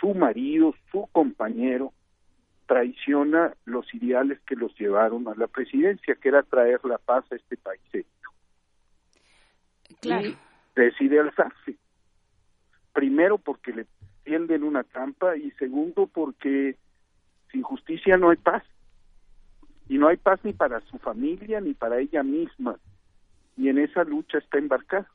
su 0.00 0.14
marido, 0.14 0.74
su 0.90 1.08
compañero, 1.12 1.92
traiciona 2.68 3.54
los 3.64 3.92
ideales 3.94 4.38
que 4.46 4.54
los 4.54 4.78
llevaron 4.78 5.26
a 5.26 5.34
la 5.34 5.46
presidencia, 5.46 6.14
que 6.14 6.28
era 6.28 6.42
traer 6.42 6.84
la 6.84 6.98
paz 6.98 7.24
a 7.32 7.36
este 7.36 7.56
país. 7.56 7.80
Claro. 10.00 10.28
Y 10.28 10.36
decide 10.76 11.18
alzarse. 11.18 11.76
Primero 12.92 13.38
porque 13.38 13.72
le 13.72 13.86
tienden 14.22 14.64
una 14.64 14.84
trampa 14.84 15.34
y 15.36 15.50
segundo 15.52 16.06
porque 16.06 16.76
sin 17.50 17.62
justicia 17.62 18.18
no 18.18 18.28
hay 18.30 18.36
paz. 18.36 18.62
Y 19.88 19.96
no 19.96 20.08
hay 20.08 20.18
paz 20.18 20.38
ni 20.42 20.52
para 20.52 20.82
su 20.82 20.98
familia 20.98 21.62
ni 21.62 21.72
para 21.72 21.98
ella 21.98 22.22
misma. 22.22 22.78
Y 23.56 23.70
en 23.70 23.78
esa 23.78 24.04
lucha 24.04 24.36
está 24.36 24.58
embarcada. 24.58 25.10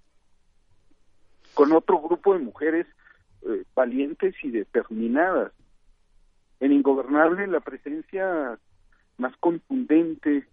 Con 1.54 1.72
otro 1.72 2.02
grupo 2.02 2.34
de 2.34 2.40
mujeres 2.40 2.88
eh, 3.44 3.64
valientes 3.76 4.34
y 4.42 4.50
determinadas 4.50 5.52
en 6.64 6.72
Ingobernable 6.72 7.46
la 7.48 7.60
presencia 7.60 8.58
más 9.18 9.36
contundente, 9.42 10.48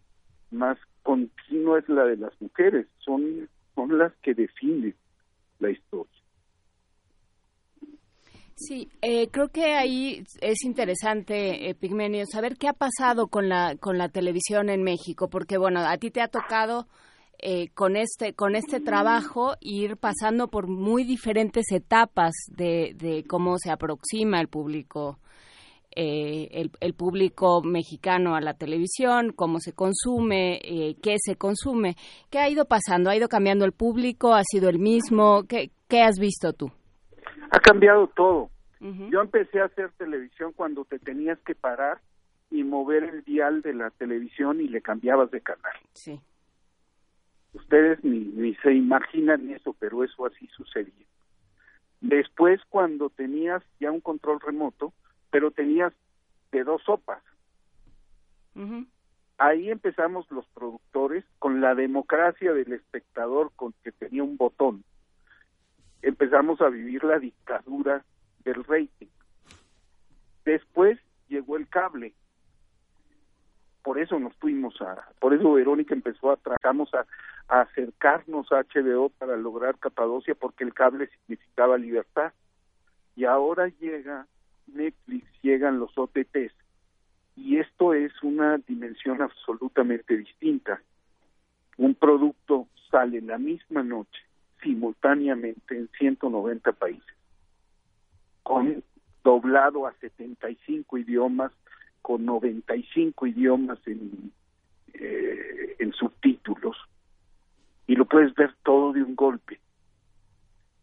más 0.51 0.77
continua 1.05 1.79
es 1.79 1.89
la 1.89 2.05
de 2.05 2.17
las 2.17 2.33
mujeres, 2.41 2.89
son, 2.99 3.49
son 3.77 3.97
las 3.97 4.13
que 4.17 4.35
definen 4.35 4.97
la 5.61 5.71
historia. 5.71 6.11
Sí, 8.57 8.91
eh, 9.01 9.29
creo 9.29 9.49
que 9.49 9.75
ahí 9.75 10.25
es 10.41 10.65
interesante, 10.65 11.71
eh, 11.71 11.75
Pigmenio, 11.77 12.27
saber 12.27 12.57
qué 12.59 12.67
ha 12.67 12.73
pasado 12.73 13.29
con 13.29 13.49
la 13.49 13.77
con 13.77 13.97
la 13.97 14.09
televisión 14.09 14.69
en 14.69 14.83
México, 14.83 15.31
porque 15.31 15.59
bueno, 15.59 15.81
a 15.81 15.97
ti 15.97 16.11
te 16.11 16.21
ha 16.21 16.29
tocado 16.29 16.89
eh, 17.39 17.69
con 17.71 17.97
este 17.97 18.35
con 18.35 18.57
este 18.57 18.81
trabajo 18.81 19.55
ir 19.61 19.97
pasando 19.97 20.49
por 20.49 20.67
muy 20.67 21.05
diferentes 21.05 21.71
etapas 21.71 22.33
de, 22.49 22.95
de 22.97 23.25
cómo 23.27 23.57
se 23.59 23.71
aproxima 23.71 24.41
el 24.41 24.49
público 24.49 25.21
eh, 25.95 26.69
el, 26.81 26.95
público 26.95 27.63
mexicano 27.63 28.37
a 28.37 28.41
la 28.41 28.55
televisión, 28.55 29.33
cómo 29.35 29.59
se 29.59 29.75
consume, 29.75 30.61
eh, 30.63 30.97
qué 31.03 31.17
se 31.19 31.37
consume. 31.37 31.97
¿Qué 32.31 32.39
ha 32.39 32.49
ido 32.49 32.65
pasando? 32.65 33.11
¿Ha 33.11 33.17
ido 33.17 33.29
cambiando 33.29 33.65
el 33.65 33.73
público? 33.73 34.35
¿Ha 34.35 34.45
sido 34.45 34.69
el 34.69 34.79
mismo? 34.79 35.45
¿Qué, 35.49 35.71
qué 35.89 36.03
has 36.03 36.19
visto 36.19 36.53
tú? 36.53 36.71
Ha 37.51 37.59
cambiado 37.59 38.07
todo. 38.09 38.51
Yo 38.81 39.21
empecé 39.21 39.61
a 39.61 39.67
hacer 39.67 39.91
televisión 39.99 40.53
cuando 40.57 40.87
te 40.87 40.99
tenías 40.99 41.39
que 41.41 41.55
parar 41.55 42.01
y 42.51 42.65
mover 42.65 43.05
el 43.05 43.25
dial 43.25 43.61
de 43.61 43.75
la 43.75 43.91
televisión 43.91 44.59
y 44.61 44.69
le 44.69 44.81
cambiabas 44.81 45.31
de 45.31 45.43
canal. 45.43 45.75
Sí. 45.93 46.19
Ustedes 47.53 48.03
ni, 48.03 48.21
ni 48.21 48.55
se 48.57 48.73
imaginan 48.73 49.51
eso, 49.51 49.77
pero 49.79 50.03
eso 50.03 50.25
así 50.25 50.47
sucedía. 50.57 51.07
Después, 52.01 52.61
cuando 52.71 53.11
tenías 53.11 53.63
ya 53.81 53.91
un 53.91 54.01
control 54.01 54.41
remoto, 54.41 54.95
pero 55.31 55.51
tenías 55.51 55.93
de 56.53 56.65
dos 56.65 56.83
sopas. 56.83 57.23
Ahí 59.39 59.71
empezamos 59.71 60.31
los 60.31 60.47
productores 60.49 61.25
con 61.39 61.63
la 61.63 61.75
democracia 61.75 62.53
del 62.53 62.73
espectador 62.73 63.51
con 63.57 63.73
que 63.83 63.91
tenía 63.93 64.23
un 64.23 64.37
botón. 64.37 64.85
Empezamos 66.03 66.61
a 66.61 66.69
vivir 66.69 67.05
la 67.05 67.19
dictadura 67.19 68.05
del 68.45 68.63
rating. 68.65 69.07
Después 70.45 70.99
llegó 71.29 71.57
el 71.57 71.69
cable. 71.69 72.13
Por 73.83 73.99
eso 73.99 74.19
nos 74.19 74.35
fuimos 74.37 74.79
a, 74.83 75.09
por 75.21 75.33
eso 75.33 75.55
Verónica 75.55 75.95
empezó 75.95 76.33
a 76.33 76.37
tratamos 76.37 76.93
a, 76.93 77.07
a 77.49 77.63
acercarnos 77.63 78.53
a 78.53 78.63
HBO 78.63 79.09
para 79.09 79.37
lograr 79.37 79.79
Capadocia 79.79 80.35
porque 80.35 80.65
el 80.65 80.75
cable 80.75 81.09
significaba 81.09 81.79
libertad. 81.79 82.35
Y 83.17 83.25
ahora 83.25 83.69
llega 83.69 84.27
Netflix 84.75 85.27
llegan 85.43 85.79
los 85.79 85.97
OTTs 85.97 86.53
y 87.37 87.59
esto 87.59 87.95
es 87.95 88.13
una 88.23 88.59
dimensión 88.59 89.23
absolutamente 89.23 90.17
distinta. 90.17 90.83
un 91.79 91.95
producto 91.95 92.69
sale 92.91 93.23
la 93.23 93.39
misma 93.39 93.83
noche, 93.83 94.21
simultáneamente 94.63 95.77
en 95.77 95.89
190 95.99 96.73
países, 96.73 97.15
con 98.43 98.83
doblado 99.25 99.87
a 99.87 99.95
75 99.95 100.99
idiomas, 100.99 101.53
con 102.03 102.27
95 102.27 103.27
idiomas 103.27 103.79
en, 103.87 104.33
eh, 104.93 105.77
en 105.79 105.93
subtítulos, 105.93 106.77
y 107.87 107.95
lo 107.97 108.05
puedes 108.05 108.35
ver 108.35 108.55
todo 108.63 108.93
de 108.93 109.03
un 109.03 109.15
golpe. 109.17 109.59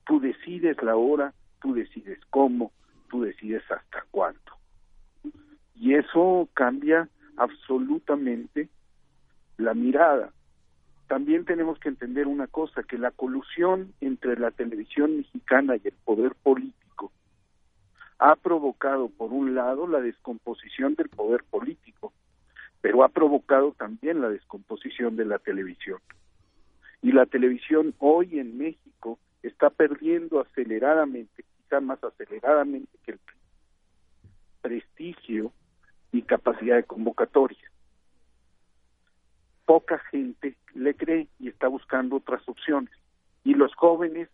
Tú 0.05 0.19
decides 0.19 0.81
la 0.81 0.95
hora, 0.95 1.34
tú 1.61 1.73
decides 1.73 2.19
cómo, 2.30 2.72
tú 3.07 3.21
decides 3.21 3.63
hasta 3.71 4.05
cuánto. 4.11 4.53
Y 5.75 5.93
eso 5.93 6.49
cambia 6.53 7.07
absolutamente 7.38 8.69
la 9.57 9.73
mirada. 9.73 10.31
También 11.07 11.45
tenemos 11.45 11.79
que 11.79 11.89
entender 11.89 12.27
una 12.27 12.47
cosa, 12.47 12.84
que 12.84 12.97
la 12.97 13.11
colusión 13.11 13.93
entre 14.01 14.38
la 14.38 14.51
televisión 14.51 15.17
mexicana 15.17 15.75
y 15.77 15.88
el 15.88 15.93
poder 16.03 16.35
político 16.35 17.11
ha 18.19 18.35
provocado, 18.35 19.09
por 19.09 19.31
un 19.31 19.55
lado, 19.55 19.88
la 19.88 20.01
descomposición 20.01 20.95
del 20.95 21.09
poder 21.09 21.43
político, 21.43 22.13
pero 22.81 23.03
ha 23.03 23.09
provocado 23.09 23.73
también 23.73 24.21
la 24.21 24.29
descomposición 24.29 25.15
de 25.15 25.25
la 25.25 25.39
televisión. 25.39 25.99
Y 27.01 27.11
la 27.11 27.25
televisión 27.25 27.93
hoy 27.99 28.39
en 28.39 28.57
México 28.57 29.19
está 29.43 29.69
perdiendo 29.69 30.39
aceleradamente, 30.41 31.45
más 31.81 32.03
aceleradamente 32.03 32.98
que 33.03 33.11
el 33.11 33.19
prestigio 34.61 35.52
y 36.11 36.22
capacidad 36.23 36.77
de 36.77 36.84
convocatoria. 36.84 37.72
Poca 39.65 39.99
gente 40.11 40.56
le 40.73 40.95
cree 40.95 41.27
y 41.39 41.49
está 41.49 41.68
buscando 41.68 42.18
otras 42.18 42.48
opciones. 42.48 42.91
Y 43.44 43.53
los 43.53 43.73
jóvenes, 43.76 44.30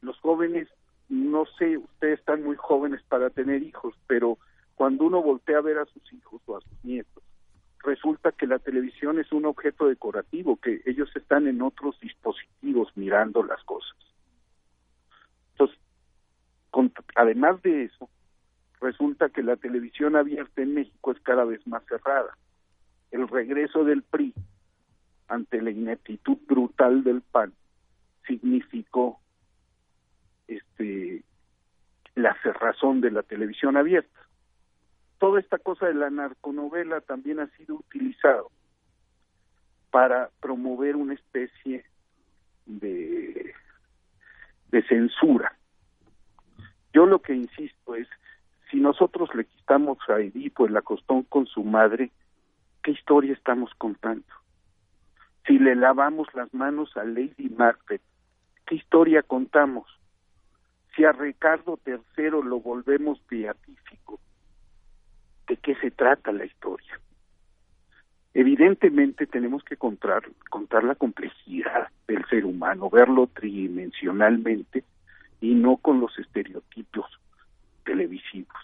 los 0.00 0.18
jóvenes, 0.18 0.68
no 1.08 1.46
sé, 1.58 1.78
ustedes 1.78 2.18
están 2.18 2.42
muy 2.42 2.56
jóvenes 2.56 3.02
para 3.08 3.30
tener 3.30 3.62
hijos, 3.62 3.94
pero 4.06 4.38
cuando 4.74 5.04
uno 5.04 5.22
voltea 5.22 5.58
a 5.58 5.62
ver 5.62 5.78
a 5.78 5.86
sus 5.86 6.12
hijos 6.12 6.42
o 6.46 6.56
a 6.56 6.60
sus 6.60 6.84
nietos, 6.84 7.22
resulta 7.84 8.32
que 8.32 8.46
la 8.46 8.58
televisión 8.58 9.18
es 9.18 9.32
un 9.32 9.46
objeto 9.46 9.86
decorativo, 9.86 10.56
que 10.56 10.82
ellos 10.86 11.10
están 11.14 11.46
en 11.46 11.62
otros 11.62 11.98
dispositivos 12.00 12.92
mirando 12.96 13.42
las 13.42 13.62
cosas. 13.64 13.96
Entonces, 16.72 17.04
además 17.14 17.60
de 17.62 17.84
eso, 17.84 18.08
resulta 18.80 19.28
que 19.30 19.42
la 19.42 19.56
televisión 19.56 20.16
abierta 20.16 20.62
en 20.62 20.74
México 20.74 21.12
es 21.12 21.20
cada 21.20 21.44
vez 21.44 21.66
más 21.66 21.82
cerrada. 21.86 22.36
El 23.10 23.26
regreso 23.28 23.84
del 23.84 24.02
PRI 24.02 24.34
ante 25.28 25.60
la 25.62 25.70
ineptitud 25.70 26.38
brutal 26.46 27.04
del 27.04 27.22
PAN 27.22 27.52
significó 28.26 29.20
este 30.46 31.22
la 32.14 32.36
cerrazón 32.42 33.00
de 33.00 33.10
la 33.10 33.22
televisión 33.22 33.76
abierta. 33.76 34.20
Toda 35.18 35.40
esta 35.40 35.58
cosa 35.58 35.86
de 35.86 35.94
la 35.94 36.10
narconovela 36.10 37.00
también 37.00 37.40
ha 37.40 37.46
sido 37.56 37.76
utilizado 37.76 38.50
para 39.90 40.30
promover 40.40 40.96
una 40.96 41.14
especie 41.14 41.84
de, 42.66 43.54
de 44.70 44.82
censura. 44.84 45.57
Yo 46.98 47.06
lo 47.06 47.20
que 47.20 47.32
insisto 47.32 47.94
es, 47.94 48.08
si 48.72 48.78
nosotros 48.80 49.32
le 49.32 49.44
quitamos 49.44 49.98
a 50.08 50.18
Edipo 50.18 50.66
el 50.66 50.76
acostón 50.76 51.22
con 51.22 51.46
su 51.46 51.62
madre, 51.62 52.10
¿qué 52.82 52.90
historia 52.90 53.34
estamos 53.34 53.70
contando? 53.78 54.26
Si 55.46 55.60
le 55.60 55.76
lavamos 55.76 56.26
las 56.34 56.52
manos 56.52 56.96
a 56.96 57.04
Lady 57.04 57.50
Macbeth, 57.56 58.02
¿qué 58.66 58.74
historia 58.74 59.22
contamos? 59.22 59.86
Si 60.96 61.04
a 61.04 61.12
Ricardo 61.12 61.78
III 61.86 62.42
lo 62.42 62.58
volvemos 62.58 63.24
beatífico, 63.30 64.18
¿de 65.46 65.56
qué 65.56 65.76
se 65.76 65.92
trata 65.92 66.32
la 66.32 66.46
historia? 66.46 67.00
Evidentemente 68.34 69.28
tenemos 69.28 69.62
que 69.62 69.76
contar, 69.76 70.24
contar 70.50 70.82
la 70.82 70.96
complejidad 70.96 71.90
del 72.08 72.26
ser 72.26 72.44
humano, 72.44 72.90
verlo 72.90 73.28
tridimensionalmente 73.28 74.82
y 75.40 75.54
no 75.54 75.76
con 75.76 76.00
los 76.00 76.18
estereotipos 76.18 77.06
televisivos. 77.84 78.56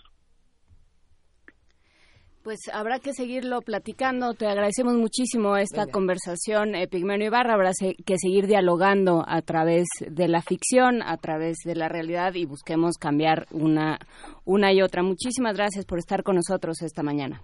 Pues 2.44 2.68
habrá 2.74 2.98
que 2.98 3.14
seguirlo 3.14 3.62
platicando. 3.62 4.34
Te 4.34 4.46
agradecemos 4.46 4.96
muchísimo 4.96 5.56
esta 5.56 5.86
conversación, 5.86 6.74
eh, 6.74 6.86
Pigmenio 6.86 7.28
Ibarra. 7.28 7.54
Habrá 7.54 7.70
que 7.80 8.18
seguir 8.18 8.46
dialogando 8.46 9.24
a 9.26 9.40
través 9.40 9.86
de 10.06 10.28
la 10.28 10.42
ficción, 10.42 11.00
a 11.00 11.16
través 11.16 11.56
de 11.64 11.74
la 11.74 11.88
realidad 11.88 12.34
y 12.34 12.44
busquemos 12.44 12.98
cambiar 12.98 13.46
una, 13.50 13.98
una 14.44 14.74
y 14.74 14.82
otra. 14.82 15.02
Muchísimas 15.02 15.56
gracias 15.56 15.86
por 15.86 15.98
estar 15.98 16.22
con 16.22 16.36
nosotros 16.36 16.82
esta 16.82 17.02
mañana. 17.02 17.40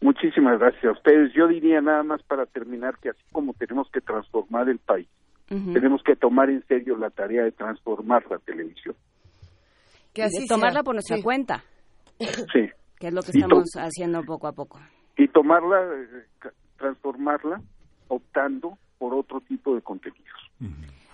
Muchísimas 0.00 0.60
gracias 0.60 0.84
a 0.84 0.92
ustedes. 0.92 1.32
Yo 1.34 1.48
diría 1.48 1.80
nada 1.80 2.04
más 2.04 2.22
para 2.22 2.46
terminar 2.46 2.96
que 3.02 3.08
así 3.08 3.22
como 3.32 3.54
tenemos 3.54 3.90
que 3.90 4.00
transformar 4.00 4.68
el 4.68 4.78
país, 4.78 5.08
tenemos 5.48 6.02
que 6.02 6.14
tomar 6.14 6.50
en 6.50 6.62
serio 6.66 6.96
la 6.96 7.10
tarea 7.10 7.44
de 7.44 7.52
transformar 7.52 8.24
la 8.30 8.38
televisión. 8.38 8.94
Que 10.12 10.22
así 10.22 10.46
tomarla 10.46 10.82
por 10.82 10.94
nuestra 10.94 11.22
cuenta. 11.22 11.64
Sí. 12.18 12.68
Que 12.98 13.08
es 13.08 13.14
lo 13.14 13.22
que 13.22 13.30
estamos 13.30 13.64
haciendo 13.76 14.22
poco 14.24 14.48
a 14.48 14.52
poco. 14.52 14.80
Y 15.16 15.28
tomarla, 15.28 15.80
eh, 15.82 16.50
transformarla, 16.76 17.60
optando 18.08 18.76
por 18.98 19.14
otro 19.14 19.40
tipo 19.40 19.74
de 19.74 19.82
contenidos. 19.82 20.26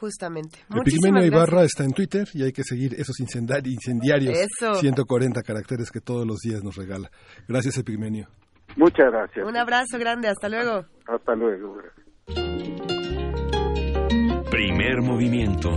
Justamente. 0.00 0.58
El 0.74 0.82
Pigmenio 0.82 1.24
Ibarra 1.24 1.62
está 1.62 1.84
en 1.84 1.92
Twitter 1.92 2.26
y 2.34 2.42
hay 2.42 2.52
que 2.52 2.62
seguir 2.62 2.94
esos 2.94 3.20
incendiarios, 3.20 4.36
140 4.80 5.42
caracteres 5.42 5.90
que 5.90 6.00
todos 6.00 6.26
los 6.26 6.38
días 6.40 6.62
nos 6.64 6.76
regala. 6.76 7.10
Gracias, 7.46 7.78
Epigmenio. 7.78 8.28
Muchas 8.76 9.10
gracias. 9.12 9.46
Un 9.46 9.56
abrazo 9.56 9.98
grande, 9.98 10.28
hasta 10.28 10.48
luego. 10.48 10.84
Hasta 11.06 11.34
luego. 11.34 11.78
Primer 14.54 15.02
movimiento. 15.02 15.68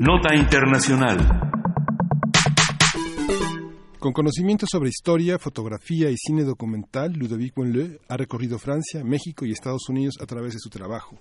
Nota 0.00 0.34
Internacional. 0.34 1.16
Con 3.98 4.12
conocimiento 4.12 4.66
sobre 4.70 4.90
historia, 4.90 5.38
fotografía 5.38 6.10
y 6.10 6.16
cine 6.18 6.44
documental, 6.44 7.14
Ludovic 7.14 7.54
Bonleu 7.54 7.98
ha 8.06 8.18
recorrido 8.18 8.58
Francia, 8.58 9.02
México 9.02 9.46
y 9.46 9.52
Estados 9.52 9.88
Unidos 9.88 10.16
a 10.20 10.26
través 10.26 10.52
de 10.52 10.58
su 10.58 10.68
trabajo. 10.68 11.18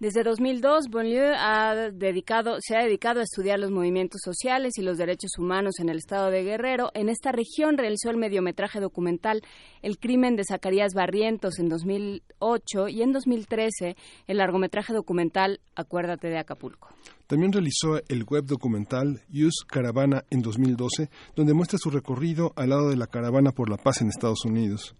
Desde 0.00 0.24
2002, 0.24 0.88
Bonlieu 0.90 1.32
ha 1.36 1.90
dedicado, 1.92 2.56
se 2.60 2.76
ha 2.76 2.82
dedicado 2.82 3.20
a 3.20 3.22
estudiar 3.22 3.60
los 3.60 3.70
movimientos 3.70 4.20
sociales 4.24 4.72
y 4.76 4.82
los 4.82 4.98
derechos 4.98 5.38
humanos 5.38 5.78
en 5.78 5.88
el 5.88 5.98
estado 5.98 6.30
de 6.30 6.42
Guerrero. 6.42 6.90
En 6.94 7.08
esta 7.08 7.30
región 7.30 7.78
realizó 7.78 8.10
el 8.10 8.16
mediometraje 8.16 8.80
documental 8.80 9.42
El 9.82 9.98
crimen 9.98 10.34
de 10.34 10.44
Zacarías 10.44 10.94
Barrientos 10.94 11.60
en 11.60 11.68
2008 11.68 12.88
y 12.88 13.02
en 13.02 13.12
2013 13.12 13.96
el 14.26 14.36
largometraje 14.36 14.92
documental 14.92 15.60
Acuérdate 15.76 16.28
de 16.28 16.38
Acapulco. 16.38 16.88
También 17.28 17.52
realizó 17.52 18.00
el 18.08 18.24
web 18.24 18.44
documental 18.44 19.22
Use 19.32 19.64
Caravana 19.66 20.24
en 20.30 20.42
2012, 20.42 21.08
donde 21.36 21.54
muestra 21.54 21.78
su 21.78 21.90
recorrido 21.90 22.52
al 22.56 22.70
lado 22.70 22.90
de 22.90 22.96
la 22.96 23.06
caravana 23.06 23.52
por 23.52 23.70
la 23.70 23.76
paz 23.76 24.02
en 24.02 24.08
Estados 24.08 24.44
Unidos. 24.44 24.94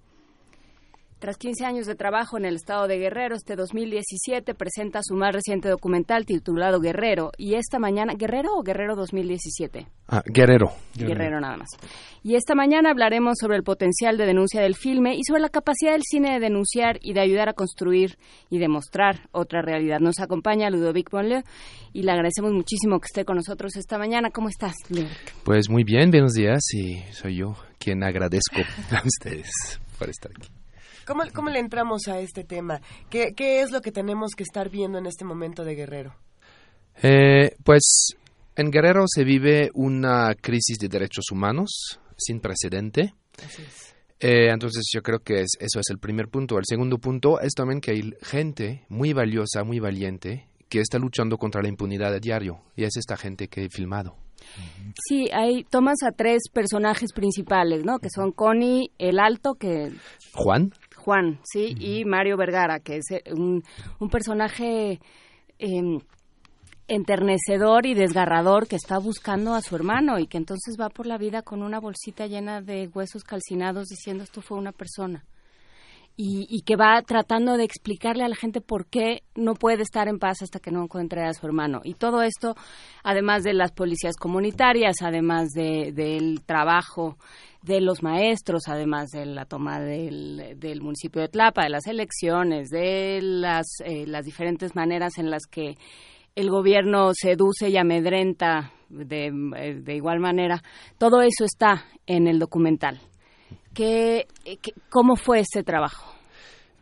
Tras 1.25 1.39
15 1.39 1.65
años 1.65 1.87
de 1.87 1.95
trabajo 1.95 2.37
en 2.37 2.45
el 2.45 2.57
estado 2.57 2.87
de 2.87 2.99
Guerrero, 2.99 3.35
este 3.35 3.57
2017 3.57 4.55
presenta 4.55 5.01
su 5.03 5.15
más 5.15 5.33
reciente 5.33 5.71
documental 5.71 6.27
titulado 6.27 6.81
Guerrero. 6.81 7.31
Y 7.39 7.55
esta 7.55 7.79
mañana, 7.79 8.13
¿Guerrero 8.13 8.51
o 8.55 8.63
Guerrero 8.63 8.95
2017? 8.95 9.87
Ah, 10.09 10.21
Guerrero. 10.27 10.73
Guerrero. 10.95 11.41
nada 11.41 11.57
más. 11.57 11.71
Y 12.23 12.35
esta 12.35 12.55
mañana 12.55 12.91
hablaremos 12.91 13.39
sobre 13.41 13.57
el 13.57 13.63
potencial 13.63 14.19
de 14.19 14.27
denuncia 14.27 14.61
del 14.61 14.75
filme 14.75 15.17
y 15.17 15.25
sobre 15.25 15.41
la 15.41 15.49
capacidad 15.49 15.93
del 15.93 16.03
cine 16.03 16.35
de 16.35 16.41
denunciar 16.41 16.99
y 17.01 17.15
de 17.15 17.21
ayudar 17.21 17.49
a 17.49 17.55
construir 17.55 18.19
y 18.51 18.59
demostrar 18.59 19.31
otra 19.33 19.63
realidad. 19.63 20.01
Nos 20.01 20.21
acompaña 20.21 20.69
Ludovic 20.69 21.11
Bonleu 21.11 21.41
y 21.95 22.03
le 22.03 22.13
agradecemos 22.13 22.53
muchísimo 22.53 23.01
que 23.01 23.07
esté 23.07 23.25
con 23.25 23.37
nosotros 23.37 23.77
esta 23.77 23.97
mañana. 23.97 24.29
¿Cómo 24.29 24.51
estás, 24.51 24.75
Ludovic? 24.91 25.35
Pues 25.43 25.71
muy 25.71 25.85
bien, 25.85 26.11
buenos 26.11 26.35
días 26.35 26.61
y 26.75 26.99
soy 27.15 27.37
yo 27.37 27.55
quien 27.79 28.05
agradezco 28.05 28.61
a 28.91 29.03
ustedes 29.07 29.81
por 29.99 30.11
estar 30.11 30.31
aquí. 30.31 30.64
¿Cómo, 31.07 31.23
¿Cómo, 31.33 31.51
le 31.51 31.59
entramos 31.59 32.09
a 32.09 32.19
este 32.21 32.45
tema? 32.45 32.81
¿Qué, 33.11 33.35
¿Qué, 33.35 33.61
es 33.61 33.71
lo 33.71 33.81
que 33.81 33.93
tenemos 33.93 34.33
que 34.37 34.43
estar 34.43 34.71
viendo 34.71 34.99
en 34.99 35.07
este 35.07 35.25
momento 35.25 35.65
de 35.65 35.75
Guerrero? 35.75 36.15
Eh, 37.03 37.55
pues 37.65 38.15
en 38.57 38.71
Guerrero 38.71 39.05
se 39.07 39.25
vive 39.25 39.71
una 39.75 40.35
crisis 40.41 40.79
de 40.79 40.89
derechos 40.89 41.25
humanos 41.33 41.99
sin 42.17 42.41
precedente. 42.41 43.15
Eh, 44.21 44.51
entonces 44.51 44.85
yo 44.93 45.03
creo 45.03 45.19
que 45.19 45.41
es, 45.41 45.51
eso 45.59 45.81
es 45.81 45.91
el 45.91 45.99
primer 45.99 46.29
punto. 46.29 46.57
El 46.59 46.65
segundo 46.67 46.99
punto 46.99 47.41
es 47.41 47.53
también 47.55 47.81
que 47.81 47.91
hay 47.91 48.15
gente 48.23 48.85
muy 48.89 49.13
valiosa, 49.13 49.65
muy 49.65 49.81
valiente, 49.81 50.49
que 50.69 50.81
está 50.81 50.99
luchando 50.99 51.37
contra 51.37 51.63
la 51.63 51.69
impunidad 51.69 52.15
a 52.15 52.21
diario. 52.21 52.63
Y 52.77 52.85
es 52.85 52.97
esta 52.97 53.17
gente 53.17 53.49
que 53.49 53.65
he 53.65 53.69
filmado. 53.69 54.17
Sí, 55.09 55.29
hay, 55.33 55.65
tomas 55.65 56.03
a 56.07 56.13
tres 56.13 56.43
personajes 56.53 57.13
principales, 57.13 57.85
¿no? 57.85 57.99
Que 57.99 58.09
son 58.11 58.31
Connie, 58.31 58.91
el 58.99 59.19
Alto, 59.19 59.55
que... 59.55 59.93
Juan. 60.33 60.73
Juan, 61.05 61.39
sí, 61.45 61.75
y 61.79 62.07
Mario 62.07 62.39
Vergara, 62.39 62.81
que 62.81 62.97
es 62.97 63.11
eh, 63.11 63.23
un, 63.31 63.63
un 63.99 64.09
personaje 64.09 65.01
em, 65.59 66.01
enternecedor 66.89 67.85
y 67.85 67.93
desgarrador 67.93 68.67
que 68.67 68.77
está 68.77 68.99
buscando 68.99 69.55
a 69.55 69.61
su 69.61 69.77
hermano 69.77 70.19
y 70.19 70.27
que 70.27 70.39
entonces 70.39 70.77
va 70.81 70.89
por 70.89 71.07
la 71.07 71.19
vida 71.19 71.43
con 71.43 71.63
una 71.63 71.79
bolsita 71.79 72.27
llena 72.27 72.63
de 72.63 72.89
huesos 72.95 73.23
calcinados 73.23 73.89
diciendo 73.89 74.25
esto 74.25 74.41
fue 74.41 74.57
una 74.57 74.73
persona 74.73 75.25
y, 76.17 76.63
que 76.63 76.77
va 76.77 77.03
tratando 77.03 77.57
de 77.57 77.65
explicarle 77.65 78.23
a 78.23 78.29
la 78.29 78.37
gente 78.37 78.61
por 78.61 78.87
qué 78.87 79.23
no 79.35 79.55
puede 79.55 79.83
estar 79.83 80.07
en 80.07 80.21
paz 80.21 80.43
hasta 80.43 80.61
que 80.61 80.71
no 80.71 80.83
encuentre 80.83 81.25
a 81.25 81.33
su 81.33 81.45
hermano. 81.45 81.81
Y 81.83 81.95
todo 81.95 82.23
esto, 82.23 82.55
además 83.03 83.43
de 83.43 83.53
las 83.53 83.73
policías 83.73 84.17
comunitarias, 84.17 84.97
además 85.03 85.51
del 85.51 86.43
trabajo 86.47 87.17
de 87.63 87.81
los 87.81 88.03
maestros, 88.03 88.69
además 88.69 89.09
de 89.11 89.27
la 89.27 89.45
toma 89.47 89.81
del, 89.81 90.81
municipio 90.83 91.21
de 91.21 91.29
Tlapa, 91.29 91.65
de 91.65 91.71
las 91.71 91.87
elecciones, 91.87 92.69
de 92.69 93.21
las, 93.21 93.67
eh, 93.85 94.07
las 94.07 94.25
diferentes 94.25 94.77
maneras 94.77 95.19
en 95.19 95.31
las 95.31 95.47
que 95.47 95.77
el 96.37 96.51
gobierno 96.51 97.11
seduce 97.13 97.71
y 97.71 97.77
amedrenta 97.77 98.73
de, 98.89 99.33
eh, 99.57 99.75
de 99.81 99.95
igual 99.97 100.21
manera, 100.21 100.63
todo 100.99 101.23
eso 101.23 101.45
está 101.45 101.87
en 102.07 102.29
el 102.29 102.39
documental. 102.39 103.01
¿Qué, 103.75 104.27
cómo 104.89 105.17
fue 105.17 105.41
ese 105.41 105.63
trabajo? 105.63 106.15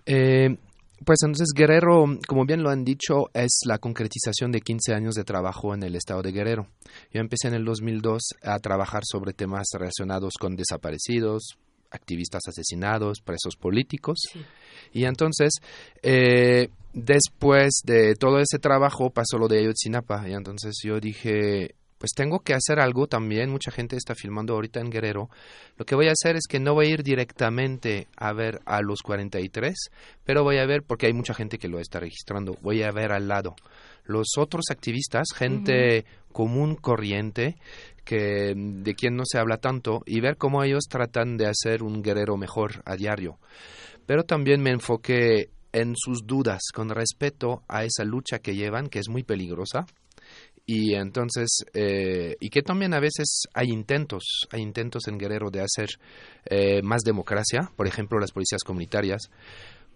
Eh, 0.06 0.56
pues 1.04 1.18
entonces 1.22 1.48
Guerrero, 1.54 2.04
como 2.28 2.44
bien 2.44 2.62
lo 2.62 2.70
han 2.70 2.84
dicho, 2.84 3.30
es 3.34 3.60
la 3.66 3.78
concretización 3.78 4.52
de 4.52 4.60
15 4.60 4.94
años 4.94 5.14
de 5.14 5.24
trabajo 5.24 5.74
en 5.74 5.82
el 5.82 5.96
estado 5.96 6.22
de 6.22 6.32
Guerrero. 6.32 6.68
Yo 7.12 7.20
empecé 7.20 7.48
en 7.48 7.54
el 7.54 7.64
2002 7.64 8.22
a 8.42 8.58
trabajar 8.58 9.02
sobre 9.04 9.32
temas 9.32 9.66
relacionados 9.72 10.34
con 10.38 10.54
desaparecidos, 10.54 11.58
activistas 11.90 12.42
asesinados, 12.46 13.20
presos 13.20 13.56
políticos. 13.56 14.18
Y 14.92 15.04
entonces, 15.04 15.52
eh, 16.02 16.68
después 16.92 17.80
de 17.84 18.14
todo 18.14 18.38
ese 18.38 18.58
trabajo, 18.58 19.10
pasó 19.10 19.38
lo 19.38 19.48
de 19.48 19.58
Ayotzinapa. 19.58 20.28
Y 20.28 20.34
entonces 20.34 20.76
yo 20.84 21.00
dije, 21.00 21.74
pues 22.02 22.14
tengo 22.16 22.40
que 22.40 22.52
hacer 22.52 22.80
algo 22.80 23.06
también. 23.06 23.48
Mucha 23.48 23.70
gente 23.70 23.94
está 23.94 24.16
filmando 24.16 24.54
ahorita 24.54 24.80
en 24.80 24.90
Guerrero. 24.90 25.30
Lo 25.76 25.84
que 25.84 25.94
voy 25.94 26.08
a 26.08 26.10
hacer 26.10 26.34
es 26.34 26.48
que 26.48 26.58
no 26.58 26.74
voy 26.74 26.86
a 26.86 26.94
ir 26.94 27.04
directamente 27.04 28.08
a 28.16 28.32
ver 28.32 28.58
a 28.66 28.82
los 28.82 29.02
43, 29.02 29.72
pero 30.24 30.42
voy 30.42 30.58
a 30.58 30.66
ver, 30.66 30.82
porque 30.82 31.06
hay 31.06 31.12
mucha 31.12 31.32
gente 31.32 31.58
que 31.58 31.68
lo 31.68 31.78
está 31.78 32.00
registrando, 32.00 32.58
voy 32.60 32.82
a 32.82 32.90
ver 32.90 33.12
al 33.12 33.28
lado 33.28 33.54
los 34.02 34.30
otros 34.36 34.64
activistas, 34.72 35.28
gente 35.32 36.04
común, 36.32 36.74
corriente, 36.74 37.54
que 38.04 38.52
de 38.56 38.94
quien 38.96 39.14
no 39.14 39.22
se 39.24 39.38
habla 39.38 39.58
tanto, 39.58 40.02
y 40.04 40.18
ver 40.18 40.38
cómo 40.38 40.64
ellos 40.64 40.86
tratan 40.88 41.36
de 41.36 41.46
hacer 41.46 41.84
un 41.84 42.02
guerrero 42.02 42.36
mejor 42.36 42.82
a 42.84 42.96
diario. 42.96 43.38
Pero 44.06 44.24
también 44.24 44.60
me 44.60 44.70
enfoqué 44.70 45.50
en 45.70 45.94
sus 45.96 46.26
dudas 46.26 46.62
con 46.74 46.88
respecto 46.88 47.62
a 47.68 47.84
esa 47.84 48.02
lucha 48.02 48.40
que 48.40 48.56
llevan, 48.56 48.88
que 48.88 48.98
es 48.98 49.08
muy 49.08 49.22
peligrosa, 49.22 49.86
y 50.64 50.94
entonces 50.94 51.64
eh, 51.74 52.36
y 52.38 52.48
que 52.48 52.62
también 52.62 52.94
a 52.94 53.00
veces 53.00 53.44
hay 53.52 53.68
intentos 53.68 54.46
hay 54.50 54.62
intentos 54.62 55.08
en 55.08 55.18
Guerrero 55.18 55.50
de 55.50 55.60
hacer 55.60 55.88
eh, 56.44 56.82
más 56.82 57.02
democracia 57.02 57.70
por 57.76 57.86
ejemplo 57.86 58.20
las 58.20 58.32
policías 58.32 58.62
comunitarias 58.62 59.30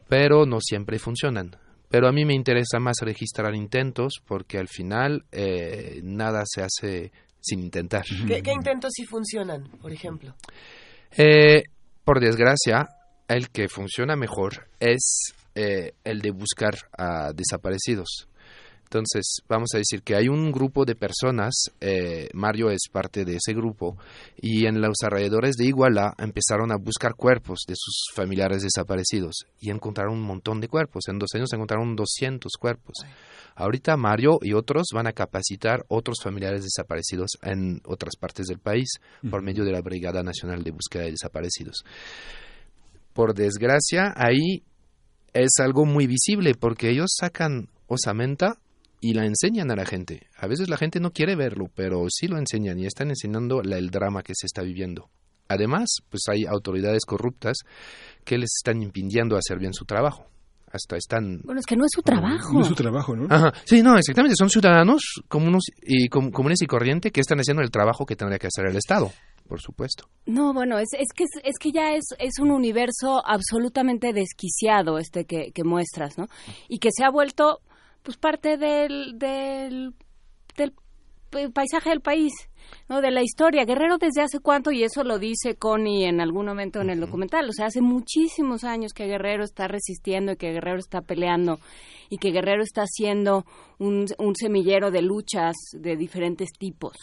pero 0.09 0.47
no 0.47 0.59
siempre 0.61 1.01
funcionan. 1.01 1.57
Pero 1.89 2.09
a 2.09 2.13
mí 2.13 2.25
me 2.25 2.35
interesa 2.35 2.79
más 2.79 2.97
registrar 3.01 3.53
intentos 3.55 4.21
porque 4.25 4.59
al 4.59 4.69
final 4.69 5.25
eh, 5.33 6.01
nada 6.05 6.43
se 6.45 6.63
hace 6.63 7.13
sin 7.41 7.61
intentar. 7.61 8.05
¿Qué, 8.27 8.53
intentos 8.53 8.93
sí 8.95 9.05
funcionan 9.05 9.69
por 9.81 9.93
ejemplo 9.93 10.35
por 12.05 12.21
desgracia 12.21 12.89
el 13.27 13.51
que 13.51 13.69
funciona 13.69 14.15
mejor 14.17 14.69
es 14.79 15.33
el 15.55 16.21
de 16.21 16.31
buscar 16.31 16.75
a 16.97 17.33
desaparecidos 17.33 18.29
entonces, 18.87 19.39
vamos 19.49 19.71
a 19.75 19.79
decir 19.79 20.03
que 20.03 20.15
hay 20.15 20.29
un 20.29 20.53
grupo 20.53 20.85
de 20.85 20.95
personas, 20.95 21.55
eh, 21.81 22.29
Mario 22.35 22.71
es 22.71 22.83
parte 22.91 23.25
de 23.25 23.35
ese 23.35 23.53
grupo, 23.53 23.99
y 24.41 24.67
en 24.67 24.81
los 24.81 24.99
alrededores 25.03 25.57
de 25.57 25.65
Iguala 25.65 26.15
empezaron 26.19 26.71
a 26.71 26.77
buscar 26.77 27.17
cuerpos 27.17 27.65
de 27.67 27.75
sus 27.77 28.05
familiares 28.15 28.63
desaparecidos 28.63 29.47
y 29.59 29.71
encontraron 29.71 30.15
un 30.15 30.23
montón 30.23 30.61
de 30.61 30.69
cuerpos. 30.69 31.09
En 31.09 31.19
dos 31.19 31.31
años 31.35 31.53
encontraron 31.53 31.97
200 31.97 32.53
cuerpos. 32.61 32.95
Ahorita 33.57 33.97
Mario 33.97 34.39
y 34.41 34.53
otros 34.53 34.87
van 34.95 35.09
a 35.09 35.13
capacitar 35.13 35.85
otros 35.89 36.19
familiares 36.23 36.63
desaparecidos 36.63 37.31
en 37.43 37.81
otras 37.87 38.15
partes 38.15 38.47
del 38.47 38.61
país 38.61 38.89
por 39.29 39.43
medio 39.43 39.65
de 39.65 39.73
la 39.73 39.81
Brigada 39.81 40.23
Nacional 40.23 40.63
de 40.63 40.71
Búsqueda 40.71 41.05
de 41.05 41.11
Desaparecidos. 41.11 41.85
Por 43.13 43.35
desgracia, 43.35 44.13
ahí 44.15 44.63
es 45.33 45.59
algo 45.59 45.87
muy 45.87 46.07
visible 46.07 46.55
porque 46.55 46.91
ellos 46.91 47.17
sacan 47.19 47.69
osamenta 47.89 48.59
y 49.07 49.15
la 49.15 49.25
enseñan 49.25 49.71
a 49.71 49.77
la 49.77 49.87
gente. 49.87 50.27
A 50.37 50.49
veces 50.49 50.69
la 50.69 50.77
gente 50.77 50.99
no 50.99 51.13
quiere 51.13 51.37
verlo, 51.37 51.67
pero 51.73 52.07
sí 52.09 52.27
lo 52.27 52.39
enseñan 52.39 52.77
y 52.81 52.87
están 52.87 53.11
enseñando 53.11 53.63
el 53.63 53.91
drama 53.91 54.25
que 54.25 54.33
se 54.35 54.47
está 54.47 54.63
viviendo. 54.63 55.09
Además, 55.47 55.99
pues 56.11 56.23
hay 56.29 56.45
autoridades 56.45 57.05
corruptas 57.07 57.59
que 58.25 58.37
les 58.37 58.51
están 58.59 58.83
impidiendo 58.83 59.37
hacer 59.37 59.61
bien 59.61 59.75
su 59.75 59.85
trabajo. 59.85 60.27
Hasta 60.73 60.97
están... 60.97 61.41
Bueno, 61.45 61.61
es 61.61 61.67
que 61.67 61.77
no 61.77 61.85
es 61.85 61.93
su 61.95 62.03
trabajo. 62.03 62.53
No 62.53 62.63
es 62.63 62.67
su 62.67 62.75
trabajo, 62.75 63.15
¿no? 63.15 63.29
Sí, 63.65 63.81
no, 63.81 63.97
exactamente. 63.97 64.35
Son 64.37 64.51
ciudadanos 64.51 65.23
comunes 65.29 65.67
y, 65.83 66.09
comunes 66.09 66.61
y 66.63 66.67
corriente 66.67 67.13
que 67.13 67.21
están 67.21 67.39
haciendo 67.39 67.63
el 67.63 67.71
trabajo 67.71 68.07
que 68.07 68.17
tendría 68.17 68.41
que 68.41 68.49
hacer 68.49 68.67
el 68.67 68.77
Estado 68.77 69.13
por 69.47 69.61
supuesto. 69.61 70.09
No, 70.27 70.53
bueno, 70.53 70.77
es, 70.81 70.89
es 70.99 71.07
que 71.15 71.23
es, 71.23 71.59
que 71.61 71.71
ya 71.71 71.93
es, 71.93 72.07
es 72.19 72.41
un 72.41 72.51
universo 72.51 73.25
absolutamente 73.25 74.13
desquiciado 74.13 74.99
este 74.99 75.25
que, 75.25 75.53
que 75.53 75.63
muestras, 75.63 76.19
¿no? 76.19 76.27
Y 76.69 76.81
que 76.81 76.89
se 76.91 77.05
ha 77.05 77.11
vuelto 77.11 77.61
pues 78.07 78.17
parte 78.17 78.57
del, 78.57 79.19
del, 79.19 79.93
del 80.57 80.73
paisaje 81.53 81.91
del 81.91 82.01
país, 82.01 82.33
¿no? 82.89 83.01
De 83.01 83.11
la 83.11 83.23
historia. 83.23 83.65
Guerrero 83.65 83.99
desde 83.99 84.23
hace 84.23 84.41
cuánto, 84.41 84.71
y 84.71 84.83
eso 84.83 85.05
lo 85.05 85.19
dice 85.19 85.55
Connie 85.55 86.07
en 86.07 86.21
algún 86.21 86.47
momento 86.47 86.81
en 86.81 86.91
el 86.91 87.01
documental, 87.01 87.49
o 87.49 87.53
sea, 87.53 87.67
hace 87.67 87.81
muchísimos 87.81 88.65
años 88.65 88.93
que 88.93 89.07
Guerrero 89.07 89.45
está 89.45 89.69
resistiendo 89.69 90.33
y 90.33 90.37
que 90.37 90.53
Guerrero 90.53 90.79
está 90.79 91.01
peleando 91.01 91.59
y 92.09 92.19
que 92.19 92.31
Guerrero 92.31 92.63
está 92.63 92.83
haciendo 92.83 93.45
un, 93.79 94.07
semillero 94.35 94.91
de 94.91 95.03
luchas 95.03 95.55
de 95.73 95.97
diferentes 95.97 96.51
tipos. 96.53 96.97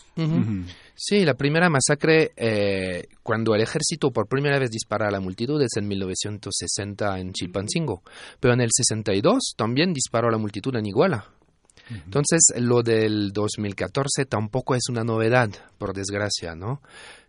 Sí, 0.96 1.26
la 1.26 1.34
primera 1.34 1.70
masacre, 1.70 2.32
eh, 2.36 3.04
cuando 3.22 3.54
el 3.56 3.62
ejército 3.62 4.12
por 4.12 4.28
primera 4.28 4.60
vez 4.60 4.70
dispara 4.70 5.08
a 5.08 5.12
la 5.12 5.20
multitud, 5.20 5.62
es 5.62 5.76
en 5.78 5.88
1960 5.88 7.20
en 7.20 7.34
Chilpancingo. 7.34 8.02
Pero 8.40 8.54
en 8.54 8.62
el 8.62 8.70
62 8.72 9.54
también 9.58 9.94
disparó 9.94 10.30
a 10.30 10.32
la 10.32 10.38
multitud 10.38 10.76
en 10.76 10.86
Iguala. 10.86 11.26
Entonces, 11.90 12.42
lo 12.58 12.82
del 12.82 13.32
2014 13.34 14.26
tampoco 14.26 14.76
es 14.76 14.84
una 14.90 15.04
novedad, 15.04 15.50
por 15.78 15.94
desgracia, 15.94 16.56
¿no? 16.56 16.82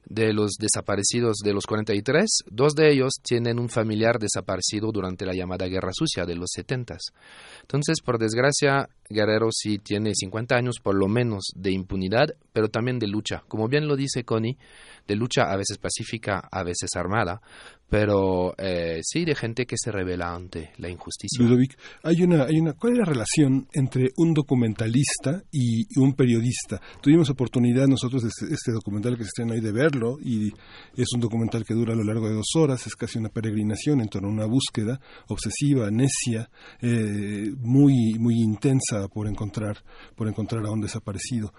de 0.06 0.32
los 0.32 0.52
desaparecidos 0.59 1.39
de 1.39 1.52
los 1.52 1.66
43, 1.66 2.44
dos 2.51 2.74
de 2.74 2.93
ellos 2.93 3.14
tienen 3.22 3.59
un 3.59 3.68
familiar 3.68 4.18
desaparecido 4.18 4.90
durante 4.93 5.24
la 5.24 5.35
llamada 5.35 5.66
Guerra 5.66 5.93
Sucia 5.93 6.26
de 6.26 6.35
los 6.35 6.51
70. 6.52 6.97
Entonces, 7.62 8.01
por 8.05 8.18
desgracia, 8.18 8.89
Guerrero 9.09 9.48
sí 9.51 9.78
tiene 9.78 10.12
50 10.14 10.56
años 10.56 10.76
por 10.82 10.94
lo 10.94 11.09
menos 11.09 11.44
de 11.55 11.72
impunidad, 11.72 12.35
pero 12.52 12.68
también 12.68 12.98
de 12.98 13.06
lucha. 13.06 13.43
Como 13.48 13.68
bien 13.68 13.89
lo 13.89 13.97
dice 13.97 14.24
Connie, 14.24 14.59
de 15.06 15.16
lucha 15.16 15.51
a 15.51 15.56
veces 15.56 15.78
pacífica, 15.78 16.48
a 16.51 16.62
veces 16.62 16.90
armada, 16.97 17.40
pero 17.94 18.56
eh, 18.58 18.98
sí 19.04 19.24
de 19.24 19.36
gente 19.36 19.66
que 19.66 19.76
se 19.78 19.92
revela 19.92 20.34
ante 20.34 20.72
la 20.78 20.88
injusticia. 20.88 21.40
Ludovic, 21.40 21.78
hay 22.02 22.24
una, 22.24 22.42
hay 22.42 22.58
una, 22.58 22.72
¿cuál 22.72 22.94
es 22.94 22.98
la 22.98 23.04
relación 23.04 23.68
entre 23.72 24.10
un 24.16 24.34
documentalista 24.34 25.44
y 25.52 25.86
un 26.00 26.14
periodista? 26.14 26.80
Tuvimos 27.00 27.30
oportunidad 27.30 27.86
nosotros 27.86 28.22
de 28.24 28.30
este, 28.30 28.52
este 28.52 28.72
documental 28.72 29.16
que 29.16 29.22
se 29.22 29.28
estrena 29.28 29.52
hoy 29.52 29.60
de 29.60 29.70
verlo 29.70 30.16
y 30.20 30.48
es 30.96 31.06
un 31.14 31.20
documental 31.20 31.64
que 31.64 31.72
dura 31.72 31.92
a 31.92 31.96
lo 31.96 32.02
largo 32.02 32.26
de 32.26 32.34
dos 32.34 32.56
horas, 32.56 32.84
es 32.84 32.96
casi 32.96 33.20
una 33.20 33.28
peregrinación 33.28 34.00
en 34.00 34.08
torno 34.08 34.26
a 34.26 34.32
una 34.32 34.46
búsqueda 34.46 34.98
obsesiva, 35.28 35.88
necia, 35.92 36.50
eh, 36.82 37.52
muy 37.58 38.14
muy 38.18 38.42
intensa 38.42 39.06
por 39.06 39.28
encontrar 39.28 39.84
por 40.16 40.26
encontrar 40.26 40.66
a 40.66 40.72
un 40.72 40.80
desaparecido 40.80 41.54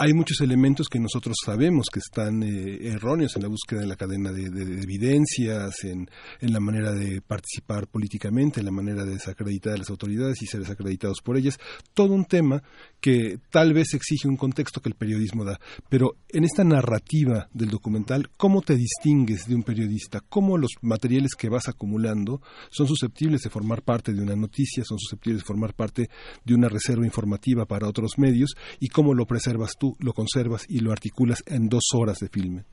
hay 0.00 0.14
muchos 0.14 0.40
elementos 0.40 0.86
que 0.88 1.00
nosotros 1.00 1.34
sabemos 1.44 1.86
que 1.92 1.98
están 1.98 2.44
eh, 2.44 2.86
erróneos 2.86 3.34
en 3.34 3.42
la 3.42 3.48
búsqueda 3.48 3.80
de 3.80 3.88
la 3.88 3.96
cadena 3.96 4.30
de, 4.30 4.44
evidencias, 4.44 5.82
en, 5.82 6.08
en, 6.40 6.52
la 6.52 6.60
manera 6.60 6.92
de 6.92 7.20
participar 7.20 7.88
políticamente, 7.88 8.60
en 8.60 8.66
la 8.66 8.72
manera 8.72 9.04
de 9.04 9.14
desacreditar 9.14 9.74
a 9.74 9.78
las 9.78 9.90
autoridades 9.90 10.40
y 10.40 10.46
ser 10.46 10.60
desacreditados 10.60 11.20
por 11.20 11.36
ellas. 11.36 11.58
Todo 11.94 12.14
un 12.14 12.26
tema 12.26 12.62
que 13.00 13.40
tal 13.50 13.72
vez 13.72 13.92
exige 13.92 14.28
un 14.28 14.36
contexto 14.36 14.80
que 14.80 14.88
el 14.88 14.94
periodismo 14.94 15.44
da. 15.44 15.58
Pero 15.88 16.14
en 16.28 16.44
esta 16.44 16.62
narrativa 16.62 17.48
del 17.52 17.70
documental, 17.70 18.30
¿cómo 18.36 18.62
te 18.62 18.76
distingues 18.76 19.48
de 19.48 19.56
un 19.56 19.64
periodista? 19.64 20.20
¿Cómo 20.28 20.58
los 20.58 20.70
materiales 20.80 21.32
que 21.36 21.48
vas 21.48 21.68
acumulando 21.68 22.40
son 22.70 22.86
susceptibles 22.86 23.42
de 23.42 23.50
formar 23.50 23.82
parte 23.82 24.12
de 24.12 24.22
una 24.22 24.36
noticia, 24.36 24.84
son 24.84 25.00
susceptibles 25.00 25.42
de 25.42 25.46
formar 25.46 25.74
parte 25.74 26.08
de 26.44 26.54
una 26.54 26.68
reserva 26.68 27.04
informativa 27.04 27.66
para 27.66 27.88
otros 27.88 28.12
medios? 28.16 28.54
¿Y 28.78 28.90
cómo 28.90 29.12
lo 29.12 29.26
preservas 29.26 29.72
tú? 29.76 29.87
Lo 29.98 30.12
conservas 30.12 30.64
y 30.68 30.80
lo 30.80 30.92
articulas 30.92 31.42
en 31.46 31.68
dos 31.68 31.84
horas 31.94 32.18
de 32.18 32.28
filme? 32.28 32.64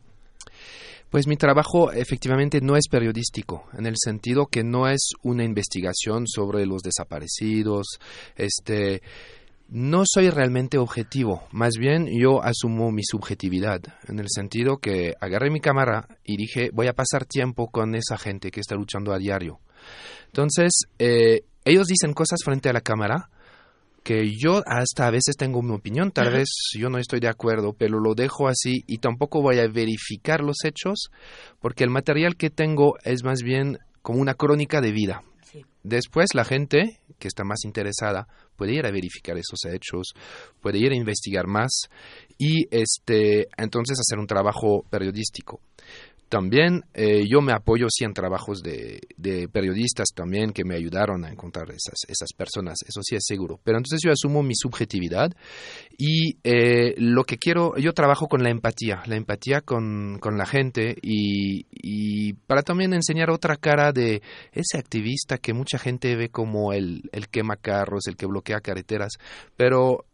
Pues 1.10 1.28
mi 1.28 1.38
trabajo 1.38 1.92
efectivamente 1.92 2.60
no 2.62 2.76
es 2.76 2.88
periodístico, 2.90 3.66
en 3.78 3.86
el 3.86 3.96
sentido 3.98 4.48
que 4.48 4.64
no 4.64 4.88
es 4.88 5.12
una 5.24 5.44
investigación 5.44 6.28
sobre 6.28 6.66
los 6.66 6.82
desaparecidos, 6.82 8.00
este 8.36 9.02
no 9.68 10.04
soy 10.06 10.30
realmente 10.30 10.78
objetivo, 10.78 11.44
más 11.52 11.74
bien 11.80 12.08
yo 12.08 12.44
asumo 12.44 12.92
mi 12.92 13.04
subjetividad, 13.04 13.82
en 14.08 14.20
el 14.20 14.28
sentido 14.30 14.78
que 14.78 15.14
agarré 15.20 15.50
mi 15.50 15.60
cámara 15.60 16.08
y 16.24 16.38
dije 16.38 16.70
voy 16.74 16.88
a 16.88 16.94
pasar 16.94 17.26
tiempo 17.26 17.68
con 17.68 17.96
esa 17.96 18.18
gente 18.18 18.52
que 18.52 18.60
está 18.60 18.76
luchando 18.76 19.14
a 19.14 19.18
diario. 19.18 19.60
Entonces, 20.28 20.72
eh, 21.00 21.46
ellos 21.64 21.88
dicen 21.88 22.14
cosas 22.14 22.40
frente 22.44 22.70
a 22.70 22.74
la 22.74 22.82
cámara 22.82 23.30
que 24.06 24.30
yo 24.38 24.61
hasta 24.68 25.07
a 25.07 25.10
veces 25.10 25.36
tengo 25.36 25.64
mi 25.64 25.73
opinión, 25.73 26.11
tal 26.11 26.32
vez 26.32 26.48
yo 26.77 26.90
no 26.90 26.99
estoy 26.99 27.19
de 27.19 27.27
acuerdo, 27.27 27.73
pero 27.73 27.99
lo 27.99 28.14
dejo 28.14 28.48
así 28.48 28.84
y 28.86 28.99
tampoco 28.99 29.41
voy 29.41 29.57
a 29.57 29.68
verificar 29.68 30.41
los 30.41 30.57
hechos 30.64 31.10
porque 31.60 31.84
el 31.84 31.90
material 31.90 32.36
que 32.36 32.52
tengo 32.52 32.98
es 33.03 33.23
más 33.23 33.41
bien 33.41 33.80
como 34.03 34.22
una 34.22 34.36
crónica 34.36 34.80
de 34.80 34.91
vida. 34.91 35.23
Después 35.82 36.27
la 36.36 36.45
gente 36.45 36.99
que 37.18 37.27
está 37.27 37.44
más 37.44 37.65
interesada 37.65 38.27
puede 38.56 38.73
ir 38.73 38.86
a 38.86 38.91
verificar 38.91 39.38
esos 39.38 39.65
hechos, 39.65 40.14
puede 40.61 40.77
ir 40.77 40.91
a 40.91 40.95
investigar 40.95 41.48
más 41.48 41.72
y 42.38 42.68
este 42.69 43.48
entonces 43.57 43.98
hacer 43.99 44.19
un 44.19 44.27
trabajo 44.27 44.86
periodístico. 44.88 45.61
También 46.30 46.84
eh, 46.93 47.27
yo 47.27 47.41
me 47.41 47.53
apoyo 47.53 47.88
sí 47.89 48.03
en 48.03 48.14
trabajos 48.14 48.64
de, 48.64 48.99
periodistas 49.52 50.07
también 50.14 50.52
que 50.52 50.64
me 50.64 50.76
ayudaron 50.76 51.23
a 51.23 51.30
encontrar 51.30 51.69
esas, 51.69 51.99
esas 52.07 52.34
personas, 52.35 52.80
eso 52.88 53.02
sí 53.03 53.15
es 53.15 53.23
seguro. 53.26 53.60
Pero 53.64 53.77
entonces 53.77 54.02
yo 54.03 54.11
asumo 54.11 54.41
mi 54.41 54.56
subjetividad 54.56 55.31
y 55.97 56.38
eh, 56.43 56.95
lo 56.97 57.23
que 57.23 57.38
quiero, 57.38 57.77
yo 57.77 57.93
trabajo 57.93 58.27
con 58.27 58.43
la 58.43 58.49
empatía, 58.49 59.03
la 59.06 59.15
empatía 59.15 59.61
con, 59.61 60.18
con 60.19 60.38
la 60.38 60.45
gente 60.45 60.95
y, 61.02 61.68
y, 61.72 62.34
para 62.34 62.64
también 62.64 62.93
enseñar 62.93 63.30
otra 63.30 63.56
cara 63.56 63.91
de 63.91 64.22
ese 64.52 64.77
activista 64.77 65.38
que 65.38 65.53
mucha 65.53 65.77
gente 65.77 66.15
ve 66.15 66.30
como 66.30 66.73
el, 66.73 67.03
el 67.11 67.30
quema 67.30 67.56
carros, 67.56 68.07
el 68.07 68.18
que 68.18 68.26
bloquea 68.26 68.61
carreteras, 68.61 69.14
pero 69.56 70.06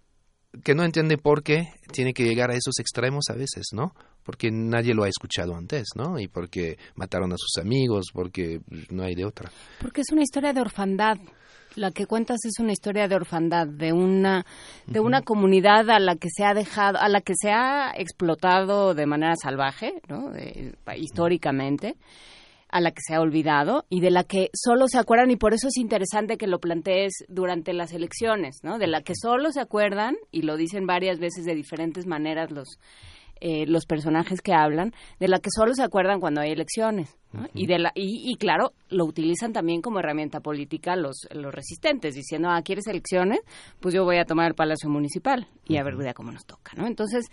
que 0.63 0.75
no 0.75 0.83
entiende 0.83 1.17
por 1.17 1.43
qué 1.43 1.69
tiene 1.91 2.13
que 2.13 2.23
llegar 2.23 2.51
a 2.51 2.55
esos 2.55 2.79
extremos 2.79 3.25
a 3.29 3.33
veces, 3.33 3.67
¿no? 3.73 3.93
Porque 4.23 4.51
nadie 4.51 4.93
lo 4.93 5.03
ha 5.03 5.09
escuchado 5.09 5.55
antes, 5.55 5.89
¿no? 5.95 6.19
Y 6.19 6.27
porque 6.27 6.77
mataron 6.95 7.31
a 7.33 7.37
sus 7.37 7.57
amigos, 7.61 8.07
porque 8.13 8.61
no 8.89 9.03
hay 9.03 9.15
de 9.15 9.25
otra. 9.25 9.51
Porque 9.81 10.01
es 10.01 10.11
una 10.11 10.21
historia 10.21 10.53
de 10.53 10.61
orfandad. 10.61 11.17
La 11.75 11.91
que 11.91 12.05
cuentas 12.05 12.39
es 12.43 12.59
una 12.59 12.73
historia 12.73 13.07
de 13.07 13.15
orfandad, 13.15 13.65
de 13.65 13.93
una 13.93 14.45
de 14.87 14.99
una 14.99 15.21
comunidad 15.21 15.89
a 15.89 15.99
la 15.99 16.17
que 16.17 16.27
se 16.29 16.43
ha 16.43 16.53
dejado, 16.53 16.99
a 16.99 17.07
la 17.07 17.21
que 17.21 17.33
se 17.33 17.49
ha 17.49 17.93
explotado 17.95 18.93
de 18.93 19.05
manera 19.05 19.35
salvaje, 19.41 19.93
¿no? 20.09 20.33
históricamente 20.97 21.95
a 22.71 22.81
la 22.81 22.91
que 22.91 23.01
se 23.05 23.13
ha 23.13 23.21
olvidado 23.21 23.85
y 23.89 23.99
de 23.99 24.11
la 24.11 24.23
que 24.23 24.49
solo 24.53 24.87
se 24.87 24.97
acuerdan, 24.97 25.29
y 25.31 25.35
por 25.35 25.53
eso 25.53 25.67
es 25.67 25.77
interesante 25.77 26.37
que 26.37 26.47
lo 26.47 26.59
plantees 26.59 27.13
durante 27.27 27.73
las 27.73 27.91
elecciones, 27.93 28.63
¿no? 28.63 28.79
De 28.79 28.87
la 28.87 29.01
que 29.01 29.13
solo 29.15 29.51
se 29.51 29.59
acuerdan, 29.59 30.15
y 30.31 30.43
lo 30.43 30.57
dicen 30.57 30.87
varias 30.87 31.19
veces 31.19 31.45
de 31.45 31.53
diferentes 31.53 32.07
maneras 32.07 32.49
los, 32.51 32.79
eh, 33.43 33.65
los 33.65 33.85
personajes 33.85 34.39
que 34.41 34.53
hablan, 34.53 34.93
de 35.19 35.27
la 35.27 35.39
que 35.39 35.49
solo 35.49 35.73
se 35.73 35.83
acuerdan 35.83 36.19
cuando 36.19 36.41
hay 36.41 36.51
elecciones. 36.51 37.17
y, 37.53 37.65
de 37.65 37.79
la, 37.79 37.91
y, 37.95 38.35
claro, 38.35 38.73
lo 38.89 39.05
utilizan 39.05 39.53
también 39.53 39.81
como 39.81 39.99
herramienta 39.99 40.41
política 40.41 40.97
los, 40.97 41.27
los 41.31 41.53
resistentes, 41.53 42.13
diciendo, 42.13 42.49
ah, 42.51 42.61
¿quieres 42.61 42.87
elecciones? 42.87 43.39
Pues 43.79 43.95
yo 43.95 44.03
voy 44.03 44.17
a 44.17 44.25
tomar 44.25 44.47
el 44.49 44.53
Palacio 44.53 44.89
Municipal 44.89 45.47
y 45.65 45.77
a 45.77 45.83
ver 45.83 45.95
cómo 46.13 46.31
nos 46.31 46.45
toca, 46.45 46.73
¿no? 46.75 46.85
Entonces, 46.85 47.25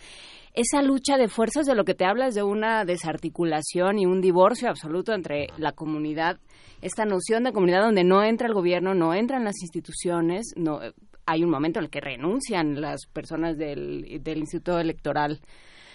esa 0.58 0.82
lucha 0.82 1.16
de 1.16 1.28
fuerzas 1.28 1.66
de 1.66 1.76
lo 1.76 1.84
que 1.84 1.94
te 1.94 2.04
hablas 2.04 2.34
de 2.34 2.42
una 2.42 2.84
desarticulación 2.84 4.00
y 4.00 4.06
un 4.06 4.20
divorcio 4.20 4.68
absoluto 4.68 5.14
entre 5.14 5.46
la 5.56 5.70
comunidad, 5.70 6.40
esta 6.82 7.04
noción 7.04 7.44
de 7.44 7.52
comunidad 7.52 7.82
donde 7.82 8.02
no 8.02 8.24
entra 8.24 8.48
el 8.48 8.54
gobierno, 8.54 8.92
no 8.92 9.14
entran 9.14 9.44
las 9.44 9.62
instituciones, 9.62 10.54
no 10.56 10.80
hay 11.26 11.44
un 11.44 11.50
momento 11.50 11.78
en 11.78 11.84
el 11.84 11.90
que 11.90 12.00
renuncian 12.00 12.80
las 12.80 13.06
personas 13.06 13.56
del, 13.56 14.20
del 14.20 14.38
Instituto 14.38 14.80
Electoral 14.80 15.40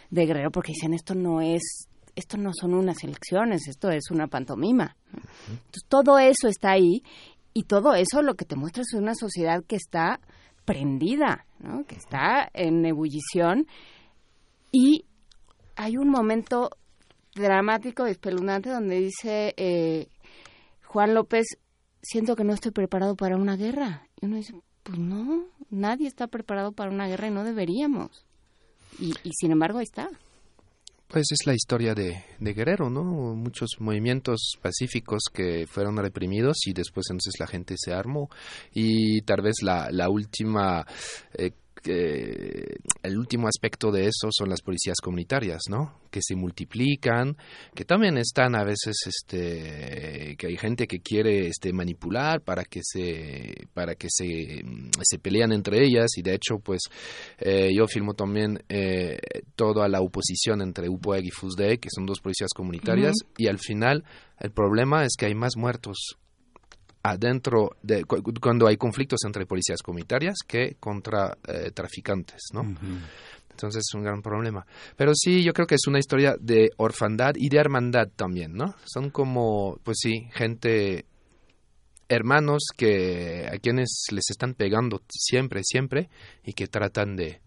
de 0.10 0.26
Guerrero 0.26 0.49
porque 0.49 0.72
dicen 0.72 0.94
esto 0.94 1.14
no 1.14 1.41
es 1.41 1.90
esto 2.15 2.38
no 2.38 2.52
son 2.53 2.73
unas 2.73 3.03
elecciones, 3.03 3.68
esto 3.68 3.90
es 3.90 4.11
una 4.11 4.27
pantomima. 4.27 4.95
Entonces, 5.11 5.84
todo 5.90 6.19
eso 6.19 6.48
está 6.48 6.72
ahí 6.72 7.03
y 7.53 7.64
todo 7.64 7.95
eso 7.95 8.22
lo 8.22 8.35
que 8.35 8.45
te 8.45 8.56
muestra 8.56 8.84
es 8.84 8.94
una 8.94 9.15
sociedad 9.15 9.64
que 9.68 9.76
está 9.76 10.19
prendida, 10.64 11.48
¿no? 11.60 11.85
que 11.85 11.95
está 11.95 12.49
en 12.53 12.85
ebullición 12.85 13.65
y 14.74 15.06
hay 15.76 15.98
un 15.98 16.10
momento 16.10 16.72
dramático 17.36 18.08
espeluznante 18.08 18.70
donde 18.70 19.00
dice 19.00 19.54
eh, 19.56 20.08
Juan 20.86 21.14
López, 21.14 21.45
siento 22.02 22.36
que 22.36 22.44
no 22.44 22.54
estoy 22.54 22.72
preparado 22.72 23.16
para 23.16 23.38
una 23.38 23.56
guerra. 23.56 24.08
Y 24.20 24.26
uno 24.26 24.38
dice, 24.38 24.54
pues 24.82 24.98
no, 24.98 25.45
nadie 25.70 26.08
está 26.08 26.28
preparado 26.28 26.72
para 26.72 26.91
una 26.91 27.08
guerra 27.08 27.28
y 27.28 27.32
no 27.32 27.44
deberíamos. 27.44 28.26
Y, 29.00 29.14
y 29.24 29.32
sin 29.40 29.52
embargo 29.52 29.78
ahí 29.78 29.86
está. 29.86 30.10
Pues 31.08 31.26
es 31.32 31.45
la 31.45 31.54
historia 31.54 31.94
de, 31.94 32.24
de, 32.40 32.54
Guerrero, 32.54 32.90
¿no? 32.90 33.04
Muchos 33.04 33.76
movimientos 33.78 34.58
pacíficos 34.60 35.22
que 35.32 35.68
fueron 35.68 35.95
reprimidos 35.98 36.66
y 36.66 36.74
después 36.74 37.06
entonces 37.12 37.36
la 37.40 37.45
gente 37.45 37.76
se 37.78 37.94
armó 37.94 38.32
y 38.74 39.22
tal 39.22 39.44
vez 39.44 39.62
la, 39.62 39.91
la 39.91 40.10
última 40.10 40.88
eh, 41.38 41.52
el 41.86 43.18
último 43.18 43.48
aspecto 43.48 43.91
de 43.91 44.06
eso 44.06 44.30
son 44.32 44.50
las 44.50 44.62
policías 44.62 44.98
comunitarias, 45.02 45.64
¿no? 45.70 46.00
Que 46.10 46.22
se 46.22 46.36
multiplican, 46.36 47.36
que 47.76 47.84
también 47.86 48.18
están 48.18 48.56
a 48.56 48.64
veces, 48.64 48.95
este, 49.06 50.36
que 50.38 50.48
hay 50.48 50.58
gente 50.58 50.88
que 50.88 51.00
quiere, 51.00 51.48
este, 51.48 51.74
manipular 51.74 52.41
para 52.41 52.64
que 52.64 52.80
se, 52.84 53.68
para 53.74 53.95
que 53.95 54.08
se, 54.10 54.64
se 55.02 55.20
pelean 55.20 55.52
entre 55.52 55.84
ellas 55.84 56.18
y 56.18 56.22
de 56.22 56.36
hecho, 56.36 56.60
pues, 56.60 56.82
eh, 57.40 57.72
yo 57.76 57.88
filmo 57.88 58.14
también 58.14 58.64
eh, 58.70 59.18
toda 59.56 59.88
la 59.88 60.02
oposición 60.02 60.62
entre 60.62 60.90
UPOEG 60.90 61.26
y 61.26 61.32
FUSDE, 61.32 61.80
que 61.80 61.90
son 61.94 62.06
dos 62.06 62.20
policías 62.22 62.52
comunitarias, 62.56 63.16
y 63.38 63.48
al 63.48 63.60
final 63.60 64.04
el 64.40 64.52
problema 64.52 65.04
es 65.04 65.16
que 65.18 65.26
hay 65.26 65.36
más 65.36 65.58
muertos 65.58 66.18
adentro 67.03 67.75
de 67.81 68.05
cuando 68.05 68.67
hay 68.67 68.77
conflictos 68.77 69.19
entre 69.25 69.45
policías 69.45 69.81
comunitarias 69.81 70.38
que 70.47 70.77
contra 70.80 71.38
eh, 71.47 71.71
traficantes, 71.71 72.41
¿no? 72.53 72.61
Entonces 73.51 73.84
es 73.88 73.93
un 73.93 74.03
gran 74.03 74.21
problema. 74.21 74.65
Pero 74.95 75.11
sí, 75.13 75.43
yo 75.43 75.53
creo 75.53 75.67
que 75.67 75.75
es 75.75 75.85
una 75.85 75.99
historia 75.99 76.35
de 76.39 76.71
orfandad 76.77 77.34
y 77.35 77.49
de 77.49 77.57
hermandad 77.57 78.07
también, 78.15 78.53
¿no? 78.53 78.75
Son 78.85 79.09
como, 79.09 79.77
pues 79.84 79.97
sí, 80.01 80.27
gente, 80.31 81.05
hermanos 82.07 82.63
que 82.75 83.47
a 83.51 83.57
quienes 83.59 84.05
les 84.11 84.30
están 84.30 84.53
pegando 84.53 85.01
siempre, 85.09 85.61
siempre 85.63 86.09
y 86.43 86.53
que 86.53 86.67
tratan 86.67 87.15
de, 87.15 87.41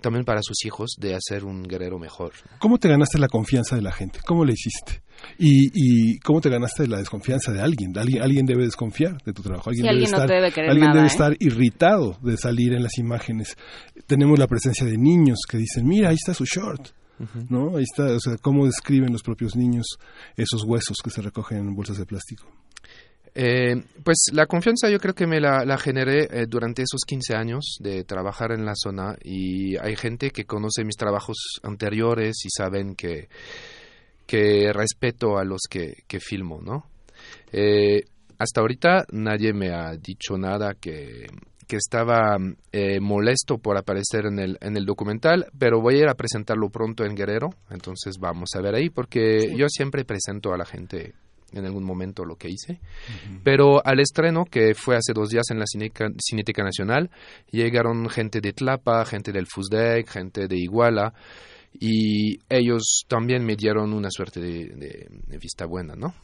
también 0.00 0.24
para 0.24 0.40
sus 0.42 0.64
hijos 0.64 0.96
de 0.98 1.14
hacer 1.14 1.44
un 1.44 1.62
guerrero 1.62 1.98
mejor. 1.98 2.32
¿Cómo 2.58 2.78
te 2.78 2.88
ganaste 2.88 3.18
la 3.18 3.28
confianza 3.28 3.76
de 3.76 3.82
la 3.82 3.92
gente? 3.92 4.20
¿Cómo 4.26 4.44
le 4.44 4.52
hiciste? 4.52 5.02
¿Y, 5.38 5.70
y 5.74 6.18
cómo 6.20 6.40
te 6.40 6.48
ganaste 6.48 6.86
la 6.86 6.98
desconfianza 6.98 7.52
de 7.52 7.60
alguien? 7.60 7.96
¿Alguien, 7.98 8.22
alguien 8.22 8.46
debe 8.46 8.64
desconfiar 8.64 9.22
de 9.22 9.32
tu 9.32 9.42
trabajo. 9.42 9.70
Alguien, 9.70 9.86
debe, 9.86 10.04
estar, 10.04 10.30
alguien 10.32 10.92
debe 10.92 11.04
¿eh? 11.04 11.06
estar 11.06 11.36
irritado 11.38 12.18
de 12.22 12.36
salir 12.36 12.72
en 12.72 12.82
las 12.82 12.98
imágenes. 12.98 13.56
Tenemos 14.06 14.38
la 14.38 14.46
presencia 14.46 14.86
de 14.86 14.96
niños 14.96 15.40
que 15.48 15.58
dicen, 15.58 15.86
mira, 15.86 16.10
ahí 16.10 16.16
está 16.16 16.34
su 16.34 16.44
short. 16.44 16.88
¿No? 17.50 17.76
Ahí 17.76 17.82
está, 17.82 18.04
o 18.14 18.18
sea, 18.18 18.38
cómo 18.38 18.64
describen 18.64 19.12
los 19.12 19.22
propios 19.22 19.54
niños 19.54 19.98
esos 20.38 20.64
huesos 20.64 20.96
que 21.04 21.10
se 21.10 21.20
recogen 21.20 21.58
en 21.58 21.74
bolsas 21.74 21.98
de 21.98 22.06
plástico. 22.06 22.46
Eh, 23.34 23.82
pues 24.02 24.26
la 24.32 24.46
confianza 24.46 24.90
yo 24.90 24.98
creo 24.98 25.14
que 25.14 25.26
me 25.26 25.40
la, 25.40 25.78
generé 25.78 26.28
eh, 26.30 26.46
durante 26.48 26.82
esos 26.82 27.02
15 27.06 27.34
años 27.34 27.76
de 27.80 28.04
trabajar 28.04 28.52
en 28.52 28.64
la 28.64 28.74
zona 28.74 29.16
y 29.22 29.76
hay 29.76 29.96
gente 29.96 30.30
que 30.30 30.44
conoce 30.44 30.84
mis 30.84 30.96
trabajos 30.96 31.60
anteriores 31.62 32.44
y 32.44 32.48
saben 32.50 32.96
que, 32.96 33.28
que 34.26 34.72
respeto 34.72 35.38
a 35.38 35.44
los 35.44 35.62
que, 35.70 36.02
que 36.06 36.20
filmo, 36.20 36.60
¿no? 36.60 36.86
Eh, 37.52 38.02
hasta 38.38 38.60
ahorita 38.62 39.04
nadie 39.12 39.52
me 39.52 39.70
ha 39.70 39.92
dicho 39.96 40.38
nada 40.38 40.74
que, 40.74 41.26
que 41.70 41.76
estaba 41.76 42.36
eh, 42.72 42.98
molesto 42.98 43.58
por 43.58 43.76
aparecer 43.76 44.26
en 44.26 44.40
el, 44.40 44.58
en 44.60 44.76
el 44.76 44.84
documental, 44.84 45.46
pero 45.56 45.80
voy 45.80 45.94
a 45.94 45.98
ir 45.98 46.08
a 46.08 46.14
presentarlo 46.14 46.68
pronto 46.68 47.04
en 47.04 47.14
Guerrero, 47.14 47.50
entonces 47.70 48.16
vamos 48.18 48.50
a 48.56 48.60
ver 48.60 48.74
ahí, 48.74 48.90
porque 48.90 49.54
yo 49.56 49.68
siempre 49.68 50.04
presento 50.04 50.52
a 50.52 50.58
la 50.58 50.64
gente 50.64 51.14
en 51.52 51.64
algún 51.64 51.84
momento 51.84 52.24
lo 52.24 52.36
que 52.36 52.48
hice. 52.48 52.80
Pero 53.42 53.84
al 53.84 54.00
estreno, 54.00 54.44
que 54.44 54.74
fue 54.74 54.96
hace 54.96 55.12
dos 55.12 55.30
días 55.30 55.50
en 55.50 55.58
la 55.58 55.66
Cineteca, 55.66 56.62
Nacional, 56.62 57.10
llegaron 57.50 58.08
gente 58.08 58.40
de 58.40 58.52
Tlapa, 58.52 59.04
gente 59.04 59.32
del 59.32 59.46
FUSDEC, 59.46 60.08
gente 60.08 60.48
de 60.48 60.56
Iguala, 60.56 61.14
y 61.72 62.38
ellos 62.48 63.04
también 63.08 63.44
me 63.44 63.56
dieron 63.56 63.92
una 63.92 64.10
suerte 64.10 64.40
de 64.40 65.38
vista 65.38 65.66
buena, 65.66 65.94
¿no? 65.94 66.14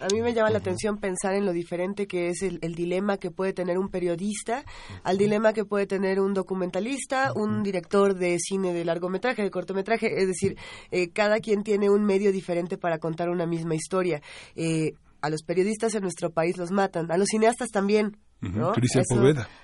A 0.00 0.06
mí 0.12 0.20
me 0.20 0.34
llama 0.34 0.50
la 0.50 0.58
atención 0.58 0.98
pensar 0.98 1.34
en 1.34 1.46
lo 1.46 1.52
diferente 1.52 2.06
que 2.06 2.28
es 2.28 2.42
el, 2.42 2.58
dilema 2.74 3.16
que 3.16 3.30
puede 3.30 3.52
tener 3.52 3.78
un 3.78 3.88
periodista 3.88 4.64
al 5.04 5.18
dilema 5.18 5.52
que 5.52 5.64
puede 5.64 5.86
tener 5.86 6.20
un 6.20 6.34
documentalista, 6.34 7.32
un 7.34 7.62
director 7.62 8.14
de 8.14 8.38
cine 8.38 8.72
de 8.72 8.84
largometraje, 8.84 9.42
de 9.42 9.50
cortometraje. 9.50 10.20
Es 10.20 10.26
decir, 10.26 10.56
eh, 10.90 11.10
cada 11.10 11.40
quien 11.40 11.62
tiene 11.62 11.88
un 11.90 12.04
medio 12.04 12.32
diferente 12.32 12.76
para 12.76 12.98
contar 12.98 13.30
una 13.30 13.46
misma 13.46 13.74
historia. 13.74 14.22
Eh, 14.54 14.94
a 15.22 15.30
los 15.30 15.42
periodistas 15.42 15.94
en 15.94 16.02
nuestro 16.02 16.30
país 16.30 16.56
los 16.56 16.70
matan, 16.70 17.10
a 17.10 17.16
los 17.16 17.28
cineastas 17.28 17.70
también, 17.70 18.16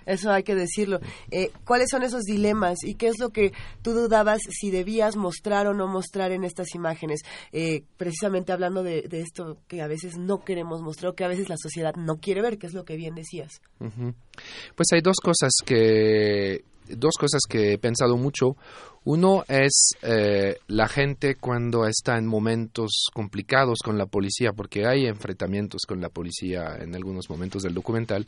eso, 0.05 0.31
hay 0.31 0.43
que 0.43 0.55
decirlo. 0.55 1.01
Eh, 1.31 1.51
¿Cuáles 1.65 1.89
son 1.91 2.03
esos 2.03 2.23
dilemas 2.23 2.85
y 2.85 2.95
qué 2.95 3.09
es 3.09 3.19
lo 3.19 3.31
que 3.31 3.53
tú 3.83 3.93
dudabas 3.93 4.41
si 4.51 4.71
debías 4.71 5.17
mostrar 5.17 5.67
o 5.67 5.75
no 5.75 5.87
mostrar 5.87 6.33
en 6.33 6.45
estas 6.45 6.75
imágenes? 6.75 7.21
Eh, 7.53 7.85
precisamente 7.97 8.53
hablando 8.53 8.83
de, 8.83 9.09
esto 9.13 9.59
que 9.67 9.81
a 9.81 9.87
veces 9.87 10.19
no 10.19 10.45
queremos 10.45 10.83
mostrar 10.83 11.13
o 11.13 11.15
que 11.15 11.25
a 11.25 11.29
veces 11.29 11.49
la 11.49 11.57
sociedad 11.57 11.95
no 11.97 12.19
quiere 12.19 12.43
ver, 12.43 12.59
que 12.59 12.67
es 12.67 12.75
lo 12.75 12.85
que 12.85 12.97
bien 12.97 13.15
decías. 13.15 13.61
Pues 13.79 14.87
hay 14.93 15.01
dos 15.01 15.17
cosas 15.23 15.53
que 15.65 16.65
dos 16.89 17.15
cosas 17.19 17.43
que 17.49 17.73
he 17.73 17.79
pensado 17.79 18.17
mucho. 18.17 18.57
Uno 19.05 19.45
es 19.47 19.91
eh, 20.03 20.57
la 20.67 20.89
gente 20.89 21.37
cuando 21.37 21.87
está 21.87 22.19
en 22.19 22.27
momentos 22.27 23.07
complicados 23.15 23.79
con 23.85 23.97
la 23.97 24.07
policía, 24.07 24.53
porque 24.53 24.85
hay 24.85 25.07
enfrentamientos 25.07 25.83
con 25.87 26.01
la 26.01 26.09
policía 26.09 26.77
en 26.81 26.95
algunos 26.95 27.31
momentos 27.31 27.63
del 27.63 27.75
documental, 27.75 28.27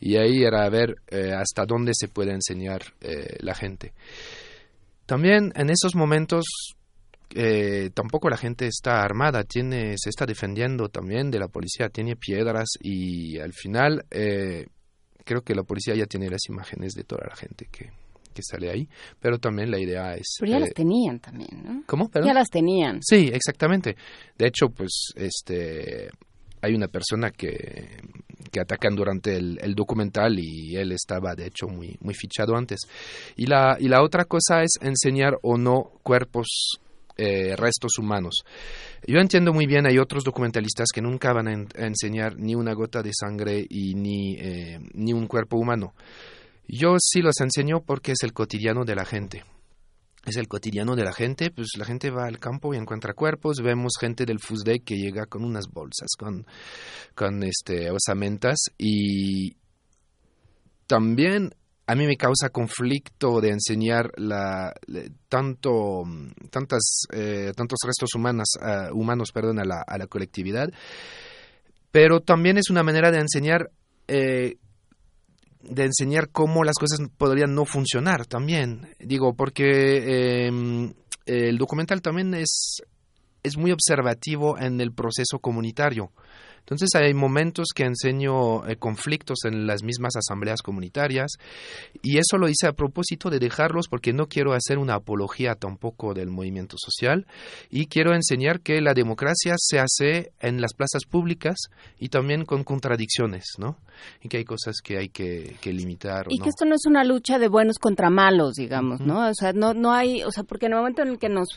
y 0.00 0.16
ahí 0.16 0.42
era 0.42 0.68
ver 0.70 0.96
eh, 1.08 1.32
hasta 1.32 1.64
dónde 1.66 1.92
se 1.94 2.08
puede 2.08 2.32
enseñar 2.32 2.82
eh, 3.00 3.36
la 3.40 3.54
gente. 3.54 3.92
También 5.06 5.52
en 5.54 5.70
esos 5.70 5.94
momentos 5.94 6.44
tampoco 7.94 8.30
la 8.30 8.38
gente 8.38 8.66
está 8.66 9.02
armada, 9.02 9.44
tiene, 9.44 9.94
se 9.98 10.08
está 10.08 10.24
defendiendo 10.24 10.88
también 10.88 11.30
de 11.30 11.38
la 11.38 11.48
policía, 11.48 11.90
tiene 11.90 12.16
piedras 12.16 12.70
y 12.80 13.38
al 13.38 13.52
final 13.52 14.06
creo 15.28 15.42
que 15.42 15.54
la 15.54 15.62
policía 15.62 15.94
ya 15.94 16.06
tiene 16.06 16.30
las 16.30 16.40
imágenes 16.48 16.94
de 16.94 17.04
toda 17.04 17.26
la 17.28 17.36
gente 17.36 17.68
que, 17.70 17.90
que 18.32 18.42
sale 18.42 18.70
ahí, 18.70 18.88
pero 19.20 19.38
también 19.38 19.70
la 19.70 19.78
idea 19.78 20.14
es... 20.14 20.36
Pero 20.40 20.52
ya 20.52 20.58
las 20.58 20.70
eh, 20.70 20.74
tenían 20.74 21.20
también, 21.20 21.62
¿no? 21.62 21.82
¿Cómo? 21.86 22.10
Ya 22.14 22.32
las 22.32 22.48
tenían. 22.48 23.00
Sí, 23.02 23.28
exactamente. 23.30 23.94
De 24.38 24.46
hecho, 24.46 24.70
pues, 24.70 25.12
este, 25.16 26.08
hay 26.62 26.74
una 26.74 26.88
persona 26.88 27.30
que, 27.30 28.00
que 28.50 28.60
atacan 28.60 28.96
durante 28.96 29.36
el, 29.36 29.74
documental 29.74 30.38
y 30.38 30.74
él 30.76 30.92
estaba, 30.92 31.34
de 31.34 31.48
hecho, 31.48 31.66
muy, 31.68 31.94
muy 32.00 32.14
fichado 32.14 32.56
antes. 32.56 32.80
Y 33.36 33.44
la, 33.44 33.76
y 33.78 33.88
la 33.88 34.02
otra 34.02 34.24
cosa 34.24 34.62
es 34.62 34.78
enseñar 34.80 35.38
o 35.42 35.58
no 35.58 35.92
cuerpos 36.02 36.80
eh, 37.18 37.56
restos 37.56 37.98
humanos. 37.98 38.44
Yo 39.06 39.18
entiendo 39.18 39.52
muy 39.52 39.66
bien, 39.66 39.86
hay 39.86 39.98
otros 39.98 40.22
documentalistas 40.22 40.88
que 40.94 41.02
nunca 41.02 41.32
van 41.32 41.48
a, 41.48 41.84
enseñar 41.84 42.38
ni 42.38 42.54
una 42.54 42.72
gota 42.74 43.02
de 43.02 43.10
sangre 43.12 43.66
y 43.68 43.94
ni, 43.94 44.36
eh, 44.38 44.78
ni 44.94 45.12
un 45.12 45.26
cuerpo 45.26 45.58
humano. 45.58 45.94
Yo 46.68 46.96
sí 47.00 47.20
los 47.20 47.40
enseño 47.40 47.80
porque 47.80 48.12
es 48.12 48.22
el 48.22 48.32
cotidiano 48.32 48.84
de 48.84 48.94
la 48.94 49.04
gente. 49.04 49.42
Es 50.24 50.36
el 50.36 50.46
cotidiano 50.46 50.94
de 50.94 51.04
la 51.04 51.12
gente, 51.12 51.50
pues 51.50 51.68
la 51.76 51.84
gente 51.84 52.10
va 52.10 52.26
al 52.26 52.38
campo 52.38 52.72
y 52.72 52.76
encuentra 52.76 53.14
cuerpos, 53.14 53.62
vemos 53.62 53.94
gente 53.98 54.24
del 54.24 54.38
FUSDEC 54.38 54.84
que 54.84 54.96
llega 54.96 55.26
con 55.26 55.42
unas 55.42 55.66
bolsas, 55.68 56.10
con, 56.18 56.46
con 57.14 57.42
este, 57.42 57.90
osamentas 57.90 58.58
y 58.76 59.56
también 60.86 61.54
a 61.88 61.94
mí 61.94 62.06
me 62.06 62.18
causa 62.18 62.50
conflicto 62.50 63.40
de 63.40 63.48
enseñar 63.48 64.12
la, 64.16 64.74
tanto, 65.30 66.04
tantas, 66.50 67.06
eh, 67.10 67.52
tantos 67.56 67.78
restos 67.82 68.10
humanos, 68.14 68.48
uh, 68.60 68.94
humanos 68.94 69.32
perdón, 69.32 69.58
a, 69.58 69.64
la, 69.64 69.82
a 69.86 69.96
la 69.96 70.06
colectividad, 70.06 70.68
pero 71.90 72.20
también 72.20 72.58
es 72.58 72.68
una 72.68 72.82
manera 72.82 73.10
de 73.10 73.20
enseñar 73.20 73.70
eh, 74.06 74.58
de 75.62 75.84
enseñar 75.84 76.28
cómo 76.28 76.62
las 76.62 76.76
cosas 76.76 77.00
podrían 77.16 77.54
no 77.54 77.64
funcionar 77.64 78.26
también. 78.26 78.94
Digo, 78.98 79.34
porque 79.34 80.46
em, 80.46 80.92
el 81.24 81.56
documental 81.56 82.02
también 82.02 82.34
es, 82.34 82.82
es 83.42 83.56
muy 83.56 83.72
observativo 83.72 84.58
en 84.58 84.80
el 84.82 84.92
proceso 84.92 85.38
comunitario. 85.40 86.12
Entonces 86.68 86.90
hay 86.96 87.14
momentos 87.14 87.68
que 87.74 87.84
enseño 87.84 88.68
eh, 88.68 88.76
conflictos 88.76 89.38
en 89.46 89.66
las 89.66 89.82
mismas 89.82 90.16
asambleas 90.16 90.60
comunitarias 90.60 91.32
y 92.02 92.18
eso 92.18 92.36
lo 92.36 92.46
hice 92.46 92.66
a 92.66 92.74
propósito 92.74 93.30
de 93.30 93.38
dejarlos 93.38 93.88
porque 93.88 94.12
no 94.12 94.26
quiero 94.26 94.52
hacer 94.52 94.76
una 94.76 94.96
apología 94.96 95.54
tampoco 95.54 96.12
del 96.12 96.28
movimiento 96.28 96.76
social 96.78 97.26
y 97.70 97.86
quiero 97.86 98.14
enseñar 98.14 98.60
que 98.60 98.82
la 98.82 98.92
democracia 98.92 99.54
se 99.56 99.78
hace 99.78 100.32
en 100.40 100.60
las 100.60 100.74
plazas 100.74 101.06
públicas 101.08 101.56
y 101.98 102.10
también 102.10 102.44
con 102.44 102.64
contradicciones, 102.64 103.44
¿no? 103.56 103.78
Y 104.22 104.28
que 104.28 104.36
hay 104.36 104.44
cosas 104.44 104.76
que 104.84 104.98
hay 104.98 105.08
que, 105.08 105.56
limitar. 105.64 106.26
y 106.28 106.38
que 106.38 106.50
esto 106.50 106.66
no 106.66 106.74
es 106.74 106.84
una 106.86 107.02
lucha 107.02 107.38
de 107.38 107.48
buenos 107.48 107.78
contra 107.78 108.10
malos, 108.10 108.54
digamos, 108.54 109.00
¿no? 109.00 109.26
O 109.26 109.34
sea, 109.34 109.54
no, 109.54 109.72
no 109.72 109.92
hay, 109.92 110.22
o 110.22 110.30
sea, 110.30 110.44
porque 110.44 110.66
en 110.66 110.72
el 110.72 110.78
momento 110.78 111.00
en 111.00 111.08
el 111.08 111.18
que 111.18 111.30
nos 111.30 111.48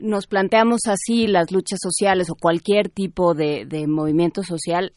nos 0.00 0.26
planteamos 0.26 0.80
así 0.86 1.26
las 1.26 1.50
luchas 1.52 1.78
sociales 1.82 2.30
o 2.30 2.34
cualquier 2.34 2.88
tipo 2.88 3.34
de, 3.34 3.66
movimiento 3.86 4.42
social, 4.42 4.92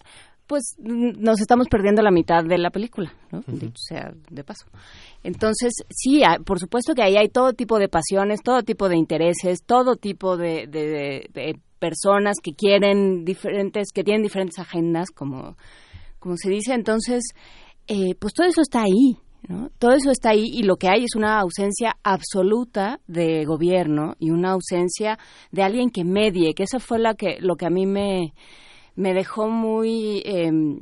pues 0.48 0.76
nos 0.80 1.40
estamos 1.40 1.68
perdiendo 1.68 2.02
la 2.02 2.12
mitad 2.12 2.44
de 2.44 2.58
la 2.58 2.70
película, 2.70 3.14
¿no? 3.32 3.44
sea 3.76 4.14
de 4.30 4.44
paso. 4.44 4.66
Entonces, 5.24 5.74
sí, 5.90 6.22
por 6.46 6.60
supuesto 6.60 6.94
que 6.94 7.04
ahí 7.04 7.16
hay 7.16 7.30
todo 7.30 7.54
tipo 7.54 7.80
de 7.80 7.88
pasiones, 7.88 8.42
todo 8.44 8.64
tipo 8.64 8.90
de 8.90 8.98
intereses, 8.98 9.64
todo 9.64 9.96
tipo 9.96 10.38
de, 10.38 11.30
personas 11.80 12.38
que 12.42 12.54
quieren 12.54 13.26
diferentes, 13.26 13.90
que 13.94 14.04
tienen 14.04 14.24
diferentes 14.24 14.58
agendas, 14.60 15.10
como, 15.12 15.58
como 16.20 16.38
se 16.38 16.50
dice. 16.50 16.74
Entonces, 16.74 17.24
eh, 17.88 18.16
pues 18.16 18.34
todo 18.34 18.48
eso 18.48 18.62
está 18.62 18.84
ahí, 18.84 19.18
todo 19.78 19.92
eso 19.92 20.12
está 20.12 20.30
ahí 20.30 20.46
y 20.46 20.64
lo 20.64 20.78
que 20.78 20.88
hay 20.88 21.04
es 21.04 21.16
una 21.16 21.40
ausencia 21.40 21.98
absoluta 22.04 23.00
de 23.08 23.44
gobierno 23.46 24.16
y 24.20 24.32
una 24.32 24.52
ausencia 24.52 25.20
de 25.52 25.64
alguien 25.64 25.90
que 25.90 26.06
medie, 26.06 26.54
que 26.54 26.64
eso 26.64 26.80
fue 26.80 27.00
la 27.00 27.14
que, 27.16 27.38
lo 27.40 27.56
que 27.56 27.66
a 27.66 27.70
mí 27.70 27.86
me, 27.86 28.34
me 28.96 29.14
dejó 29.14 29.50
muy, 29.50 30.22
em, 30.26 30.80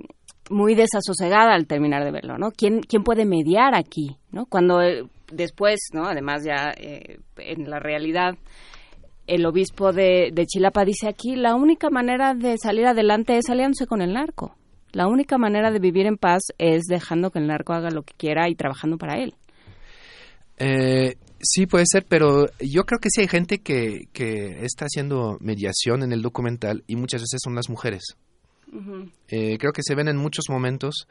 muy 0.50 0.76
desasosegada 0.76 1.54
al 1.56 1.66
terminar 1.66 2.04
de 2.04 2.12
verlo, 2.12 2.38
¿no? 2.38 2.52
¿Quién, 2.52 2.82
quién 2.82 3.04
puede 3.04 3.26
mediar 3.26 3.74
aquí, 3.74 4.18
¿no? 4.32 4.46
Cuando 4.46 4.82
eh, 4.82 5.06
después, 5.32 5.80
¿no? 5.94 6.06
Además 6.06 6.44
ya 6.46 6.72
eh, 6.78 7.20
en 7.38 7.70
la 7.70 7.80
realidad 7.80 8.36
el 9.28 9.46
obispo 9.46 9.92
de, 9.94 10.32
de 10.34 10.46
Chilapa 10.46 10.84
dice 10.84 11.08
aquí, 11.08 11.36
la 11.36 11.56
única 11.56 11.90
manera 11.90 12.34
de 12.34 12.58
salir 12.58 12.86
adelante 12.86 13.38
es 13.38 13.50
aliándose 13.50 13.88
con 13.88 14.02
el 14.02 14.14
narco. 14.14 14.56
La 14.92 15.08
única 15.08 15.38
manera 15.38 15.72
de 15.72 15.80
vivir 15.80 16.06
en 16.06 16.18
paz 16.18 16.42
es 16.58 16.84
dejando 16.84 17.32
que 17.32 17.40
el 17.40 17.48
narco 17.48 17.74
haga 17.74 17.90
lo 17.90 18.04
que 18.04 18.14
quiera 18.16 18.50
y 18.50 18.56
trabajando 18.56 18.98
para 18.98 19.18
él. 19.18 19.34
Eh, 20.58 21.16
sí, 21.40 21.66
puede 21.66 21.86
ser, 21.88 22.06
pero 22.08 22.46
yo 22.60 22.86
creo 22.86 23.00
que 23.00 23.10
sí 23.10 23.22
hay 23.22 23.28
gente 23.28 23.60
que, 23.60 24.08
que 24.14 24.64
está 24.66 24.86
haciendo 24.86 25.38
mediación 25.40 26.04
en 26.04 26.12
el 26.12 26.22
documental 26.22 26.84
y 26.88 26.96
muchas 26.96 27.22
veces 27.22 27.40
son 27.44 27.56
las 27.56 27.70
mujeres. 27.70 28.16
Eh, 29.28 29.58
creo 29.58 29.74
que 29.74 29.84
se 29.84 29.96
ven 29.96 30.08
en 30.08 30.16
muchos 30.16 30.46
momentos 30.50 31.08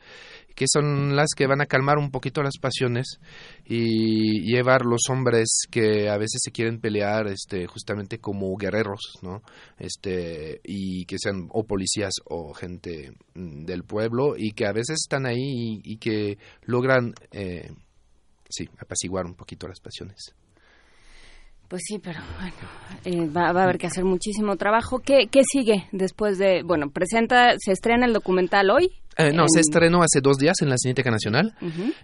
que 0.54 0.64
son 0.66 1.14
las 1.14 1.28
que 1.36 1.46
van 1.46 1.60
a 1.60 1.66
calmar 1.66 1.98
un 1.98 2.10
poquito 2.10 2.42
las 2.42 2.56
pasiones 2.58 3.20
y 3.66 4.40
llevar 4.50 4.86
los 4.86 5.02
hombres 5.10 5.66
que 5.70 6.08
a 6.08 6.16
veces 6.16 6.40
se 6.42 6.52
quieren 6.52 6.80
pelear 6.80 7.26
este 7.26 7.66
justamente 7.66 8.18
como 8.18 8.56
guerreros 8.56 9.18
no 9.20 9.42
este 9.78 10.60
y 10.64 11.04
que 11.04 11.16
sean 11.18 11.48
o 11.50 11.64
policías 11.64 12.14
o 12.24 12.54
gente 12.54 13.12
mm, 13.34 13.64
del 13.66 13.84
pueblo 13.84 14.36
y 14.38 14.52
que 14.52 14.66
a 14.66 14.72
veces 14.72 14.96
están 15.02 15.26
ahí 15.26 15.80
y, 15.84 15.98
que 15.98 16.38
logran 16.62 17.12
eh, 17.30 17.70
sí 18.48 18.68
apaciguar 18.78 19.26
un 19.26 19.34
poquito 19.34 19.68
las 19.68 19.80
pasiones 19.80 20.34
pues 21.70 21.82
sí, 21.86 22.00
pero 22.00 22.18
bueno, 22.40 22.56
eh, 23.04 23.32
va, 23.32 23.46
a 23.46 23.62
haber 23.62 23.78
que 23.78 23.86
hacer 23.86 24.04
muchísimo 24.04 24.56
trabajo. 24.56 24.98
¿Qué, 24.98 25.28
¿Qué, 25.30 25.42
sigue 25.44 25.86
después 25.92 26.36
de, 26.36 26.64
bueno, 26.64 26.90
presenta, 26.90 27.52
se 27.58 27.70
estrena 27.70 28.06
el 28.06 28.12
documental 28.12 28.70
hoy? 28.70 28.90
Eh, 29.16 29.32
no, 29.32 29.44
se 29.46 29.60
estrenó 29.60 30.02
hace 30.02 30.20
dos 30.20 30.36
días 30.36 30.56
en 30.62 30.68
la 30.68 30.76
Cineteca 30.76 31.12
Nacional, 31.12 31.54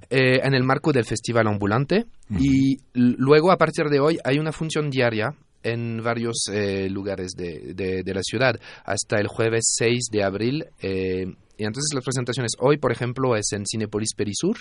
eh, 0.09 0.39
en 0.45 0.55
el 0.55 0.63
marco 0.63 0.93
del 0.93 1.05
Festival 1.05 1.49
Ambulante, 1.49 2.07
y 2.39 2.77
luego 2.95 3.51
a 3.51 3.57
partir 3.57 3.87
de 3.87 3.99
hoy 3.99 4.19
hay 4.23 4.39
una 4.39 4.53
función 4.53 4.89
diaria 4.89 5.35
en 5.65 6.01
varios 6.01 6.45
lugares 6.91 7.33
de, 7.37 7.75
de, 7.75 8.15
la 8.15 8.23
ciudad. 8.23 8.55
Hasta 8.85 9.19
el 9.19 9.27
jueves 9.27 9.75
6 9.79 10.11
de 10.13 10.23
abril 10.23 10.65
Y 10.81 11.65
entonces 11.65 11.93
las 11.93 12.05
presentaciones 12.05 12.53
hoy, 12.61 12.77
por 12.77 12.93
ejemplo, 12.93 13.35
es 13.35 13.51
en 13.53 13.65
Cinepolis 13.67 14.15
Perisur, 14.15 14.59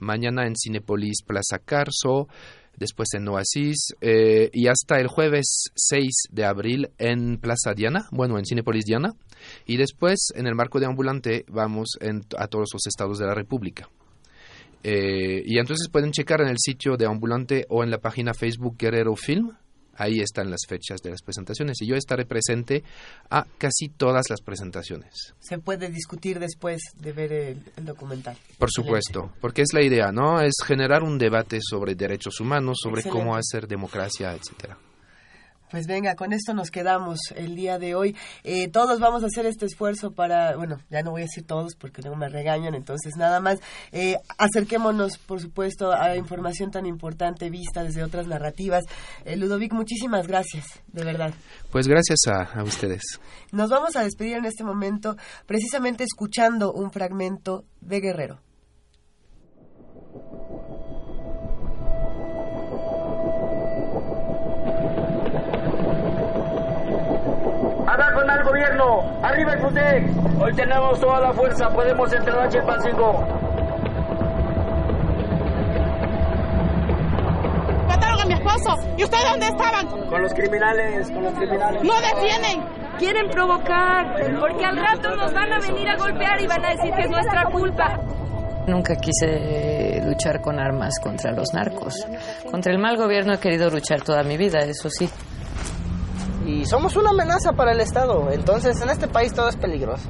mañana 0.00 0.46
en 0.46 0.56
Cinepolis 0.56 1.22
Plaza 1.24 1.58
Carso, 1.64 2.26
después 2.76 3.08
en 3.14 3.28
Oasis 3.28 3.94
eh, 4.00 4.50
y 4.52 4.66
hasta 4.68 4.98
el 4.98 5.08
jueves 5.08 5.70
6 5.74 6.28
de 6.30 6.44
abril 6.44 6.90
en 6.98 7.38
Plaza 7.38 7.74
Diana, 7.74 8.06
bueno, 8.10 8.38
en 8.38 8.44
Cinepolis 8.44 8.84
Diana, 8.84 9.14
y 9.66 9.76
después 9.76 10.28
en 10.34 10.46
el 10.46 10.54
marco 10.54 10.80
de 10.80 10.86
ambulante 10.86 11.44
vamos 11.48 11.98
a 12.38 12.46
todos 12.48 12.70
los 12.72 12.86
estados 12.86 13.18
de 13.18 13.26
la 13.26 13.34
República. 13.34 13.88
Eh, 14.84 15.42
y 15.44 15.58
entonces 15.58 15.88
pueden 15.88 16.10
checar 16.10 16.40
en 16.40 16.48
el 16.48 16.58
sitio 16.58 16.96
de 16.96 17.06
ambulante 17.06 17.66
o 17.68 17.84
en 17.84 17.90
la 17.90 17.98
página 17.98 18.34
Facebook 18.34 18.76
Guerrero 18.76 19.14
Film 19.14 19.52
Ahí 19.96 20.20
están 20.20 20.50
las 20.50 20.60
fechas 20.68 21.00
de 21.02 21.10
las 21.10 21.22
presentaciones 21.22 21.80
y 21.80 21.86
yo 21.86 21.96
estaré 21.96 22.24
presente 22.24 22.82
a 23.30 23.44
casi 23.58 23.88
todas 23.88 24.30
las 24.30 24.40
presentaciones. 24.40 25.34
Se 25.40 25.58
puede 25.58 25.88
discutir 25.88 26.38
después 26.38 26.80
de 26.96 27.12
ver 27.12 27.32
el, 27.32 27.84
documental. 27.84 28.36
Por 28.58 28.70
supuesto, 28.70 29.32
porque 29.40 29.62
es 29.62 29.72
la 29.72 29.82
idea, 29.82 30.12
¿no? 30.12 30.40
Es 30.40 30.54
generar 30.64 31.02
un 31.02 31.18
debate 31.18 31.58
sobre 31.60 31.94
derechos 31.94 32.40
humanos, 32.40 32.78
sobre 32.82 33.02
cómo 33.02 33.36
hacer 33.36 33.66
democracia, 33.66 34.34
etcétera. 34.34 34.78
Pues 35.72 35.86
venga, 35.86 36.14
con 36.16 36.34
esto 36.34 36.52
nos 36.52 36.70
quedamos 36.70 37.18
el 37.34 37.56
día 37.56 37.78
de 37.78 37.94
hoy. 37.94 38.14
Eh, 38.44 38.68
todos 38.68 39.00
vamos 39.00 39.22
a 39.22 39.26
hacer 39.28 39.46
este 39.46 39.64
esfuerzo 39.64 40.10
para, 40.10 40.54
bueno, 40.54 40.82
ya 40.90 41.02
no 41.02 41.12
voy 41.12 41.22
a 41.22 41.24
decir 41.24 41.46
todos 41.46 41.76
porque 41.76 42.02
luego 42.02 42.14
me 42.14 42.28
regañan, 42.28 42.74
entonces 42.74 43.14
nada 43.16 43.40
más 43.40 43.58
eh, 43.90 44.16
acerquémonos, 44.36 45.16
por 45.16 45.40
supuesto, 45.40 45.90
a 45.90 46.14
información 46.14 46.70
tan 46.70 46.84
importante 46.84 47.48
vista 47.48 47.82
desde 47.82 48.04
otras 48.04 48.26
narrativas. 48.26 48.84
Eh, 49.24 49.34
Ludovic, 49.38 49.72
muchísimas 49.72 50.26
gracias, 50.26 50.66
de 50.88 51.04
verdad. 51.04 51.32
Pues 51.70 51.88
gracias 51.88 52.18
a, 52.26 52.42
a 52.42 52.62
ustedes. 52.64 53.00
Nos 53.50 53.70
vamos 53.70 53.96
a 53.96 54.04
despedir 54.04 54.36
en 54.36 54.44
este 54.44 54.64
momento 54.64 55.16
precisamente 55.46 56.04
escuchando 56.04 56.74
un 56.74 56.92
fragmento 56.92 57.64
de 57.80 58.00
Guerrero. 58.00 58.51
Arriba 69.42 69.54
el 69.54 69.60
FUTEC. 69.60 70.40
Hoy 70.40 70.52
tenemos 70.54 71.00
toda 71.00 71.20
la 71.20 71.32
fuerza. 71.32 71.68
Podemos 71.68 72.12
entrar 72.12 72.38
a 72.38 72.48
Chilpancingo. 72.48 73.12
Mataron 77.88 78.20
a 78.20 78.24
mi 78.26 78.34
esposo. 78.34 78.76
¿Y 78.96 79.02
ustedes 79.02 79.24
dónde 79.30 79.46
estaban? 79.46 79.88
Con 80.08 80.22
los 80.22 80.32
criminales, 80.32 81.10
con 81.10 81.24
los 81.24 81.34
criminales. 81.34 81.82
No 81.82 81.94
defienden. 81.94 82.82
Quieren 82.98 83.30
provocar, 83.30 84.14
porque 84.38 84.64
al 84.64 84.76
rato 84.76 85.16
nos 85.16 85.34
van 85.34 85.52
a 85.52 85.58
venir 85.58 85.88
a 85.88 85.96
golpear 85.96 86.40
y 86.40 86.46
van 86.46 86.64
a 86.64 86.68
decir 86.68 86.92
que 86.94 87.02
es 87.02 87.10
nuestra 87.10 87.44
culpa. 87.46 87.98
Nunca 88.68 88.94
quise 88.94 90.00
luchar 90.04 90.40
con 90.40 90.60
armas 90.60 91.00
contra 91.00 91.32
los 91.32 91.52
narcos. 91.52 92.06
Contra 92.48 92.70
el 92.70 92.78
mal 92.78 92.96
gobierno 92.96 93.34
he 93.34 93.38
querido 93.38 93.68
luchar 93.70 94.02
toda 94.02 94.22
mi 94.22 94.36
vida, 94.36 94.58
eso 94.60 94.88
sí 94.88 95.10
y 96.62 96.66
somos 96.66 96.94
una 96.94 97.10
amenaza 97.10 97.54
para 97.54 97.72
el 97.72 97.80
Estado. 97.80 98.30
Entonces 98.30 98.80
en 98.80 98.88
este 98.88 99.08
país 99.08 99.34
todo 99.34 99.48
es 99.48 99.56
peligroso. 99.56 100.08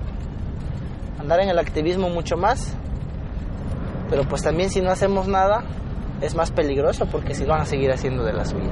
Andar 1.18 1.40
en 1.40 1.48
el 1.48 1.58
activismo 1.58 2.10
mucho 2.10 2.36
más, 2.36 2.74
pero 4.10 4.24
pues 4.28 4.42
también 4.42 4.68
si 4.68 4.82
no 4.82 4.90
hacemos 4.90 5.26
nada 5.26 5.64
es 6.20 6.34
más 6.34 6.50
peligroso 6.50 7.06
porque 7.06 7.34
si 7.34 7.46
van 7.46 7.62
a 7.62 7.64
seguir 7.64 7.90
haciendo 7.90 8.22
de 8.22 8.34
la 8.34 8.44
suya. 8.44 8.70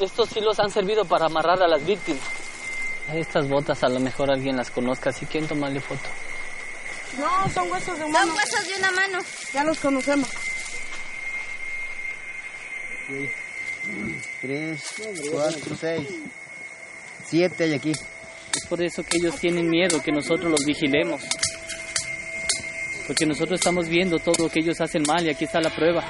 Estos 0.00 0.36
hilos 0.36 0.58
han 0.58 0.70
servido 0.70 1.04
para 1.04 1.26
amarrar 1.26 1.62
a 1.62 1.68
las 1.68 1.86
víctimas. 1.86 2.22
Estas 3.12 3.48
botas 3.48 3.84
a 3.84 3.88
lo 3.88 4.00
mejor 4.00 4.30
alguien 4.30 4.56
las 4.56 4.72
conozca, 4.72 5.12
si 5.12 5.24
quieren 5.26 5.48
tomarle 5.48 5.80
foto. 5.80 6.08
No, 7.16 7.48
son 7.50 7.70
huesos 7.70 7.96
de 7.96 8.06
mano. 8.06 8.26
Son 8.26 8.36
huesos 8.36 8.66
de 8.66 8.78
una 8.78 8.90
mano. 8.90 9.18
Ya 9.52 9.64
los 9.64 9.78
conocemos. 9.78 10.28
Tres, 14.40 14.82
cuatro, 15.32 15.74
seis, 15.74 16.06
siete 17.24 17.64
hay 17.64 17.74
aquí. 17.74 17.92
Es 17.92 18.66
por 18.68 18.82
eso 18.82 19.02
que 19.02 19.16
ellos 19.16 19.36
tienen 19.36 19.68
miedo, 19.68 20.02
que 20.02 20.12
nosotros 20.12 20.50
los 20.50 20.64
vigilemos. 20.66 21.22
Porque 23.06 23.26
nosotros 23.26 23.58
estamos 23.58 23.88
viendo 23.88 24.18
todo 24.18 24.44
lo 24.44 24.50
que 24.50 24.60
ellos 24.60 24.80
hacen 24.80 25.02
mal 25.06 25.24
y 25.24 25.30
aquí 25.30 25.44
está 25.44 25.60
la 25.60 25.70
prueba. 25.70 26.04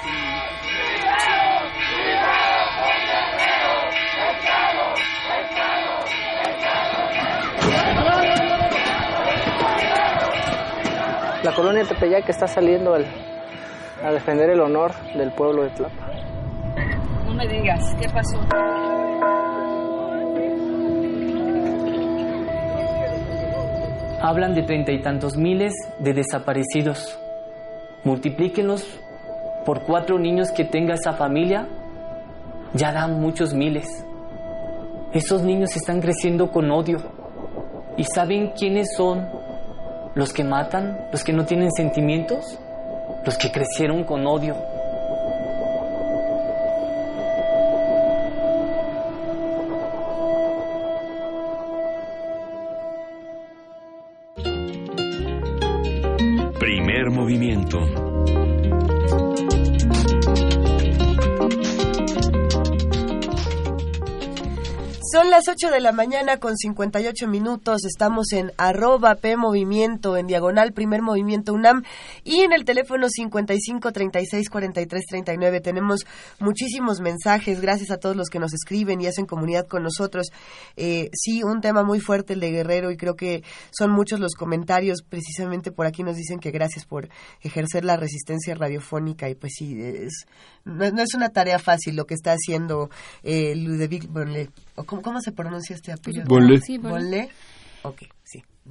La 11.43 11.55
colonia 11.55 11.83
Tepeyac 11.85 12.29
está 12.29 12.47
saliendo 12.47 12.93
a 12.93 14.11
defender 14.11 14.49
el 14.51 14.59
honor 14.59 14.93
del 15.15 15.31
pueblo 15.33 15.63
de 15.63 15.69
Tlapa 15.71 16.10
me 17.33 17.47
digas, 17.47 17.79
¿qué 17.99 18.07
pasó? 18.09 18.39
Hablan 24.21 24.53
de 24.53 24.63
treinta 24.63 24.91
y 24.91 25.01
tantos 25.01 25.35
miles 25.35 25.73
de 25.99 26.13
desaparecidos. 26.13 27.17
Multiplíquenlos 28.03 28.85
por 29.65 29.81
cuatro 29.83 30.19
niños 30.19 30.51
que 30.51 30.63
tenga 30.63 30.95
esa 30.95 31.13
familia, 31.13 31.67
ya 32.73 32.91
dan 32.91 33.19
muchos 33.19 33.53
miles. 33.53 34.05
Esos 35.13 35.43
niños 35.43 35.75
están 35.75 36.01
creciendo 36.01 36.51
con 36.51 36.71
odio. 36.71 36.99
¿Y 37.97 38.03
saben 38.05 38.51
quiénes 38.57 38.95
son 38.95 39.27
los 40.15 40.33
que 40.33 40.43
matan, 40.43 40.97
los 41.11 41.23
que 41.23 41.33
no 41.33 41.45
tienen 41.45 41.71
sentimientos? 41.71 42.59
Los 43.25 43.37
que 43.37 43.51
crecieron 43.51 44.03
con 44.03 44.25
odio. 44.25 44.55
Movimiento. 57.61 58.10
Son 65.21 65.29
las 65.29 65.47
8 65.47 65.69
de 65.69 65.81
la 65.81 65.91
mañana 65.91 66.37
con 66.37 66.57
58 66.57 67.27
minutos. 67.27 67.85
Estamos 67.85 68.31
en 68.31 68.51
arroba 68.57 69.13
P 69.13 69.33
en 69.33 70.25
diagonal 70.25 70.73
Primer 70.73 71.03
Movimiento 71.03 71.53
UNAM 71.53 71.83
y 72.23 72.39
en 72.39 72.53
el 72.53 72.65
teléfono 72.65 73.07
55 73.07 73.91
36 73.91 74.49
43 74.49 75.05
39. 75.07 75.61
Tenemos 75.61 76.07
muchísimos 76.39 77.01
mensajes. 77.01 77.61
Gracias 77.61 77.91
a 77.91 77.97
todos 77.97 78.15
los 78.15 78.29
que 78.29 78.39
nos 78.39 78.51
escriben 78.51 78.99
y 78.99 79.05
hacen 79.05 79.27
comunidad 79.27 79.67
con 79.67 79.83
nosotros. 79.83 80.29
Eh, 80.75 81.11
sí, 81.13 81.43
un 81.43 81.61
tema 81.61 81.83
muy 81.83 81.99
fuerte 81.99 82.33
el 82.33 82.39
de 82.39 82.49
Guerrero 82.49 82.89
y 82.89 82.97
creo 82.97 83.15
que 83.15 83.43
son 83.69 83.91
muchos 83.91 84.19
los 84.19 84.33
comentarios. 84.33 85.03
Precisamente 85.07 85.71
por 85.71 85.85
aquí 85.85 86.01
nos 86.01 86.15
dicen 86.15 86.39
que 86.39 86.49
gracias 86.49 86.85
por 86.85 87.09
ejercer 87.41 87.85
la 87.85 87.95
resistencia 87.95 88.55
radiofónica 88.55 89.29
y 89.29 89.35
pues 89.35 89.53
sí, 89.55 89.79
es, 89.83 90.25
no, 90.65 90.85
es 90.85 91.13
una 91.15 91.29
tarea 91.29 91.59
fácil 91.59 91.95
lo 91.95 92.05
que 92.05 92.13
está 92.13 92.33
haciendo 92.33 92.89
eh, 93.23 93.55
Ludovic 93.55 94.07
¿cómo, 94.85 95.21
se 95.21 95.31
pronuncia 95.31 95.75
este 95.75 95.91
apellido? 95.91 96.25
Bonle. 96.27 96.59
Sí, 96.61 96.77
Bonle. 96.77 97.29
Ok, 97.83 98.01
sí. 98.01 98.07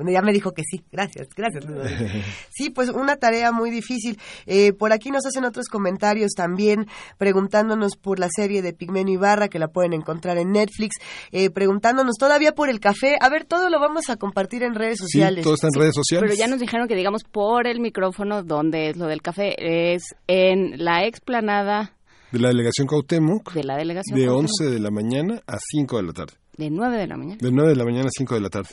Bueno, 0.01 0.13
ya 0.13 0.23
me 0.23 0.33
dijo 0.33 0.53
que 0.53 0.63
sí. 0.65 0.83
Gracias, 0.91 1.29
gracias. 1.37 1.67
Sí, 2.51 2.71
pues 2.71 2.89
una 2.89 3.17
tarea 3.17 3.53
muy 3.53 3.71
difícil. 3.71 4.19
Eh, 4.47 4.73
por 4.73 4.93
aquí 4.93 5.11
nos 5.11 5.27
hacen 5.27 5.45
otros 5.45 5.69
comentarios 5.69 6.33
también 6.33 6.87
preguntándonos 7.19 7.97
por 7.97 8.19
la 8.19 8.29
serie 8.35 8.63
de 8.63 8.73
Pigmenio 8.73 9.15
Ibarra, 9.15 9.49
que 9.49 9.59
la 9.59 9.69
pueden 9.69 9.93
encontrar 9.93 10.39
en 10.39 10.53
Netflix, 10.53 10.97
eh, 11.33 11.51
preguntándonos 11.51 12.17
todavía 12.17 12.53
por 12.53 12.71
el 12.71 12.81
café. 12.81 13.17
A 13.21 13.29
ver, 13.29 13.45
todo 13.45 13.69
lo 13.69 13.79
vamos 13.79 14.09
a 14.09 14.17
compartir 14.17 14.63
en 14.63 14.75
redes 14.75 14.99
sociales. 14.99 15.41
Sí, 15.41 15.43
todo 15.43 15.55
está 15.55 15.67
en 15.67 15.79
redes 15.79 15.95
sociales. 15.95 16.31
Pero 16.31 16.39
ya 16.39 16.51
nos 16.51 16.61
dijeron 16.61 16.89
que 16.89 16.97
digamos 16.97 17.25
por 17.25 17.67
el 17.67 17.81
micrófono 17.81 18.43
dónde 18.43 18.89
es 18.89 18.97
lo 18.97 19.07
del 19.07 19.21
café. 19.21 19.55
Es 19.93 20.15
en 20.27 20.83
la 20.83 21.05
explanada 21.05 21.95
de 22.33 22.39
la 22.39 22.49
delegación 22.49 22.87
Cuauhtémoc. 22.87 23.53
De 23.53 23.65
la 23.65 23.77
delegación 23.77 24.19
De 24.19 24.29
11 24.29 24.71
de 24.71 24.79
la 24.79 24.91
mañana 24.91 25.43
a 25.47 25.59
5 25.59 25.97
de 25.99 26.03
la 26.03 26.13
tarde. 26.13 26.33
De 26.57 26.71
9 26.71 26.97
de 26.97 27.07
la 27.07 27.17
mañana. 27.19 27.39
De 27.39 27.51
9 27.53 27.69
de 27.69 27.77
la 27.77 27.85
mañana 27.85 28.07
a 28.07 28.17
5 28.17 28.35
de 28.35 28.41
la 28.41 28.49
tarde. 28.49 28.71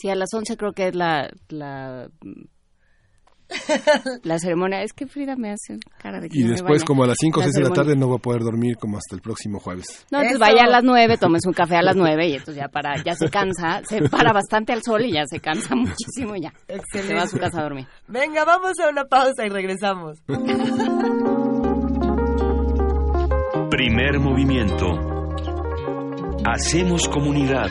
Sí, 0.00 0.08
a 0.10 0.14
las 0.14 0.28
11 0.32 0.56
creo 0.56 0.72
que 0.72 0.88
es 0.88 0.94
la, 0.94 1.28
la 1.48 2.08
la 4.22 4.38
ceremonia. 4.38 4.82
Es 4.82 4.92
que 4.92 5.06
Frida 5.06 5.36
me 5.36 5.50
hace 5.50 5.78
cara 5.98 6.20
de 6.20 6.28
que 6.28 6.38
y 6.38 6.42
después 6.42 6.84
como 6.84 7.04
a 7.04 7.06
las 7.06 7.16
5 7.18 7.40
o 7.40 7.42
6 7.42 7.54
de 7.54 7.62
la 7.62 7.70
tarde 7.70 7.96
no 7.96 8.08
va 8.08 8.16
a 8.16 8.18
poder 8.18 8.42
dormir 8.42 8.76
como 8.76 8.98
hasta 8.98 9.14
el 9.16 9.22
próximo 9.22 9.58
jueves. 9.58 10.06
No 10.10 10.18
entonces 10.18 10.38
vaya 10.38 10.64
a 10.64 10.68
las 10.68 10.84
9 10.84 11.16
tomes 11.18 11.46
un 11.46 11.52
café 11.52 11.76
a 11.76 11.82
las 11.82 11.96
9 11.96 12.28
y 12.28 12.32
entonces 12.32 12.56
ya 12.56 12.68
para 12.68 13.02
ya 13.02 13.14
se 13.14 13.30
cansa 13.30 13.82
se 13.88 14.08
para 14.08 14.32
bastante 14.32 14.72
al 14.72 14.82
sol 14.82 15.04
y 15.04 15.12
ya 15.12 15.24
se 15.26 15.40
cansa 15.40 15.74
muchísimo 15.74 16.36
y 16.36 16.42
ya 16.42 16.52
Excelente. 16.68 17.08
se 17.08 17.14
va 17.14 17.22
a 17.22 17.26
su 17.26 17.38
casa 17.38 17.60
a 17.60 17.62
dormir. 17.62 17.86
Venga 18.06 18.44
vamos 18.44 18.72
a 18.84 18.90
una 18.90 19.04
pausa 19.04 19.46
y 19.46 19.48
regresamos. 19.48 20.18
Primer 23.70 24.18
movimiento. 24.18 24.86
Hacemos 26.44 27.08
comunidad. 27.08 27.70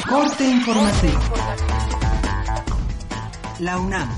Corte 0.00 0.44
informativo. 0.44 1.20
La 3.60 3.78
UNAM. 3.78 4.08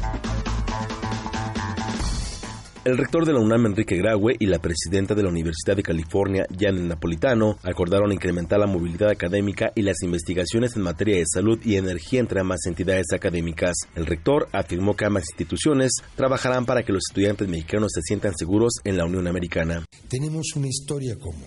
El 2.84 2.96
rector 2.96 3.26
de 3.26 3.32
la 3.32 3.40
UNAM, 3.40 3.66
Enrique 3.66 3.96
Graue, 3.96 4.36
y 4.38 4.46
la 4.46 4.60
presidenta 4.60 5.14
de 5.14 5.22
la 5.22 5.28
Universidad 5.28 5.76
de 5.76 5.82
California, 5.82 6.46
Janet 6.58 6.84
Napolitano, 6.84 7.58
acordaron 7.62 8.12
incrementar 8.12 8.60
la 8.60 8.66
movilidad 8.66 9.10
académica 9.10 9.72
y 9.74 9.82
las 9.82 10.02
investigaciones 10.02 10.76
en 10.76 10.82
materia 10.82 11.18
de 11.18 11.24
salud 11.26 11.58
y 11.64 11.76
energía 11.76 12.20
entre 12.20 12.40
ambas 12.40 12.66
entidades 12.66 13.06
académicas. 13.12 13.74
El 13.94 14.06
rector 14.06 14.48
afirmó 14.52 14.94
que 14.94 15.06
ambas 15.06 15.24
instituciones 15.24 15.92
trabajarán 16.14 16.66
para 16.66 16.82
que 16.82 16.92
los 16.92 17.02
estudiantes 17.08 17.48
mexicanos 17.48 17.92
se 17.94 18.02
sientan 18.02 18.34
seguros 18.36 18.74
en 18.84 18.96
la 18.96 19.04
Unión 19.04 19.26
Americana. 19.26 19.84
Tenemos 20.08 20.54
una 20.56 20.68
historia 20.68 21.16
común, 21.18 21.46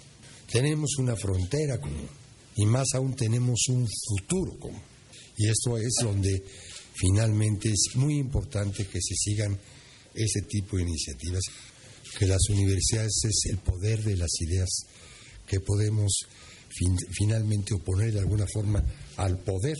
tenemos 0.51 0.97
una 0.99 1.15
frontera 1.15 1.79
común 1.79 2.07
y 2.57 2.65
más 2.65 2.87
aún 2.95 3.15
tenemos 3.15 3.59
un 3.69 3.87
futuro 3.87 4.59
común. 4.59 4.81
Y 5.37 5.47
esto 5.47 5.77
es 5.77 5.93
donde 6.01 6.43
finalmente 6.95 7.69
es 7.69 7.95
muy 7.95 8.17
importante 8.17 8.85
que 8.85 8.99
se 8.99 9.15
sigan 9.15 9.57
ese 10.13 10.41
tipo 10.41 10.77
de 10.77 10.83
iniciativas, 10.83 11.43
que 12.17 12.25
las 12.25 12.41
universidades 12.49 13.13
es 13.23 13.51
el 13.51 13.59
poder 13.59 14.03
de 14.03 14.17
las 14.17 14.31
ideas 14.41 14.69
que 15.45 15.59
podemos 15.59 16.11
finalmente 17.11 17.73
oponer 17.73 18.13
de 18.13 18.19
alguna 18.19 18.45
forma 18.51 18.83
al 19.17 19.37
poder 19.39 19.77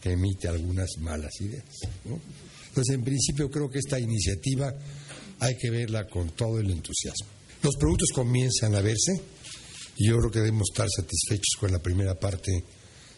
que 0.00 0.12
emite 0.12 0.48
algunas 0.48 0.90
malas 0.98 1.32
ideas. 1.40 1.64
Entonces, 2.68 2.94
en 2.94 3.02
principio 3.02 3.50
creo 3.50 3.68
que 3.68 3.80
esta 3.80 3.98
iniciativa 3.98 4.72
hay 5.40 5.56
que 5.56 5.70
verla 5.70 6.08
con 6.08 6.30
todo 6.30 6.60
el 6.60 6.70
entusiasmo. 6.70 7.26
Los 7.62 7.74
productos 7.76 8.10
comienzan 8.14 8.74
a 8.76 8.80
verse 8.80 9.20
y 9.98 10.08
yo 10.08 10.16
creo 10.18 10.30
que 10.30 10.38
debemos 10.38 10.68
estar 10.72 10.88
satisfechos 10.88 11.56
con 11.58 11.72
la 11.72 11.80
primera 11.80 12.14
parte 12.14 12.64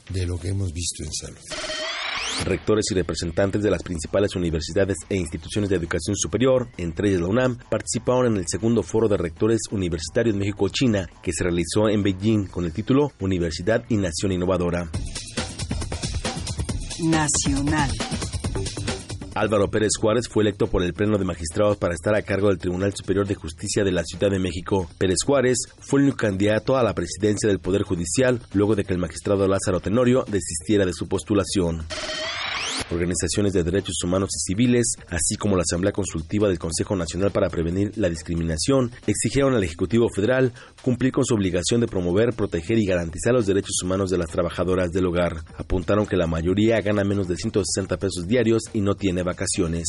de 0.08 0.26
lo 0.26 0.38
que 0.38 0.48
hemos 0.48 0.72
visto 0.72 1.04
en 1.04 1.12
salud. 1.12 1.38
Rectores 2.44 2.86
y 2.90 2.94
representantes 2.94 3.62
de 3.62 3.70
las 3.70 3.82
principales 3.82 4.34
universidades 4.34 4.96
e 5.10 5.16
instituciones 5.16 5.68
de 5.68 5.76
educación 5.76 6.16
superior, 6.16 6.68
entre 6.78 7.10
ellas 7.10 7.20
la 7.20 7.28
UNAM, 7.28 7.58
participaron 7.70 8.32
en 8.32 8.36
el 8.38 8.46
segundo 8.48 8.82
foro 8.82 9.08
de 9.08 9.18
rectores 9.18 9.60
universitarios 9.70 10.36
México-China 10.36 11.06
que 11.22 11.32
se 11.34 11.44
realizó 11.44 11.88
en 11.90 12.02
Beijing 12.02 12.46
con 12.46 12.64
el 12.64 12.72
título 12.72 13.12
Universidad 13.20 13.84
y 13.90 13.96
Nación 13.96 14.32
Innovadora. 14.32 14.90
Nacional. 17.02 17.90
Álvaro 19.40 19.70
Pérez 19.70 19.92
Juárez 19.98 20.28
fue 20.28 20.42
electo 20.42 20.66
por 20.66 20.82
el 20.82 20.92
Pleno 20.92 21.16
de 21.16 21.24
Magistrados 21.24 21.78
para 21.78 21.94
estar 21.94 22.14
a 22.14 22.20
cargo 22.20 22.48
del 22.48 22.58
Tribunal 22.58 22.92
Superior 22.94 23.26
de 23.26 23.34
Justicia 23.34 23.82
de 23.84 23.90
la 23.90 24.04
Ciudad 24.04 24.30
de 24.30 24.38
México. 24.38 24.86
Pérez 24.98 25.20
Juárez 25.24 25.56
fue 25.78 26.00
el 26.00 26.04
único 26.04 26.18
candidato 26.18 26.76
a 26.76 26.82
la 26.82 26.94
presidencia 26.94 27.48
del 27.48 27.58
Poder 27.58 27.84
Judicial 27.84 28.38
luego 28.52 28.76
de 28.76 28.84
que 28.84 28.92
el 28.92 28.98
magistrado 28.98 29.48
Lázaro 29.48 29.80
Tenorio 29.80 30.26
desistiera 30.28 30.84
de 30.84 30.92
su 30.92 31.08
postulación. 31.08 31.86
Organizaciones 32.90 33.52
de 33.52 33.62
derechos 33.62 33.96
humanos 34.04 34.30
y 34.34 34.40
civiles, 34.40 34.94
así 35.08 35.36
como 35.36 35.56
la 35.56 35.62
Asamblea 35.62 35.92
Consultiva 35.92 36.48
del 36.48 36.58
Consejo 36.58 36.96
Nacional 36.96 37.30
para 37.30 37.48
Prevenir 37.48 37.92
la 37.96 38.08
Discriminación, 38.08 38.90
exigieron 39.06 39.54
al 39.54 39.64
Ejecutivo 39.64 40.08
Federal 40.14 40.52
cumplir 40.82 41.12
con 41.12 41.24
su 41.24 41.34
obligación 41.34 41.80
de 41.80 41.86
promover, 41.86 42.32
proteger 42.34 42.78
y 42.78 42.86
garantizar 42.86 43.32
los 43.32 43.46
derechos 43.46 43.76
humanos 43.82 44.10
de 44.10 44.18
las 44.18 44.30
trabajadoras 44.30 44.90
del 44.90 45.06
hogar. 45.06 45.36
Apuntaron 45.56 46.06
que 46.06 46.16
la 46.16 46.26
mayoría 46.26 46.80
gana 46.80 47.04
menos 47.04 47.28
de 47.28 47.36
160 47.36 47.96
pesos 47.96 48.26
diarios 48.26 48.62
y 48.72 48.80
no 48.80 48.94
tiene 48.94 49.22
vacaciones. 49.22 49.86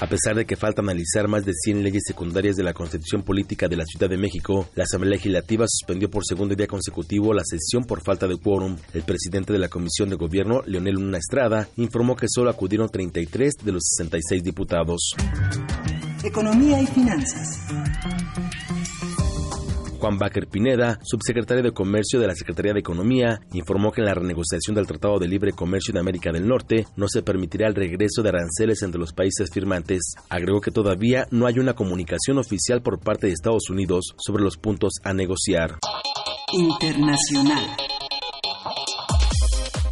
A 0.00 0.06
pesar 0.06 0.34
de 0.34 0.44
que 0.44 0.56
falta 0.56 0.82
analizar 0.82 1.28
más 1.28 1.44
de 1.44 1.52
100 1.52 1.82
leyes 1.82 2.02
secundarias 2.06 2.56
de 2.56 2.64
la 2.64 2.74
Constitución 2.74 3.22
Política 3.22 3.68
de 3.68 3.76
la 3.76 3.84
Ciudad 3.86 4.10
de 4.10 4.16
México, 4.16 4.68
la 4.74 4.84
Asamblea 4.84 5.12
Legislativa 5.12 5.66
suspendió 5.68 6.10
por 6.10 6.24
segundo 6.26 6.54
día 6.54 6.66
consecutivo 6.66 7.32
la 7.32 7.44
sesión 7.44 7.84
por 7.84 8.02
falta 8.02 8.26
de 8.26 8.36
quórum. 8.36 8.76
El 8.92 9.02
presidente 9.02 9.52
de 9.52 9.58
la 9.58 9.68
Comisión 9.68 10.10
de 10.10 10.16
Gobierno, 10.16 10.62
Leonel 10.66 10.94
Luna 10.94 11.18
Estrada, 11.18 11.68
informó 11.76 12.16
que 12.16 12.26
solo 12.28 12.50
acudieron 12.50 12.88
33 12.88 13.54
de 13.62 13.72
los 13.72 13.84
66 13.96 14.42
diputados. 14.42 15.14
Economía 16.24 16.82
y 16.82 16.86
finanzas. 16.86 17.60
Juan 20.04 20.18
Baker 20.18 20.46
Pineda, 20.48 20.98
subsecretario 21.02 21.62
de 21.62 21.72
Comercio 21.72 22.20
de 22.20 22.26
la 22.26 22.34
Secretaría 22.34 22.74
de 22.74 22.80
Economía, 22.80 23.40
informó 23.54 23.90
que 23.90 24.02
en 24.02 24.04
la 24.04 24.12
renegociación 24.12 24.76
del 24.76 24.86
Tratado 24.86 25.18
de 25.18 25.26
Libre 25.26 25.52
Comercio 25.52 25.94
de 25.94 26.00
América 26.00 26.30
del 26.30 26.46
Norte 26.46 26.86
no 26.94 27.08
se 27.08 27.22
permitirá 27.22 27.68
el 27.68 27.74
regreso 27.74 28.22
de 28.22 28.28
aranceles 28.28 28.82
entre 28.82 29.00
los 29.00 29.14
países 29.14 29.48
firmantes. 29.50 30.14
Agregó 30.28 30.60
que 30.60 30.70
todavía 30.70 31.26
no 31.30 31.46
hay 31.46 31.58
una 31.58 31.72
comunicación 31.72 32.36
oficial 32.36 32.82
por 32.82 33.00
parte 33.00 33.28
de 33.28 33.32
Estados 33.32 33.70
Unidos 33.70 34.14
sobre 34.18 34.44
los 34.44 34.58
puntos 34.58 34.92
a 35.04 35.14
negociar. 35.14 35.78
Internacional. 36.52 37.93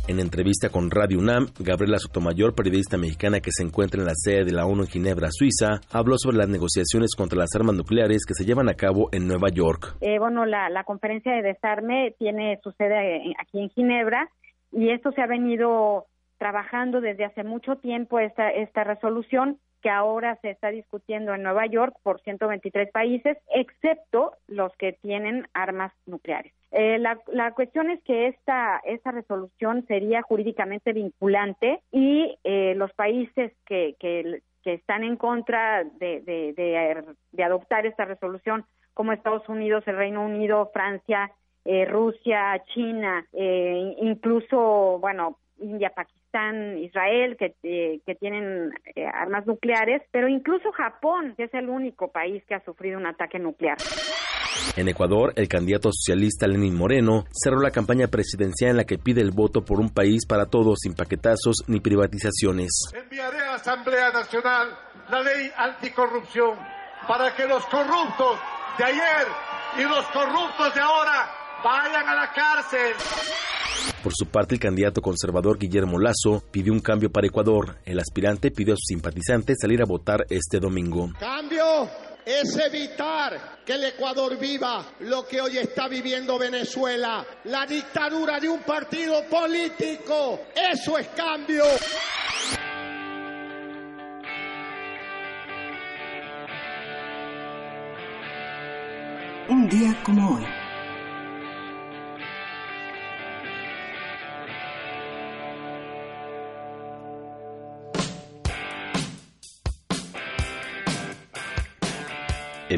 En 0.09 0.19
entrevista 0.19 0.69
con 0.69 0.91
Radio 0.91 1.21
UNAM, 1.21 1.47
Gabriela 1.61 1.99
Sotomayor, 1.99 2.57
periodista 2.57 2.99
mexicana 2.99 3.39
que 3.39 3.53
se 3.53 3.63
encuentra 3.63 4.01
en 4.01 4.09
la 4.09 4.15
sede 4.17 4.45
de 4.45 4.53
la 4.53 4.67
ONU 4.67 4.83
en 4.83 4.89
Ginebra, 4.89 5.29
Suiza, 5.31 5.81
habló 5.93 6.19
sobre 6.19 6.39
las 6.39 6.49
negociaciones 6.49 7.15
contra 7.17 7.39
las 7.39 7.55
armas 7.55 7.77
nucleares 7.77 8.27
que 8.27 8.35
se 8.35 8.45
llevan 8.45 8.69
a 8.69 8.75
cabo 8.75 9.09
en 9.13 9.29
Nueva 9.29 9.49
York. 9.51 9.95
Eh, 10.01 10.19
bueno, 10.19 10.45
la, 10.45 10.69
la 10.71 10.83
conferencia 10.83 11.33
de 11.33 11.43
desarme 11.43 12.17
tiene 12.19 12.59
su 12.65 12.73
sede 12.73 13.33
aquí 13.41 13.61
en 13.61 13.71
Ginebra 13.71 14.29
y 14.73 14.91
esto 14.91 15.13
se 15.13 15.23
ha 15.23 15.27
venido 15.29 16.07
trabajando 16.43 17.01
desde 17.01 17.25
hace 17.25 17.45
mucho 17.45 17.77
tiempo 17.77 18.19
esta, 18.19 18.51
esta 18.51 18.83
resolución 18.83 19.61
que 19.81 19.91
ahora 19.91 20.37
se 20.43 20.51
está 20.51 20.71
discutiendo 20.71 21.33
en 21.33 21.45
Nueva 21.45 21.67
York 21.67 21.95
por 22.03 22.21
123 22.21 22.91
países, 22.91 23.39
excepto 23.55 24.33
los 24.49 24.73
que 24.75 24.95
tienen 24.95 25.47
armas 25.55 25.93
nucleares. 26.05 26.53
Eh, 26.73 26.99
la, 26.99 27.21
la, 27.29 27.53
cuestión 27.53 27.91
es 27.91 28.03
que 28.03 28.27
esta, 28.27 28.81
esta 28.85 29.13
resolución 29.13 29.87
sería 29.87 30.23
jurídicamente 30.23 30.93
vinculante 30.93 31.81
y 31.93 32.37
eh, 32.43 32.75
los 32.75 32.93
países 32.95 33.53
que, 33.65 33.95
que, 34.01 34.43
están 34.65 35.05
en 35.05 35.17
contra 35.17 35.85
de, 35.85 36.23
de, 36.23 36.55
de, 36.55 37.15
de, 37.31 37.45
adoptar 37.45 37.87
esta 37.87 38.05
resolución, 38.05 38.65
como 38.95 39.13
Estados 39.13 39.49
Unidos, 39.49 39.85
el 39.87 39.97
Reino 39.97 40.25
Unido, 40.25 40.71
Francia, 40.73 41.31
eh, 41.65 41.85
Rusia, 41.85 42.61
China, 42.75 43.25
eh, 43.33 43.95
incluso, 43.99 44.99
bueno, 44.99 45.39
India, 45.59 45.93
Pakistán, 45.95 46.79
Israel, 46.79 47.37
que, 47.39 47.55
eh, 47.63 48.01
que 48.07 48.15
tienen 48.15 48.71
eh, 48.95 49.07
armas 49.07 49.47
nucleares, 49.47 50.03
pero 50.11 50.29
incluso 50.29 50.73
Japón, 50.73 51.35
que 51.37 51.45
es 51.45 51.55
el 51.55 51.69
único 51.69 52.11
país 52.11 52.43
que 52.49 52.55
ha 52.55 52.65
sufrido 52.65 52.99
un 52.99 53.07
ataque 53.07 53.39
nuclear. 53.39 53.77
En 54.77 54.89
Ecuador, 54.89 55.33
el 55.37 55.49
candidato 55.49 55.91
socialista 55.93 56.47
Lenín 56.47 56.77
Moreno 56.77 57.25
cerró 57.33 57.61
la 57.61 57.71
campaña 57.71 58.09
presidencial 58.09 58.73
en 58.73 58.77
la 58.79 58.85
que 58.85 58.99
pide 58.99 59.21
el 59.21 59.31
voto 59.31 59.65
por 59.65 59.81
un 59.81 59.91
país 59.91 60.27
para 60.27 60.47
todos 60.47 60.81
sin 60.81 60.95
paquetazos 60.95 61.65
ni 61.69 61.81
privatizaciones. 61.81 62.71
Enviaré 62.95 63.39
a 63.39 63.47
la 63.47 63.55
Asamblea 63.55 64.11
Nacional 64.13 64.69
la 65.11 65.21
ley 65.23 65.51
anticorrupción 65.57 66.57
para 67.07 67.35
que 67.35 67.47
los 67.47 67.65
corruptos 67.67 68.39
de 68.79 68.85
ayer 68.85 69.27
y 69.79 69.83
los 69.83 70.07
corruptos 70.07 70.75
de 70.75 70.81
ahora 70.81 71.42
vayan 71.63 72.09
a 72.09 72.15
la 72.15 72.33
cárcel. 72.33 72.95
Por 74.03 74.13
su 74.15 74.27
parte, 74.27 74.55
el 74.55 74.61
candidato 74.61 75.01
conservador 75.01 75.59
Guillermo 75.59 75.99
Lazo 75.99 76.43
pidió 76.51 76.73
un 76.73 76.81
cambio 76.81 77.11
para 77.11 77.27
Ecuador. 77.27 77.79
El 77.85 77.99
aspirante 77.99 78.51
pidió 78.51 78.75
a 78.75 78.77
sus 78.77 78.87
simpatizantes 78.87 79.59
salir 79.61 79.81
a 79.83 79.87
votar 79.87 80.25
este 80.29 80.59
domingo. 80.59 81.11
Cambio 81.19 81.89
es 82.25 82.57
evitar 82.57 83.63
que 83.65 83.75
el 83.75 83.85
Ecuador 83.85 84.39
viva 84.39 84.85
lo 85.01 85.27
que 85.27 85.41
hoy 85.41 85.59
está 85.59 85.89
viviendo 85.89 86.39
Venezuela, 86.39 87.25
la 87.45 87.67
dictadura 87.67 88.39
de 88.39 88.49
un 88.49 88.61
partido 88.61 89.25
político. 89.29 90.41
Eso 90.55 90.99
es 90.99 91.09
cambio. 91.09 91.65
Un 99.49 99.69
día 99.69 100.01
como 100.05 100.37
hoy. 100.37 100.62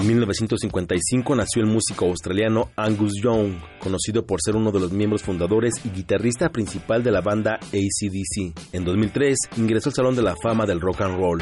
En 0.04 0.08
1955 0.08 1.34
nació 1.34 1.62
el 1.62 1.68
músico 1.70 2.04
australiano 2.04 2.70
Angus 2.76 3.14
Young, 3.22 3.54
conocido 3.78 4.26
por 4.26 4.38
ser 4.42 4.54
uno 4.54 4.70
de 4.70 4.78
los 4.78 4.92
miembros 4.92 5.22
fundadores 5.22 5.72
y 5.82 5.88
guitarrista 5.88 6.50
principal 6.50 7.02
de 7.02 7.10
la 7.10 7.22
banda 7.22 7.54
ACDC. 7.54 8.52
En 8.74 8.84
2003 8.84 9.38
ingresó 9.56 9.88
al 9.88 9.94
Salón 9.94 10.14
de 10.14 10.20
la 10.20 10.34
Fama 10.42 10.66
del 10.66 10.82
Rock 10.82 11.00
and 11.00 11.16
Roll. 11.16 11.40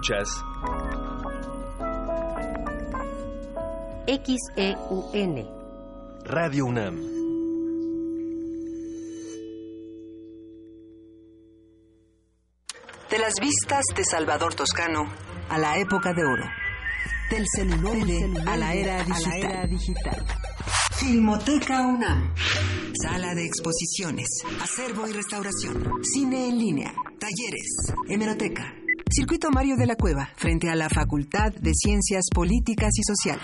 escuchas 0.00 0.44
XEUN 4.06 5.48
Radio 6.24 6.66
UNAM 6.66 6.96
De 13.10 13.18
las 13.18 13.34
vistas 13.40 13.84
de 13.96 14.04
Salvador 14.04 14.54
Toscano 14.54 15.06
a 15.48 15.58
la 15.58 15.78
época 15.78 16.12
de 16.14 16.24
oro. 16.24 16.44
Del 17.28 17.44
celular, 17.56 17.96
a, 18.46 18.56
la 18.56 18.72
era 18.72 19.02
digital. 19.02 19.24
a 19.24 19.28
la 19.28 19.36
era 19.36 19.66
digital. 19.66 20.26
Filmoteca 20.92 21.86
UNAM. 21.88 22.32
Sala 23.02 23.34
de 23.34 23.46
exposiciones, 23.46 24.28
acervo 24.62 25.08
y 25.08 25.12
restauración, 25.12 26.04
cine 26.04 26.48
en 26.48 26.58
línea, 26.58 26.94
talleres, 27.18 27.94
hemeroteca, 28.08 28.74
Circuito 29.12 29.50
Mario 29.50 29.74
de 29.76 29.86
la 29.86 29.96
Cueva, 29.96 30.30
frente 30.36 30.70
a 30.70 30.76
la 30.76 30.88
Facultad 30.88 31.52
de 31.52 31.74
Ciencias 31.74 32.26
Políticas 32.32 32.92
y 32.96 33.02
Sociales. 33.02 33.42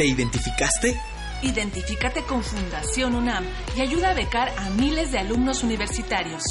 ¿Te 0.00 0.06
identificaste? 0.06 0.96
Identifícate 1.42 2.22
con 2.22 2.42
Fundación 2.42 3.14
UNAM 3.14 3.44
y 3.76 3.82
ayuda 3.82 4.12
a 4.12 4.14
becar 4.14 4.50
a 4.56 4.70
miles 4.70 5.12
de 5.12 5.18
alumnos 5.18 5.62
universitarios. 5.62 6.42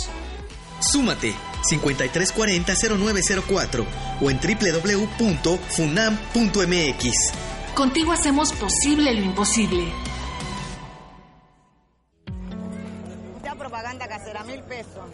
Súmate 0.80 1.34
5340-0904 1.64 3.86
o 4.22 4.30
en 4.30 4.40
www.funam.mx. 4.40 5.34
Contigo 7.74 8.12
hacemos 8.12 8.54
posible 8.54 9.16
lo 9.16 9.22
imposible. 9.22 9.92
Mucha 13.34 13.56
propaganda 13.56 14.08
casera, 14.08 14.44
mil 14.44 14.62
pesos. 14.62 15.10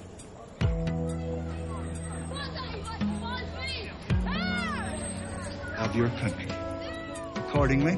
Of 5.80 5.96
your 5.96 6.10
country. 6.20 6.50
Accordingly, 7.38 7.98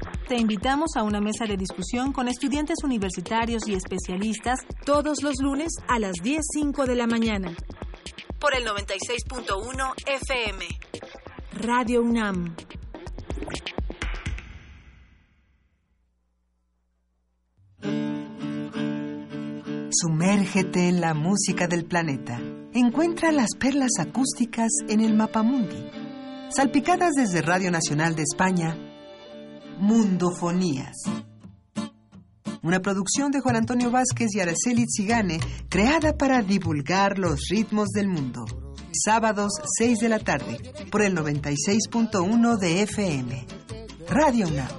Te 0.31 0.37
invitamos 0.37 0.91
a 0.95 1.03
una 1.03 1.19
mesa 1.19 1.43
de 1.45 1.57
discusión 1.57 2.13
con 2.13 2.29
estudiantes 2.29 2.85
universitarios 2.85 3.67
y 3.67 3.73
especialistas 3.73 4.61
todos 4.85 5.23
los 5.23 5.41
lunes 5.41 5.73
a 5.89 5.99
las 5.99 6.13
10.05 6.23 6.85
de 6.85 6.95
la 6.95 7.05
mañana. 7.05 7.53
Por 8.39 8.55
el 8.55 8.65
96.1 8.65 9.93
FM. 10.07 10.65
Radio 11.55 12.01
UNAM. 12.01 12.55
Sumérgete 19.91 20.87
en 20.87 21.01
la 21.01 21.13
música 21.13 21.67
del 21.67 21.83
planeta. 21.83 22.39
Encuentra 22.73 23.33
las 23.33 23.49
perlas 23.59 23.99
acústicas 23.99 24.69
en 24.87 25.01
el 25.01 25.13
Mapamundi. 25.13 25.89
Salpicadas 26.55 27.15
desde 27.17 27.41
Radio 27.41 27.69
Nacional 27.69 28.15
de 28.15 28.23
España, 28.23 28.90
Mundofonías. 29.81 30.95
Una 32.61 32.79
producción 32.81 33.31
de 33.31 33.39
Juan 33.39 33.55
Antonio 33.55 33.89
Vázquez 33.89 34.29
y 34.35 34.39
Araceli 34.39 34.85
Zigane, 34.87 35.39
creada 35.69 36.15
para 36.15 36.43
divulgar 36.43 37.17
los 37.17 37.47
ritmos 37.49 37.89
del 37.89 38.07
mundo. 38.07 38.45
Sábados, 38.93 39.53
6 39.79 39.97
de 39.97 40.09
la 40.09 40.19
tarde, 40.19 40.59
por 40.91 41.01
el 41.01 41.15
96.1 41.17 42.57
de 42.59 42.83
FM. 42.83 43.47
Radio 44.07 44.47
UNAM. 44.49 44.69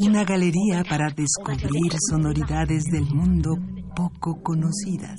Una 0.00 0.24
galería 0.24 0.84
para 0.86 1.08
descubrir 1.08 1.92
sonoridades 2.10 2.84
del 2.84 3.06
mundo 3.06 3.56
poco 3.96 4.42
conocidas. 4.42 5.18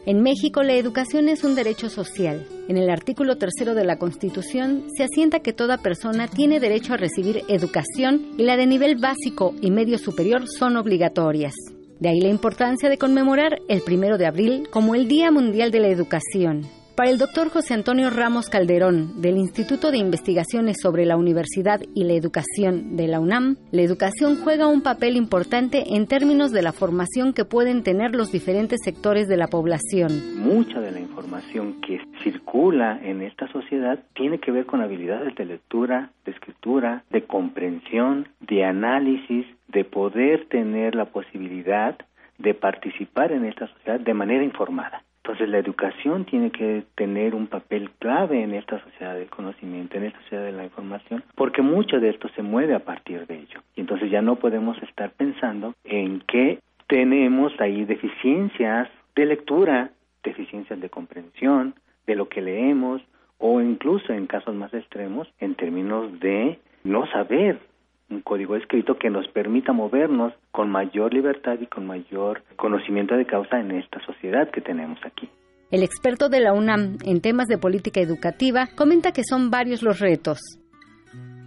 En 0.06 0.22
México 0.22 0.64
la 0.64 0.74
educación 0.74 1.30
es 1.30 1.44
un 1.44 1.56
derecho 1.56 1.90
social. 1.90 2.46
En 2.68 2.78
el 2.78 2.90
artículo 2.90 3.38
tercero 3.38 3.74
de 3.74 3.86
la 3.86 3.98
Constitución 3.98 4.86
se 4.98 5.04
asienta 5.04 5.40
que 5.40 5.54
toda 5.54 5.78
persona 5.78 6.28
tiene 6.28 6.60
derecho 6.60 6.94
a 6.94 6.98
recibir 6.98 7.44
educación 7.48 8.34
y 8.38 8.44
la 8.44 8.58
de 8.58 8.68
nivel 8.68 8.98
básico 8.98 9.54
y 9.62 9.72
medio 9.72 9.98
superior 9.98 10.44
son 10.48 10.76
obligatorias. 10.76 11.54
De 12.00 12.10
ahí 12.10 12.20
la 12.20 12.30
importancia 12.30 12.90
de 12.90 12.98
conmemorar 12.98 13.60
el 13.70 13.82
primero 13.82 14.18
de 14.18 14.26
abril 14.26 14.68
como 14.72 14.96
el 14.96 15.08
Día 15.08 15.32
Mundial 15.32 15.72
de 15.72 15.80
la 15.80 15.88
Educación. 15.88 16.62
Para 16.96 17.10
el 17.10 17.18
doctor 17.18 17.50
José 17.50 17.74
Antonio 17.74 18.12
Ramos 18.12 18.50
Calderón, 18.50 19.20
del 19.20 19.38
Instituto 19.38 19.90
de 19.90 19.98
Investigaciones 19.98 20.78
sobre 20.80 21.08
la 21.08 21.18
Universidad 21.18 21.82
y 21.96 22.04
la 22.04 22.14
Educación 22.14 22.96
de 22.96 23.08
la 23.08 23.20
UNAM, 23.20 23.58
la 23.72 23.82
educación 23.82 24.36
juega 24.36 24.68
un 24.68 24.84
papel 24.84 25.16
importante 25.16 25.96
en 25.96 26.06
términos 26.06 26.52
de 26.52 26.62
la 26.62 26.72
formación 26.72 27.34
que 27.34 27.46
pueden 27.46 27.82
tener 27.82 28.14
los 28.14 28.32
diferentes 28.32 28.82
sectores 28.84 29.28
de 29.28 29.38
la 29.38 29.48
población. 29.48 30.38
Mucha 30.38 30.82
de 30.82 30.92
la 30.92 31.00
información 31.00 31.82
que 31.82 32.00
circula 32.24 33.00
en 33.04 33.24
esta 33.24 33.52
sociedad 33.52 33.98
tiene 34.14 34.38
que 34.38 34.52
ver 34.52 34.68
con 34.68 34.82
habilidades 34.82 35.34
de 35.34 35.46
lectura, 35.46 36.12
de 36.26 36.32
escritura, 36.32 37.06
de 37.10 37.24
comprensión, 37.24 38.28
de 38.40 38.66
análisis, 38.66 39.48
de 39.68 39.84
poder 39.84 40.46
tener 40.48 40.94
la 40.94 41.06
posibilidad 41.06 41.98
de 42.38 42.54
participar 42.54 43.32
en 43.32 43.46
esta 43.46 43.68
sociedad 43.68 44.00
de 44.00 44.14
manera 44.14 44.44
informada. 44.44 45.02
Entonces 45.24 45.48
la 45.48 45.58
educación 45.58 46.26
tiene 46.26 46.52
que 46.52 46.84
tener 46.96 47.34
un 47.34 47.48
papel 47.48 47.92
clave 47.92 48.44
en 48.44 48.54
esta 48.54 48.84
sociedad 48.84 49.16
del 49.16 49.30
conocimiento, 49.30 49.96
en 49.96 50.04
esta 50.04 50.20
sociedad 50.24 50.44
de 50.44 50.52
la 50.52 50.66
información, 50.66 51.24
porque 51.36 51.62
mucho 51.62 52.02
de 52.02 52.10
esto 52.10 52.28
se 52.36 52.42
mueve 52.42 52.76
a 52.76 52.84
partir 52.84 53.26
de 53.26 53.36
ello. 53.36 53.62
Y 53.78 53.82
entonces 53.82 54.12
ya 54.12 54.22
no 54.22 54.36
podemos 54.36 54.78
estar 54.84 55.12
pensando 55.12 55.76
en 55.86 56.20
que 56.28 56.60
tenemos 56.88 57.54
ahí 57.62 57.86
deficiencias 57.86 58.90
de 59.16 59.26
lectura, 59.26 59.92
deficiencias 60.24 60.82
de 60.82 60.90
comprensión 60.90 61.74
de 62.06 62.16
lo 62.16 62.28
que 62.28 62.42
leemos 62.42 63.02
o 63.38 63.62
incluso 63.62 64.12
en 64.12 64.28
casos 64.28 64.54
más 64.54 64.74
extremos 64.74 65.32
en 65.40 65.56
términos 65.56 66.20
de 66.20 66.60
no 66.84 67.08
saber 67.08 67.60
un 68.10 68.22
código 68.22 68.56
escrito 68.56 68.98
que 68.98 69.10
nos 69.10 69.28
permita 69.30 69.74
movernos 69.74 70.34
con 70.52 70.70
mayor 70.70 71.14
libertad 71.14 71.58
y 71.60 71.68
con 71.68 71.86
mayor 71.86 72.44
conocimiento 72.56 73.16
de 73.16 73.26
causa 73.26 73.60
en 73.60 73.72
esta 73.72 74.00
sociedad 74.06 74.50
que 74.52 74.62
tenemos 74.62 75.00
aquí. 75.06 75.30
El 75.72 75.82
experto 75.82 76.30
de 76.30 76.40
la 76.40 76.54
UNAM 76.54 76.98
en 77.04 77.20
temas 77.20 77.48
de 77.48 77.58
política 77.58 78.00
educativa 78.00 78.68
comenta 78.76 79.12
que 79.12 79.24
son 79.24 79.50
varios 79.50 79.82
los 79.82 80.00
retos. 80.00 80.40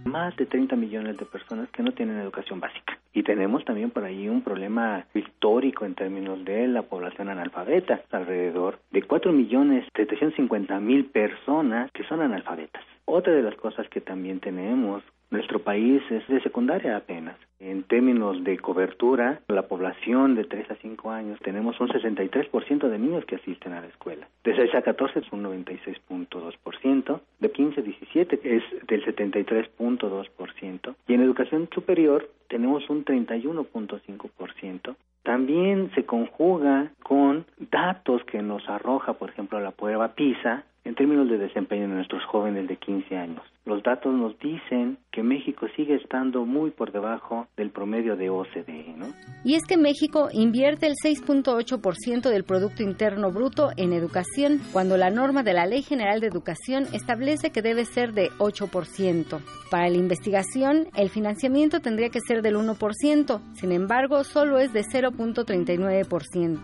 Más 0.03 0.35
de 0.35 0.45
30 0.45 0.75
millones 0.75 1.17
de 1.17 1.25
personas 1.25 1.69
que 1.71 1.83
no 1.83 1.93
tienen 1.93 2.19
educación 2.19 2.59
básica. 2.59 2.97
Y 3.13 3.23
tenemos 3.23 3.63
también 3.65 3.89
por 3.89 4.03
ahí 4.03 4.27
un 4.27 4.41
problema 4.41 5.05
histórico 5.13 5.85
en 5.85 5.95
términos 5.95 6.43
de 6.45 6.67
la 6.67 6.83
población 6.83 7.29
analfabeta, 7.29 8.01
alrededor 8.11 8.79
de 8.91 9.01
4 9.01 9.31
millones 9.31 9.85
750 9.95 10.79
mil 10.81 11.05
personas 11.05 11.89
que 11.93 12.03
son 12.03 12.21
analfabetas. 12.21 12.83
Otra 13.05 13.33
de 13.33 13.41
las 13.41 13.55
cosas 13.55 13.87
que 13.89 14.01
también 14.01 14.39
tenemos 14.39 15.03
nuestro 15.29 15.59
país 15.59 16.01
es 16.09 16.27
de 16.27 16.41
secundaria 16.41 16.95
apenas. 16.95 17.37
En 17.59 17.83
términos 17.83 18.43
de 18.43 18.59
cobertura, 18.59 19.41
la 19.47 19.63
población 19.63 20.35
de 20.35 20.43
3 20.43 20.71
a 20.71 20.75
5 20.75 21.09
años 21.09 21.39
tenemos 21.39 21.79
un 21.79 21.87
63% 21.89 22.87
de 22.87 22.99
niños 22.99 23.25
que 23.25 23.35
asisten 23.35 23.73
a 23.73 23.81
la 23.81 23.87
escuela. 23.87 24.27
De 24.43 24.55
6 24.55 24.75
a 24.75 24.83
14 24.83 25.19
es 25.19 25.31
un 25.31 25.43
96.2%, 25.43 27.19
de 27.39 27.51
15 27.51 27.79
a 27.79 27.83
17 27.83 28.39
es 28.43 28.63
del 28.87 29.03
73.2% 29.05 30.95
y 31.07 31.13
en 31.13 31.21
educación 31.21 31.67
superior 31.73 32.29
tenemos 32.47 32.87
un 32.89 33.03
31.5%. 33.03 34.95
También 35.23 35.91
se 35.93 36.05
conjuga 36.05 36.91
con 37.03 37.45
datos 37.71 38.23
que 38.23 38.41
nos 38.41 38.69
arroja, 38.69 39.13
por 39.13 39.29
ejemplo, 39.29 39.59
la 39.59 39.71
prueba 39.71 40.13
PISA, 40.13 40.63
en 40.87 40.95
términos 40.95 41.29
de 41.29 41.37
desempeño 41.37 41.81
de 41.81 41.95
nuestros 41.95 42.23
jóvenes 42.25 42.65
de 42.67 42.77
15 42.77 43.17
años. 43.17 43.41
Los 43.65 43.83
datos 43.83 44.13
nos 44.13 44.39
dicen 44.39 44.97
que 45.11 45.21
México 45.21 45.67
sigue 45.75 45.95
estando 45.95 46.45
muy 46.45 46.71
por 46.71 46.93
debajo 46.93 47.47
del 47.57 47.71
promedio 47.71 48.15
de 48.15 48.29
OCDE, 48.29 48.93
¿no? 48.95 49.07
Y 49.43 49.55
es 49.55 49.65
que 49.67 49.75
México 49.75 50.29
invierte 50.31 50.87
el 50.87 50.93
6.8% 50.93 52.29
del 52.29 52.45
Producto 52.45 52.83
Interno 52.83 53.31
Bruto 53.31 53.71
en 53.75 53.91
educación, 53.91 54.61
cuando 54.71 54.95
la 54.95 55.09
norma 55.09 55.43
de 55.43 55.53
la 55.53 55.65
Ley 55.65 55.81
General 55.81 56.21
de 56.21 56.27
Educación 56.27 56.85
establece 56.93 57.51
que 57.51 57.61
debe 57.61 57.83
ser 57.83 58.13
de 58.13 58.29
8%. 58.37 59.41
Para 59.69 59.89
la 59.89 59.97
investigación, 59.97 60.87
el 60.95 61.09
financiamiento 61.09 61.81
tendría 61.81 62.07
que 62.07 62.21
ser 62.21 62.41
del 62.41 62.55
1%, 62.55 63.41
sin 63.55 63.73
embargo, 63.73 64.23
solo 64.23 64.57
es 64.57 64.71
de 64.71 64.83
0.39%. 64.83 66.59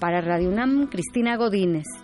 Para 0.00 0.20
Radio 0.20 0.50
UNAM, 0.50 0.86
Cristina 0.86 1.36
Godínez. 1.36 2.03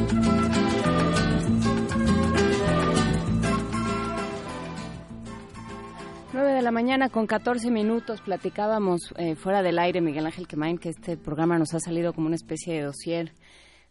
De 6.61 6.65
la 6.65 6.71
mañana 6.71 7.09
con 7.09 7.25
14 7.25 7.71
minutos 7.71 8.21
platicábamos 8.21 9.15
eh, 9.17 9.33
fuera 9.33 9.63
del 9.63 9.79
aire, 9.79 9.99
Miguel 9.99 10.27
Ángel 10.27 10.47
Quemain, 10.47 10.77
que 10.77 10.89
este 10.89 11.17
programa 11.17 11.57
nos 11.57 11.73
ha 11.73 11.79
salido 11.79 12.13
como 12.13 12.27
una 12.27 12.35
especie 12.35 12.75
de 12.75 12.83
dossier 12.83 13.33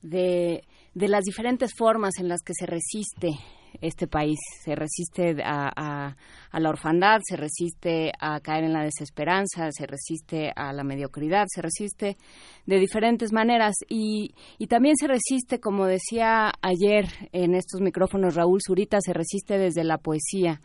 de, 0.03 0.63
de 0.95 1.09
las 1.09 1.25
diferentes 1.25 1.75
formas 1.77 2.21
en 2.21 2.29
las 2.29 2.43
que 2.43 2.53
se 2.55 2.67
resiste 2.67 3.31
este 3.81 4.07
país, 4.07 4.39
se 4.63 4.77
resiste 4.77 5.35
a, 5.43 6.15
la 6.53 6.69
orfandad, 6.69 7.19
se 7.25 7.37
resiste 7.37 8.13
a 8.21 8.39
caer 8.39 8.63
en 8.63 8.73
la 8.73 8.85
desesperanza, 8.85 9.73
se 9.73 9.89
resiste 9.89 10.53
a 10.55 10.73
la 10.73 10.85
mediocridad, 10.85 11.47
se 11.49 11.63
resiste 11.63 12.19
de 12.67 12.79
diferentes 12.79 13.33
maneras 13.33 13.75
y, 13.89 14.33
y 14.59 14.69
también 14.69 14.95
se 14.97 15.09
resiste, 15.09 15.59
como 15.59 15.87
decía 15.87 16.53
ayer 16.63 17.07
en 17.33 17.57
estos 17.57 17.81
micrófonos 17.81 18.37
Raúl 18.37 18.61
Zurita, 18.65 18.99
se 19.01 19.13
resiste 19.13 19.59
desde 19.59 19.83
la 19.83 19.99
poesía. 19.99 20.61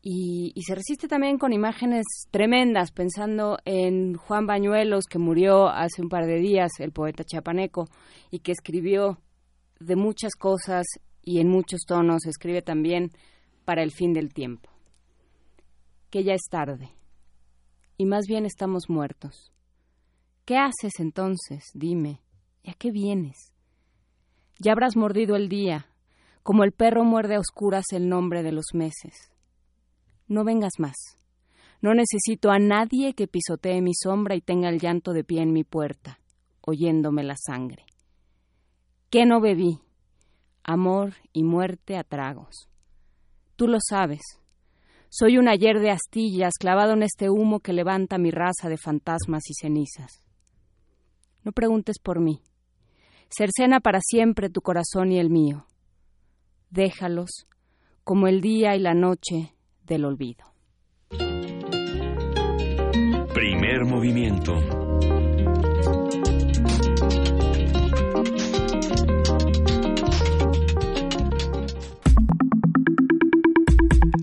Y, 0.00 0.52
y, 0.54 0.62
se 0.62 0.76
resiste 0.76 1.08
también 1.08 1.38
con 1.38 1.52
imágenes 1.52 2.04
tremendas, 2.30 2.92
pensando 2.92 3.58
en 3.64 4.14
Juan 4.14 4.46
Bañuelos, 4.46 5.06
que 5.06 5.18
murió 5.18 5.68
hace 5.68 6.02
un 6.02 6.08
par 6.08 6.26
de 6.26 6.38
días, 6.38 6.70
el 6.78 6.92
poeta 6.92 7.24
chiapaneco, 7.24 7.88
y 8.30 8.38
que 8.38 8.52
escribió 8.52 9.18
de 9.80 9.96
muchas 9.96 10.34
cosas 10.34 10.86
y 11.22 11.40
en 11.40 11.48
muchos 11.48 11.80
tonos, 11.86 12.26
escribe 12.26 12.62
también 12.62 13.10
para 13.64 13.82
el 13.82 13.90
fin 13.90 14.12
del 14.12 14.32
tiempo. 14.32 14.70
Que 16.10 16.24
ya 16.24 16.32
es 16.32 16.42
tarde, 16.48 16.90
y 17.98 18.06
más 18.06 18.26
bien 18.26 18.46
estamos 18.46 18.88
muertos. 18.88 19.52
¿Qué 20.44 20.56
haces 20.56 20.92
entonces? 21.00 21.64
Dime, 21.74 22.22
¿y 22.62 22.70
a 22.70 22.74
qué 22.74 22.90
vienes? 22.90 23.52
Ya 24.58 24.72
habrás 24.72 24.96
mordido 24.96 25.36
el 25.36 25.48
día, 25.48 25.86
como 26.42 26.64
el 26.64 26.72
perro 26.72 27.04
muerde 27.04 27.34
a 27.34 27.40
oscuras 27.40 27.84
el 27.92 28.08
nombre 28.08 28.42
de 28.42 28.52
los 28.52 28.66
meses. 28.72 29.30
No 30.28 30.44
vengas 30.44 30.74
más. 30.78 30.96
No 31.80 31.94
necesito 31.94 32.50
a 32.50 32.58
nadie 32.58 33.14
que 33.14 33.28
pisotee 33.28 33.80
mi 33.80 33.92
sombra 33.94 34.34
y 34.34 34.40
tenga 34.40 34.68
el 34.68 34.78
llanto 34.78 35.12
de 35.12 35.24
pie 35.24 35.42
en 35.42 35.52
mi 35.52 35.64
puerta, 35.64 36.20
oyéndome 36.60 37.22
la 37.22 37.36
sangre. 37.36 37.84
¿Qué 39.10 39.24
no 39.24 39.40
bebí? 39.40 39.80
Amor 40.64 41.14
y 41.32 41.44
muerte 41.44 41.96
a 41.96 42.04
tragos. 42.04 42.68
Tú 43.56 43.68
lo 43.68 43.78
sabes. 43.80 44.20
Soy 45.08 45.38
un 45.38 45.48
ayer 45.48 45.80
de 45.80 45.90
astillas 45.90 46.54
clavado 46.58 46.92
en 46.92 47.02
este 47.02 47.30
humo 47.30 47.60
que 47.60 47.72
levanta 47.72 48.18
mi 48.18 48.30
raza 48.30 48.68
de 48.68 48.76
fantasmas 48.76 49.48
y 49.48 49.54
cenizas. 49.54 50.22
No 51.42 51.52
preguntes 51.52 51.98
por 51.98 52.20
mí. 52.20 52.42
Cercena 53.30 53.80
para 53.80 54.00
siempre 54.02 54.50
tu 54.50 54.60
corazón 54.60 55.12
y 55.12 55.18
el 55.18 55.30
mío. 55.30 55.66
Déjalos 56.70 57.46
como 58.04 58.26
el 58.26 58.42
día 58.42 58.76
y 58.76 58.80
la 58.80 58.92
noche 58.92 59.54
del 59.88 60.04
olvido. 60.04 60.44
Primer 63.34 63.84
movimiento. 63.86 64.54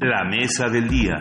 La 0.01 0.23
mesa 0.23 0.69
del 0.69 0.87
día. 0.87 1.19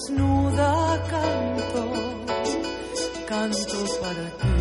Desnuda 0.00 1.02
canto, 1.10 1.82
canto 3.28 3.78
para 4.00 4.26
ti. 4.40 4.56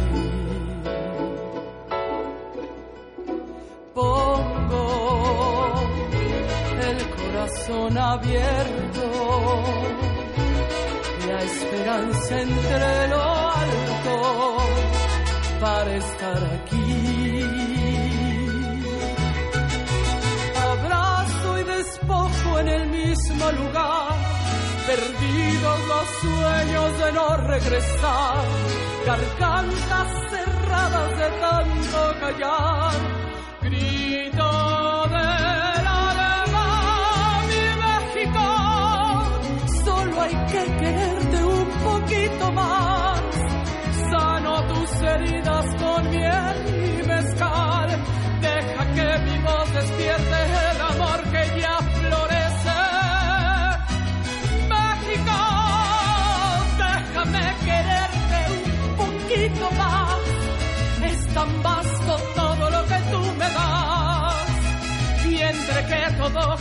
Pongo 3.94 4.86
el 6.90 7.00
corazón 7.18 7.98
abierto, 7.98 9.06
la 11.28 11.44
esperanza 11.44 12.42
entre 12.42 13.08
lo 13.08 13.24
alto 13.64 14.18
para 15.62 15.96
estar 15.96 16.44
aquí. 16.58 17.44
Abrazo 20.72 21.60
y 21.60 21.64
despojo 21.64 22.60
en 22.60 22.68
el 22.68 22.88
mismo 22.88 23.52
lugar 23.52 24.29
perdidos 24.90 25.80
los 25.88 26.08
sueños 26.20 26.98
de 26.98 27.12
no 27.12 27.38
regresar, 27.38 28.44
gargantas 29.06 30.32
cerradas 30.32 31.18
de 31.20 31.30
tanto 31.40 32.20
callar, 32.20 33.19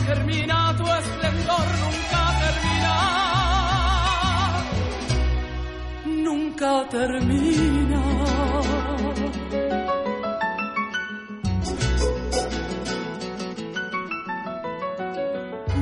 todo 0.09 0.15
germina, 0.15 0.75
tu 0.77 0.83
esplendor 0.83 1.67
nunca 1.83 2.21
termina. 2.41 2.95
Nunca 6.23 6.87
termina. 6.89 8.01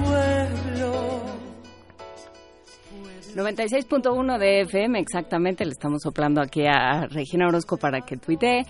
Pueblo 0.03 0.91
96.1 3.35 4.37
de 4.37 4.61
FM, 4.61 4.99
exactamente, 4.99 5.65
le 5.65 5.71
estamos 5.71 6.01
soplando 6.01 6.41
aquí 6.41 6.65
a 6.65 7.07
Regina 7.07 7.47
Orozco 7.47 7.77
para 7.77 8.01
que 8.01 8.17
tuitee. 8.17 8.65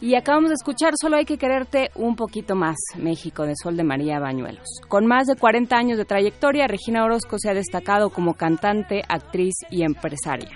Y 0.00 0.14
acabamos 0.16 0.50
de 0.50 0.54
escuchar 0.54 0.94
Solo 1.00 1.16
hay 1.16 1.24
que 1.24 1.38
quererte 1.38 1.90
un 1.94 2.16
poquito 2.16 2.54
más, 2.54 2.76
México, 2.96 3.44
de 3.44 3.54
Sol 3.62 3.76
de 3.76 3.84
María 3.84 4.18
Bañuelos. 4.18 4.80
Con 4.88 5.06
más 5.06 5.26
de 5.26 5.36
40 5.36 5.76
años 5.76 5.98
de 5.98 6.04
trayectoria, 6.04 6.66
Regina 6.66 7.04
Orozco 7.04 7.38
se 7.38 7.50
ha 7.50 7.54
destacado 7.54 8.10
como 8.10 8.34
cantante, 8.34 9.02
actriz 9.08 9.54
y 9.70 9.82
empresaria. 9.82 10.50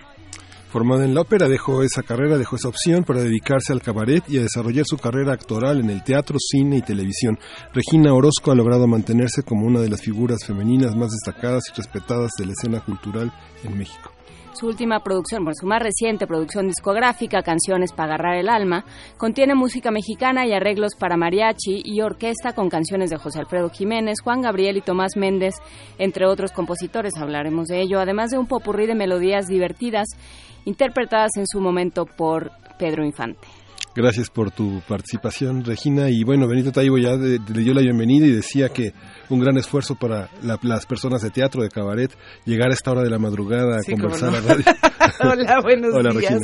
Formada 0.71 1.07
en 1.07 1.15
la 1.15 1.23
ópera, 1.23 1.49
dejó 1.49 1.83
esa 1.83 2.03
carrera, 2.03 2.37
dejó 2.37 2.57
esa 2.57 2.69
opción 2.69 3.03
para 3.03 3.23
dedicarse 3.23 3.73
al 3.73 3.81
cabaret 3.81 4.23
y 4.29 4.37
a 4.37 4.43
desarrollar 4.43 4.85
su 4.85 4.99
carrera 4.99 5.33
actoral 5.33 5.81
en 5.81 5.89
el 5.89 6.05
teatro, 6.05 6.37
cine 6.39 6.77
y 6.77 6.83
televisión. 6.83 7.39
Regina 7.73 8.13
Orozco 8.13 8.51
ha 8.51 8.55
logrado 8.55 8.87
mantenerse 8.87 9.43
como 9.43 9.67
una 9.67 9.81
de 9.81 9.89
las 9.89 10.03
figuras 10.03 10.45
femeninas 10.47 10.95
más 10.95 11.11
destacadas 11.11 11.65
y 11.71 11.77
respetadas 11.77 12.33
de 12.39 12.45
la 12.45 12.53
escena 12.53 12.81
cultural 12.81 13.33
en 13.65 13.79
México. 13.79 14.13
Su 14.59 14.67
última 14.67 14.99
producción, 15.05 15.45
bueno, 15.45 15.55
su 15.55 15.69
más 15.69 15.81
reciente 15.81 16.27
producción 16.27 16.67
discográfica, 16.67 17.43
Canciones 17.43 17.93
para 17.93 18.15
agarrar 18.15 18.39
el 18.39 18.49
alma, 18.49 18.85
contiene 19.17 19.55
música 19.55 19.93
mexicana 19.93 20.49
y 20.49 20.53
arreglos 20.53 20.97
para 20.99 21.17
mariachi 21.17 21.83
y 21.85 22.01
orquesta 22.01 22.55
con 22.55 22.69
canciones 22.69 23.11
de 23.11 23.19
José 23.19 23.39
Alfredo 23.39 23.71
Jiménez, 23.71 24.21
Juan 24.21 24.43
Gabriel 24.43 24.77
y 24.77 24.81
Tomás 24.81 25.17
Méndez, 25.17 25.55
entre 25.99 26.27
otros 26.27 26.51
compositores, 26.51 27.17
hablaremos 27.19 27.69
de 27.69 27.83
ello, 27.83 28.01
además 28.01 28.31
de 28.31 28.39
un 28.39 28.49
popurrí 28.49 28.89
de 28.89 28.97
melodías 28.97 29.47
divertidas 29.47 30.09
interpretadas 30.65 31.37
en 31.37 31.47
su 31.47 31.61
momento 31.61 32.05
por 32.05 32.51
Pedro 32.81 33.05
Infante. 33.05 33.47
Gracias 33.95 34.29
por 34.29 34.51
tu 34.51 34.81
participación, 34.89 35.65
Regina. 35.65 36.11
Y 36.11 36.25
bueno, 36.25 36.47
Benito 36.47 36.73
Taibo 36.73 36.99
ya 36.99 37.17
le 37.17 37.39
dio 37.39 37.75
la 37.75 37.81
bienvenida 37.81 38.27
y 38.27 38.33
decía 38.33 38.69
que 38.69 38.93
un 39.31 39.41
gran 39.41 39.57
esfuerzo 39.57 39.95
para 39.95 40.31
las 40.43 40.87
personas 40.87 41.23
de 41.23 41.31
teatro, 41.31 41.63
de 41.63 41.69
cabaret, 41.69 42.11
llegar 42.45 42.71
a 42.71 42.75
esta 42.75 42.91
hora 42.91 43.03
de 43.03 43.11
la 43.11 43.19
madrugada 43.19 43.79
a 43.79 43.91
conversar 43.91 44.35
a 44.35 44.41
radio. 44.41 44.65
Hola, 45.21 45.61
buenos 45.63 46.17
días. 46.17 46.41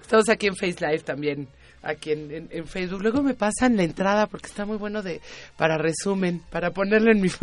Estamos 0.00 0.28
aquí 0.28 0.46
en 0.46 0.56
Face 0.56 0.76
Live 0.80 1.00
también 1.00 1.48
aquí 1.86 2.12
en, 2.12 2.48
en, 2.50 2.66
Facebook. 2.66 3.00
Luego 3.00 3.22
me 3.22 3.34
pasan 3.34 3.76
la 3.76 3.84
entrada 3.84 4.26
porque 4.26 4.46
está 4.46 4.64
muy 4.66 4.76
bueno 4.76 5.02
de 5.02 5.20
para 5.56 5.78
resumen, 5.78 6.42
para 6.50 6.70
ponerlo 6.70 7.12
en 7.12 7.20
mi, 7.20 7.28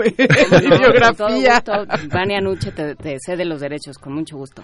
biografía. 0.79 1.63
Vania 2.09 2.41
Nuche 2.41 2.71
te, 2.71 3.17
cede 3.19 3.45
los 3.45 3.61
derechos, 3.61 3.97
con 3.97 4.13
mucho 4.13 4.37
gusto. 4.37 4.61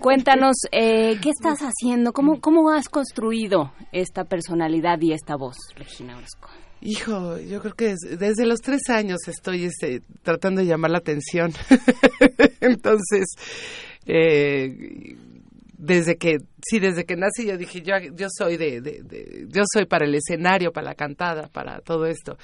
Cuéntanos, 0.00 0.56
eh, 0.70 1.18
¿qué 1.20 1.30
estás 1.30 1.60
haciendo? 1.60 2.12
¿Cómo, 2.12 2.40
¿Cómo 2.40 2.70
has 2.70 2.88
construido 2.88 3.72
esta 3.92 4.24
personalidad 4.24 5.00
y 5.00 5.12
esta 5.12 5.36
voz, 5.36 5.56
Regina 5.76 6.16
Orozco? 6.16 6.48
Hijo, 6.82 7.38
yo 7.38 7.60
creo 7.60 7.74
que 7.74 7.94
desde 8.16 8.46
los 8.46 8.60
tres 8.60 8.88
años 8.88 9.18
estoy 9.26 9.64
este, 9.64 10.00
tratando 10.22 10.62
de 10.62 10.66
llamar 10.66 10.90
la 10.90 10.98
atención. 10.98 11.52
Entonces, 12.60 13.26
eh, 14.06 15.16
desde 15.76 16.16
que, 16.16 16.38
sí, 16.62 16.78
desde 16.78 17.04
que 17.04 17.16
nací 17.16 17.46
yo 17.46 17.58
dije, 17.58 17.82
yo, 17.82 17.94
yo 18.14 18.28
soy 18.30 18.56
de, 18.56 18.80
de, 18.80 19.46
yo 19.48 19.62
soy 19.70 19.84
para 19.86 20.06
el 20.06 20.14
escenario, 20.14 20.72
para 20.72 20.88
la 20.88 20.94
cantada, 20.94 21.48
para 21.48 21.80
todo 21.80 22.06
esto. 22.06 22.38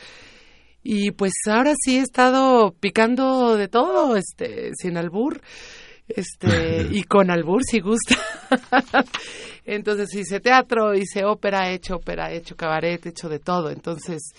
Y 0.82 1.10
pues 1.12 1.32
ahora 1.46 1.72
sí 1.82 1.98
he 1.98 2.02
estado 2.02 2.72
picando 2.78 3.56
de 3.56 3.68
todo, 3.68 4.16
este, 4.16 4.70
sin 4.80 4.96
albur, 4.96 5.40
este, 6.08 6.86
y 6.92 7.02
con 7.04 7.30
albur 7.30 7.62
si 7.64 7.80
gusta. 7.80 8.16
Entonces 9.66 10.14
hice 10.14 10.40
teatro, 10.40 10.94
hice 10.94 11.24
ópera, 11.24 11.70
he 11.70 11.74
hecho 11.74 11.97
ópera, 11.97 12.32
he 12.32 12.36
hecho 12.36 12.56
cabaret, 12.56 13.05
he 13.05 13.09
hecho 13.10 13.28
de 13.28 13.40
todo. 13.40 13.70
Entonces, 13.70 14.32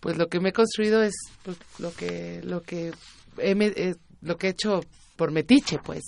pues 0.00 0.16
lo 0.16 0.28
que 0.28 0.38
me 0.40 0.50
he 0.50 0.52
construido 0.52 1.02
es 1.02 1.14
pues, 1.42 1.58
lo 1.78 1.92
que, 1.92 2.40
lo 2.44 2.62
que 2.62 2.92
he, 3.38 3.50
eh, 3.50 3.96
lo 4.22 4.36
que 4.36 4.46
he 4.46 4.50
hecho 4.50 4.80
por 5.16 5.32
metiche, 5.32 5.78
pues 5.84 6.04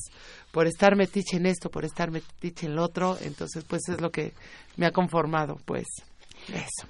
por 0.52 0.66
estar 0.66 0.96
metiche 0.96 1.36
en 1.36 1.46
esto, 1.46 1.70
por 1.70 1.84
estar 1.84 2.10
metiche 2.10 2.66
en 2.66 2.76
lo 2.76 2.84
otro, 2.84 3.18
entonces 3.20 3.64
pues 3.64 3.82
es 3.88 4.00
lo 4.00 4.10
que 4.10 4.32
me 4.76 4.86
ha 4.86 4.92
conformado, 4.92 5.58
pues 5.64 5.86
eso. 6.48 6.88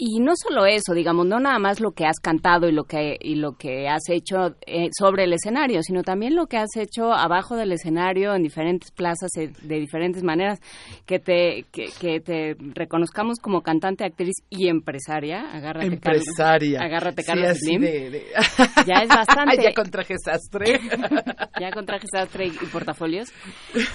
Y 0.00 0.20
no 0.20 0.34
solo 0.40 0.64
eso, 0.64 0.94
digamos, 0.94 1.26
no 1.26 1.40
nada 1.40 1.58
más 1.58 1.80
lo 1.80 1.90
que 1.90 2.06
has 2.06 2.20
cantado 2.20 2.68
y 2.68 2.72
lo 2.72 2.84
que 2.84 3.16
y 3.20 3.34
lo 3.34 3.54
que 3.54 3.88
has 3.88 4.08
hecho 4.08 4.54
eh, 4.64 4.90
sobre 4.96 5.24
el 5.24 5.32
escenario, 5.32 5.82
sino 5.82 6.04
también 6.04 6.36
lo 6.36 6.46
que 6.46 6.56
has 6.56 6.76
hecho 6.76 7.12
abajo 7.12 7.56
del 7.56 7.72
escenario 7.72 8.32
en 8.32 8.44
diferentes 8.44 8.92
plazas 8.92 9.30
eh, 9.36 9.50
de 9.60 9.80
diferentes 9.80 10.22
maneras, 10.22 10.60
que 11.04 11.18
te 11.18 11.64
que, 11.72 12.20
te 12.20 12.54
reconozcamos 12.74 13.40
como 13.40 13.62
cantante, 13.62 14.04
actriz 14.04 14.36
y 14.48 14.68
empresaria. 14.68 15.50
Agárrate, 15.50 15.88
empresaria. 15.88 16.78
Carlos, 16.78 16.92
agárrate, 16.92 17.24
Carlos 17.24 17.58
Slim. 17.58 17.82
Ya 18.86 19.02
es 19.02 19.08
bastante. 19.08 19.62
ya 19.62 19.74
con 19.74 19.90
traje 19.90 20.14
sastre. 20.24 20.78
ya 21.60 21.72
con 21.72 21.84
traje 21.86 22.06
sastre 22.08 22.46
y, 22.46 22.50
y 22.50 22.66
portafolios. 22.72 23.32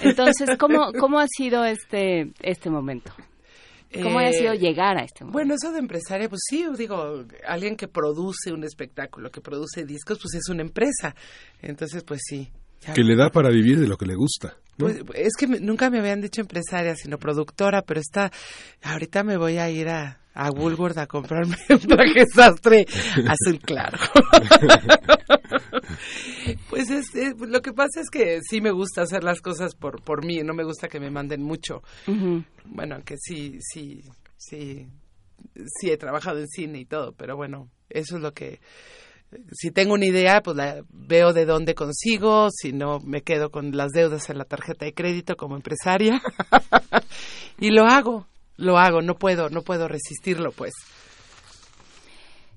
Entonces, 0.02 0.50
¿cómo 0.58 0.92
cómo 1.00 1.18
ha 1.18 1.26
sido 1.28 1.64
este 1.64 2.30
este 2.42 2.68
momento? 2.68 3.10
¿Cómo 4.02 4.18
ha 4.18 4.32
sido 4.32 4.52
eh, 4.52 4.58
llegar 4.58 4.96
a 4.96 5.04
este 5.04 5.24
momento? 5.24 5.32
Bueno, 5.32 5.54
eso 5.54 5.72
de 5.72 5.78
empresaria, 5.78 6.28
pues 6.28 6.42
sí, 6.48 6.64
digo, 6.76 7.24
alguien 7.46 7.76
que 7.76 7.88
produce 7.88 8.52
un 8.52 8.64
espectáculo, 8.64 9.30
que 9.30 9.40
produce 9.40 9.84
discos, 9.84 10.18
pues 10.20 10.34
es 10.34 10.48
una 10.48 10.62
empresa. 10.62 11.14
Entonces, 11.62 12.02
pues 12.04 12.20
sí. 12.24 12.50
Que 12.94 13.02
le 13.02 13.16
da 13.16 13.30
para 13.30 13.50
vivir 13.50 13.80
de 13.80 13.86
lo 13.86 13.96
que 13.96 14.06
le 14.06 14.14
gusta. 14.14 14.56
Pues, 14.76 15.00
es 15.14 15.34
que 15.38 15.46
nunca 15.46 15.88
me 15.88 16.00
habían 16.00 16.20
dicho 16.20 16.40
empresaria, 16.40 16.94
sino 16.96 17.18
productora, 17.18 17.82
pero 17.82 18.00
está, 18.00 18.30
ahorita 18.82 19.22
me 19.22 19.36
voy 19.36 19.58
a 19.58 19.70
ir 19.70 19.88
a, 19.88 20.20
a 20.34 20.50
Woolworth 20.50 20.98
a 20.98 21.06
comprarme 21.06 21.56
un 21.70 21.78
traje 21.78 22.26
sastre 22.26 22.84
azul 23.26 23.58
claro. 23.60 23.96
pues 26.70 26.90
es, 26.90 27.14
lo 27.38 27.62
que 27.62 27.72
pasa 27.72 28.00
es 28.00 28.10
que 28.10 28.40
sí 28.48 28.60
me 28.60 28.72
gusta 28.72 29.02
hacer 29.02 29.24
las 29.24 29.40
cosas 29.40 29.74
por, 29.74 30.02
por 30.02 30.24
mí, 30.24 30.40
no 30.42 30.54
me 30.54 30.64
gusta 30.64 30.88
que 30.88 31.00
me 31.00 31.10
manden 31.10 31.42
mucho. 31.42 31.82
Bueno, 32.66 32.96
aunque 32.96 33.16
sí, 33.18 33.58
sí, 33.60 34.02
sí, 34.36 34.86
sí 35.66 35.90
he 35.90 35.96
trabajado 35.96 36.38
en 36.38 36.48
cine 36.48 36.80
y 36.80 36.84
todo, 36.84 37.12
pero 37.12 37.36
bueno, 37.36 37.70
eso 37.88 38.16
es 38.16 38.22
lo 38.22 38.32
que 38.32 38.60
si 39.52 39.70
tengo 39.70 39.94
una 39.94 40.06
idea, 40.06 40.42
pues 40.42 40.56
la 40.56 40.84
veo 40.90 41.32
de 41.32 41.44
dónde 41.44 41.74
consigo, 41.74 42.48
si 42.50 42.72
no 42.72 43.00
me 43.00 43.22
quedo 43.22 43.50
con 43.50 43.76
las 43.76 43.92
deudas 43.92 44.30
en 44.30 44.38
la 44.38 44.44
tarjeta 44.44 44.84
de 44.84 44.94
crédito 44.94 45.36
como 45.36 45.56
empresaria 45.56 46.20
y 47.58 47.70
lo 47.70 47.84
hago, 47.84 48.26
lo 48.56 48.78
hago, 48.78 49.02
no 49.02 49.14
puedo, 49.16 49.50
no 49.50 49.62
puedo 49.62 49.88
resistirlo, 49.88 50.52
pues. 50.52 50.72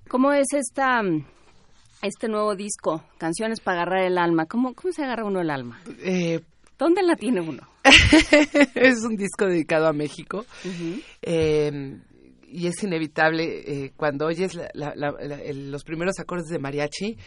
¿Cómo 0.08 0.32
es 0.32 0.48
esta 0.54 1.02
este 2.02 2.28
nuevo 2.28 2.56
disco, 2.56 3.04
Canciones 3.18 3.60
para 3.60 3.82
agarrar 3.82 4.06
el 4.06 4.18
alma? 4.18 4.46
¿Cómo, 4.46 4.74
cómo 4.74 4.94
se 4.94 5.04
agarra 5.04 5.26
uno 5.26 5.42
el 5.42 5.50
alma? 5.50 5.82
Eh, 6.04 6.42
¿Dónde 6.78 7.02
la 7.02 7.16
tiene 7.16 7.42
uno? 7.42 7.68
es 8.76 9.04
un 9.04 9.16
disco 9.16 9.46
dedicado 9.46 9.88
a 9.88 9.94
México 9.94 10.46
y 12.50 12.68
es 12.68 12.84
inevitable 12.84 13.86
eh, 13.86 13.92
cuando 13.96 14.28
oyes 14.28 14.58
los 14.74 15.84
primeros 15.84 16.20
acordes 16.20 16.48
de 16.48 16.60
mariachi, 16.60 17.18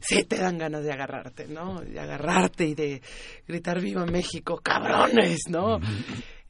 sí 0.00 0.24
te 0.24 0.36
dan 0.36 0.58
ganas 0.58 0.84
de 0.84 0.92
agarrarte, 0.92 1.48
¿no? 1.48 1.80
De 1.80 1.98
agarrarte 1.98 2.66
y 2.66 2.74
de 2.74 3.00
gritar 3.46 3.80
viva 3.80 4.04
México, 4.06 4.60
cabrones, 4.62 5.40
¿no? 5.48 5.78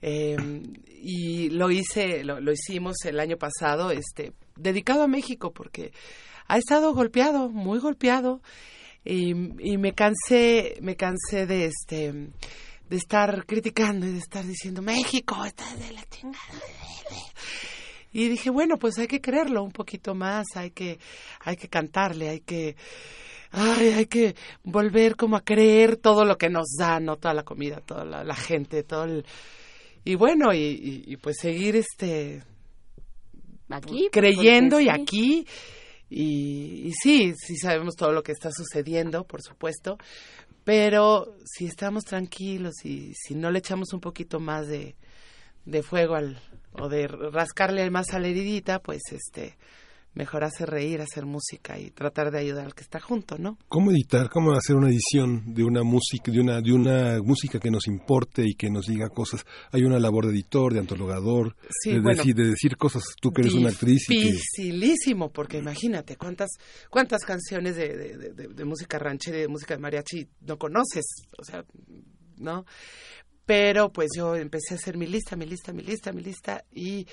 Em, 0.01 0.63
y 0.89 1.51
lo 1.51 1.71
hice, 1.71 2.23
lo, 2.25 2.53
hicimos 2.53 2.97
el 3.05 3.19
año 3.19 3.37
pasado, 3.37 3.91
este, 3.91 4.33
dedicado 4.57 5.03
a 5.03 5.09
México 5.09 5.53
porque 5.53 5.93
ha 6.49 6.59
estado 6.59 6.93
golpeado, 6.95 7.49
muy 7.49 7.79
golpeado 7.79 8.43
y, 9.05 9.31
y 9.31 9.79
me 9.79 9.95
cansé, 9.95 10.77
me 10.83 10.97
cansé 10.97 11.47
de 11.47 11.67
este, 11.67 12.13
de 12.89 12.97
estar 12.97 13.47
criticando 13.47 14.07
y 14.07 14.13
de 14.13 14.19
estar 14.19 14.45
diciendo 14.45 14.83
México 14.83 15.45
está 15.45 15.65
de 15.77 15.93
la 15.93 16.05
chingada 16.05 16.39
y 18.17 18.29
dije, 18.29 18.49
bueno, 18.49 18.79
pues 18.79 18.99
hay 18.99 19.09
que 19.09 19.21
creerlo 19.21 19.63
un 19.63 19.73
poquito 19.73 20.15
más, 20.15 20.47
hay 20.55 20.71
que, 20.71 20.99
hay 21.41 21.55
que 21.57 21.69
cantarle, 21.69 22.31
hay 22.31 22.41
que, 22.41 22.75
ay, 23.51 23.89
hay 23.89 24.07
que 24.07 24.35
volver 24.65 25.17
como 25.17 25.37
a 25.37 25.45
creer 25.45 25.99
todo 25.99 26.25
lo 26.25 26.39
que 26.39 26.49
nos 26.49 26.77
da, 26.79 26.99
¿no? 26.99 27.17
Toda 27.17 27.35
la 27.35 27.43
comida, 27.43 27.83
toda 27.85 28.07
la, 28.07 28.35
gente, 28.35 28.85
todo 28.85 29.05
el... 29.05 29.27
Y 30.07 30.15
bueno, 30.15 30.55
y, 30.55 31.19
pues 31.21 31.39
seguir 31.41 31.75
este... 31.75 32.45
Aquí. 33.69 34.09
Creyendo 34.13 34.79
y 34.79 34.89
aquí. 34.89 35.45
Y, 36.09 36.87
y, 36.87 36.93
sí, 36.93 37.35
sí 37.37 37.57
sabemos 37.57 37.97
todo 37.97 38.13
lo 38.13 38.23
que 38.23 38.31
está 38.31 38.53
sucediendo, 38.53 39.25
por 39.25 39.43
supuesto, 39.43 39.99
pero 40.63 41.35
si 41.45 41.67
estamos 41.67 42.05
tranquilos 42.05 42.85
y 42.85 43.15
si 43.15 43.35
no 43.35 43.51
le 43.51 43.59
echamos 43.59 43.93
un 43.93 44.01
poquito 44.01 44.39
más 44.39 44.69
de, 44.69 44.95
de 45.65 45.83
fuego 45.83 46.15
al, 46.15 46.41
o 46.71 46.89
de 46.89 47.09
rascarle 47.09 47.91
más 47.91 48.15
a 48.15 48.21
la 48.21 48.29
heridita, 48.29 48.79
pues 48.79 49.03
este 49.11 49.57
mejor 50.17 50.45
hacer 50.45 50.71
reír, 50.71 51.01
hacer 51.03 51.27
música 51.27 51.79
y 51.79 51.91
tratar 51.91 52.31
de 52.31 52.39
ayudar 52.39 52.65
al 52.65 52.75
que 52.75 52.83
está 52.83 52.99
junto, 53.01 53.37
¿no? 53.39 53.59
¿Cómo 53.69 53.91
editar, 53.91 54.31
cómo 54.31 54.53
hacer 54.53 54.75
una 54.75 54.89
edición 54.89 55.55
de 55.55 55.63
una 55.63 55.83
música, 55.83 56.33
de 56.33 56.41
una, 56.41 56.61
de 56.61 56.73
una 56.73 57.19
música 57.23 57.61
que 57.61 57.71
nos 57.71 57.87
importe 57.87 58.43
y 58.45 58.55
que 58.55 58.71
nos 58.71 58.87
diga 58.87 59.11
cosas? 59.11 59.45
Hay 59.71 59.83
una 59.83 60.01
labor 60.01 60.27
de 60.27 60.33
editor, 60.33 60.73
de 60.73 60.81
antologador, 60.81 61.55
de, 61.85 62.01
decir, 62.01 62.35
de 62.35 62.47
decir 62.49 62.77
cosas, 62.79 63.05
tú 63.21 63.31
que 63.31 63.43
eres 63.43 63.53
una 63.53 63.69
actriz. 63.69 64.07
Dificilísimo, 64.09 65.31
porque 65.31 65.59
imagínate 65.59 66.17
cuántas, 66.17 66.49
cuántas 66.91 67.23
canciones 67.23 67.77
de, 67.77 67.95
de, 67.95 68.33
de, 68.33 68.49
de 68.49 68.65
música 68.65 68.99
ranchera 68.99 69.37
y 69.37 69.43
de 69.43 69.49
música 69.49 69.75
de 69.75 69.81
mariachi 69.81 70.27
no 70.41 70.57
conoces, 70.57 71.05
o 71.39 71.45
sea, 71.45 71.63
¿no? 72.39 72.65
Pero 73.45 73.93
pues 73.93 74.09
yo 74.17 74.35
empecé 74.35 74.75
a 74.75 74.77
hacer 74.77 74.97
mi 74.97 75.07
lista, 75.07 75.37
mi 75.37 75.47
lista, 75.47 75.73
mi 75.73 75.83
lista, 75.83 76.13
mi 76.13 76.23
lista 76.23 76.65
y 76.75 77.07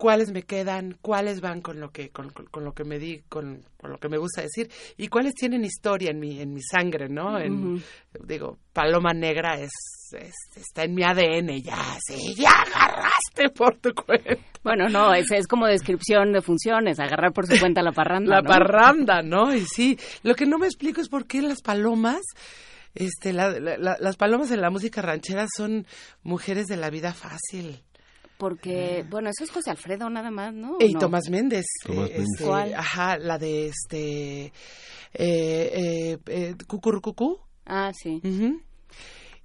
cuáles 0.00 0.32
me 0.32 0.44
quedan, 0.44 0.96
cuáles 1.02 1.42
van 1.42 1.60
con 1.60 1.78
lo 1.78 1.90
que 1.90 2.08
con, 2.08 2.30
con, 2.30 2.64
lo 2.64 2.72
que 2.72 2.84
me 2.84 2.98
di, 2.98 3.20
con, 3.28 3.62
con, 3.76 3.90
lo 3.90 3.98
que 3.98 4.08
me 4.08 4.16
gusta 4.16 4.40
decir 4.40 4.70
y 4.96 5.08
cuáles 5.08 5.34
tienen 5.34 5.62
historia 5.62 6.10
en 6.10 6.18
mi 6.18 6.40
en 6.40 6.54
mi 6.54 6.62
sangre, 6.62 7.10
¿no? 7.10 7.38
En, 7.38 7.84
Digo, 8.24 8.56
Paloma 8.72 9.12
Negra 9.12 9.60
es, 9.60 9.70
está 10.56 10.84
en 10.84 10.94
mi 10.94 11.02
ADN 11.04 11.60
ya, 11.62 11.98
sí, 12.00 12.34
ya 12.34 12.50
agarraste 12.50 13.50
por 13.54 13.76
tu 13.76 13.92
cuenta. 13.92 14.42
Bueno, 14.64 14.88
no, 14.88 15.12
es, 15.12 15.30
es 15.32 15.46
como 15.46 15.66
descripción 15.66 16.32
de 16.32 16.40
funciones, 16.40 16.98
agarrar 16.98 17.34
por 17.34 17.46
su 17.46 17.60
cuenta 17.60 17.82
la 17.82 17.92
parranda. 17.92 18.36
La 18.36 18.42
parranda, 18.42 19.20
¿no? 19.20 19.54
Y 19.54 19.66
sí, 19.66 19.98
lo 20.22 20.34
que 20.34 20.46
no 20.46 20.56
me 20.56 20.66
explico 20.66 21.02
es 21.02 21.10
por 21.10 21.26
qué 21.26 21.42
las 21.42 21.60
palomas 21.60 22.22
este, 22.94 23.32
las 23.34 24.16
palomas 24.16 24.50
en 24.50 24.62
la 24.62 24.70
música 24.70 25.02
ranchera 25.02 25.46
son 25.54 25.86
mujeres 26.22 26.66
de 26.66 26.78
la 26.78 26.88
vida 26.88 27.12
fácil. 27.12 27.84
Porque, 28.40 29.04
bueno, 29.10 29.28
eso 29.28 29.44
es 29.44 29.50
José 29.50 29.70
Alfredo 29.70 30.08
nada 30.08 30.30
más, 30.30 30.54
¿no? 30.54 30.78
Y 30.80 30.94
Tomás 30.94 31.28
Méndez. 31.28 31.66
Tomás 31.84 32.08
este, 32.08 32.46
Méndez. 32.46 32.74
Ajá, 32.74 33.18
la 33.18 33.36
de 33.36 33.66
este... 33.66 34.44
Eh, 34.46 34.52
eh, 35.12 36.18
eh. 36.26 36.54
Ah, 37.66 37.92
sí. 37.92 38.22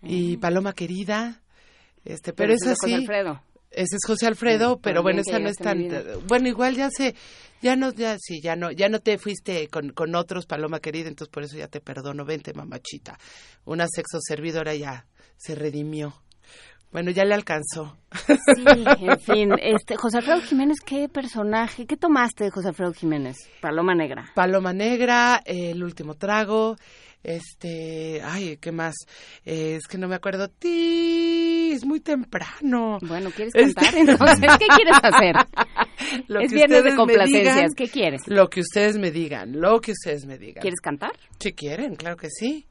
Y 0.01 0.37
Paloma 0.37 0.71
Querida. 0.71 1.41
Este, 2.05 2.31
pero, 2.31 2.53
es 2.53 2.61
así. 2.61 2.93
José 2.93 2.95
Alfredo. 2.95 3.41
Ese 3.69 3.97
es 3.97 4.05
José 4.07 4.27
Alfredo, 4.27 4.79
pero 4.79 5.03
bueno, 5.03 5.19
esa 5.19 5.39
no 5.39 5.49
es 5.49 5.57
tan... 5.57 5.89
Bueno, 6.29 6.47
igual 6.47 6.75
ya 6.75 6.89
se 6.89 7.15
ya 7.61 7.75
no, 7.75 7.91
ya 7.91 8.15
sí, 8.17 8.39
ya 8.41 8.55
no, 8.55 8.71
ya 8.71 8.87
no 8.87 8.99
te 8.99 9.17
fuiste 9.17 9.67
con, 9.67 9.89
con 9.89 10.15
otros, 10.15 10.45
Paloma 10.45 10.79
querida, 10.79 11.09
entonces 11.09 11.31
por 11.31 11.43
eso 11.43 11.57
ya 11.57 11.67
te 11.67 11.81
perdono, 11.81 12.23
vente 12.23 12.53
mamachita. 12.53 13.17
Una 13.65 13.87
sexo 13.93 14.19
servidora 14.21 14.73
ya 14.73 15.05
se 15.35 15.55
redimió. 15.55 16.13
Bueno, 16.95 17.11
ya 17.11 17.25
le 17.25 17.33
alcanzó. 17.33 17.97
Sí, 18.55 18.85
en 19.01 19.19
fin, 19.19 19.49
este, 19.61 19.97
José 19.97 20.19
Alfredo 20.19 20.39
Jiménez, 20.39 20.77
¿qué 20.79 21.09
personaje, 21.09 21.85
qué 21.85 21.97
tomaste 21.97 22.45
de 22.45 22.51
José 22.51 22.69
Alfredo 22.69 22.93
Jiménez? 22.93 23.35
Paloma 23.59 23.93
Negra. 23.93 24.31
Paloma 24.33 24.71
Negra, 24.71 25.41
El 25.43 25.83
Último 25.83 26.13
Trago, 26.13 26.77
este, 27.21 28.21
ay, 28.23 28.55
¿qué 28.61 28.71
más? 28.71 28.95
Eh, 29.43 29.75
es 29.75 29.87
que 29.89 29.97
no 29.97 30.07
me 30.07 30.15
acuerdo. 30.15 30.47
Ti, 30.47 31.71
es 31.73 31.83
muy 31.83 31.99
temprano. 31.99 32.97
Bueno, 33.01 33.29
¿quieres 33.31 33.53
cantar 33.53 33.83
este 33.93 33.99
entonces? 33.99 34.51
¿Qué 34.57 34.67
quieres 34.67 34.97
hacer? 35.03 35.35
Lo 36.29 36.39
es 36.39 36.53
viernes 36.53 36.81
de 36.81 36.95
complacencias, 36.95 37.71
¿qué 37.75 37.89
quieres? 37.89 38.21
Lo 38.27 38.47
que 38.47 38.61
ustedes 38.61 38.97
me 38.97 39.11
digan, 39.11 39.59
lo 39.59 39.81
que 39.81 39.91
ustedes 39.91 40.25
me 40.25 40.37
digan. 40.37 40.61
¿Quieres 40.61 40.79
cantar? 40.79 41.11
Si 41.41 41.51
quieren, 41.51 41.97
claro 41.97 42.15
que 42.15 42.29
sí. 42.29 42.65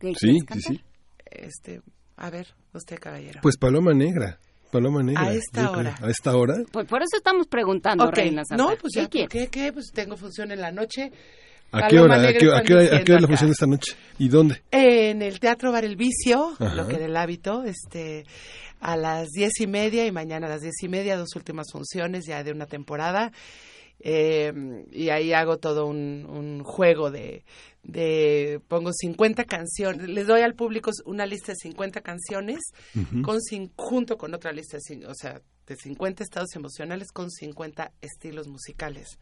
Sí, 0.00 0.14
sí, 0.14 0.38
sí. 0.60 0.80
Este, 1.24 1.80
a 2.16 2.30
ver, 2.30 2.46
usted, 2.78 2.98
caballero? 2.98 3.40
Pues 3.42 3.56
Paloma 3.56 3.92
Negra. 3.92 4.38
Paloma 4.70 5.02
Negra. 5.02 5.22
A 5.22 5.34
esta 5.34 5.70
hora. 5.70 5.94
¿A 6.00 6.10
esta 6.10 6.34
hora? 6.36 6.54
Pues 6.70 6.86
por 6.86 7.02
eso 7.02 7.16
estamos 7.16 7.46
preguntando, 7.46 8.10
Reina 8.10 8.42
Santa. 8.44 8.62
No, 8.62 8.70
pues 8.76 8.94
ya, 8.94 9.06
¿qué, 9.08 9.26
¿qué, 9.28 9.48
¿qué? 9.48 9.72
Pues 9.72 9.92
tengo 9.92 10.16
función 10.16 10.50
en 10.50 10.60
la 10.60 10.72
noche. 10.72 11.12
¿A 11.72 11.88
qué 11.88 12.00
hora? 12.00 12.16
¿A 12.16 12.32
qué, 12.32 12.50
a 12.54 12.62
qué, 12.62 12.74
hora, 12.74 12.96
¿A 12.96 13.02
qué 13.02 13.12
hora 13.12 13.20
la 13.22 13.26
función 13.28 13.48
de 13.48 13.52
esta 13.52 13.66
noche? 13.66 13.94
¿Y 14.18 14.28
dónde? 14.28 14.62
En 14.70 15.22
el 15.22 15.40
Teatro 15.40 15.72
Bar 15.72 15.84
El 15.84 15.96
Vicio, 15.96 16.54
lo 16.58 16.86
que 16.86 16.96
era 16.96 17.06
el 17.06 17.16
hábito, 17.16 17.64
este, 17.64 18.24
a 18.80 18.96
las 18.96 19.28
diez 19.28 19.52
y 19.60 19.66
media 19.66 20.06
y 20.06 20.12
mañana 20.12 20.46
a 20.46 20.50
las 20.50 20.60
diez 20.60 20.74
y 20.82 20.88
media, 20.88 21.16
dos 21.16 21.34
últimas 21.34 21.68
funciones 21.72 22.24
ya 22.26 22.42
de 22.44 22.52
una 22.52 22.66
temporada. 22.66 23.32
Eh, 24.04 24.84
y 24.90 25.10
ahí 25.10 25.32
hago 25.32 25.58
todo 25.58 25.86
un, 25.86 26.26
un 26.28 26.64
juego 26.64 27.10
de, 27.12 27.44
de 27.82 28.60
pongo 28.68 28.92
50 28.92 29.44
canciones, 29.44 30.08
les 30.08 30.26
doy 30.26 30.42
al 30.42 30.54
público 30.54 30.90
una 31.04 31.26
lista 31.26 31.52
de 31.52 31.56
50 31.56 32.00
canciones 32.00 32.60
con 33.22 33.38
junto 33.76 34.18
con 34.18 34.34
otra 34.34 34.52
lista, 34.52 34.78
de, 34.88 35.06
o 35.06 35.14
sea, 35.14 35.40
de 35.66 35.76
50 35.76 36.22
estados 36.22 36.54
emocionales 36.54 37.12
con 37.12 37.30
50 37.30 37.92
estilos 38.00 38.48
musicales. 38.48 39.18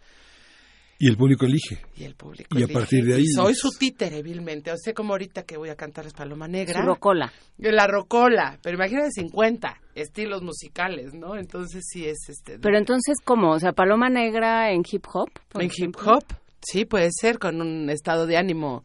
Y 1.02 1.08
el 1.08 1.16
público 1.16 1.46
elige. 1.46 1.80
Y 1.96 2.04
el 2.04 2.14
público 2.14 2.58
Y 2.58 2.62
a 2.62 2.68
partir 2.68 3.02
de 3.06 3.14
ahí... 3.14 3.24
soy 3.34 3.54
su 3.54 3.70
títere, 3.70 4.22
vilmente. 4.22 4.70
O 4.70 4.76
sea, 4.76 4.92
como 4.92 5.14
ahorita 5.14 5.44
que 5.44 5.56
voy 5.56 5.70
a 5.70 5.74
cantarles 5.74 6.12
Paloma 6.12 6.46
Negra. 6.46 6.78
Su 6.78 6.86
rocola. 6.86 7.32
La 7.56 7.86
rocola. 7.86 8.58
Pero 8.60 8.76
imagínate 8.76 9.10
50 9.12 9.80
estilos 9.94 10.42
musicales, 10.42 11.14
¿no? 11.14 11.36
Entonces 11.36 11.84
sí 11.88 12.04
es 12.04 12.28
este... 12.28 12.58
Pero 12.58 12.76
entonces, 12.76 13.16
¿cómo? 13.24 13.52
O 13.52 13.58
sea, 13.58 13.72
Paloma 13.72 14.10
Negra 14.10 14.72
en 14.72 14.82
hip 14.92 15.06
hop. 15.10 15.30
En 15.54 15.70
hip 15.74 15.96
hop, 16.04 16.24
sí, 16.60 16.84
puede 16.84 17.08
ser, 17.18 17.38
con 17.38 17.62
un 17.62 17.88
estado 17.88 18.26
de 18.26 18.36
ánimo, 18.36 18.84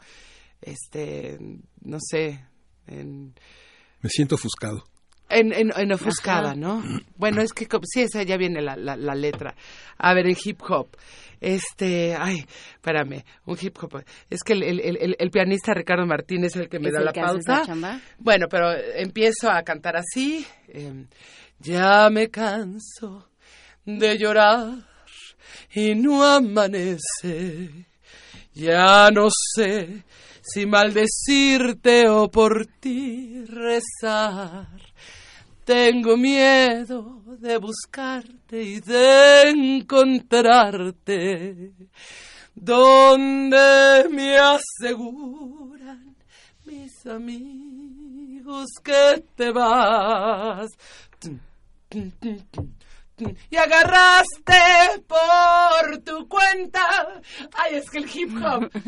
este, 0.61 1.37
no 1.81 1.97
sé, 1.99 2.45
en... 2.87 3.35
Me 3.99 4.09
siento 4.09 4.35
ofuscado. 4.35 4.85
En, 5.27 5.51
en, 5.53 5.71
en 5.75 5.91
ofuscada, 5.91 6.53
¿no? 6.53 6.83
Bueno, 7.17 7.41
es 7.41 7.51
que 7.51 7.67
sí, 7.91 8.01
esa 8.01 8.21
ya 8.23 8.37
viene 8.37 8.61
la, 8.61 8.75
la, 8.75 8.95
la 8.95 9.15
letra. 9.15 9.55
A 9.97 10.13
ver, 10.13 10.27
en 10.27 10.37
hip 10.43 10.61
hop 10.69 10.89
este, 11.41 12.15
ay, 12.15 12.45
espérame, 12.73 13.23
un 13.45 13.57
hip 13.61 13.77
hop. 13.81 14.03
Es 14.29 14.41
que 14.43 14.53
el, 14.53 14.63
el, 14.63 14.79
el, 14.79 15.15
el 15.19 15.31
pianista 15.31 15.73
Ricardo 15.73 16.05
Martínez 16.05 16.55
es 16.55 16.61
el 16.63 16.69
que 16.69 16.79
me 16.79 16.91
da 16.91 17.01
la 17.01 17.13
pauta. 17.13 17.63
Bueno, 18.17 18.47
pero 18.49 18.71
empiezo 18.73 19.49
a 19.49 19.61
cantar 19.63 19.97
así. 19.97 20.45
Eh, 20.67 21.05
ya 21.59 22.09
me 22.09 22.29
canso 22.29 23.29
de 23.85 24.17
llorar 24.17 24.73
y 25.73 25.95
no 25.95 26.23
amanece. 26.23 27.85
Ya 28.53 29.11
no 29.11 29.27
sé 29.29 30.03
si 30.41 30.65
maldecirte 30.65 32.07
o 32.07 32.29
por 32.31 32.65
ti 32.79 33.43
rezar. 33.45 34.67
Tengo 35.65 36.15
miedo 36.15 37.23
de 37.39 37.57
buscarte 37.57 38.61
y 38.61 38.79
de 38.81 39.49
encontrarte, 39.49 41.73
donde 42.53 44.07
me 44.11 44.37
aseguran 44.37 46.15
mis 46.65 47.03
amigos 47.07 48.67
que 48.83 49.23
te 49.35 49.51
vas 49.51 50.69
y 53.49 53.55
agarraste 53.55 55.01
por 55.07 55.97
tu 56.03 56.27
cuenta. 56.27 57.21
Ay, 57.53 57.75
es 57.75 57.89
que 57.89 57.99
el 57.99 58.09
hip 58.13 58.31
hop. 58.43 58.69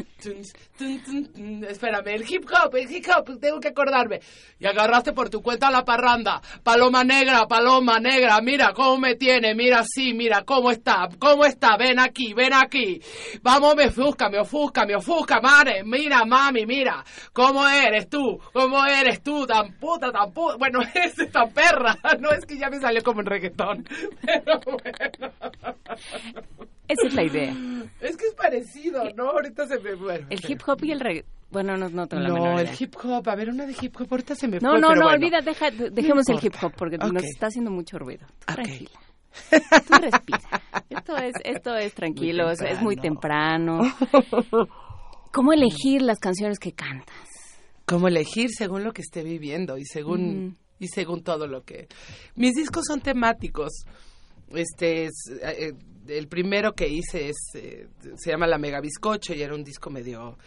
Espérame, 0.80 2.08
el 2.08 2.26
hip 2.30 2.46
hop, 2.46 2.76
el 2.76 2.92
hip 2.92 3.06
hop, 3.10 3.40
tengo 3.40 3.60
que 3.60 3.70
acordarme. 3.70 4.20
Y 4.60 4.68
agarraste 4.68 5.14
por 5.14 5.30
tu 5.30 5.42
cuenta 5.42 5.72
la 5.72 5.84
parranda. 5.84 6.42
Paloma 6.64 7.04
negra, 7.04 7.48
paloma 7.48 8.00
negra, 8.00 8.40
mira 8.42 8.74
cómo 8.74 8.98
me 8.98 9.16
tiene, 9.16 9.56
mira 9.56 9.80
así, 9.80 10.14
mira 10.14 10.44
cómo 10.44 10.72
está, 10.72 11.10
cómo 11.18 11.46
está, 11.46 11.78
ven 11.78 12.00
aquí, 12.00 12.34
ven 12.34 12.54
aquí. 12.54 13.02
Vamos, 13.42 13.76
me 13.76 13.88
ofusca, 13.88 14.30
me 14.30 14.40
ofusca, 14.40 14.86
me 14.86 14.96
ofusca, 14.96 15.42
madre, 15.42 15.84
mira, 15.84 16.26
mami, 16.26 16.66
mira, 16.66 17.04
cómo 17.34 17.68
eres 17.68 18.08
tú, 18.10 18.40
cómo 18.54 18.86
eres 18.86 19.24
tú, 19.24 19.46
tan 19.48 19.74
puta, 19.80 20.12
tan 20.12 20.32
puta. 20.32 20.58
Bueno, 20.58 20.80
es 20.94 21.18
esta 21.18 21.46
perra, 21.48 21.98
no 22.20 22.32
es 22.32 22.46
que 22.46 22.58
ya 22.58 22.70
me 22.70 22.80
salió 22.80 23.02
como 23.04 23.22
en 23.22 23.26
reggaetón. 23.26 23.86
Pero 24.22 24.60
bueno. 24.66 25.34
Esa 26.88 27.08
es 27.08 27.14
la 27.14 27.24
idea. 27.24 27.54
Es 28.00 28.16
que 28.16 28.28
es 28.28 28.34
parecido, 28.36 29.04
¿no? 29.16 29.32
Ahorita 29.32 29.68
se 29.68 29.78
me... 29.80 29.96
Bueno, 29.96 30.28
el 30.30 30.40
hip 30.48 30.62
hop 30.68 30.84
y 30.84 30.92
el 30.92 31.00
reggaetón. 31.00 31.32
Bueno, 31.50 31.78
no, 31.78 31.90
no 31.90 32.08
tengo 32.08 32.24
la 32.24 32.30
No, 32.30 32.60
el 32.60 32.70
hip 32.78 32.94
hop, 33.04 33.30
a 33.30 33.36
ver, 33.36 33.50
una 33.50 33.66
de 33.66 33.76
hip 33.80 33.96
hop, 34.00 34.08
ahorita 34.12 34.36
se 34.36 34.48
me 34.48 34.60
no, 34.60 34.72
fue, 34.72 34.82
No, 34.82 34.88
pero 34.90 35.00
no, 35.00 35.08
bueno. 35.08 35.18
olvida, 35.18 35.40
deja, 35.42 35.72
dejemos 35.72 36.28
No 36.28 36.38
el 36.38 36.46
hip 36.46 36.54
hop 36.62 36.74
porque 36.78 36.98
nos 36.98 37.24
está 37.24 37.48
haciendo 37.48 37.72
mucho 37.72 37.98
ruido. 37.98 38.26
Tú. 38.46 38.54
Tranquila. 38.54 39.00
Tú 39.50 39.94
respira. 40.02 40.62
Esto 40.90 41.18
es, 41.18 41.34
esto 41.44 41.76
es 41.76 41.94
tranquilo, 41.94 42.50
es, 42.50 42.62
es 42.62 42.82
muy 42.82 42.96
temprano. 42.96 43.80
¿Cómo 45.32 45.54
elegir 45.54 46.02
las 46.02 46.20
canciones 46.20 46.60
que 46.60 46.74
cantas? 46.74 47.16
Cómo 47.86 48.08
elegir 48.08 48.50
según 48.50 48.84
lo 48.84 48.92
que 48.92 49.02
esté 49.02 49.24
viviendo 49.24 49.78
y 49.78 49.86
según 49.86 50.58
y 50.80 50.88
según 50.88 51.24
todo 51.24 51.48
lo 51.48 51.64
que 51.64 51.88
mis 52.36 52.54
discos 52.54 52.84
son 52.88 53.02
temáticos 53.02 53.86
este 54.54 55.06
es, 55.06 55.14
eh, 55.42 55.74
el 56.10 56.27
primero 56.27 56.74
que 56.74 56.88
hice 56.88 57.30
es 57.30 57.36
eh, 57.56 57.88
se 58.16 58.32
llama 58.32 58.48
la 58.48 58.58
mega 58.58 58.80
bizcocho 58.82 59.34
y 59.34 59.42
era 59.42 59.53
un 59.56 59.64
disco 59.64 59.90
medio 59.90 60.38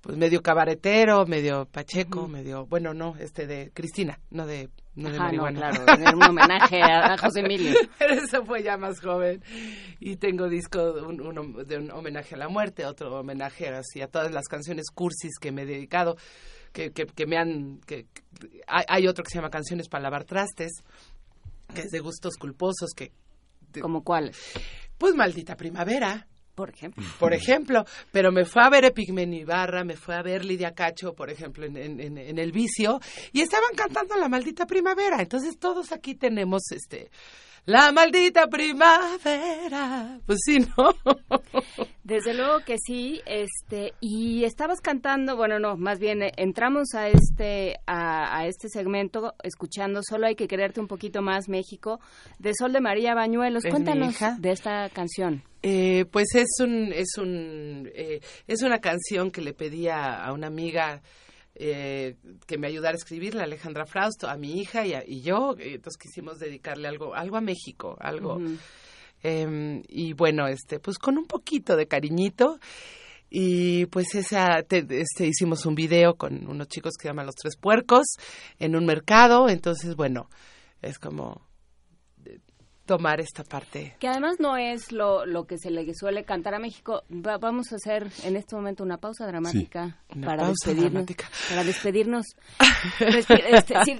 pues 0.00 0.16
medio 0.16 0.40
cabaretero 0.42 1.26
medio 1.26 1.66
pacheco 1.66 2.26
medio 2.26 2.64
bueno 2.66 2.94
no 2.94 3.14
este 3.18 3.46
de 3.46 3.70
Cristina 3.74 4.18
no 4.30 4.46
de 4.46 4.70
no 4.94 5.08
de 5.10 5.16
Ajá, 5.16 5.30
no, 5.32 5.42
marihuana. 5.44 5.70
claro, 5.70 6.16
un 6.16 6.22
homenaje 6.24 6.82
a- 6.82 7.12
a 7.14 7.16
José 7.16 7.40
Emilio. 7.44 7.72
Pero 7.98 8.14
eso 8.14 8.44
fue 8.44 8.62
ya 8.64 8.76
más 8.76 9.00
joven. 9.00 9.40
Y 10.00 10.16
tengo 10.16 10.48
disco 10.48 10.92
de 10.92 11.02
un, 11.02 11.20
uno 11.20 11.62
de 11.64 11.78
un 11.78 11.90
homenaje 11.92 12.34
a 12.34 12.38
la 12.38 12.48
muerte 12.48 12.84
otro 12.84 13.20
homenaje 13.20 13.68
así 13.68 14.02
a 14.02 14.08
todas 14.08 14.32
las 14.32 14.46
canciones 14.48 14.86
cursis 14.92 15.38
que 15.40 15.52
me 15.52 15.62
he 15.62 15.66
dedicado 15.66 16.16
que, 16.72 16.90
que, 16.90 17.06
que 17.06 17.26
me 17.26 17.38
han 17.38 17.78
que- 17.86 18.06
hay, 18.66 18.84
hay 18.88 19.06
otro 19.06 19.22
que 19.24 19.30
se 19.30 19.36
llama 19.38 19.48
canciones 19.50 19.88
para 19.88 20.02
lavar 20.02 20.24
trastes 20.24 20.72
que 21.72 21.82
es 21.82 21.90
de 21.90 22.00
gustos 22.00 22.34
culposos 22.36 22.90
que 22.94 23.12
¿Como 23.80 24.02
cuáles? 24.02 24.36
pues 24.98 25.14
maldita 25.14 25.56
primavera 25.56 26.26
Por 26.54 26.68
ejemplo. 26.70 27.02
por 27.18 27.32
ejemplo, 27.32 27.84
pero 28.12 28.32
me 28.32 28.44
fue 28.44 28.62
a 28.62 28.68
ver 28.68 28.84
Epigmenio 28.84 29.40
Ibarra, 29.40 29.82
me 29.84 29.96
fue 29.96 30.14
a 30.14 30.22
ver 30.22 30.44
Lidia 30.44 30.72
Cacho, 30.74 31.14
por 31.14 31.30
ejemplo, 31.30 31.64
en, 31.64 31.76
en- 31.76 32.00
en- 32.00 32.18
en 32.18 32.38
El 32.38 32.52
Vicio, 32.52 33.00
y 33.32 33.40
estaban 33.40 33.70
cantando 33.74 34.14
La 34.16 34.28
Maldita 34.28 34.66
Primavera. 34.66 35.22
Entonces 35.22 35.58
todos 35.58 35.92
aquí 35.92 36.14
tenemos 36.16 36.62
este 36.72 37.10
La 37.66 37.92
Maldita 37.92 38.48
Primavera. 38.48 40.18
Pues 40.26 40.38
sí, 40.44 40.60
¿no? 40.60 40.94
Desde 42.04 42.34
luego 42.34 42.60
que 42.66 42.76
sí, 42.78 43.20
este, 43.24 43.94
y 44.00 44.42
estabas 44.44 44.80
cantando, 44.80 45.36
bueno, 45.36 45.60
no, 45.60 45.76
más 45.76 46.00
bien 46.00 46.22
eh, 46.22 46.32
entramos 46.36 46.94
a 46.94 47.08
este 47.08 47.76
a, 47.86 48.36
a 48.36 48.46
este 48.46 48.68
segmento 48.68 49.34
escuchando 49.44 50.00
Solo 50.02 50.26
hay 50.26 50.34
que 50.34 50.48
quererte 50.48 50.80
un 50.80 50.88
poquito 50.88 51.22
más 51.22 51.48
México 51.48 52.00
de 52.38 52.52
Sol 52.58 52.72
de 52.72 52.80
María 52.80 53.14
Bañuelos. 53.14 53.64
Es 53.64 53.66
mi 53.66 53.70
Cuéntanos 53.70 54.16
de 54.38 54.50
esta 54.50 54.88
canción. 54.88 55.44
Eh, 55.62 56.06
pues 56.10 56.34
es 56.34 56.48
un 56.60 56.90
es 56.92 57.18
un 57.18 57.90
eh, 57.94 58.20
es 58.46 58.62
una 58.62 58.80
canción 58.80 59.30
que 59.30 59.42
le 59.42 59.52
pedía 59.52 60.24
a 60.24 60.32
una 60.32 60.46
amiga 60.46 61.02
eh, 61.62 62.16
que 62.46 62.56
me 62.56 62.66
ayudara 62.68 62.94
a 62.94 62.96
escribirla, 62.96 63.44
Alejandra 63.44 63.84
Frausto, 63.84 64.28
a 64.28 64.36
mi 64.36 64.58
hija 64.60 64.86
y, 64.86 64.94
a- 64.94 65.04
y 65.06 65.20
yo. 65.20 65.54
Entonces 65.58 65.98
quisimos 66.00 66.38
dedicarle 66.38 66.88
algo 66.88 67.14
algo 67.14 67.36
a 67.36 67.40
México, 67.42 67.96
algo. 68.00 68.38
Eh, 69.22 69.82
y 69.88 70.14
bueno, 70.14 70.46
este, 70.48 70.78
pues 70.80 70.96
con 70.98 71.18
un 71.18 71.26
poquito 71.26 71.76
de 71.76 71.86
cariñito. 71.86 72.58
Y 73.28 73.86
pues 73.86 74.14
esa, 74.14 74.62
te- 74.66 74.86
este, 74.88 75.26
hicimos 75.26 75.64
un 75.66 75.74
video 75.74 76.14
con 76.16 76.48
unos 76.48 76.66
chicos 76.68 76.94
que 76.98 77.02
se 77.02 77.08
llaman 77.10 77.26
Los 77.26 77.36
Tres 77.36 77.56
Puercos 77.56 78.06
en 78.58 78.74
un 78.74 78.86
mercado. 78.86 79.48
Entonces, 79.48 79.94
bueno, 79.94 80.28
es 80.82 80.98
como 80.98 81.46
tomar 82.96 83.20
esta 83.20 83.44
parte. 83.44 83.94
Que 84.00 84.08
además 84.08 84.36
no 84.40 84.56
es 84.56 84.90
lo, 84.90 85.24
lo 85.26 85.44
que 85.46 85.58
se 85.58 85.70
le 85.70 85.86
suele 85.94 86.24
cantar 86.24 86.54
a 86.54 86.58
México. 86.58 87.02
Va- 87.10 87.38
vamos 87.38 87.72
a 87.72 87.76
hacer 87.76 88.08
en 88.24 88.34
este 88.36 88.56
momento 88.56 88.82
una 88.82 88.98
pausa 88.98 89.26
dramática 89.26 89.98
Una 90.14 90.26
para 90.26 90.42
pausa 90.42 90.52
despedirnos. 90.70 90.92
dramática. 90.92 91.28
Para 91.48 91.64
despedirnos. 91.64 92.26
Respira, 92.98 93.48
este, 93.50 93.74
sí, 93.84 93.96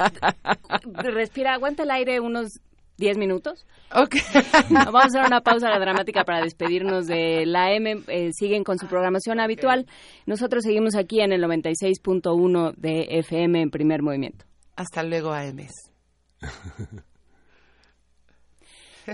respira, 0.95 1.55
aguanta 1.55 1.85
el 1.85 1.91
aire 1.91 2.21
unos 2.21 2.49
10 2.97 3.17
minutos. 3.17 3.65
Ok. 3.95 4.17
Vamos 4.71 5.03
a 5.03 5.07
hacer 5.07 5.23
una 5.25 5.41
pausa 5.41 5.69
dramática 5.79 6.25
para 6.25 6.43
despedirnos 6.43 7.07
de 7.07 7.47
la 7.47 7.73
M. 7.73 8.03
Eh, 8.09 8.31
siguen 8.33 8.63
con 8.65 8.79
su 8.79 8.87
programación 8.89 9.41
habitual. 9.41 9.87
Nosotros 10.27 10.65
seguimos 10.65 10.95
aquí 10.97 11.21
en 11.21 11.33
el 11.33 11.43
96.1 11.43 12.75
de 12.77 13.07
FM 13.21 13.63
en 13.63 13.71
primer 13.71 14.03
movimiento. 14.03 14.45
Hasta 14.77 15.03
luego, 15.03 15.33
AMS. 15.33 15.93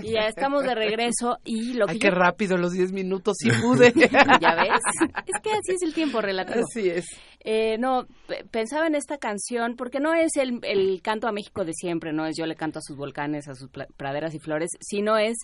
Y 0.03 0.11
ya 0.11 0.27
estamos 0.27 0.63
de 0.63 0.75
regreso 0.75 1.37
y 1.43 1.73
lo 1.73 1.85
que 1.85 1.93
Ay, 1.93 1.99
qué 1.99 2.09
rápido 2.11 2.57
los 2.57 2.73
10 2.73 2.91
minutos, 2.91 3.37
sí 3.39 3.49
pude. 3.61 3.91
ya 4.41 4.55
ves, 4.55 4.81
es 5.25 5.41
que 5.41 5.51
así 5.51 5.73
es 5.73 5.81
el 5.83 5.93
tiempo 5.93 6.21
relativo. 6.21 6.59
Así 6.59 6.89
es. 6.89 7.05
Eh, 7.39 7.77
no, 7.77 8.07
pensaba 8.51 8.87
en 8.87 8.95
esta 8.95 9.17
canción 9.17 9.75
porque 9.75 9.99
no 9.99 10.13
es 10.13 10.35
el, 10.35 10.59
el 10.63 11.01
canto 11.01 11.27
a 11.27 11.31
México 11.31 11.63
de 11.63 11.73
siempre, 11.73 12.11
no 12.11 12.25
es 12.25 12.35
yo 12.37 12.45
le 12.45 12.55
canto 12.55 12.79
a 12.79 12.81
sus 12.81 12.97
volcanes, 12.97 13.47
a 13.47 13.55
sus 13.55 13.69
praderas 13.95 14.33
y 14.33 14.39
flores, 14.39 14.69
sino 14.81 15.17
es 15.17 15.37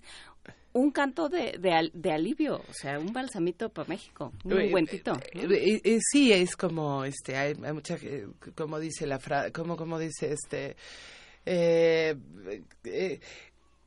un 0.73 0.91
canto 0.91 1.29
de, 1.29 1.57
de, 1.93 2.11
alivio, 2.11 2.55
o 2.55 2.73
sea, 2.73 2.99
un 2.99 3.13
balsamito 3.13 3.69
para 3.69 3.87
México, 3.87 4.33
un 4.43 4.59
eh, 4.59 4.71
cuentito. 4.71 5.13
Eh, 5.33 5.99
sí, 6.01 6.33
es 6.33 6.57
como, 6.57 7.05
este, 7.05 7.37
hay, 7.37 7.53
mucha, 7.55 7.97
como 8.55 8.79
dice 8.79 9.05
la 9.05 9.19
frase, 9.19 9.51
como, 9.51 9.77
como 9.77 9.99
dice, 9.99 10.33
este, 10.33 10.75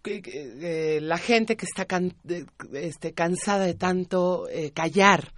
eh, 0.07 1.01
la 1.01 1.19
gente 1.19 1.57
que 1.57 1.67
está 1.67 1.87
este, 2.73 3.13
cansada 3.13 3.65
de 3.65 3.75
tanto 3.75 4.49
eh, 4.49 4.71
callar. 4.73 5.33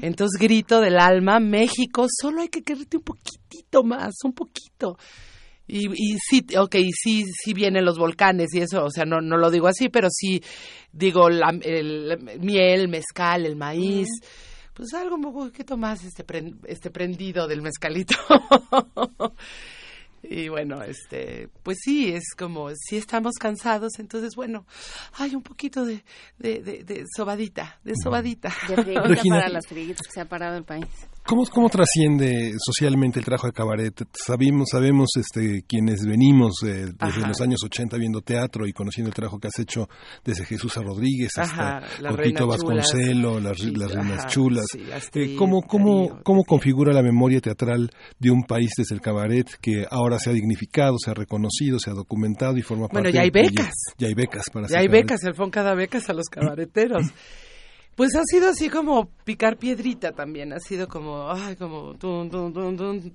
Entonces 0.00 0.40
grito 0.40 0.80
del 0.80 0.98
alma, 0.98 1.40
México, 1.40 2.06
solo 2.08 2.42
hay 2.42 2.48
que 2.48 2.62
quererte 2.62 2.96
un 2.96 3.02
poquitito 3.02 3.82
más, 3.84 4.12
un 4.24 4.32
poquito. 4.32 4.96
Y, 5.66 5.86
y 5.86 6.18
sí, 6.18 6.44
ok, 6.56 6.76
sí, 6.92 7.24
sí 7.24 7.54
vienen 7.54 7.84
los 7.84 7.98
volcanes 7.98 8.48
y 8.52 8.60
eso, 8.60 8.84
o 8.84 8.90
sea, 8.90 9.04
no, 9.04 9.20
no 9.20 9.36
lo 9.36 9.50
digo 9.50 9.68
así, 9.68 9.88
pero 9.88 10.08
sí 10.10 10.42
digo 10.92 11.30
la, 11.30 11.50
el, 11.62 12.38
miel, 12.40 12.88
mezcal, 12.88 13.46
el 13.46 13.56
maíz. 13.56 14.08
Pues 14.74 14.92
algo 14.94 15.16
un 15.16 15.22
poquito 15.22 15.76
más 15.76 16.04
este, 16.04 16.24
este 16.66 16.90
prendido 16.90 17.46
del 17.46 17.62
mezcalito. 17.62 18.14
Y 20.32 20.48
bueno, 20.48 20.82
este, 20.82 21.48
pues 21.62 21.78
sí, 21.82 22.12
es 22.12 22.34
como, 22.36 22.70
si 22.74 22.96
estamos 22.96 23.34
cansados, 23.38 23.98
entonces 23.98 24.34
bueno, 24.34 24.66
hay 25.14 25.34
un 25.34 25.42
poquito 25.42 25.84
de, 25.84 26.04
de, 26.38 26.62
de, 26.62 26.84
de 26.84 27.04
sobadita, 27.16 27.80
de 27.84 27.94
sobadita. 28.02 28.52
De 28.68 28.94
para 29.28 29.48
las 29.48 29.66
friguitas 29.66 30.06
que 30.06 30.12
se 30.12 30.20
ha 30.20 30.28
parado 30.28 30.56
el 30.56 30.64
país. 30.64 30.86
¿Cómo, 31.24 31.44
¿Cómo 31.46 31.68
trasciende 31.68 32.52
socialmente 32.58 33.20
el 33.20 33.24
trabajo 33.24 33.46
de 33.46 33.52
cabaret? 33.52 33.94
Sabemos, 34.12 34.68
sabemos 34.70 35.10
este, 35.16 35.62
quienes 35.68 36.04
venimos 36.04 36.52
eh, 36.64 36.92
desde 36.98 37.26
los 37.26 37.40
años 37.40 37.60
80 37.64 37.96
viendo 37.96 38.20
teatro 38.22 38.66
y 38.66 38.72
conociendo 38.72 39.08
el 39.08 39.14
trabajo 39.14 39.38
que 39.38 39.46
has 39.46 39.58
hecho 39.58 39.88
desde 40.24 40.44
Jesús 40.44 40.76
a 40.76 40.82
Rodríguez 40.82 41.30
hasta 41.38 41.80
Cotito 42.08 42.46
Vasconcelo, 42.46 43.38
las, 43.38 43.60
las 43.60 43.92
Reinas 43.92 44.26
Chulas. 44.26 44.66
Eh, 45.14 45.36
¿Cómo, 45.36 45.62
cómo, 45.62 46.20
¿Cómo 46.24 46.44
configura 46.44 46.92
la 46.92 47.02
memoria 47.02 47.40
teatral 47.40 47.90
de 48.18 48.30
un 48.30 48.42
país 48.42 48.72
desde 48.76 48.94
el 48.94 49.00
cabaret 49.00 49.48
que 49.60 49.86
ahora 49.88 50.18
se 50.18 50.30
ha 50.30 50.32
dignificado, 50.32 50.96
se 50.98 51.12
ha 51.12 51.14
reconocido, 51.14 51.78
se 51.78 51.90
ha 51.90 51.94
documentado 51.94 52.56
y 52.58 52.62
forma 52.62 52.88
parte 52.88 53.10
Bueno, 53.10 53.10
ya 53.10 53.22
hay 53.22 53.30
becas. 53.30 53.72
Ya 53.96 54.08
hay 54.08 54.14
becas 54.14 54.50
para 54.52 54.66
Ya 54.66 54.80
hay 54.80 54.88
becas, 54.88 55.22
el 55.24 55.34
FON 55.34 55.50
cada 55.50 55.74
becas 55.74 56.10
a 56.10 56.14
los 56.14 56.26
cabareteros. 56.26 57.06
Pues 57.94 58.14
ha 58.16 58.22
sido 58.24 58.48
así 58.48 58.70
como 58.70 59.10
picar 59.24 59.58
piedrita 59.58 60.12
también, 60.12 60.52
ha 60.52 60.60
sido 60.60 60.88
como, 60.88 61.30
ay, 61.30 61.56
como, 61.56 61.94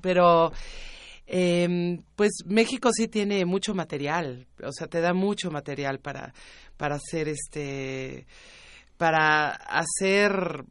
pero 0.01 0.51
eh, 1.25 1.99
pues 2.15 2.31
México 2.45 2.91
sí 2.93 3.07
tiene 3.07 3.43
mucho 3.45 3.73
material, 3.73 4.47
o 4.63 4.71
sea, 4.71 4.87
te 4.87 5.01
da 5.01 5.13
mucho 5.13 5.49
material 5.49 5.99
para, 5.99 6.33
para 6.77 6.95
hacer 6.95 7.27
este, 7.27 8.27
para 8.97 9.49
hacer, 9.49 10.63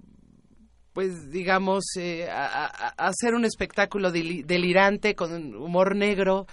pues 0.92 1.30
digamos, 1.30 1.84
eh, 1.98 2.28
hacer 2.30 3.34
un 3.34 3.44
espectáculo 3.44 4.10
delirante 4.10 5.14
con 5.14 5.54
humor 5.56 5.96
negro 5.96 6.46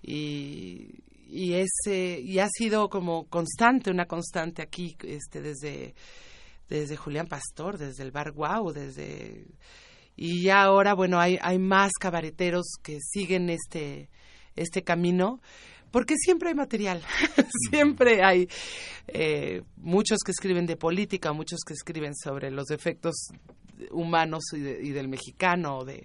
y, 0.00 1.02
y 1.28 1.54
ese 1.54 2.20
y 2.20 2.38
ha 2.38 2.48
sido 2.48 2.88
como 2.88 3.24
constante, 3.24 3.90
una 3.90 4.06
constante 4.06 4.62
aquí, 4.62 4.96
este, 5.02 5.40
desde 5.40 5.94
desde 6.68 6.96
Julián 6.96 7.26
Pastor, 7.26 7.78
desde 7.78 8.02
el 8.02 8.10
Bar 8.10 8.32
Guau, 8.32 8.72
desde 8.72 9.46
y 10.16 10.42
ya 10.42 10.62
ahora 10.62 10.94
bueno 10.94 11.18
hay 11.18 11.38
hay 11.42 11.58
más 11.58 11.92
cabareteros 11.98 12.76
que 12.82 12.98
siguen 13.00 13.50
este 13.50 14.08
este 14.54 14.82
camino 14.82 15.40
porque 15.94 16.16
siempre 16.16 16.48
hay 16.48 16.56
material, 16.56 17.02
siempre 17.70 18.24
hay 18.24 18.48
eh, 19.06 19.62
muchos 19.76 20.18
que 20.24 20.32
escriben 20.32 20.66
de 20.66 20.76
política, 20.76 21.32
muchos 21.32 21.60
que 21.64 21.72
escriben 21.72 22.16
sobre 22.16 22.50
los 22.50 22.66
defectos 22.66 23.28
humanos 23.92 24.42
y, 24.54 24.90
del 24.90 25.06
mexicano 25.06 25.78
o, 25.78 25.84
de, 25.84 26.04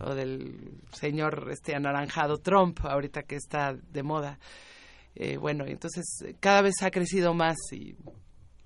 o 0.00 0.12
del 0.12 0.72
señor 0.92 1.50
este 1.52 1.76
anaranjado 1.76 2.38
Trump, 2.38 2.80
ahorita 2.82 3.22
que 3.22 3.36
está 3.36 3.74
de 3.74 4.02
moda. 4.02 4.40
Eh, 5.14 5.36
bueno, 5.36 5.66
entonces 5.66 6.04
cada 6.40 6.62
vez 6.62 6.74
ha 6.82 6.90
crecido 6.90 7.32
más 7.32 7.56
y 7.70 7.94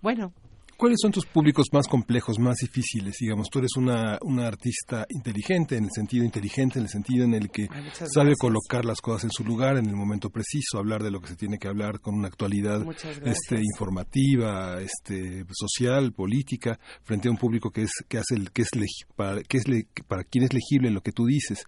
bueno, 0.01 0.33
¿Cuáles 0.77 0.99
son 1.01 1.13
tus 1.13 1.27
públicos 1.27 1.67
más 1.73 1.87
complejos, 1.87 2.39
más 2.39 2.57
difíciles? 2.57 3.17
Digamos, 3.21 3.49
tú 3.51 3.61
eres 3.61 3.77
una, 3.77 4.19
una 4.23 4.47
artista 4.47 5.07
inteligente, 5.11 5.77
en 5.77 5.85
el 5.85 5.91
sentido 5.95 6.25
inteligente, 6.25 6.79
en 6.79 6.87
el 6.87 6.91
sentido 6.91 7.25
en 7.25 7.35
el 7.35 7.51
que 7.51 7.69
sabe 8.13 8.35
colocar 8.37 8.85
las 8.85 9.01
cosas 9.01 9.25
en 9.25 9.31
su 9.31 9.45
lugar, 9.45 9.77
en 9.77 9.87
el 9.87 9.95
momento 9.95 10.31
preciso, 10.31 10.79
hablar 10.79 11.03
de 11.03 11.11
lo 11.11 11.21
que 11.21 11.29
se 11.29 11.37
tiene 11.37 11.59
que 11.59 11.69
hablar 11.69 12.01
con 12.01 12.15
una 12.15 12.29
actualidad 12.29 12.85
este, 13.25 13.61
informativa, 13.61 14.81
este, 14.81 15.45
social, 15.53 16.13
política, 16.13 16.79
frente 17.03 17.29
a 17.29 17.31
un 17.31 17.37
público 17.37 17.71
que 17.71 17.83
es 17.83 17.93
que 18.09 18.19
hace 18.19 18.35
el 18.35 18.51
que 18.51 18.63
es 18.63 18.69
para, 19.15 19.43
que 19.43 19.59
es 19.59 19.65
para 20.07 20.25
quien 20.25 20.45
es 20.45 20.53
legible 20.53 20.91
lo 20.91 21.01
que 21.01 21.13
tú 21.13 21.27
dices. 21.27 21.65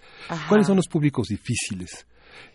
¿Cuáles 0.49 0.66
son 0.66 0.76
los 0.76 0.89
públicos 0.89 1.28
difíciles? 1.28 2.07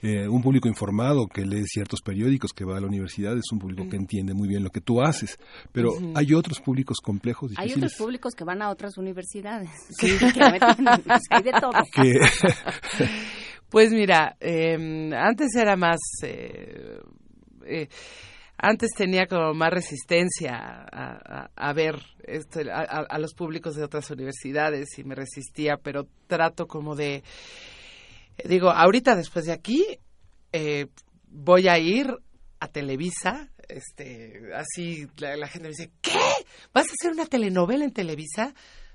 Eh, 0.01 0.27
un 0.27 0.41
público 0.41 0.67
informado 0.67 1.27
que 1.27 1.45
lee 1.45 1.65
ciertos 1.65 2.01
periódicos, 2.01 2.53
que 2.53 2.65
va 2.65 2.77
a 2.77 2.79
la 2.79 2.87
universidad, 2.87 3.37
es 3.37 3.51
un 3.51 3.59
público 3.59 3.89
que 3.89 3.97
entiende 3.97 4.33
muy 4.33 4.47
bien 4.47 4.63
lo 4.63 4.69
que 4.69 4.81
tú 4.81 5.01
haces. 5.01 5.37
Pero 5.71 5.93
hay 6.15 6.33
otros 6.33 6.59
públicos 6.59 6.97
complejos, 7.01 7.51
difíciles. 7.51 7.75
Hay 7.75 7.83
otros 7.83 7.95
públicos 7.95 8.33
que 8.33 8.43
van 8.43 8.61
a 8.61 8.69
otras 8.69 8.97
universidades. 8.97 9.69
Sí, 9.89 10.07
hay 11.29 11.43
de 11.43 11.51
todo. 11.59 11.71
pues 13.69 13.91
mira, 13.91 14.35
em, 14.39 15.13
antes 15.13 15.55
era 15.55 15.75
más... 15.75 15.99
Eh, 16.23 16.99
eh, 17.65 17.87
antes 18.61 18.89
tenía 18.95 19.25
como 19.25 19.53
más 19.53 19.71
resistencia 19.71 20.57
a, 20.91 21.73
ver 21.73 21.95
este, 22.23 22.69
a, 22.69 23.17
los 23.17 23.33
públicos 23.33 23.75
de 23.75 23.85
otras 23.85 24.11
universidades 24.11 24.99
y 24.99 25.05
me 25.05 25.15
resistía, 25.15 25.77
pero 25.81 26.07
trato 26.27 26.67
como 26.67 26.93
de 26.93 27.23
digo, 28.45 28.69
ahorita 28.69 29.15
después 29.15 29.45
de 29.45 29.53
aquí 29.53 29.85
eh, 30.51 30.87
voy 31.27 31.67
a 31.67 31.77
ir 31.77 32.13
a 32.59 32.67
Televisa, 32.67 33.49
este, 33.67 34.51
así 34.55 35.07
la, 35.17 35.47
gente 35.47 35.69
me 35.69 35.75
dice, 35.75 35.91
¿qué? 36.01 36.19
¿Vas 36.73 36.87
a 36.87 36.93
hacer 36.99 37.11
una 37.11 37.25
telenovela 37.25 37.85
en 37.85 37.91
Televisa? 37.91 38.53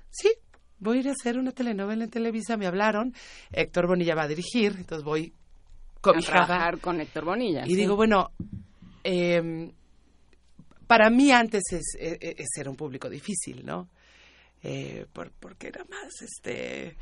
Sí, 0.09 0.31
voy 0.79 0.97
a 0.97 0.99
ir 1.01 1.09
a 1.09 1.11
hacer 1.11 1.37
una 1.37 1.51
telenovela 1.51 2.03
en 2.03 2.09
Televisa, 2.09 2.57
me 2.57 2.67
hablaron, 2.67 3.13
Héctor 3.51 3.87
Bonilla 3.87 4.15
va 4.15 4.23
a 4.23 4.27
dirigir, 4.27 4.75
entonces 4.77 5.03
voy 5.03 5.33
con 6.01 6.17
a 6.17 6.21
trabajar 6.21 6.79
con 6.79 6.99
Héctor 6.99 7.25
Bonilla. 7.25 7.63
Y 7.65 7.75
digo, 7.75 7.95
bueno, 7.95 8.31
em, 9.03 9.71
para 10.87 11.09
mí 11.09 11.31
antes 11.31 11.63
es, 11.71 11.95
e, 11.97 12.17
e, 12.21 12.35
es, 12.37 12.49
era 12.57 12.69
un 12.69 12.75
público 12.75 13.09
difícil, 13.09 13.65
¿no? 13.65 13.89
Eh, 14.61 15.05
porque 15.13 15.67
era 15.67 15.83
más, 15.85 16.21
este, 16.21 16.97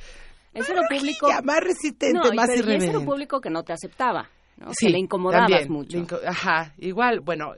ese 0.54 0.72
era 0.72 0.82
un 0.82 0.88
público... 0.88 1.28
más 1.44 1.60
resistente, 1.60 2.34
más 2.34 2.48
pero 2.48 2.72
ese 2.72 2.90
era 2.90 3.00
un 3.00 3.06
público 3.06 3.42
que 3.42 3.50
no 3.50 3.64
te 3.64 3.74
aceptaba, 3.74 4.30
¿no? 4.58 4.68
Sí, 4.74 4.88
que 4.88 4.92
le 4.94 5.00
incomodabas 5.00 5.70
mucho. 5.70 6.06
ajá, 6.26 6.74
igual, 6.78 7.20
bueno, 7.22 7.54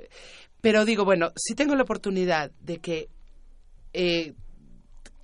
pero 0.61 0.85
digo, 0.85 1.05
bueno, 1.05 1.31
si 1.35 1.55
tengo 1.55 1.75
la 1.75 1.83
oportunidad 1.83 2.51
de 2.61 2.79
que 2.79 3.09
eh, 3.93 4.33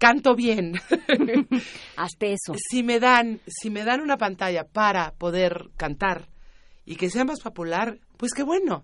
canto 0.01 0.35
bien. 0.35 0.73
Hasta 1.95 2.25
eso. 2.25 2.53
Si 2.57 2.81
me 2.81 2.99
dan, 2.99 3.39
si 3.45 3.69
me 3.69 3.83
dan 3.83 4.01
una 4.01 4.17
pantalla 4.17 4.63
para 4.63 5.11
poder 5.11 5.69
cantar 5.77 6.27
y 6.85 6.95
que 6.95 7.11
sea 7.11 7.23
más 7.23 7.39
popular, 7.39 7.99
pues 8.17 8.33
qué 8.33 8.41
bueno. 8.41 8.83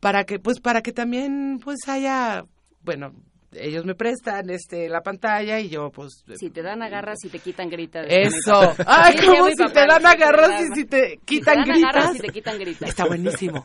Para 0.00 0.24
que, 0.24 0.38
pues 0.38 0.60
para 0.60 0.80
que 0.80 0.92
también 0.92 1.60
pues 1.62 1.78
haya, 1.88 2.46
bueno, 2.82 3.12
ellos 3.52 3.84
me 3.84 3.94
prestan 3.94 4.50
este 4.50 4.88
la 4.88 5.00
pantalla 5.00 5.58
y 5.60 5.68
yo 5.68 5.90
pues 5.90 6.24
si 6.38 6.50
te 6.50 6.62
dan 6.62 6.82
agarras 6.82 7.18
y 7.24 7.28
te 7.28 7.38
quitan 7.38 7.70
gritas. 7.70 8.06
Eso. 8.08 8.74
Ay 8.86 9.16
como 9.16 9.46
si 9.46 9.72
te 9.72 9.86
dan 9.86 10.04
agarras 10.04 10.62
y 10.62 10.74
si 10.74 10.84
te 10.84 11.18
quitan 11.24 11.62
gritas 11.64 12.16
y 12.16 12.18
te 12.18 12.28
quitan 12.28 12.58
gritas. 12.58 12.88
Está 12.88 13.06
buenísimo. 13.06 13.64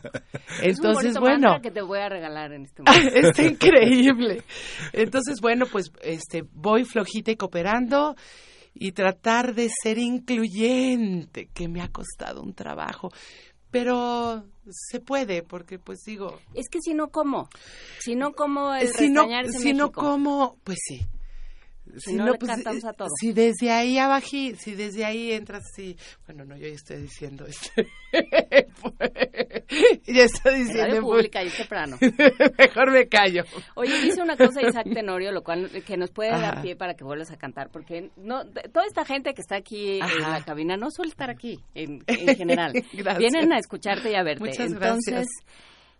Entonces 0.62 1.10
es 1.10 1.16
un 1.16 1.22
bueno. 1.22 1.60
que 1.62 1.70
te 1.70 1.82
voy 1.82 1.98
a 1.98 2.08
regalar 2.08 2.52
en 2.52 2.62
este 2.62 2.82
momento. 2.86 3.14
Está 3.14 3.42
increíble. 3.42 4.42
Entonces 4.92 5.40
bueno 5.40 5.66
pues 5.70 5.90
este 6.02 6.44
voy 6.52 6.84
flojita 6.84 7.30
y 7.30 7.36
cooperando 7.36 8.14
y 8.74 8.92
tratar 8.92 9.54
de 9.54 9.68
ser 9.82 9.98
incluyente 9.98 11.48
que 11.54 11.68
me 11.68 11.80
ha 11.80 11.88
costado 11.88 12.42
un 12.42 12.54
trabajo 12.54 13.10
pero 13.74 14.44
se 14.70 15.00
puede 15.00 15.42
porque 15.42 15.80
pues 15.80 16.04
digo 16.04 16.38
es 16.54 16.68
que 16.68 16.80
si 16.80 16.94
no 16.94 17.08
cómo 17.08 17.48
si 17.98 18.14
no 18.14 18.32
como 18.32 18.72
el 18.72 18.86
si 18.94 19.10
no 19.10 19.26
si 19.50 19.72
no 19.72 19.90
como 19.90 20.56
pues 20.62 20.78
sí 20.80 21.04
si, 21.98 22.14
no, 22.14 22.34
pues, 22.34 22.50
cantamos 22.50 22.84
a 22.84 22.92
todo. 22.92 23.08
si 23.20 23.32
desde 23.32 23.70
ahí 23.70 23.98
abajo 23.98 24.26
si 24.26 24.74
desde 24.74 25.04
ahí 25.04 25.32
entras 25.32 25.62
sí 25.74 25.96
bueno 26.26 26.44
no 26.44 26.56
yo 26.56 26.66
estoy 26.66 27.02
diciendo 27.02 27.46
este 27.46 27.86
ya 30.06 30.24
está 30.24 30.50
diciendo. 30.50 30.82
Radio 30.82 31.02
pública 31.02 31.42
y 31.42 31.50
temprano. 31.50 31.96
Mejor 32.58 32.92
me 32.92 33.08
callo. 33.08 33.44
Oye, 33.74 34.00
dice 34.00 34.22
una 34.22 34.36
cosa 34.36 34.62
Isaac 34.62 34.86
Tenorio, 34.92 35.32
lo 35.32 35.42
cual 35.42 35.70
que 35.84 35.96
nos 35.96 36.10
puede 36.10 36.30
dar 36.30 36.62
pie 36.62 36.76
para 36.76 36.94
que 36.94 37.04
vuelvas 37.04 37.30
a 37.30 37.36
cantar, 37.36 37.70
porque 37.70 38.10
no 38.16 38.44
toda 38.44 38.86
esta 38.86 39.04
gente 39.04 39.34
que 39.34 39.40
está 39.40 39.56
aquí 39.56 40.00
en 40.00 40.20
la 40.20 40.42
cabina 40.44 40.76
no 40.76 40.90
suele 40.90 41.10
estar 41.10 41.30
aquí 41.30 41.60
en, 41.74 42.02
en 42.06 42.36
general. 42.36 42.72
Vienen 43.18 43.52
a 43.52 43.58
escucharte 43.58 44.10
y 44.12 44.14
a 44.14 44.22
verte. 44.22 44.44
Muchas 44.44 44.72
Entonces, 44.72 45.14
gracias. 45.14 45.28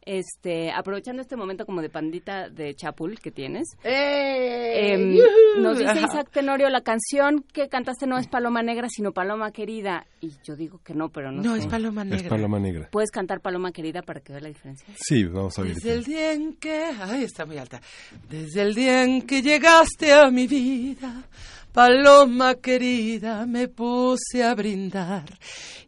Este, 0.06 0.70
aprovechando 0.70 1.22
este 1.22 1.34
momento 1.36 1.64
como 1.64 1.80
de 1.80 1.88
pandita 1.88 2.48
de 2.50 2.74
chapul 2.74 3.18
que 3.20 3.30
tienes, 3.30 3.68
¡Eh! 3.84 4.92
em, 4.92 5.16
nos 5.62 5.78
dice. 5.78 5.92
Isaac 6.00 6.28
Tenorio, 6.30 6.68
la 6.68 6.82
canción 6.82 7.44
que 7.52 7.68
cantaste 7.68 8.06
no 8.06 8.18
es 8.18 8.26
Paloma 8.28 8.62
Negra, 8.62 8.88
sino 8.90 9.12
Paloma 9.12 9.50
Querida. 9.50 10.06
Y 10.20 10.32
yo 10.44 10.56
digo 10.56 10.80
que 10.84 10.94
no, 10.94 11.08
pero 11.08 11.32
no 11.32 11.42
No, 11.42 11.54
sé. 11.54 11.60
es 11.62 11.66
Paloma 11.66 12.02
Es 12.02 12.08
Negra. 12.08 12.28
Paloma 12.28 12.58
Negra. 12.58 12.88
¿Puedes 12.90 13.10
cantar 13.10 13.40
Paloma 13.40 13.72
Querida 13.72 14.02
para 14.02 14.20
que 14.20 14.32
vea 14.32 14.42
la 14.42 14.48
diferencia? 14.48 14.86
Sí, 14.96 15.24
vamos 15.24 15.58
a 15.58 15.62
ver. 15.62 15.74
Desde 15.74 15.92
el 15.94 16.04
día 16.04 16.32
en 16.32 16.54
que... 16.56 16.84
Ay, 17.00 17.24
está 17.24 17.46
muy 17.46 17.56
alta. 17.56 17.80
Desde 18.28 18.60
el 18.62 18.74
día 18.74 19.04
en 19.04 19.22
que 19.22 19.40
llegaste 19.42 20.12
a 20.12 20.30
mi 20.30 20.46
vida, 20.46 21.24
paloma 21.72 22.54
querida, 22.56 23.46
me 23.46 23.68
puse 23.68 24.44
a 24.44 24.54
brindar. 24.54 25.24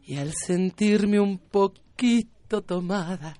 Y 0.05 0.17
al 0.17 0.33
sentirme 0.33 1.19
un 1.19 1.37
poquito 1.37 2.29
tomada, 2.47 3.37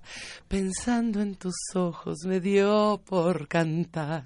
pensando 0.47 1.21
en 1.21 1.35
tus 1.35 1.55
ojos, 1.75 2.19
me 2.25 2.39
dio 2.39 3.01
por 3.05 3.47
cantar. 3.47 4.23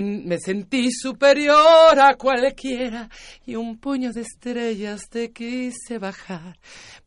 Me 0.00 0.38
sentí 0.38 0.92
superior 0.92 1.98
a 1.98 2.14
cualquiera 2.14 3.08
y 3.44 3.56
un 3.56 3.78
puño 3.78 4.12
de 4.12 4.20
estrellas 4.20 5.08
te 5.10 5.32
quise 5.32 5.98
bajar, 5.98 6.56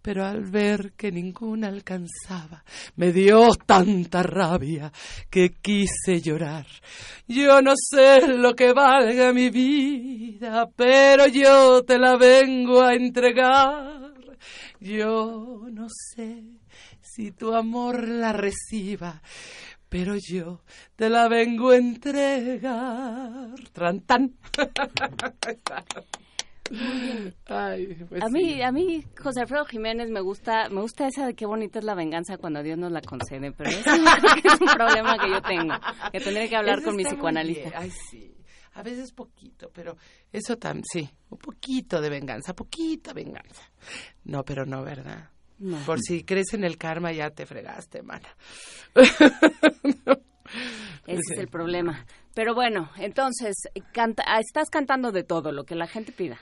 pero 0.02 0.26
al 0.26 0.44
ver 0.52 0.92
que 0.98 1.10
ninguna 1.10 1.70
alcanzaba, 1.70 2.66
me 2.98 3.14
dio 3.14 3.56
tanta 3.66 4.22
rabia 4.22 4.92
que 5.30 5.52
quise 5.62 6.20
llorar. 6.20 6.66
Yo 7.26 7.62
no 7.62 7.72
sé 7.78 8.28
lo 8.28 8.54
que 8.54 8.74
valga 8.74 9.32
mi 9.32 9.50
vida, 9.50 10.68
pero 10.76 11.26
yo 11.28 11.84
te 11.84 11.98
la 11.98 12.18
vengo 12.18 12.82
a 12.82 12.96
entregar. 12.96 14.07
Yo 14.80 15.68
no 15.72 15.88
sé 15.90 16.44
si 17.02 17.32
tu 17.32 17.54
amor 17.54 18.08
la 18.08 18.34
reciba, 18.34 19.22
pero 19.90 20.16
yo 20.18 20.62
te 20.96 21.10
la 21.10 21.28
vengo 21.28 21.72
a 21.72 21.78
entregar. 21.78 23.56
Trantán. 23.74 24.36
Ay, 27.48 27.96
pues 28.10 28.22
a 28.22 28.28
mí, 28.28 28.54
sí. 28.56 28.62
a 28.62 28.72
mí, 28.72 29.04
José 29.18 29.42
Alfredo 29.42 29.66
Jiménez 29.66 30.10
me 30.10 30.20
gusta, 30.20 30.70
me 30.70 30.82
gusta 30.82 31.08
esa 31.08 31.26
de 31.26 31.34
qué 31.34 31.46
bonita 31.46 31.80
es 31.80 31.86
la 31.86 31.96
venganza 31.96 32.38
cuando 32.38 32.62
Dios 32.62 32.78
nos 32.78 32.92
la 32.92 33.02
concede, 33.02 33.52
pero 33.52 33.70
eso 33.70 33.90
es 34.44 34.62
un 34.62 34.68
problema 34.68 35.18
que 35.18 35.30
yo 35.30 35.42
tengo, 35.42 35.74
que 36.12 36.20
tendré 36.20 36.50
que 36.50 36.56
hablar 36.56 36.80
Eso 36.80 36.88
con 36.88 36.98
mi 36.98 37.04
psicoanalista. 37.06 37.72
Ay, 37.74 37.92
sí. 37.92 38.37
A 38.78 38.84
veces 38.84 39.12
poquito, 39.12 39.72
pero 39.74 39.98
eso 40.32 40.56
también, 40.58 40.86
sí. 40.88 41.10
Un 41.32 41.40
poquito 41.40 42.00
de 42.00 42.12
venganza, 42.12 42.54
poquita 42.54 43.12
venganza. 43.12 43.64
No, 44.26 44.46
pero 44.46 44.68
no, 44.68 44.84
¿verdad? 44.84 45.32
No. 45.58 45.84
Por 45.84 46.00
si 46.00 46.24
crees 46.24 46.54
en 46.54 46.64
el 46.64 46.78
karma, 46.78 47.12
ya 47.12 47.32
te 47.32 47.48
fregaste, 47.48 48.04
mana. 48.04 48.30
Ese 51.08 51.34
es 51.34 51.40
el 51.40 51.48
problema. 51.48 52.06
Pero 52.36 52.54
bueno, 52.54 52.92
entonces, 52.98 53.56
canta, 53.92 54.24
ah, 54.28 54.40
estás 54.40 54.70
cantando 54.70 55.12
de 55.12 55.24
todo, 55.24 55.52
lo 55.52 55.64
que 55.64 55.74
la 55.74 55.88
gente 55.88 56.12
pida. 56.12 56.38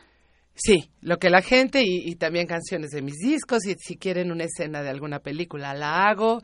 Sí, 0.56 0.90
lo 1.00 1.18
que 1.20 1.30
la 1.30 1.42
gente 1.42 1.84
y, 1.84 2.10
y 2.10 2.16
también 2.16 2.48
canciones 2.48 2.90
de 2.92 3.02
mis 3.02 3.16
discos 3.16 3.66
y 3.66 3.76
si 3.76 3.96
quieren 3.96 4.30
una 4.30 4.44
escena 4.44 4.82
de 4.82 4.90
alguna 4.90 5.20
película 5.20 5.74
la 5.74 6.04
hago. 6.04 6.42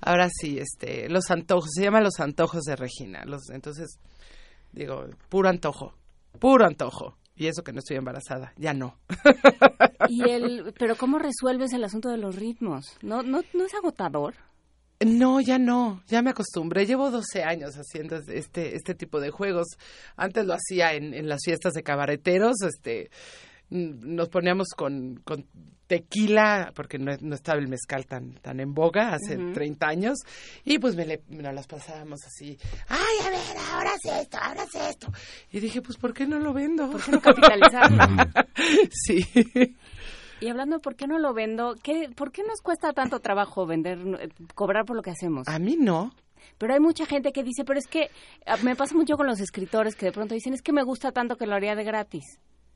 Ahora 0.00 0.30
sí, 0.30 0.58
este, 0.58 1.10
los 1.10 1.30
antojos, 1.30 1.72
se 1.74 1.82
llama 1.82 2.00
Los 2.00 2.20
antojos 2.20 2.62
de 2.62 2.76
Regina. 2.76 3.24
Los, 3.26 3.50
entonces, 3.50 3.98
digo, 4.76 5.06
puro 5.28 5.48
antojo, 5.48 5.94
puro 6.38 6.66
antojo. 6.66 7.16
Y 7.38 7.48
eso 7.48 7.62
que 7.62 7.72
no 7.72 7.80
estoy 7.80 7.96
embarazada, 7.96 8.52
ya 8.56 8.72
no. 8.72 8.98
Y 10.08 10.22
el, 10.30 10.72
pero 10.78 10.94
¿cómo 10.96 11.18
resuelves 11.18 11.72
el 11.72 11.82
asunto 11.82 12.08
de 12.10 12.16
los 12.16 12.36
ritmos? 12.36 12.96
¿No, 13.02 13.22
no, 13.22 13.42
no 13.54 13.64
es 13.64 13.74
agotador? 13.74 14.34
No, 15.04 15.40
ya 15.40 15.58
no, 15.58 16.02
ya 16.06 16.22
me 16.22 16.30
acostumbré. 16.30 16.86
Llevo 16.86 17.10
12 17.10 17.42
años 17.42 17.74
haciendo 17.74 18.16
este, 18.16 18.76
este 18.76 18.94
tipo 18.94 19.20
de 19.20 19.30
juegos. 19.30 19.66
Antes 20.16 20.46
lo 20.46 20.54
hacía 20.54 20.94
en, 20.94 21.12
en 21.12 21.28
las 21.28 21.40
fiestas 21.44 21.72
de 21.72 21.82
cabareteros, 21.82 22.62
este, 22.62 23.10
nos 23.70 24.28
poníamos 24.28 24.68
con, 24.76 25.16
con 25.24 25.46
tequila, 25.86 26.72
porque 26.74 26.98
no, 26.98 27.12
no 27.20 27.34
estaba 27.36 27.58
el 27.60 27.68
mezcal 27.68 28.06
tan, 28.06 28.34
tan 28.34 28.58
en 28.60 28.74
boga 28.74 29.14
hace 29.14 29.36
Ujú. 29.38 29.52
30 29.52 29.86
años, 29.86 30.18
y 30.64 30.78
pues 30.78 30.96
me 30.96 31.06
le- 31.06 31.22
nos 31.28 31.54
las 31.54 31.66
pasábamos 31.66 32.20
así, 32.26 32.58
ay, 32.88 33.26
a 33.26 33.30
ver, 33.30 33.40
ahora 33.72 33.90
sí 34.02 34.08
esto, 34.10 34.36
ahora 34.40 34.66
sí 34.66 34.78
esto. 34.88 35.12
Y 35.52 35.60
dije, 35.60 35.80
pues, 35.82 35.96
¿por 35.96 36.12
qué 36.12 36.26
no 36.26 36.38
lo 36.40 36.52
vendo? 36.52 36.90
¿Por 36.90 37.04
qué 37.04 37.12
no 37.12 37.20
capitalizarlo? 37.20 37.98
sí. 38.90 39.24
Y 40.40 40.48
hablando 40.48 40.76
de 40.76 40.80
por 40.82 40.96
qué 40.96 41.06
no 41.06 41.18
lo 41.18 41.32
vendo, 41.32 41.74
¿qué, 41.82 42.10
¿por 42.14 42.30
qué 42.32 42.42
nos 42.42 42.60
cuesta 42.60 42.92
tanto 42.92 43.20
trabajo 43.20 43.64
vender, 43.64 43.98
cobrar 44.54 44.84
por 44.84 44.96
lo 44.96 45.02
que 45.02 45.10
hacemos? 45.10 45.46
A 45.48 45.58
mí 45.58 45.76
no. 45.78 46.12
Pero 46.58 46.74
hay 46.74 46.80
mucha 46.80 47.06
gente 47.06 47.32
que 47.32 47.42
dice, 47.42 47.64
pero 47.64 47.78
es 47.78 47.86
que 47.86 48.10
ah, 48.46 48.56
me 48.62 48.76
pasa 48.76 48.94
mucho 48.94 49.16
con 49.16 49.26
los 49.26 49.40
escritores 49.40 49.94
que 49.94 50.06
de 50.06 50.12
pronto 50.12 50.34
dicen, 50.34 50.52
es 50.52 50.62
que 50.62 50.72
me 50.72 50.82
gusta 50.82 51.12
tanto 51.12 51.36
que 51.36 51.46
lo 51.46 51.54
haría 51.54 51.74
de 51.74 51.84
gratis. 51.84 52.24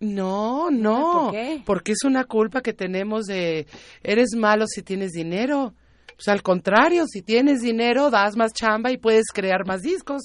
No, 0.01 0.71
no, 0.71 1.25
¿Por 1.25 1.33
qué? 1.33 1.63
porque 1.67 1.93
es 1.93 2.03
una 2.05 2.25
culpa 2.25 2.63
que 2.63 2.73
tenemos 2.73 3.27
de 3.27 3.67
eres 4.03 4.31
malo 4.37 4.67
si 4.67 4.83
tienes 4.83 5.11
dinero. 5.13 5.75
Pues 6.17 6.29
al 6.29 6.43
contrario, 6.43 7.05
si 7.07 7.23
tienes 7.23 7.61
dinero 7.61 8.11
das 8.11 8.37
más 8.37 8.53
chamba 8.53 8.91
y 8.91 8.97
puedes 8.99 9.27
crear 9.33 9.67
más 9.67 9.83
discos, 9.83 10.23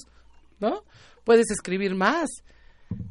¿no? 0.60 0.82
Puedes 1.24 1.50
escribir 1.50 1.94
más. 1.94 2.28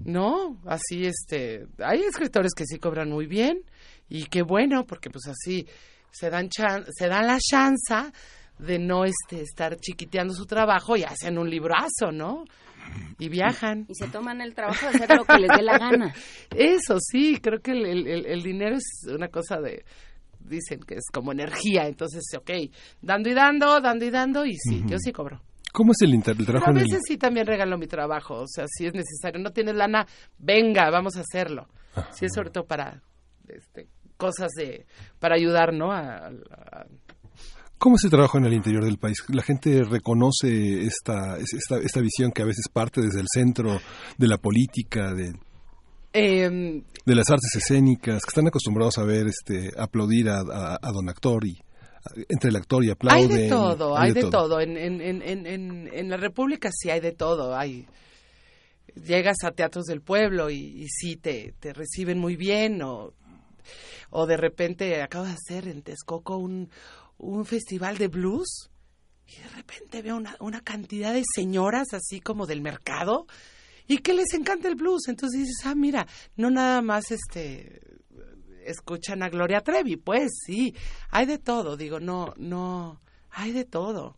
No, 0.04 0.58
así 0.66 1.06
este, 1.06 1.68
hay 1.80 2.02
escritores 2.04 2.54
que 2.56 2.66
sí 2.66 2.80
cobran 2.80 3.10
muy 3.10 3.26
bien 3.28 3.62
y 4.10 4.26
qué 4.26 4.42
bueno, 4.42 4.86
porque 4.86 5.10
pues 5.10 5.28
así 5.28 5.68
se 6.12 6.30
dan 6.30 6.48
chan- 6.50 6.86
se 6.98 7.08
dan 7.08 7.28
la 7.28 7.38
chance 7.40 8.12
de 8.58 8.80
no 8.80 9.04
este 9.04 9.42
estar 9.42 9.76
chiquiteando 9.78 10.34
su 10.34 10.46
trabajo 10.46 10.96
y 10.96 11.04
hacen 11.04 11.38
un 11.38 11.50
librazo, 11.50 12.12
¿no? 12.14 12.46
Y 13.20 13.30
viajan. 13.30 13.86
Y 13.90 13.96
se 13.96 14.08
toman 14.08 14.42
el 14.42 14.54
trabajo 14.54 14.88
de 14.90 14.96
hacer 14.98 15.16
lo 15.18 15.24
que 15.26 15.40
les 15.40 15.50
dé 15.56 15.64
la 15.64 15.78
gana. 15.78 16.14
Eso 16.56 16.98
sí, 17.00 17.40
creo 17.42 17.60
que 17.62 17.72
el, 17.72 17.86
el- 17.86 18.08
el- 18.08 18.26
el 18.26 18.44
dinero 18.44 18.76
es 18.76 19.08
una 19.14 19.30
cosa 19.30 19.60
de, 19.62 19.86
dicen 20.40 20.80
que 20.82 20.96
es 20.96 21.06
como 21.14 21.32
energía, 21.32 21.88
entonces, 21.88 22.24
ok, 22.38 22.52
dando 23.02 23.30
y 23.30 23.34
dando, 23.34 23.80
dando 23.82 24.06
y 24.06 24.10
dando, 24.10 24.46
y 24.46 24.56
sí, 24.58 24.84
yo 24.88 24.98
sí 25.00 25.12
cobro. 25.12 25.42
¿Cómo 25.72 25.92
es 25.92 26.02
el, 26.02 26.14
inter- 26.14 26.36
el 26.40 26.46
Pero 26.46 26.60
trabajo 26.60 26.72
a 26.78 26.80
el... 26.82 26.86
veces 26.86 27.02
sí 27.08 27.18
también 27.18 27.46
regalo 27.48 27.78
mi 27.78 27.88
trabajo, 27.88 28.36
o 28.42 28.48
sea, 28.48 28.66
si 28.68 28.86
es 28.86 28.94
necesario, 28.94 29.42
no 29.42 29.52
tienes 29.52 29.76
lana, 29.76 30.06
venga, 30.38 30.90
vamos 30.90 31.16
a 31.18 31.22
hacerlo. 31.22 31.68
Si 32.12 32.26
es 32.26 32.34
sobre 32.34 32.50
todo 32.50 32.66
para 32.66 33.02
este, 33.48 33.88
cosas 34.18 34.50
de, 34.58 34.86
para 35.20 35.36
ayudar, 35.36 35.74
¿no? 35.74 35.92
A- 35.92 36.28
a- 36.28 36.86
¿Cómo 37.78 37.98
es 37.98 38.04
el 38.06 38.10
trabajo 38.10 38.38
en 38.38 38.46
el 38.46 38.54
interior 38.54 38.84
del 38.84 38.98
país? 38.98 39.18
¿La 39.30 39.44
gente 39.44 39.84
reconoce 39.84 40.84
esta, 40.86 41.38
es- 41.38 41.54
esta, 41.54 41.78
esta 41.78 42.00
visión 42.02 42.32
que 42.32 42.42
a 42.42 42.46
veces 42.46 42.66
parte 42.72 43.02
desde 43.02 43.20
el 43.20 43.28
centro 43.32 43.80
de 44.18 44.28
la 44.28 44.38
política, 44.38 45.14
de, 45.14 45.34
Em, 46.14 46.82
de 47.06 47.16
las 47.16 47.30
artes 47.30 47.54
escénicas, 47.56 48.24
que 48.24 48.30
están 48.30 48.48
acostumbrados 48.48 48.98
a 48.98 49.04
ver, 49.04 49.28
este, 49.28 49.72
aplaudir 49.78 50.30
a, 50.30 50.40
a- 50.40 50.80
a 50.82 50.92
don 50.94 51.10
actor 51.10 51.46
y 51.46 51.58
entre 52.30 52.50
el 52.52 52.56
actor 52.56 52.86
y 52.86 52.90
aplauden? 52.92 53.30
Hay 53.32 53.38
de 53.38 53.50
todo, 53.50 53.98
hay, 53.98 54.12
de, 54.14 54.22
todo. 54.30 54.62
En, 54.62 54.78
en, 54.78 55.02
en, 55.02 55.22
en, 55.22 55.46
en, 55.46 55.90
en 55.94 56.10
la 56.10 56.16
República 56.18 56.70
sí 56.72 56.90
hay 56.90 57.02
de 57.02 57.12
todo. 57.12 57.56
Hay 57.58 57.86
llegas 58.96 59.38
a 59.44 59.52
teatros 59.52 59.86
del 59.86 60.02
pueblo 60.02 60.50
y, 60.50 60.84
y 60.84 60.88
sí 60.88 61.18
te, 61.18 61.54
te 61.60 61.74
reciben 61.74 62.18
muy 62.20 62.38
bien 62.38 62.82
o, 62.82 63.12
o 64.12 64.26
de 64.26 64.38
repente 64.38 65.02
acabo 65.02 65.26
de 65.26 65.32
hacer 65.34 65.68
en 65.68 65.82
Texcoco 65.82 66.38
un, 66.38 66.70
un 67.18 67.46
festival 67.46 67.98
de 67.98 68.08
blues 68.08 68.70
y 69.28 69.38
de 69.38 69.48
repente 69.50 70.02
veo 70.02 70.18
una, 70.18 70.36
una 70.40 70.62
cantidad 70.62 71.14
de 71.14 71.24
señoras 71.34 71.94
así 71.94 72.22
como 72.22 72.46
del 72.46 72.62
mercado 72.62 73.26
y 73.88 74.00
que 74.00 74.14
les 74.14 74.34
encanta 74.34 74.68
el 74.68 74.76
blues. 74.76 75.08
Entonces 75.08 75.42
dices, 75.42 75.66
ah, 75.66 75.76
mira, 75.76 76.08
no 76.36 76.50
nada 76.50 76.82
más 76.82 77.12
este 77.12 77.82
escuchan 78.66 79.24
a 79.24 79.30
Gloria 79.30 79.62
Trevi, 79.62 79.96
pues 79.96 80.32
sí, 80.46 80.76
hay 81.10 81.26
de 81.26 81.38
todo, 81.38 81.78
digo, 81.78 82.00
no, 82.00 82.34
no, 82.38 83.00
hay 83.30 83.52
de 83.52 83.64
todo. 83.64 84.18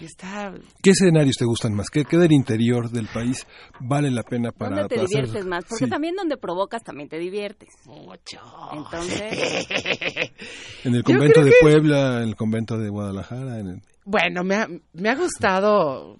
Está, 0.00 0.54
¿Qué 0.82 0.90
escenarios 0.90 1.36
te 1.36 1.44
gustan 1.44 1.74
más? 1.74 1.88
¿Qué, 1.90 2.04
qué 2.04 2.16
del 2.18 2.32
interior 2.32 2.88
del 2.90 3.08
país 3.08 3.46
vale 3.80 4.10
la 4.10 4.22
pena 4.22 4.52
para, 4.52 4.76
¿Dónde 4.76 4.88
te 4.88 4.94
para 4.96 5.06
hacer- 5.06 5.16
diviertes 5.24 5.46
más? 5.46 5.64
Porque 5.64 5.84
Sí, 5.86 5.90
también 5.90 6.14
donde 6.14 6.36
provocas 6.36 6.82
también 6.84 7.08
te 7.08 7.18
diviertes. 7.18 7.68
Mucho. 7.86 8.38
Entonces, 8.72 9.68
En 10.84 10.94
el 10.94 11.02
convento 11.02 11.42
de 11.42 11.50
que- 11.50 11.56
Puebla, 11.60 12.22
en 12.22 12.28
el 12.28 12.36
convento 12.36 12.78
de 12.78 12.88
Guadalajara, 12.88 13.58
en 13.58 13.66
el- 13.68 13.82
Bueno, 14.04 14.44
me 14.44 14.54
ha, 14.56 14.68
me 14.92 15.08
ha 15.10 15.14
gustado, 15.16 16.16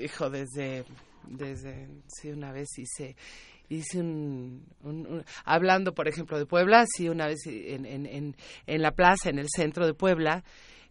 hijo, 0.00 0.28
desde, 0.30 0.84
desde, 1.28 1.88
sí, 2.08 2.30
una 2.30 2.52
vez 2.52 2.68
hice, 2.78 3.16
hice 3.68 4.00
un, 4.00 4.64
un- 4.82 5.06
un- 5.06 5.24
hablando, 5.44 5.94
por 5.94 6.08
ejemplo, 6.08 6.38
de 6.38 6.46
Puebla, 6.46 6.84
sí, 6.88 7.08
una 7.08 7.26
vez 7.26 7.38
en, 7.46 7.86
en, 7.86 8.06
en, 8.06 8.36
en 8.66 8.82
la 8.82 8.90
plaza, 8.92 9.30
en 9.30 9.38
el 9.38 9.46
centro 9.54 9.86
de 9.86 9.94
Puebla, 9.94 10.44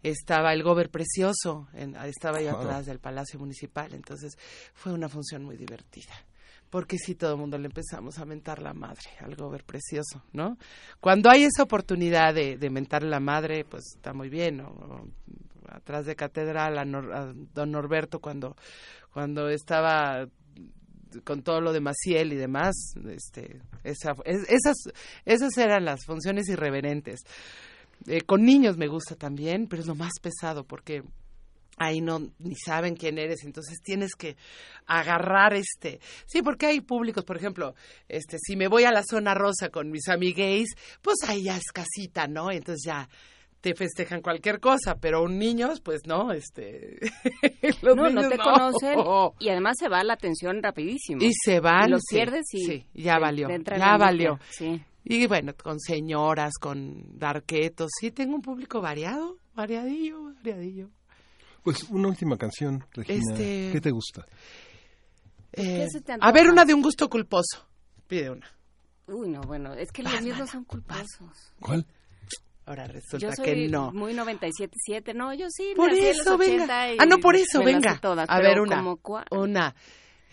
estaba 0.09 0.53
el 0.53 0.64
Gober 0.64 0.90
Precioso, 0.90 1.67
estaba 2.06 2.38
ahí 2.38 2.48
atrás 2.48 2.85
del 2.85 3.00
Palacio 3.00 3.40
Municipal, 3.40 3.93
entonces 3.93 4.38
fue 4.74 4.93
una 4.93 5.09
función 5.09 5.43
muy 5.43 5.58
divertida 5.58 6.14
porque 6.69 6.98
sí 6.98 7.16
todo 7.16 7.34
el 7.34 7.40
mundo 7.40 7.58
le 7.58 7.67
empezamos 7.67 8.17
a 8.19 8.25
mentar 8.25 8.61
la 8.61 8.74
madre, 8.74 9.09
algo 9.22 9.50
ver 9.50 9.64
precioso, 9.64 10.24
¿no? 10.34 10.58
Cuando 11.00 11.30
hay 11.30 11.43
esa 11.43 11.64
oportunidad 11.64 12.34
de, 12.34 12.58
de 12.58 12.69
mentar 12.69 13.03
la 13.03 13.22
madre, 13.22 13.64
pues 13.64 13.93
está 13.95 14.14
muy 14.14 14.27
bien, 14.27 14.58
¿no? 14.58 15.08
atrás 15.69 16.06
de 16.06 16.16
catedral 16.16 16.77
a, 16.77 17.34
don 17.53 17.72
Norberto 17.72 18.19
cuando 18.19 18.56
cuando 19.11 19.50
estaba 19.50 20.27
con 21.24 21.43
todo 21.43 21.61
lo 21.61 21.72
de 21.72 21.80
Maciel 21.80 22.34
y 22.34 22.35
demás, 22.35 22.75
este, 23.09 23.61
esa, 23.85 24.16
esas, 24.25 24.75
esas 25.24 25.58
eran 25.58 25.85
las 25.85 26.03
funciones 26.06 26.50
irreverentes. 26.50 27.22
Eh, 28.07 28.22
con 28.22 28.43
niños 28.43 28.77
me 28.77 28.88
gusta 28.88 29.15
también, 29.15 29.67
pero 29.67 29.82
es 29.82 29.88
lo 29.88 29.95
más 29.95 30.14
pesado 30.22 30.64
porque 30.64 31.03
ahí 31.77 32.01
no 32.01 32.19
ni 32.40 32.56
saben 32.56 32.95
quién 32.95 33.17
eres, 33.17 33.43
entonces 33.43 33.80
tienes 33.83 34.15
que 34.15 34.38
agarrar 34.85 35.53
este, 35.53 35.99
sí, 36.25 36.41
porque 36.41 36.67
hay 36.67 36.82
públicos, 36.82 37.24
por 37.25 37.38
ejemplo, 37.38 37.75
este, 38.07 38.38
si 38.40 38.56
me 38.56 38.67
voy 38.67 38.85
a 38.85 38.91
la 38.91 39.03
zona 39.03 39.33
rosa 39.33 39.69
con 39.69 39.91
mis 39.91 40.07
amigues, 40.07 40.69
pues 41.01 41.17
ahí 41.27 41.43
ya 41.43 41.57
es 41.57 41.72
casita, 41.74 42.27
¿no? 42.27 42.51
Entonces 42.51 42.83
ya 42.85 43.09
te 43.61 43.74
festejan 43.74 44.22
cualquier 44.22 44.59
cosa, 44.59 44.95
pero 45.01 45.24
un 45.24 45.40
niño, 45.40 45.72
pues 45.83 46.01
no, 46.06 46.32
este, 46.32 46.99
no, 47.83 48.09
no 48.09 48.30
te 48.30 48.38
conocen 48.38 48.99
y 49.40 49.49
además 49.49 49.75
se 49.80 49.90
va 49.90 50.03
la 50.03 50.14
atención 50.14 50.61
rapidísimo. 50.61 51.22
Y 51.24 51.32
se 51.33 51.59
van, 51.59 51.88
y 51.88 51.91
los 51.91 52.03
pierdes 52.09 52.45
y 52.53 52.64
sí, 52.64 52.85
ya 52.93 53.17
valió, 53.17 53.48
ya 53.49 53.98
valió. 53.98 54.40
Sí. 54.51 54.82
Y 55.08 55.27
bueno, 55.27 55.53
con 55.56 55.80
señoras, 55.80 56.53
con 56.59 57.17
darquetos, 57.19 57.92
sí, 58.00 58.09
tengo 58.09 58.35
un 58.35 58.42
público 58.42 58.82
variado, 58.82 59.38
variadillo, 59.53 60.34
variadillo. 60.34 60.90
Pues 61.64 61.84
una 61.90 62.08
última 62.08 62.38
canción, 62.38 62.84
Regina. 62.92 63.19
Este, 63.19 63.69
¿Qué 63.72 63.82
te 63.82 63.92
gusta? 63.92 64.25
Eh, 65.53 65.88
a 66.19 66.32
ver, 66.32 66.50
una 66.50 66.66
de 66.66 66.74
un 66.74 66.82
gusto 66.82 67.08
culposo. 67.08 67.67
Pide 68.08 68.32
una. 68.32 68.51
Uy, 69.08 69.30
no, 69.30 69.42
bueno, 69.42 69.74
es 69.75 69.92
que 69.92 70.01
los 70.01 70.22
míos 70.22 70.40
no 70.40 70.48
son 70.48 70.64
culposos. 70.66 71.53
¿Cuál? 71.59 71.85
Ahora 72.66 72.88
resulta 72.88 73.35
que 73.43 73.67
no. 73.67 73.92
Muy 73.92 74.14
97.7, 74.14 75.14
no, 75.14 75.34
yo 75.35 75.45
sí. 75.51 75.74
Por 75.75 75.92
eso, 75.92 76.35
venga. 76.35 76.88
Ah, 76.98 77.06
no, 77.06 77.19
por 77.19 77.35
eso, 77.35 77.64
venga. 77.64 78.00
a 78.01 78.40
ver, 78.42 78.59
una. 78.59 78.84
una. 79.30 79.75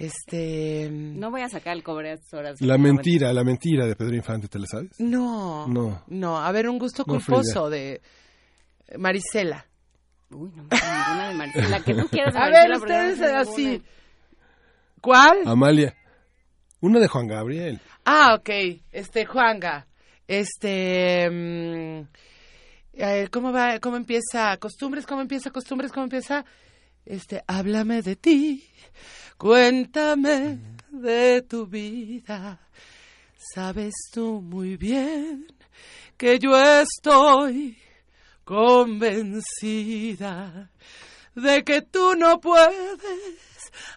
Este. 0.03 0.89
No 0.91 1.31
voy 1.31 1.43
a 1.43 1.49
sacar 1.49 1.77
el 1.77 1.85
cobre 1.85 2.11
a 2.11 2.15
estas 2.15 2.35
horas. 2.35 2.61
La 2.61 2.77
mentira, 2.77 3.33
la 3.33 3.45
mentira 3.45 3.87
de 3.87 3.95
Pedro 3.95 4.17
Infante, 4.17 4.49
¿te 4.49 4.59
la 4.59 4.67
sabes? 4.67 4.99
No. 4.99 5.69
No. 5.69 6.03
No, 6.09 6.39
a 6.39 6.51
ver, 6.51 6.69
un 6.69 6.81
gusto 6.81 7.05
culposo 7.05 7.71
de 7.71 8.03
Marisela. 8.99 9.65
Uy, 10.31 10.51
no 10.57 10.65
me 10.65 10.71
ninguna 10.71 11.29
de 11.29 11.35
Maricela. 11.35 11.69
La 11.69 11.85
que 11.85 11.95
tú 11.95 12.09
quieras 12.09 12.35
de 12.35 12.41
A 12.43 12.49
ver, 12.49 12.73
ustedes 12.73 13.21
así. 13.21 13.81
¿Cuál? 15.01 15.47
Amalia. 15.47 15.95
Una 16.81 16.99
de 16.99 17.07
Juan 17.07 17.29
Gabriel. 17.29 17.81
Ah, 18.05 18.35
ok. 18.41 18.51
Este, 18.91 19.25
Juanga. 19.25 19.87
Este... 20.27 21.31
Mm, 21.31 22.09
eh, 22.95 23.29
¿Cómo 23.31 23.53
va? 23.53 23.79
¿Cómo 23.79 23.97
empieza? 23.97 24.57
¿Costumbres? 24.57 25.07
¿Cómo 25.07 25.21
empieza? 25.21 25.53
¿Costumbres? 25.53 25.93
¿Cómo 25.93 26.05
empieza? 26.05 26.45
Este, 27.05 27.45
háblame 27.47 28.03
de 28.03 28.17
ti. 28.17 28.69
Cuéntame 29.37 30.59
de 30.91 31.43
tu 31.43 31.67
vida. 31.67 32.61
Sabes 33.55 33.95
tú 34.13 34.41
muy 34.41 34.77
bien 34.77 35.47
que 36.17 36.39
yo 36.39 36.57
estoy 36.57 37.77
convencida 38.45 39.43
de 41.35 41.65
que 41.65 41.83
tú 41.83 42.15
no 42.15 42.41
puedes, 42.41 43.01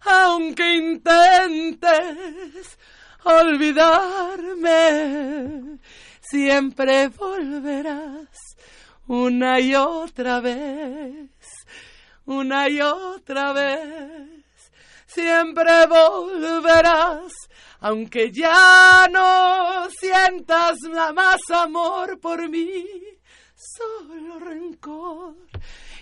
aunque 0.06 0.78
intentes 0.78 2.80
olvidarme, 3.24 4.80
siempre 6.22 7.10
volverás 7.10 8.56
una 9.08 9.60
y 9.60 9.76
otra 9.76 10.40
vez, 10.40 11.30
una 12.26 12.70
y 12.70 12.82
otra 12.82 13.54
vez, 13.54 14.72
siempre 15.06 15.86
volverás. 15.88 17.34
Aunque 17.80 18.32
ya 18.32 19.08
no 19.12 19.88
sientas 19.92 20.78
más 21.14 21.40
amor 21.52 22.20
por 22.20 22.50
mí, 22.50 22.86
solo 23.56 24.40
rencor. 24.40 25.36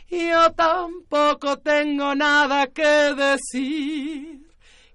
Yo 0.10 0.52
tampoco 0.54 1.58
tengo 1.58 2.14
nada 2.16 2.68
que 2.68 3.14
decir 3.16 4.48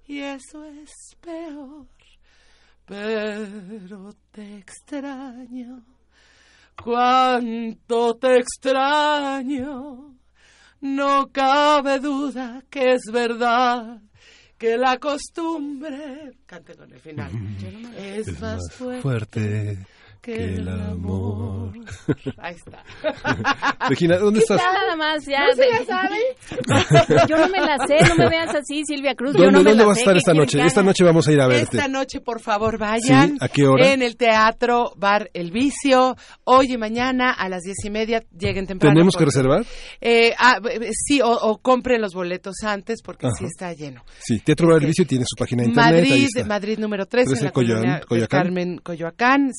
y 0.07 0.19
eso 0.19 0.63
es 0.65 1.15
peor. 1.21 1.87
Pero 2.85 4.09
te 4.31 4.57
extraño, 4.57 5.83
cuánto 6.83 8.15
te 8.15 8.39
extraño. 8.39 10.18
No 10.81 11.29
cabe 11.31 11.99
duda 11.99 12.63
que 12.69 12.93
es 12.93 13.01
verdad 13.11 14.01
que 14.57 14.77
la 14.77 14.97
costumbre, 14.97 16.33
cante 16.45 16.75
con 16.75 16.91
el 16.91 16.99
final, 16.99 17.31
es, 17.97 18.39
más, 18.39 18.71
fuerte 18.73 19.77
que 20.21 20.55
el 20.55 20.67
amor. 20.67 21.71
Ahí 22.37 22.55
está. 22.55 22.83
Regina, 23.89 24.17
¿dónde 24.17 24.39
estás? 24.39 24.57
Nada 24.57 24.95
más, 24.95 25.25
ya. 25.25 25.47
¿No 25.47 25.55
se 25.55 25.85
sabe? 25.85 27.27
Yo 27.29 27.37
no 27.37 27.47
me 27.49 27.59
la 27.59 27.77
sé, 27.87 27.97
no 28.07 28.15
me 28.15 28.29
veas 28.29 28.53
así, 28.53 28.83
Silvia 28.85 29.15
Cruz. 29.15 29.33
¿Dónde, 29.33 29.47
yo 29.47 29.51
no 29.51 29.59
me 29.59 29.69
¿dónde 29.69 29.83
la 29.83 29.87
vas 29.87 29.97
a 29.97 30.01
estar 30.01 30.17
esta 30.17 30.33
noche? 30.33 30.61
Esta 30.65 30.83
noche 30.83 31.03
vamos 31.03 31.27
a 31.27 31.31
ir 31.31 31.41
a 31.41 31.47
verte. 31.47 31.77
Esta 31.77 31.87
noche, 31.87 32.19
por 32.19 32.41
favor, 32.41 32.77
vayan. 32.77 33.31
¿Sí? 33.31 33.37
¿A 33.39 33.47
qué 33.47 33.65
hora? 33.65 33.91
En 33.91 34.01
el 34.01 34.17
Teatro 34.17 34.91
Bar 34.97 35.29
El 35.33 35.51
Vicio. 35.51 36.15
Hoy 36.43 36.73
y 36.73 36.77
mañana 36.77 37.31
a 37.31 37.49
las 37.49 37.61
diez 37.63 37.77
y 37.83 37.89
media. 37.89 38.23
Lleguen 38.37 38.67
temprano. 38.67 38.93
¿Tenemos 38.93 39.15
que 39.15 39.25
reservar? 39.25 39.65
Eh, 40.01 40.33
ah, 40.37 40.59
sí, 40.91 41.21
o, 41.21 41.31
o, 41.31 41.57
compren 41.59 42.01
los 42.01 42.13
boletos 42.13 42.55
antes 42.63 43.01
porque 43.01 43.27
Ajá. 43.27 43.35
sí 43.37 43.45
está 43.45 43.73
lleno. 43.73 44.03
Sí, 44.19 44.39
Teatro 44.39 44.67
Bar 44.67 44.81
El 44.81 44.87
Vicio 44.87 45.05
tiene 45.05 45.25
su 45.27 45.35
página 45.37 45.63
de 45.63 45.69
internet. 45.69 46.05
Madrid, 46.09 46.27
Madrid 46.45 46.79
número 46.79 47.05
3, 47.05 47.31
en 47.31 47.45
la 47.45 47.51
Coyoacán, 47.51 48.01
Coyoacán. 48.07 48.41
Carmen 48.41 48.77
Coyoacán, 48.79 49.53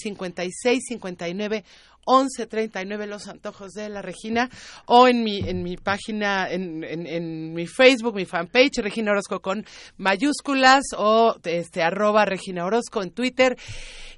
56, 0.50 0.82
59 0.88 1.64
1139 2.06 3.06
Los 3.06 3.28
Antojos 3.28 3.72
de 3.72 3.88
la 3.88 4.02
Regina 4.02 4.48
o 4.86 5.06
en 5.06 5.22
mi 5.22 5.38
en 5.40 5.62
mi 5.62 5.76
página 5.76 6.50
en, 6.50 6.82
en, 6.82 7.06
en, 7.06 7.52
mi 7.52 7.66
Facebook, 7.66 8.14
mi 8.14 8.24
fanpage 8.24 8.78
Regina 8.78 9.12
Orozco 9.12 9.40
con 9.40 9.64
mayúsculas 9.96 10.84
o 10.96 11.36
este 11.44 11.82
arroba 11.82 12.24
Regina 12.24 12.64
Orozco 12.64 13.02
en 13.02 13.10
Twitter 13.10 13.56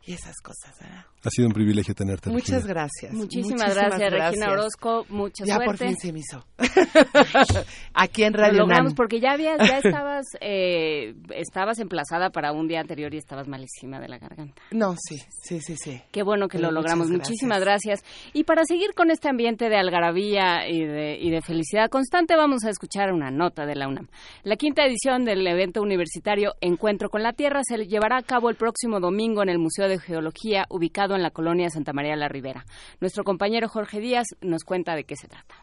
y 0.04 0.14
esas 0.14 0.36
cosas. 0.40 0.78
¿verdad? 0.80 1.11
Ha 1.24 1.30
sido 1.30 1.46
un 1.48 1.54
privilegio 1.54 1.94
tenerte. 1.94 2.30
Muchas 2.30 2.66
gracias. 2.66 3.12
Muchísimas, 3.12 3.52
Muchísimas 3.52 3.74
gracias, 3.74 4.10
gracias, 4.10 4.30
Regina 4.30 4.52
Orozco. 4.52 5.06
Mucha 5.08 5.44
ya 5.44 5.54
suerte. 5.54 5.66
por 5.66 5.76
fin 5.88 5.96
se 5.96 6.12
me 6.12 6.18
hizo. 6.18 6.44
Aquí 7.94 8.24
en 8.24 8.32
Radio 8.34 8.54
Lo 8.54 8.58
logramos 8.60 8.90
Nam. 8.92 8.96
porque 8.96 9.20
ya 9.20 9.32
habías, 9.32 9.58
ya 9.58 9.78
estabas, 9.84 10.26
eh, 10.40 11.14
estabas 11.36 11.78
emplazada 11.78 12.30
para 12.30 12.52
un 12.52 12.66
día 12.66 12.80
anterior 12.80 13.14
y 13.14 13.18
estabas 13.18 13.46
malísima 13.46 14.00
de 14.00 14.08
la 14.08 14.18
garganta. 14.18 14.60
No, 14.72 14.94
sí, 14.98 15.18
sí, 15.42 15.60
sí, 15.60 15.76
sí. 15.76 16.00
Qué 16.10 16.22
bueno 16.22 16.48
que 16.48 16.58
Pero 16.58 16.70
lo 16.70 16.80
logramos. 16.80 17.08
Gracias. 17.08 17.28
Muchísimas 17.28 17.60
gracias. 17.60 18.00
Y 18.32 18.42
para 18.44 18.64
seguir 18.64 18.94
con 18.94 19.10
este 19.10 19.28
ambiente 19.28 19.68
de 19.68 19.76
algarabía 19.76 20.68
y 20.68 20.84
de, 20.84 21.18
y 21.20 21.30
de 21.30 21.40
felicidad 21.40 21.88
constante, 21.88 22.34
vamos 22.36 22.64
a 22.64 22.70
escuchar 22.70 23.12
una 23.12 23.30
nota 23.30 23.64
de 23.64 23.76
la 23.76 23.86
UNAM. 23.86 24.08
La 24.42 24.56
quinta 24.56 24.84
edición 24.84 25.24
del 25.24 25.46
evento 25.46 25.82
universitario 25.82 26.54
Encuentro 26.60 27.10
con 27.10 27.22
la 27.22 27.32
Tierra 27.32 27.60
se 27.62 27.76
llevará 27.86 28.18
a 28.18 28.22
cabo 28.22 28.50
el 28.50 28.56
próximo 28.56 28.98
domingo 28.98 29.42
en 29.42 29.48
el 29.50 29.58
Museo 29.58 29.88
de 29.88 30.00
Geología, 30.00 30.66
ubicado 30.68 31.11
en 31.16 31.22
la 31.22 31.30
colonia 31.30 31.70
Santa 31.70 31.92
María 31.92 32.16
la 32.16 32.28
Ribera. 32.28 32.64
Nuestro 33.00 33.24
compañero 33.24 33.68
Jorge 33.68 34.00
Díaz 34.00 34.26
nos 34.40 34.64
cuenta 34.64 34.94
de 34.94 35.04
qué 35.04 35.16
se 35.16 35.28
trata. 35.28 35.54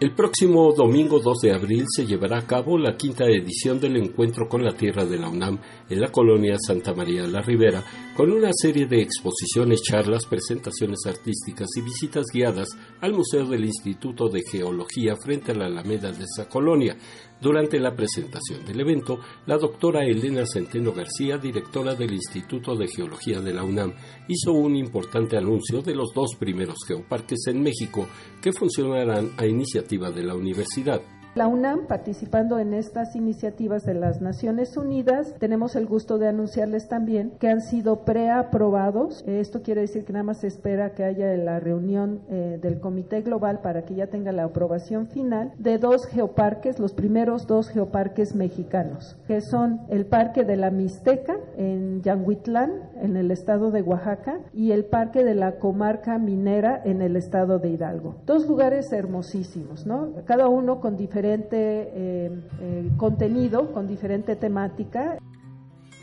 El 0.00 0.14
próximo 0.14 0.72
domingo 0.72 1.18
2 1.18 1.38
de 1.40 1.52
abril 1.52 1.84
se 1.88 2.06
llevará 2.06 2.38
a 2.38 2.46
cabo 2.46 2.78
la 2.78 2.96
quinta 2.96 3.24
edición 3.24 3.80
del 3.80 3.96
Encuentro 3.96 4.48
con 4.48 4.62
la 4.62 4.76
Tierra 4.76 5.04
de 5.04 5.18
la 5.18 5.28
UNAM 5.28 5.58
en 5.90 6.00
la 6.00 6.12
colonia 6.12 6.56
Santa 6.64 6.94
María 6.94 7.26
la 7.26 7.42
Ribera, 7.42 7.82
con 8.16 8.30
una 8.30 8.50
serie 8.52 8.86
de 8.86 9.02
exposiciones, 9.02 9.82
charlas, 9.82 10.24
presentaciones 10.26 11.00
artísticas 11.04 11.66
y 11.76 11.80
visitas 11.80 12.26
guiadas 12.32 12.68
al 13.00 13.12
Museo 13.12 13.44
del 13.46 13.64
Instituto 13.64 14.28
de 14.28 14.42
Geología 14.48 15.16
frente 15.16 15.50
a 15.50 15.56
la 15.56 15.66
Alameda 15.66 16.12
de 16.12 16.22
esa 16.22 16.48
colonia. 16.48 16.96
Durante 17.40 17.78
la 17.78 17.94
presentación 17.94 18.64
del 18.66 18.80
evento, 18.80 19.20
la 19.46 19.56
doctora 19.58 20.04
Elena 20.04 20.44
Centeno 20.44 20.92
García, 20.92 21.38
directora 21.38 21.94
del 21.94 22.12
Instituto 22.12 22.74
de 22.74 22.88
Geología 22.88 23.40
de 23.40 23.54
la 23.54 23.62
UNAM, 23.62 23.94
hizo 24.26 24.52
un 24.52 24.74
importante 24.74 25.36
anuncio 25.36 25.80
de 25.80 25.94
los 25.94 26.12
dos 26.12 26.34
primeros 26.36 26.78
geoparques 26.86 27.46
en 27.46 27.62
México 27.62 28.08
que 28.42 28.52
funcionarán 28.52 29.30
a 29.36 29.46
iniciativa 29.46 30.10
de 30.10 30.24
la 30.24 30.34
universidad. 30.34 31.00
La 31.38 31.46
UNAM, 31.46 31.86
participando 31.86 32.58
en 32.58 32.74
estas 32.74 33.14
iniciativas 33.14 33.86
de 33.86 33.94
las 33.94 34.20
Naciones 34.20 34.76
Unidas, 34.76 35.36
tenemos 35.38 35.76
el 35.76 35.86
gusto 35.86 36.18
de 36.18 36.26
anunciarles 36.26 36.88
también 36.88 37.30
que 37.38 37.46
han 37.46 37.60
sido 37.60 38.00
preaprobados. 38.04 39.22
Esto 39.24 39.62
quiere 39.62 39.82
decir 39.82 40.04
que 40.04 40.12
nada 40.12 40.24
más 40.24 40.38
se 40.38 40.48
espera 40.48 40.94
que 40.94 41.04
haya 41.04 41.28
la 41.36 41.60
reunión 41.60 42.22
eh, 42.28 42.58
del 42.60 42.80
Comité 42.80 43.22
Global 43.22 43.60
para 43.60 43.84
que 43.84 43.94
ya 43.94 44.08
tenga 44.08 44.32
la 44.32 44.42
aprobación 44.42 45.06
final 45.06 45.52
de 45.60 45.78
dos 45.78 46.06
geoparques, 46.06 46.80
los 46.80 46.92
primeros 46.92 47.46
dos 47.46 47.68
geoparques 47.68 48.34
mexicanos, 48.34 49.16
que 49.28 49.40
son 49.40 49.82
el 49.90 50.06
Parque 50.06 50.42
de 50.42 50.56
la 50.56 50.72
Mixteca 50.72 51.36
en 51.56 52.02
Yanguitlán, 52.02 52.72
en 53.00 53.16
el 53.16 53.30
estado 53.30 53.70
de 53.70 53.82
Oaxaca, 53.82 54.40
y 54.52 54.72
el 54.72 54.86
Parque 54.86 55.22
de 55.22 55.36
la 55.36 55.60
Comarca 55.60 56.18
Minera 56.18 56.82
en 56.84 57.00
el 57.00 57.14
estado 57.14 57.60
de 57.60 57.68
Hidalgo. 57.68 58.16
Dos 58.26 58.48
lugares 58.48 58.90
hermosísimos, 58.90 59.86
¿no? 59.86 60.14
Cada 60.24 60.48
uno 60.48 60.80
con 60.80 60.96
diferentes 60.96 61.27
eh, 61.34 62.30
eh, 62.60 62.90
contenido, 62.96 63.72
con 63.72 63.86
diferente 63.86 64.36
temática. 64.36 65.18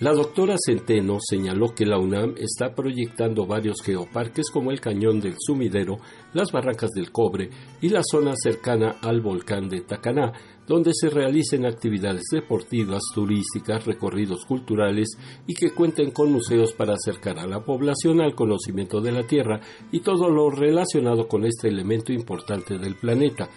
La 0.01 0.11
doctora 0.11 0.57
Centeno 0.59 1.19
señaló 1.21 1.73
que 1.73 1.85
la 1.85 1.97
UNAM 1.97 2.35
está 2.37 2.75
proyectando 2.75 3.45
varios 3.47 3.81
geoparques 3.81 4.49
como 4.51 4.71
el 4.71 4.81
Cañón 4.81 5.21
del 5.21 5.35
Sumidero, 5.39 5.99
las 6.33 6.51
Barrancas 6.51 6.89
del 6.91 7.13
Cobre 7.13 7.49
y 7.79 7.87
la 7.87 8.01
zona 8.03 8.33
cercana 8.35 8.97
al 9.01 9.21
volcán 9.21 9.69
de 9.69 9.83
Tacaná, 9.83 10.33
donde 10.67 10.91
se 10.93 11.09
realicen 11.09 11.65
actividades 11.65 12.25
deportivas, 12.29 13.03
turísticas, 13.13 13.85
recorridos 13.85 14.43
culturales 14.45 15.17
y 15.47 15.53
que 15.53 15.71
cuenten 15.71 16.11
con 16.11 16.29
museos 16.29 16.73
para 16.73 16.95
acercar 16.95 17.39
a 17.39 17.47
la 17.47 17.63
población 17.63 18.19
al 18.19 18.35
conocimiento 18.35 18.99
de 18.99 19.13
la 19.13 19.25
Tierra 19.25 19.61
y 19.93 20.01
todo 20.01 20.29
lo 20.29 20.49
relacionado 20.49 21.29
con 21.29 21.45
este 21.45 21.69
elemento 21.69 22.11
importante 22.11 22.77
del 22.77 22.95
planeta. 22.95 23.47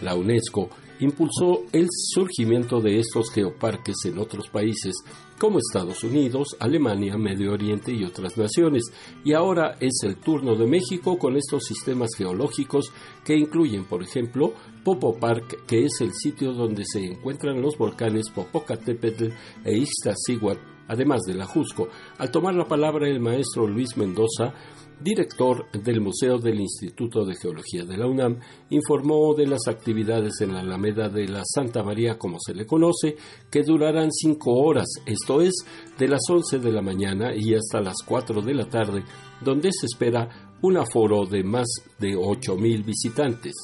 La 0.00 0.14
UNESCO 0.14 0.68
impulsó 1.00 1.64
el 1.72 1.86
surgimiento 1.90 2.80
de 2.80 2.98
estos 2.98 3.30
geoparques 3.32 3.96
en 4.04 4.18
otros 4.18 4.48
países 4.48 4.96
como 5.38 5.58
Estados 5.58 6.02
Unidos, 6.02 6.56
Alemania, 6.58 7.16
Medio 7.16 7.52
Oriente 7.52 7.92
y 7.92 8.04
otras 8.04 8.36
naciones, 8.36 8.84
y 9.24 9.34
ahora 9.34 9.76
es 9.80 10.00
el 10.02 10.16
turno 10.16 10.56
de 10.56 10.66
México 10.66 11.18
con 11.18 11.36
estos 11.36 11.64
sistemas 11.64 12.10
geológicos 12.16 12.92
que 13.24 13.36
incluyen, 13.36 13.84
por 13.84 14.02
ejemplo, 14.02 14.52
Popo 14.82 15.14
Park, 15.18 15.64
que 15.66 15.84
es 15.84 16.00
el 16.00 16.12
sitio 16.12 16.52
donde 16.52 16.84
se 16.84 17.04
encuentran 17.04 17.62
los 17.62 17.78
volcanes 17.78 18.30
Popocatépetl 18.30 19.28
e 19.64 19.78
Iztaccíhuatl, 19.78 20.60
además 20.88 21.20
de 21.26 21.34
la 21.34 21.46
Jusco. 21.46 21.88
Al 22.18 22.30
tomar 22.30 22.54
la 22.54 22.66
palabra 22.66 23.08
el 23.08 23.20
maestro 23.20 23.66
Luis 23.66 23.96
Mendoza, 23.96 24.54
director 25.00 25.70
del 25.72 26.00
Museo 26.00 26.38
del 26.38 26.60
Instituto 26.60 27.24
de 27.24 27.36
Geología 27.36 27.84
de 27.84 27.96
la 27.96 28.06
UNAM, 28.06 28.38
informó 28.70 29.34
de 29.34 29.46
las 29.46 29.68
actividades 29.68 30.40
en 30.40 30.54
la 30.54 30.60
Alameda 30.60 31.08
de 31.08 31.28
la 31.28 31.42
Santa 31.44 31.82
María, 31.82 32.18
como 32.18 32.38
se 32.40 32.54
le 32.54 32.66
conoce, 32.66 33.16
que 33.50 33.62
durarán 33.62 34.10
cinco 34.12 34.52
horas, 34.54 34.88
esto 35.06 35.40
es, 35.40 35.54
de 35.98 36.08
las 36.08 36.22
11 36.28 36.58
de 36.58 36.72
la 36.72 36.82
mañana 36.82 37.34
y 37.34 37.54
hasta 37.54 37.80
las 37.80 37.96
4 38.06 38.42
de 38.42 38.54
la 38.54 38.68
tarde, 38.68 39.04
donde 39.44 39.70
se 39.72 39.86
espera 39.86 40.28
un 40.62 40.76
aforo 40.76 41.26
de 41.26 41.44
más 41.44 41.66
de 41.98 42.16
mil 42.58 42.82
visitantes. 42.82 43.54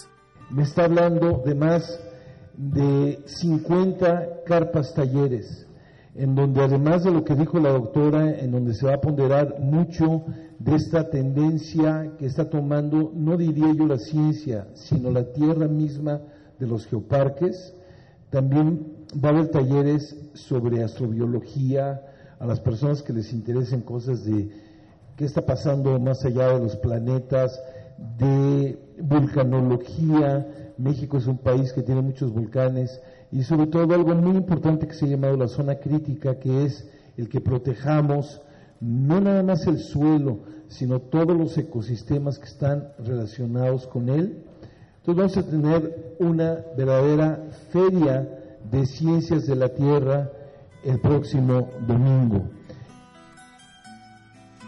Me 0.50 0.62
está 0.62 0.84
hablando 0.84 1.42
de 1.44 1.54
más 1.54 2.00
de 2.56 3.18
50 3.26 4.44
carpas 4.46 4.94
talleres, 4.94 5.66
en 6.14 6.34
donde 6.34 6.62
además 6.62 7.02
de 7.02 7.10
lo 7.10 7.24
que 7.24 7.34
dijo 7.34 7.58
la 7.58 7.72
doctora, 7.72 8.38
en 8.38 8.52
donde 8.52 8.74
se 8.74 8.86
va 8.86 8.94
a 8.94 9.00
ponderar 9.00 9.58
mucho 9.58 10.24
de 10.64 10.76
esta 10.76 11.10
tendencia 11.10 12.12
que 12.18 12.24
está 12.24 12.48
tomando, 12.48 13.12
no 13.14 13.36
diría 13.36 13.70
yo 13.74 13.86
la 13.86 13.98
ciencia, 13.98 14.66
sino 14.72 15.10
la 15.10 15.24
tierra 15.24 15.68
misma 15.68 16.22
de 16.58 16.66
los 16.66 16.86
geoparques. 16.86 17.74
También 18.30 19.04
va 19.22 19.28
a 19.28 19.32
haber 19.32 19.48
talleres 19.48 20.16
sobre 20.32 20.82
astrobiología 20.82 22.00
a 22.38 22.46
las 22.46 22.60
personas 22.60 23.02
que 23.02 23.12
les 23.12 23.30
interesen 23.34 23.82
cosas 23.82 24.24
de 24.24 24.48
qué 25.16 25.26
está 25.26 25.44
pasando 25.44 26.00
más 26.00 26.24
allá 26.24 26.54
de 26.54 26.60
los 26.60 26.76
planetas, 26.76 27.60
de 28.18 28.78
vulcanología. 29.02 30.72
México 30.78 31.18
es 31.18 31.26
un 31.26 31.38
país 31.38 31.74
que 31.74 31.82
tiene 31.82 32.00
muchos 32.00 32.32
volcanes 32.32 33.02
y 33.30 33.42
sobre 33.42 33.66
todo 33.66 33.94
algo 33.94 34.14
muy 34.14 34.36
importante 34.36 34.86
que 34.86 34.94
se 34.94 35.04
ha 35.04 35.08
llamado 35.08 35.36
la 35.36 35.48
zona 35.48 35.74
crítica, 35.74 36.38
que 36.38 36.64
es 36.64 36.88
el 37.18 37.28
que 37.28 37.42
protejamos 37.42 38.40
no 38.80 39.20
nada 39.20 39.42
más 39.42 39.66
el 39.66 39.78
suelo, 39.78 40.40
sino 40.74 40.98
todos 40.98 41.36
los 41.36 41.56
ecosistemas 41.56 42.38
que 42.38 42.46
están 42.46 42.88
relacionados 42.98 43.86
con 43.86 44.08
él. 44.08 44.44
Entonces 44.98 45.16
vamos 45.16 45.36
a 45.36 45.48
tener 45.48 46.16
una 46.18 46.64
verdadera 46.76 47.48
feria 47.70 48.58
de 48.70 48.84
ciencias 48.84 49.46
de 49.46 49.54
la 49.54 49.68
Tierra 49.68 50.32
el 50.82 51.00
próximo 51.00 51.68
domingo. 51.86 52.48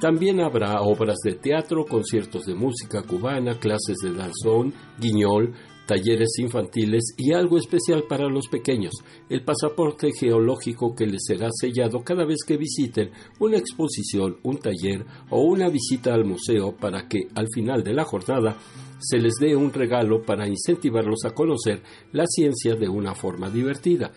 También 0.01 0.41
habrá 0.41 0.81
obras 0.83 1.17
de 1.25 1.33
teatro, 1.33 1.85
conciertos 1.87 2.47
de 2.47 2.55
música 2.55 3.03
cubana, 3.03 3.59
clases 3.59 3.97
de 4.03 4.13
danzón, 4.13 4.75
guiñol, 5.01 5.55
talleres 5.87 6.39
infantiles 6.39 7.15
y 7.17 7.33
algo 7.33 7.59
especial 7.59 8.05
para 8.09 8.29
los 8.29 8.49
pequeños, 8.49 8.93
el 9.29 9.43
pasaporte 9.43 10.11
geológico 10.13 10.95
que 10.95 11.07
les 11.07 11.25
será 11.27 11.49
sellado 11.53 12.03
cada 12.03 12.25
vez 12.25 12.39
que 12.47 12.57
visiten 12.57 13.11
una 13.39 13.57
exposición, 13.57 14.37
un 14.43 14.59
taller 14.59 15.07
o 15.31 15.43
una 15.43 15.69
visita 15.69 16.13
al 16.13 16.25
museo 16.25 16.77
para 16.77 17.09
que 17.09 17.29
al 17.35 17.47
final 17.55 17.83
de 17.83 17.95
la 17.95 18.05
jornada 18.05 18.57
se 18.99 19.19
les 19.19 19.35
dé 19.41 19.55
un 19.55 19.73
regalo 19.73 20.23
para 20.23 20.49
incentivarlos 20.49 21.25
a 21.25 21.31
conocer 21.31 21.83
la 22.13 22.27
ciencia 22.27 22.75
de 22.75 22.89
una 22.89 23.15
forma 23.15 23.51
divertida. 23.51 24.13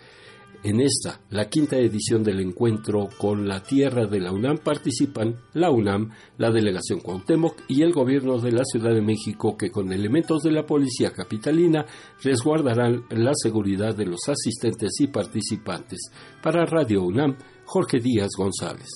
En 0.62 0.78
esta, 0.78 1.22
la 1.30 1.48
quinta 1.48 1.78
edición 1.78 2.22
del 2.22 2.38
encuentro 2.38 3.08
con 3.16 3.48
la 3.48 3.62
tierra 3.62 4.06
de 4.06 4.20
la 4.20 4.30
UNAM 4.30 4.58
participan 4.58 5.36
la 5.54 5.70
UNAM, 5.70 6.10
la 6.36 6.50
delegación 6.50 7.00
Cuauhtémoc 7.00 7.62
y 7.66 7.80
el 7.80 7.92
gobierno 7.92 8.38
de 8.38 8.52
la 8.52 8.64
Ciudad 8.66 8.92
de 8.92 9.00
México 9.00 9.56
que 9.56 9.70
con 9.70 9.90
elementos 9.90 10.42
de 10.42 10.52
la 10.52 10.66
policía 10.66 11.12
capitalina 11.12 11.86
resguardarán 12.22 13.04
la 13.08 13.32
seguridad 13.34 13.96
de 13.96 14.04
los 14.04 14.28
asistentes 14.28 15.00
y 15.00 15.06
participantes. 15.06 16.10
Para 16.42 16.66
Radio 16.66 17.04
UNAM, 17.04 17.38
Jorge 17.64 17.98
Díaz 17.98 18.32
González. 18.36 18.88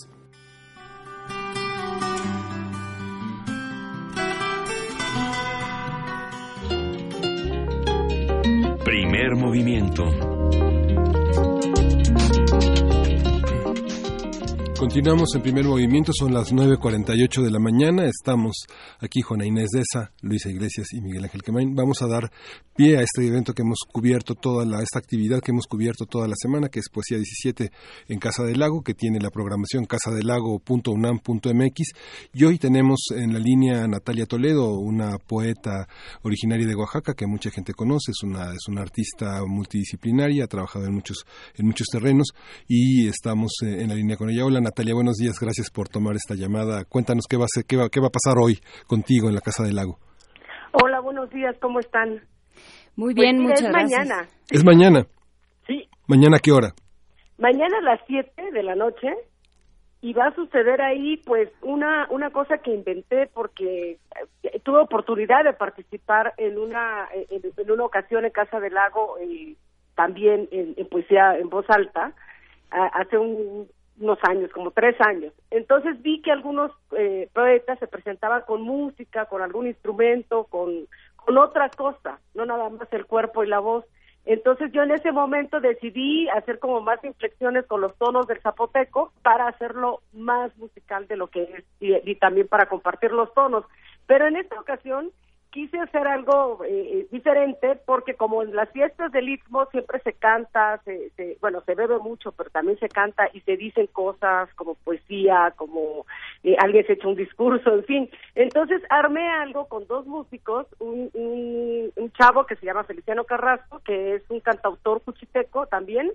Primer 8.84 9.34
movimiento 9.36 10.33
Continuamos 14.78 15.34
en 15.36 15.42
primer 15.42 15.64
movimiento, 15.64 16.12
son 16.12 16.34
las 16.34 16.52
9.48 16.52 17.42
de 17.42 17.50
la 17.50 17.60
mañana, 17.60 18.06
estamos 18.06 18.66
aquí 18.98 19.22
Juana 19.22 19.46
Inés 19.46 19.68
Deza, 19.72 20.10
Luisa 20.20 20.50
Iglesias 20.50 20.88
y 20.92 21.00
Miguel 21.00 21.24
Ángel 21.24 21.42
Quemain. 21.42 21.76
Vamos 21.76 22.02
a 22.02 22.08
dar 22.08 22.32
pie 22.74 22.98
a 22.98 23.02
este 23.02 23.24
evento 23.24 23.54
que 23.54 23.62
hemos 23.62 23.78
cubierto 23.90 24.34
toda 24.34 24.64
la, 24.64 24.82
esta 24.82 24.98
actividad 24.98 25.40
que 25.40 25.52
hemos 25.52 25.68
cubierto 25.68 26.06
toda 26.06 26.26
la 26.26 26.34
semana, 26.36 26.70
que 26.70 26.80
es 26.80 26.88
Poesía 26.92 27.18
17 27.18 27.70
en 28.08 28.18
Casa 28.18 28.42
del 28.42 28.58
Lago, 28.58 28.82
que 28.82 28.94
tiene 28.94 29.20
la 29.20 29.30
programación 29.30 29.84
casadelago.unam.mx 29.84 31.92
y 32.34 32.44
hoy 32.44 32.58
tenemos 32.58 32.98
en 33.14 33.32
la 33.32 33.38
línea 33.38 33.86
Natalia 33.86 34.26
Toledo, 34.26 34.72
una 34.72 35.18
poeta 35.18 35.86
originaria 36.22 36.66
de 36.66 36.74
Oaxaca 36.74 37.14
que 37.14 37.28
mucha 37.28 37.50
gente 37.50 37.74
conoce, 37.74 38.10
es 38.10 38.24
una, 38.24 38.50
artista 38.80 39.44
multidisciplinaria, 39.46 40.42
ha 40.44 40.48
trabajado 40.48 40.86
en 40.86 40.94
muchos, 40.94 41.24
en 41.54 41.66
muchos 41.66 41.86
terrenos 41.86 42.30
y 42.66 43.06
estamos 43.06 43.52
eh, 43.62 43.82
en 43.82 43.90
la 43.90 43.94
línea 43.94 44.16
con 44.16 44.30
ella. 44.30 44.42
Natalia, 44.64 44.94
buenos 44.94 45.16
días, 45.16 45.38
gracias 45.38 45.70
por 45.70 45.88
tomar 45.88 46.16
esta 46.16 46.34
llamada. 46.34 46.84
Cuéntanos 46.86 47.26
qué 47.28 47.36
va 47.36 47.44
a, 47.44 47.52
ser, 47.52 47.64
qué 47.66 47.76
va, 47.76 47.90
qué 47.90 48.00
va 48.00 48.06
a 48.06 48.10
pasar 48.10 48.38
hoy 48.42 48.58
contigo 48.86 49.28
en 49.28 49.34
la 49.34 49.42
Casa 49.42 49.62
del 49.62 49.76
Lago. 49.76 49.98
Hola, 50.72 51.00
buenos 51.00 51.28
días, 51.28 51.54
¿cómo 51.60 51.80
están? 51.80 52.22
Muy 52.96 53.12
bien, 53.12 53.36
pues, 53.36 53.60
muchas 53.60 53.66
es 53.66 53.70
mañana. 53.70 54.28
¿Es 54.50 54.64
mañana? 54.64 55.06
Sí. 55.66 55.86
¿Mañana 56.06 56.38
a 56.38 56.40
qué 56.40 56.50
hora? 56.50 56.72
Mañana 57.36 57.78
a 57.78 57.82
las 57.82 58.00
7 58.06 58.52
de 58.52 58.62
la 58.62 58.74
noche 58.74 59.08
y 60.00 60.14
va 60.14 60.28
a 60.28 60.34
suceder 60.34 60.80
ahí 60.80 61.18
pues 61.26 61.50
una 61.60 62.06
una 62.10 62.30
cosa 62.30 62.58
que 62.58 62.72
inventé 62.74 63.26
porque 63.34 63.98
eh, 64.42 64.60
tuve 64.62 64.80
oportunidad 64.80 65.44
de 65.44 65.52
participar 65.52 66.32
en 66.38 66.58
una 66.58 67.08
en, 67.12 67.70
una 67.70 67.84
ocasión 67.84 68.24
en 68.24 68.30
Casa 68.30 68.60
del 68.60 68.74
Lago 68.74 69.16
y 69.20 69.56
también 69.94 70.48
en, 70.52 70.74
en 70.76 70.88
poesía 70.88 71.36
en 71.38 71.48
voz 71.50 71.68
alta 71.68 72.14
hace 72.70 73.18
un 73.18 73.68
unos 74.00 74.18
años, 74.22 74.50
como 74.52 74.70
tres 74.70 75.00
años. 75.00 75.32
Entonces 75.50 76.00
vi 76.02 76.20
que 76.22 76.32
algunos 76.32 76.72
eh, 76.96 77.28
poetas 77.32 77.78
se 77.78 77.86
presentaban 77.86 78.42
con 78.46 78.62
música, 78.62 79.26
con 79.26 79.42
algún 79.42 79.66
instrumento, 79.66 80.44
con, 80.44 80.86
con 81.16 81.38
otra 81.38 81.68
cosa, 81.70 82.18
no 82.34 82.44
nada 82.44 82.68
más 82.70 82.92
el 82.92 83.06
cuerpo 83.06 83.44
y 83.44 83.48
la 83.48 83.60
voz. 83.60 83.84
Entonces 84.26 84.72
yo 84.72 84.82
en 84.82 84.90
ese 84.90 85.12
momento 85.12 85.60
decidí 85.60 86.28
hacer 86.30 86.58
como 86.58 86.80
más 86.80 87.02
inflexiones 87.04 87.66
con 87.66 87.82
los 87.82 87.94
tonos 87.96 88.26
del 88.26 88.40
zapoteco 88.40 89.12
para 89.22 89.48
hacerlo 89.48 90.00
más 90.12 90.56
musical 90.56 91.06
de 91.06 91.16
lo 91.16 91.26
que 91.26 91.42
es 91.42 91.64
y, 91.78 92.10
y 92.10 92.14
también 92.16 92.48
para 92.48 92.66
compartir 92.66 93.12
los 93.12 93.32
tonos. 93.34 93.64
Pero 94.06 94.26
en 94.26 94.36
esta 94.36 94.58
ocasión 94.58 95.10
quise 95.54 95.78
hacer 95.78 96.04
algo 96.08 96.64
eh, 96.66 97.06
diferente 97.12 97.76
porque 97.86 98.14
como 98.14 98.42
en 98.42 98.56
las 98.56 98.68
fiestas 98.70 99.12
del 99.12 99.28
Istmo 99.28 99.66
siempre 99.70 100.00
se 100.00 100.12
canta, 100.12 100.82
se, 100.84 101.38
bueno, 101.40 101.62
se 101.64 101.76
bebe 101.76 101.96
mucho, 102.00 102.32
pero 102.32 102.50
también 102.50 102.76
se 102.80 102.88
canta 102.88 103.30
y 103.32 103.40
se 103.42 103.56
dicen 103.56 103.86
cosas 103.86 104.52
como 104.54 104.74
poesía, 104.74 105.54
como 105.56 106.06
eh, 106.42 106.56
alguien 106.58 106.84
se 106.88 106.94
echa 106.94 107.06
un 107.06 107.14
discurso, 107.14 107.72
en 107.72 107.84
fin. 107.84 108.10
Entonces 108.34 108.82
armé 108.90 109.28
algo 109.30 109.68
con 109.68 109.86
dos 109.86 110.04
músicos, 110.06 110.66
un, 110.80 111.08
un, 111.14 112.12
chavo 112.18 112.46
que 112.46 112.56
se 112.56 112.66
llama 112.66 112.82
Feliciano 112.82 113.22
Carrasco, 113.22 113.78
que 113.84 114.16
es 114.16 114.22
un 114.30 114.40
cantautor 114.40 115.02
cuchiteco 115.02 115.66
también, 115.68 116.10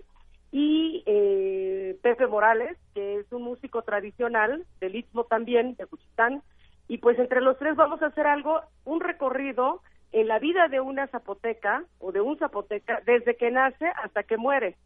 y 0.52 1.02
eh, 1.06 1.96
Pepe 2.02 2.26
Morales, 2.26 2.76
que 2.92 3.20
es 3.20 3.32
un 3.32 3.42
músico 3.42 3.80
tradicional 3.80 4.66
del 4.80 4.96
Istmo 4.96 5.24
también, 5.24 5.76
de 5.76 5.86
Cuchitán, 5.86 6.42
y 6.90 6.98
pues 6.98 7.16
entre 7.20 7.40
los 7.40 7.56
tres 7.56 7.76
vamos 7.76 8.02
a 8.02 8.06
hacer 8.06 8.26
algo, 8.26 8.62
un 8.84 8.98
recorrido 8.98 9.80
en 10.10 10.26
la 10.26 10.40
vida 10.40 10.66
de 10.66 10.80
una 10.80 11.06
zapoteca 11.06 11.84
o 12.00 12.10
de 12.10 12.20
un 12.20 12.36
zapoteca 12.36 13.00
desde 13.06 13.36
que 13.36 13.52
nace 13.52 13.86
hasta 14.02 14.24
que 14.24 14.36
muere. 14.36 14.76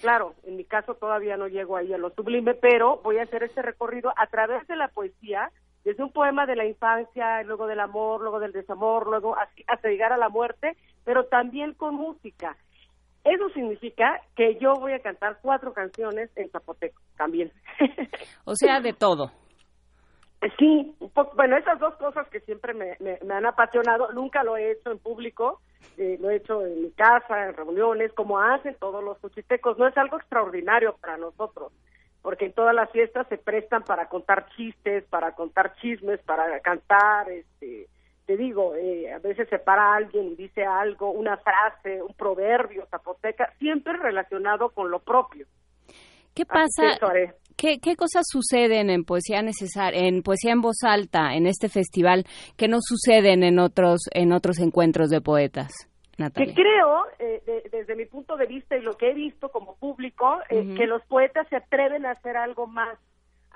Claro, 0.00 0.34
en 0.44 0.54
mi 0.54 0.62
caso 0.62 0.94
todavía 0.94 1.36
no 1.36 1.48
llego 1.48 1.76
ahí 1.76 1.92
a 1.92 1.98
lo 1.98 2.10
sublime, 2.10 2.54
pero 2.54 2.98
voy 3.02 3.18
a 3.18 3.24
hacer 3.24 3.42
este 3.42 3.60
recorrido 3.60 4.12
a 4.16 4.28
través 4.28 4.68
de 4.68 4.76
la 4.76 4.86
poesía, 4.86 5.50
desde 5.82 6.04
un 6.04 6.12
poema 6.12 6.46
de 6.46 6.54
la 6.54 6.64
infancia, 6.64 7.42
luego 7.42 7.66
del 7.66 7.80
amor, 7.80 8.20
luego 8.20 8.38
del 8.38 8.52
desamor, 8.52 9.08
luego 9.08 9.34
hasta 9.66 9.88
llegar 9.88 10.12
a 10.12 10.16
la 10.16 10.28
muerte, 10.28 10.76
pero 11.04 11.24
también 11.24 11.74
con 11.74 11.96
música. 11.96 12.56
Eso 13.24 13.48
significa 13.48 14.20
que 14.36 14.60
yo 14.60 14.74
voy 14.74 14.92
a 14.92 15.00
cantar 15.00 15.38
cuatro 15.42 15.72
canciones 15.72 16.30
en 16.36 16.50
zapoteco 16.50 17.02
también. 17.16 17.50
O 18.44 18.54
sea, 18.54 18.78
de 18.78 18.92
todo. 18.92 19.32
Sí, 20.56 20.94
bueno, 21.34 21.56
esas 21.56 21.80
dos 21.80 21.96
cosas 21.96 22.28
que 22.28 22.40
siempre 22.40 22.72
me, 22.72 22.96
han 23.32 23.46
apasionado, 23.46 24.12
nunca 24.12 24.44
lo 24.44 24.56
he 24.56 24.70
hecho 24.70 24.92
en 24.92 24.98
público, 24.98 25.60
eh, 25.96 26.16
lo 26.20 26.30
he 26.30 26.36
hecho 26.36 26.64
en 26.64 26.82
mi 26.82 26.90
casa, 26.92 27.46
en 27.46 27.54
reuniones, 27.54 28.12
como 28.12 28.38
hacen 28.38 28.76
todos 28.78 29.02
los 29.02 29.18
cuchitecos, 29.18 29.78
no 29.78 29.88
es 29.88 29.96
algo 29.96 30.16
extraordinario 30.16 30.96
para 31.00 31.16
nosotros, 31.16 31.72
porque 32.22 32.46
en 32.46 32.52
todas 32.52 32.72
las 32.72 32.88
fiestas 32.92 33.26
se 33.28 33.36
prestan 33.36 33.82
para 33.82 34.08
contar 34.08 34.48
chistes, 34.50 35.02
para 35.04 35.32
contar 35.32 35.74
chismes, 35.80 36.20
para 36.20 36.60
cantar, 36.60 37.28
este, 37.30 37.88
te 38.26 38.36
digo, 38.36 38.76
eh, 38.76 39.12
a 39.12 39.18
veces 39.18 39.48
se 39.48 39.58
para 39.58 39.96
alguien 39.96 40.26
y 40.26 40.36
dice 40.36 40.64
algo, 40.64 41.10
una 41.10 41.36
frase, 41.38 42.00
un 42.00 42.14
proverbio 42.14 42.86
zapoteca, 42.86 43.52
siempre 43.58 43.96
relacionado 43.96 44.70
con 44.70 44.88
lo 44.88 45.00
propio. 45.00 45.46
¿Qué 46.32 46.46
pasa? 46.46 46.96
¿Qué, 47.58 47.80
¿Qué 47.80 47.96
cosas 47.96 48.24
suceden 48.30 48.88
en 48.88 49.04
poesía 49.04 49.42
necesaria, 49.42 50.06
en 50.06 50.22
poesía 50.22 50.52
en 50.52 50.60
voz 50.60 50.84
alta, 50.84 51.34
en 51.34 51.48
este 51.48 51.68
festival, 51.68 52.24
que 52.56 52.68
no 52.68 52.78
suceden 52.80 53.42
en 53.42 53.58
otros, 53.58 54.02
en 54.12 54.32
otros 54.32 54.60
encuentros 54.60 55.10
de 55.10 55.20
poetas? 55.20 55.72
Natalia. 56.18 56.54
Que 56.54 56.62
creo, 56.62 57.02
eh, 57.18 57.68
desde 57.72 57.96
mi 57.96 58.06
punto 58.06 58.36
de 58.36 58.46
vista 58.46 58.76
y 58.76 58.82
lo 58.82 58.96
que 58.96 59.10
he 59.10 59.14
visto 59.14 59.48
como 59.50 59.76
público, 59.76 60.38
eh, 60.50 60.74
que 60.76 60.86
los 60.86 61.02
poetas 61.06 61.48
se 61.48 61.56
atreven 61.56 62.06
a 62.06 62.12
hacer 62.12 62.36
algo 62.36 62.68
más 62.68 62.96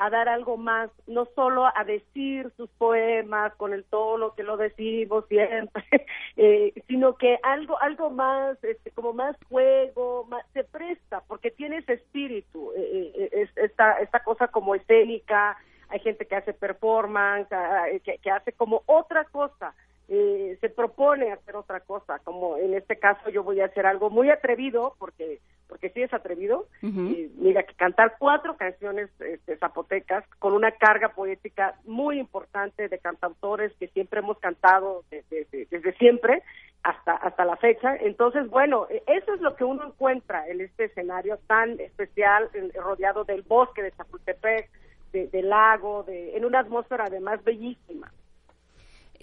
a 0.03 0.11
dar 0.11 0.29
algo 0.29 0.57
más, 0.57 0.91
no 1.07 1.29
solo 1.37 1.65
a 1.65 1.85
decir 1.85 2.51
sus 2.57 2.69
poemas 2.71 3.55
con 3.55 3.73
el 3.73 3.85
tono 3.85 4.35
que 4.35 4.43
lo 4.43 4.57
decimos 4.57 5.25
siempre, 5.29 5.85
eh, 6.37 6.73
sino 6.89 7.15
que 7.15 7.39
algo 7.45 7.81
algo 7.81 8.11
más, 8.11 8.63
este, 8.65 8.91
como 8.91 9.13
más 9.13 9.37
juego, 9.49 10.25
más, 10.25 10.45
se 10.55 10.65
presta, 10.65 11.21
porque 11.29 11.53
tiene 11.53 11.79
ese 11.79 11.93
espíritu, 11.93 12.73
eh, 12.77 13.13
eh, 13.15 13.29
es, 13.31 13.57
esta, 13.57 13.93
esta 14.01 14.25
cosa 14.25 14.49
como 14.49 14.75
escénica, 14.75 15.57
hay 15.89 16.01
gente 16.01 16.27
que 16.27 16.35
hace 16.35 16.53
performance, 16.53 17.47
ah, 17.53 17.85
que, 18.03 18.19
que 18.19 18.31
hace 18.33 18.53
como 18.55 18.83
otra 18.87 19.25
cosa, 19.27 19.73
eh, 20.15 20.59
se 20.61 20.69
propone 20.69 21.33
hacer 21.33 21.57
otra 21.57 21.81
cosa, 21.81 22.19
como 22.19 22.59
en 22.59 22.75
este 22.75 22.99
caso 22.99 23.31
yo 23.31 23.43
voy 23.43 23.61
a 23.61 23.65
hacer 23.65 23.87
algo 23.87 24.11
muy 24.11 24.29
atrevido, 24.29 24.95
porque 24.99 25.41
porque 25.69 25.89
sí 25.89 26.03
es 26.03 26.13
atrevido, 26.13 26.67
mira, 26.83 27.63
que 27.63 27.73
cantar 27.77 28.17
cuatro 28.19 28.59
canciones 28.59 29.09
este, 29.21 29.57
zapotecas 29.57 30.23
con 30.39 30.53
una 30.53 30.73
carga 30.73 31.15
poética 31.15 31.77
muy 31.87 32.19
importante 32.19 32.91
de 32.91 32.99
cantautores 32.99 33.73
que 33.81 33.89
siempre 33.89 34.21
hemos 34.21 34.39
cantado 34.39 35.03
desde, 35.11 35.47
desde 35.71 35.95
siempre 35.95 36.43
hasta, 36.83 37.15
hasta 37.15 37.47
la 37.47 37.57
fecha. 37.57 37.97
Entonces, 37.97 38.51
bueno, 38.51 38.87
e, 38.91 39.03
eso 39.07 39.33
es 39.33 39.41
lo 39.41 39.57
que 39.57 39.65
uno 39.65 39.87
encuentra 39.87 40.47
en 40.47 40.61
este 40.61 40.85
escenario 40.85 41.39
tan 41.47 41.81
especial, 41.81 42.51
rodeado 42.75 43.25
del 43.25 43.41
bosque 43.41 43.83
de 43.83 43.93
Chapultepec, 43.93 44.69
del 45.15 45.49
lago, 45.49 46.03
de, 46.03 46.37
en 46.37 46.45
una 46.45 46.59
atmósfera 46.61 47.05
además 47.07 47.43
bellísima. 47.45 48.13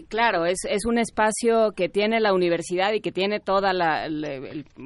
Claro, 0.08 0.46
es, 0.46 0.60
es 0.70 0.86
un 0.86 0.98
espacio 0.98 1.72
que 1.76 1.90
tiene 1.90 2.20
la 2.20 2.34
universidad 2.34 2.94
y 2.94 3.02
que 3.02 3.12
tiene 3.12 3.40
toda 3.40 3.74
la, 3.74 4.08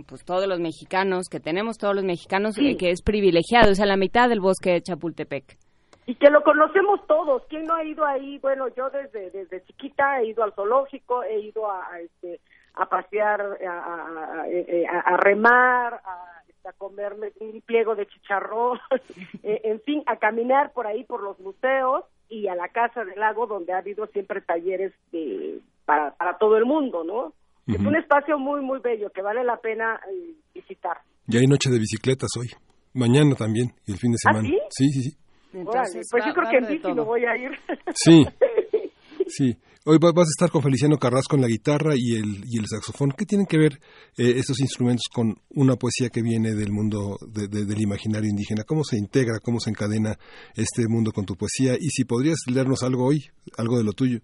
pues 0.08 0.24
todos 0.26 0.48
los 0.48 0.60
mexicanos, 0.60 1.28
que 1.30 1.40
tenemos 1.40 1.78
todos 1.78 1.96
los 1.96 2.04
mexicanos, 2.04 2.58
y 2.58 2.78
que 2.78 2.90
es 2.90 3.02
privilegiado, 3.02 3.72
es 3.72 3.80
a 3.80 3.86
la 3.86 3.98
mitad 3.98 4.30
del 4.30 4.40
bosque 4.40 4.72
de 4.72 4.82
Chapultepec. 4.82 5.58
Y 6.06 6.16
que 6.16 6.30
lo 6.30 6.44
conocemos 6.44 7.00
todos. 7.08 7.44
¿Quién 7.48 7.66
no 7.66 7.76
ha 7.76 7.84
ido 7.84 8.06
ahí? 8.06 8.38
Bueno, 8.40 8.68
yo 8.76 8.90
desde 8.90 9.30
desde 9.32 9.64
chiquita 9.64 10.20
he 10.20 10.28
ido 10.28 10.44
al 10.44 10.54
zoológico, 10.54 11.24
he 11.24 11.40
ido 11.40 11.72
a, 11.72 12.00
este, 12.02 12.42
a 12.74 12.86
pasear, 12.88 13.42
a, 13.66 14.44
a, 15.06 15.18
remar, 15.18 15.94
a, 15.94 16.43
comerme 16.72 17.34
un 17.42 17.62
pliego 17.62 17.96
de 17.96 18.08
chicharrón, 18.08 18.80
eh, 19.44 19.62
en 19.66 19.82
fin, 19.82 20.04
a 20.06 20.16
caminar 20.18 20.72
por 20.72 20.88
ahí 20.88 21.04
por 21.04 21.22
los 21.22 21.38
museos 21.40 22.06
y 22.30 22.48
a 22.48 22.56
la 22.56 22.70
Casa 22.70 23.04
del 23.04 23.20
Lago, 23.20 23.46
donde 23.48 23.74
ha 23.74 23.80
habido 23.80 24.08
siempre 24.08 24.42
talleres 24.42 24.94
para, 25.86 26.12
para 26.12 26.38
todo 26.38 26.58
el 26.58 26.66
mundo, 26.66 27.04
¿no? 27.04 27.34
Es 27.68 27.80
un 27.80 27.96
espacio 27.96 28.38
muy, 28.38 28.62
muy 28.62 28.80
bello 28.80 29.10
que 29.12 29.22
vale 29.22 29.44
la 29.44 29.58
pena 29.58 30.00
eh, 30.12 30.34
visitar. 30.54 30.98
Y 31.28 31.38
hay 31.38 31.48
noche 31.48 31.70
de 31.70 31.80
bicicletas 31.80 32.30
hoy, 32.38 32.48
mañana 32.94 33.36
también, 33.36 33.72
y 33.86 33.92
el 33.94 33.98
fin 33.98 34.12
de 34.12 34.18
¿Ah, 34.26 34.34
semana. 34.34 34.50
sí? 34.70 34.90
Sí, 34.92 35.02
sí, 35.02 35.18
pues 36.12 36.26
yo 36.26 36.34
creo 36.34 36.50
que 36.50 36.58
en 36.58 36.68
bici 36.68 36.94
me 36.94 37.02
voy 37.02 37.26
a 37.26 37.38
ir. 37.38 37.52
Sí, 37.94 38.26
sí. 39.28 39.56
Hoy 39.86 39.98
vas 40.00 40.16
a 40.16 40.32
estar 40.32 40.50
con 40.50 40.62
Feliciano 40.62 40.96
Carrasco 40.96 41.36
en 41.36 41.42
la 41.42 41.50
guitarra 41.50 41.92
y 41.94 42.16
el, 42.16 42.48
y 42.48 42.58
el 42.58 42.68
saxofón. 42.68 43.12
¿Qué 43.12 43.26
tienen 43.26 43.46
que 43.46 43.58
ver 43.58 43.74
eh, 44.18 44.40
estos 44.40 44.62
instrumentos 44.62 45.12
con 45.14 45.36
una 45.50 45.76
poesía 45.76 46.08
que 46.08 46.22
viene 46.22 46.56
del 46.56 46.72
mundo 46.72 47.18
del 47.28 47.82
imaginario 47.82 48.30
indígena? 48.30 48.64
¿Cómo 48.66 48.86
se 48.86 48.96
integra, 48.96 49.40
cómo 49.44 49.60
se 49.60 49.72
encadena 49.72 50.16
este 50.56 50.88
mundo 50.88 51.12
con 51.12 51.26
tu 51.26 51.36
poesía? 51.36 51.74
Y 51.78 51.90
si 51.90 52.06
podrías 52.06 52.38
leernos 52.48 52.82
algo 52.82 53.04
hoy, 53.06 53.26
algo 53.58 53.78
de 53.78 53.84
lo 53.84 53.92
tuyo. 53.92 54.20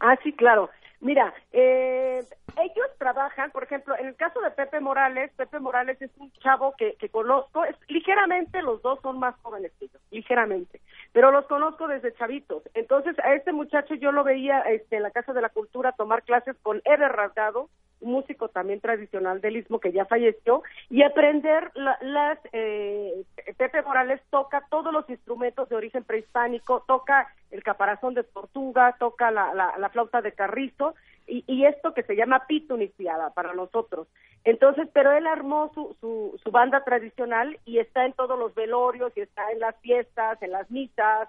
Ah, 0.00 0.18
sí, 0.22 0.34
claro. 0.36 0.68
Mira, 1.04 1.34
eh, 1.52 2.24
ellos 2.56 2.86
trabajan, 2.96 3.50
por 3.50 3.62
ejemplo, 3.62 3.94
en 3.98 4.06
el 4.06 4.16
caso 4.16 4.40
de 4.40 4.50
Pepe 4.52 4.80
Morales, 4.80 5.30
Pepe 5.36 5.60
Morales 5.60 6.00
es 6.00 6.10
un 6.16 6.32
chavo 6.40 6.74
que, 6.78 6.96
conozco, 7.10 7.62
es, 7.66 7.76
ligeramente 7.88 8.62
los 8.62 8.80
dos 8.80 9.00
son 9.02 9.18
más 9.18 9.34
jóvenes 9.42 9.70
que 9.78 9.88
yo, 9.88 9.98
ligeramente, 10.10 10.80
pero 11.12 11.30
los 11.30 11.44
conozco 11.44 11.88
desde 11.88 12.14
chavitos. 12.14 12.62
Entonces, 12.72 13.18
a 13.18 13.34
este 13.34 13.52
muchacho 13.52 13.94
yo 13.96 14.12
lo 14.12 14.24
veía 14.24 14.60
este, 14.60 14.96
en 14.96 15.02
la 15.02 15.10
Casa 15.10 15.34
de 15.34 15.42
la 15.42 15.50
Cultura 15.50 15.92
tomar 15.92 16.22
clases 16.22 16.56
con 16.62 16.80
Eder 16.86 17.12
Rasgado, 17.12 17.68
un 18.00 18.12
músico 18.12 18.48
también 18.48 18.80
tradicional 18.80 19.42
del 19.42 19.56
Istmo 19.58 19.80
que 19.80 19.92
ya 19.92 20.06
falleció, 20.06 20.62
y 20.88 21.02
aprender 21.02 21.70
las... 21.74 22.38
Eh, 22.52 23.24
Pepe 23.58 23.82
Morales 23.82 24.22
toca 24.30 24.64
todos 24.70 24.92
los 24.92 25.08
instrumentos 25.10 25.68
de 25.68 25.76
origen 25.76 26.02
prehispánico, 26.02 26.82
toca 26.86 27.28
el 27.54 27.62
caparazón 27.62 28.14
de 28.14 28.24
tortuga, 28.24 28.96
toca 28.98 29.30
la, 29.30 29.54
la, 29.54 29.88
flauta 29.90 30.20
de 30.20 30.32
carrizo, 30.32 30.93
y, 31.26 31.44
y, 31.46 31.64
esto 31.64 31.94
que 31.94 32.02
se 32.02 32.16
llama 32.16 32.46
pituniciada 32.46 33.30
para 33.30 33.54
nosotros. 33.54 34.08
Entonces, 34.44 34.88
pero 34.92 35.12
él 35.12 35.26
armó 35.26 35.70
su, 35.74 35.96
su, 36.00 36.38
su, 36.42 36.50
banda 36.50 36.84
tradicional 36.84 37.58
y 37.64 37.78
está 37.78 38.04
en 38.04 38.12
todos 38.12 38.38
los 38.38 38.54
velorios 38.54 39.12
y 39.16 39.22
está 39.22 39.50
en 39.50 39.60
las 39.60 39.74
fiestas, 39.80 40.40
en 40.42 40.52
las 40.52 40.70
misas, 40.70 41.28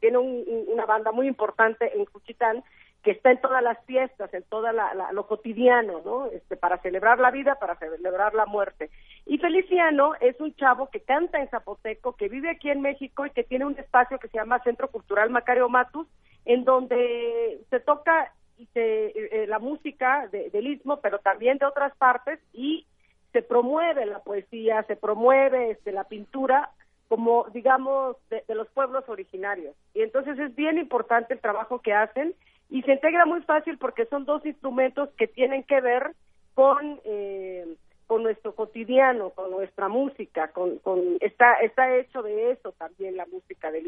tiene 0.00 0.18
una 0.18 0.86
banda 0.86 1.12
muy 1.12 1.28
importante 1.28 1.94
en 1.94 2.06
Cuchitán 2.06 2.64
que 3.02 3.10
está 3.10 3.32
en 3.32 3.40
todas 3.40 3.62
las 3.62 3.84
fiestas, 3.84 4.32
en 4.32 4.44
todo 4.44 4.68
lo 5.12 5.26
cotidiano, 5.26 6.00
¿no? 6.04 6.26
Este, 6.26 6.56
para 6.56 6.78
celebrar 6.78 7.18
la 7.18 7.32
vida, 7.32 7.56
para 7.56 7.74
celebrar 7.76 8.32
la 8.32 8.46
muerte. 8.46 8.90
Y 9.26 9.38
Feliciano 9.38 10.14
es 10.20 10.40
un 10.40 10.54
chavo 10.54 10.88
que 10.88 11.00
canta 11.00 11.40
en 11.40 11.48
zapoteco, 11.48 12.14
que 12.14 12.28
vive 12.28 12.50
aquí 12.50 12.70
en 12.70 12.80
México 12.80 13.26
y 13.26 13.30
que 13.30 13.42
tiene 13.42 13.64
un 13.64 13.76
espacio 13.76 14.18
que 14.20 14.28
se 14.28 14.38
llama 14.38 14.62
Centro 14.62 14.88
Cultural 14.88 15.30
Macario 15.30 15.68
Matus, 15.68 16.06
en 16.44 16.64
donde 16.64 17.60
se 17.70 17.80
toca 17.80 18.32
eh, 18.74 19.28
eh, 19.32 19.46
la 19.46 19.58
música 19.58 20.28
del 20.30 20.66
istmo, 20.66 21.00
pero 21.00 21.18
también 21.18 21.58
de 21.58 21.66
otras 21.66 21.94
partes, 21.96 22.38
y 22.52 22.86
se 23.32 23.42
promueve 23.42 24.06
la 24.06 24.20
poesía, 24.20 24.82
se 24.84 24.96
promueve 24.96 25.72
este, 25.72 25.92
la 25.92 26.04
pintura 26.04 26.70
como, 27.08 27.46
digamos, 27.52 28.16
de, 28.30 28.42
de 28.46 28.54
los 28.54 28.68
pueblos 28.68 29.08
originarios. 29.08 29.74
Y 29.94 30.02
entonces 30.02 30.38
es 30.38 30.54
bien 30.54 30.78
importante 30.78 31.34
el 31.34 31.40
trabajo 31.40 31.80
que 31.80 31.92
hacen 31.92 32.34
y 32.70 32.82
se 32.82 32.92
integra 32.92 33.26
muy 33.26 33.42
fácil 33.42 33.76
porque 33.76 34.06
son 34.06 34.24
dos 34.24 34.44
instrumentos 34.46 35.10
que 35.18 35.26
tienen 35.26 35.62
que 35.64 35.80
ver 35.80 36.14
con 36.54 37.00
eh, 37.04 37.66
con 38.06 38.22
nuestro 38.22 38.54
cotidiano, 38.54 39.30
con 39.30 39.50
nuestra 39.50 39.88
música, 39.88 40.48
con, 40.48 40.78
con 40.78 41.16
está 41.20 41.54
está 41.56 41.94
hecho 41.96 42.22
de 42.22 42.52
eso 42.52 42.72
también 42.72 43.16
la 43.16 43.26
música 43.26 43.70
del 43.70 43.86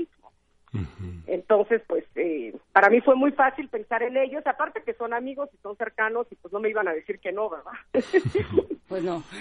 Entonces, 1.26 1.82
pues, 1.86 2.04
eh, 2.16 2.54
para 2.72 2.90
mí 2.90 3.00
fue 3.00 3.14
muy 3.14 3.32
fácil 3.32 3.68
pensar 3.68 4.02
en 4.02 4.16
ellos, 4.16 4.46
aparte 4.46 4.82
que 4.84 4.94
son 4.94 5.14
amigos 5.14 5.48
y 5.52 5.56
son 5.58 5.76
cercanos 5.76 6.26
y 6.30 6.34
pues 6.36 6.52
no 6.52 6.60
me 6.60 6.70
iban 6.70 6.88
a 6.88 6.92
decir 6.92 7.18
que 7.20 7.32
no, 7.32 7.48
¿verdad? 7.48 7.72
pues 8.88 9.02
no. 9.02 9.22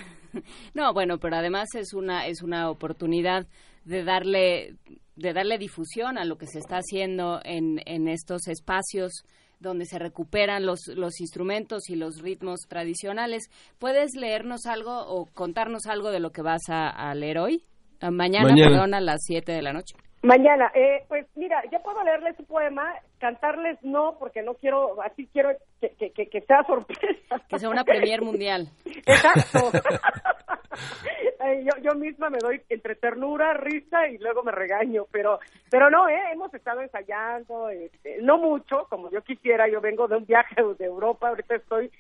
No, 0.73 0.93
bueno, 0.93 1.19
pero 1.19 1.35
además 1.35 1.69
es 1.75 1.93
una 1.93 2.25
es 2.25 2.41
una 2.41 2.71
oportunidad 2.71 3.45
de 3.85 4.03
darle 4.03 4.73
de 5.15 5.31
darle 5.31 5.59
difusión 5.59 6.17
a 6.17 6.25
lo 6.25 6.39
que 6.39 6.47
se 6.47 6.57
está 6.57 6.77
haciendo 6.77 7.39
en, 7.43 7.79
en 7.85 8.07
estos 8.07 8.47
espacios 8.47 9.23
donde 9.63 9.85
se 9.85 9.97
recuperan 9.97 10.65
los, 10.65 10.87
los 10.95 11.19
instrumentos 11.19 11.89
y 11.89 11.95
los 11.95 12.21
ritmos 12.21 12.61
tradicionales. 12.67 13.43
¿Puedes 13.79 14.11
leernos 14.15 14.65
algo 14.67 15.05
o 15.07 15.25
contarnos 15.25 15.87
algo 15.87 16.11
de 16.11 16.19
lo 16.19 16.31
que 16.31 16.43
vas 16.43 16.61
a, 16.67 17.13
leer 17.15 17.39
hoy? 17.39 17.63
Ah, 18.01 18.11
mañana, 18.11 18.49
mañana, 18.49 18.69
perdón, 18.69 18.93
a 18.93 19.01
las 19.01 19.23
7 19.23 19.51
de 19.51 19.61
la 19.61 19.73
noche. 19.73 19.95
Mañana, 20.23 20.71
eh, 20.73 21.03
pues 21.09 21.27
mira, 21.35 21.61
ya 21.69 21.79
puedo 21.79 22.01
leerles 22.01 22.37
su 22.37 22.45
poema, 22.45 22.95
cantarles 23.19 23.77
no, 23.83 24.15
porque 24.17 24.41
no 24.41 24.53
quiero, 24.53 25.01
así 25.01 25.27
quiero 25.33 25.49
que, 25.81 26.11
que, 26.13 26.29
que 26.29 26.41
sea 26.41 26.63
sorpresa. 26.63 27.41
Que 27.49 27.59
sea 27.59 27.67
una 27.67 27.83
premier 27.83 28.21
mundial. 28.21 28.69
Exacto. 28.85 29.69
yo, 31.65 31.77
yo 31.81 31.95
misma 31.99 32.29
me 32.29 32.37
doy 32.37 32.61
entre 32.69 32.95
ternura, 32.95 33.53
risa 33.53 34.07
y 34.07 34.17
luego 34.17 34.43
me 34.43 34.53
regaño, 34.53 35.07
pero 35.11 35.39
pero 35.69 35.89
no, 35.89 36.07
eh, 36.07 36.31
hemos 36.31 36.53
estado 36.53 36.79
ensayando, 36.79 37.67
este, 37.67 38.21
no 38.21 38.37
mucho, 38.37 38.87
como 38.89 39.11
yo 39.11 39.21
quisiera, 39.23 39.67
yo 39.67 39.81
vengo 39.81 40.07
de 40.07 40.15
un 40.15 40.25
viaje 40.25 40.55
de 40.79 40.85
Europa, 40.85 41.27
ahorita 41.27 41.55
estoy 41.55 41.91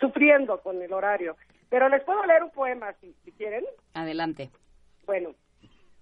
sufriendo 0.00 0.60
con 0.62 0.82
el 0.82 0.92
horario, 0.92 1.36
pero 1.70 1.88
les 1.88 2.02
puedo 2.02 2.24
leer 2.26 2.42
un 2.42 2.50
poema 2.50 2.92
si, 3.00 3.14
si 3.24 3.30
quieren. 3.30 3.64
Adelante. 3.94 4.50
Bueno, 5.06 5.30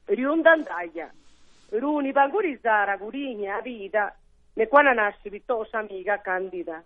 Riundandaya 0.07 1.13
l'unica 1.70 2.28
gurizzara 2.28 2.97
gurigna 2.97 3.61
vita 3.61 4.15
ne 4.55 4.69
qua 4.69 4.81
nasce 4.81 5.28
vittosa 5.28 5.78
amica 5.78 6.20
candida. 6.20 6.83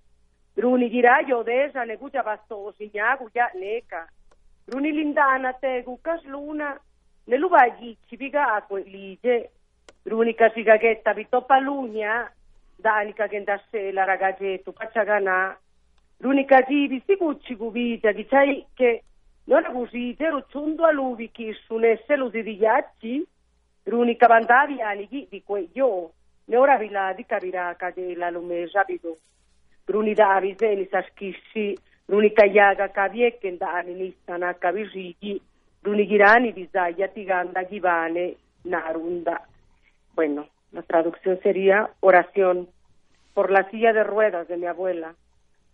Runi 0.54 0.90
giraio 0.90 1.38
odesa 1.38 1.84
ne 1.84 1.96
cuccia 1.96 2.22
pastosi, 2.22 2.90
gnaguia 2.90 3.50
neca. 3.54 4.08
Runi 4.64 4.90
lindana 4.90 5.52
te 5.52 5.82
cucca 5.84 6.18
sluna, 6.18 6.78
ne 7.24 7.36
luvagicci 7.36 8.16
pica 8.16 8.54
acque 8.54 8.82
lige. 8.82 9.50
Runi 10.02 10.34
casigaghetta 10.34 11.14
pitoppa 11.14 11.58
lugna, 11.60 12.30
danica 12.74 13.28
che 13.28 13.36
indassela 13.36 14.04
ragazzetto, 14.04 14.72
pacciaganà. 14.72 15.56
Runi 16.16 16.44
casivi 16.44 17.02
si 17.06 17.16
cucci 17.16 17.54
cuvita, 17.54 18.12
che 18.12 18.66
che 18.74 19.04
non 19.44 19.64
è 19.64 19.72
così, 19.72 20.14
zero 20.18 20.44
ciundo 20.48 20.84
a 20.84 20.90
luvi 20.90 21.30
chi 21.30 21.52
su 21.66 21.76
ne 21.76 22.02
se 22.06 22.16
lo 22.16 22.30
si 22.30 22.42
digliacci. 22.42 23.26
La 28.14 28.30
lume 28.30 28.66
rapido. 28.72 29.16
Runi 29.86 30.14
davise 30.14 30.74
ni 30.74 30.86
saskissi, 30.86 31.76
l'unica 32.06 32.44
yaga 32.44 32.90
cavie 32.90 33.38
che 33.38 33.50
ndani 33.50 33.94
ni 33.94 34.14
stana 34.22 34.54
cavirigi, 34.54 35.40
runi 35.82 36.06
girani 36.06 36.52
bisaya 36.52 37.08
tiganda 37.08 37.64
givane 37.64 38.36
narunda. 38.62 39.46
Bueno, 40.14 40.48
la 40.72 40.82
traducción 40.82 41.38
sería 41.42 41.90
oración 42.00 42.68
por 43.34 43.50
la 43.50 43.68
silla 43.70 43.92
de 43.92 44.04
ruedas 44.04 44.46
de 44.48 44.56
mi 44.56 44.66
abuela, 44.66 45.14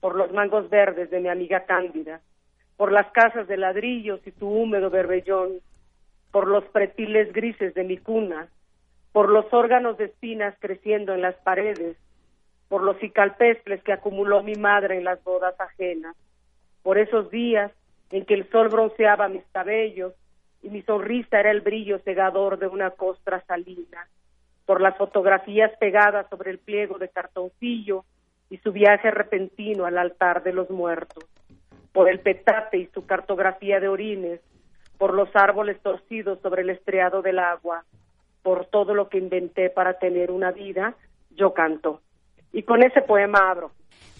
por 0.00 0.14
los 0.14 0.32
mangos 0.32 0.70
verdes 0.70 1.10
de 1.10 1.20
mi 1.20 1.28
amiga 1.28 1.64
Cándida, 1.64 2.20
por 2.76 2.92
las 2.92 3.10
casas 3.12 3.48
de 3.48 3.56
ladrillos 3.56 4.20
y 4.26 4.30
tu 4.30 4.48
húmedo 4.48 4.90
berbellón, 4.90 5.60
por 6.36 6.48
los 6.48 6.64
pretiles 6.64 7.32
grises 7.32 7.72
de 7.72 7.82
mi 7.82 7.96
cuna, 7.96 8.48
por 9.12 9.30
los 9.30 9.50
órganos 9.54 9.96
de 9.96 10.04
espinas 10.04 10.54
creciendo 10.60 11.14
en 11.14 11.22
las 11.22 11.34
paredes, 11.36 11.96
por 12.68 12.82
los 12.82 12.98
cicalpestles 12.98 13.82
que 13.82 13.94
acumuló 13.94 14.42
mi 14.42 14.54
madre 14.54 14.98
en 14.98 15.04
las 15.04 15.24
bodas 15.24 15.58
ajenas, 15.58 16.14
por 16.82 16.98
esos 16.98 17.30
días 17.30 17.72
en 18.10 18.26
que 18.26 18.34
el 18.34 18.50
sol 18.50 18.68
bronceaba 18.68 19.28
mis 19.28 19.44
cabellos 19.50 20.12
y 20.62 20.68
mi 20.68 20.82
sonrisa 20.82 21.40
era 21.40 21.50
el 21.50 21.62
brillo 21.62 22.00
cegador 22.00 22.58
de 22.58 22.66
una 22.66 22.90
costra 22.90 23.42
salina, 23.46 24.06
por 24.66 24.82
las 24.82 24.94
fotografías 24.98 25.72
pegadas 25.78 26.28
sobre 26.28 26.50
el 26.50 26.58
pliego 26.58 26.98
de 26.98 27.08
cartoncillo 27.08 28.04
y 28.50 28.58
su 28.58 28.72
viaje 28.72 29.10
repentino 29.10 29.86
al 29.86 29.96
altar 29.96 30.42
de 30.42 30.52
los 30.52 30.68
muertos, 30.68 31.24
por 31.94 32.10
el 32.10 32.20
petate 32.20 32.76
y 32.76 32.88
su 32.88 33.06
cartografía 33.06 33.80
de 33.80 33.88
orines, 33.88 34.42
por 34.98 35.14
los 35.14 35.28
árboles 35.34 35.80
torcidos 35.82 36.40
sobre 36.40 36.62
el 36.62 36.70
estriado 36.70 37.22
del 37.22 37.38
agua, 37.38 37.84
por 38.42 38.66
todo 38.66 38.94
lo 38.94 39.08
que 39.08 39.18
inventé 39.18 39.70
para 39.70 39.98
tener 39.98 40.30
una 40.30 40.52
vida, 40.52 40.94
yo 41.30 41.52
canto. 41.52 42.00
Y 42.52 42.62
con 42.62 42.82
ese 42.82 43.02
poema 43.02 43.50
abro. 43.50 43.72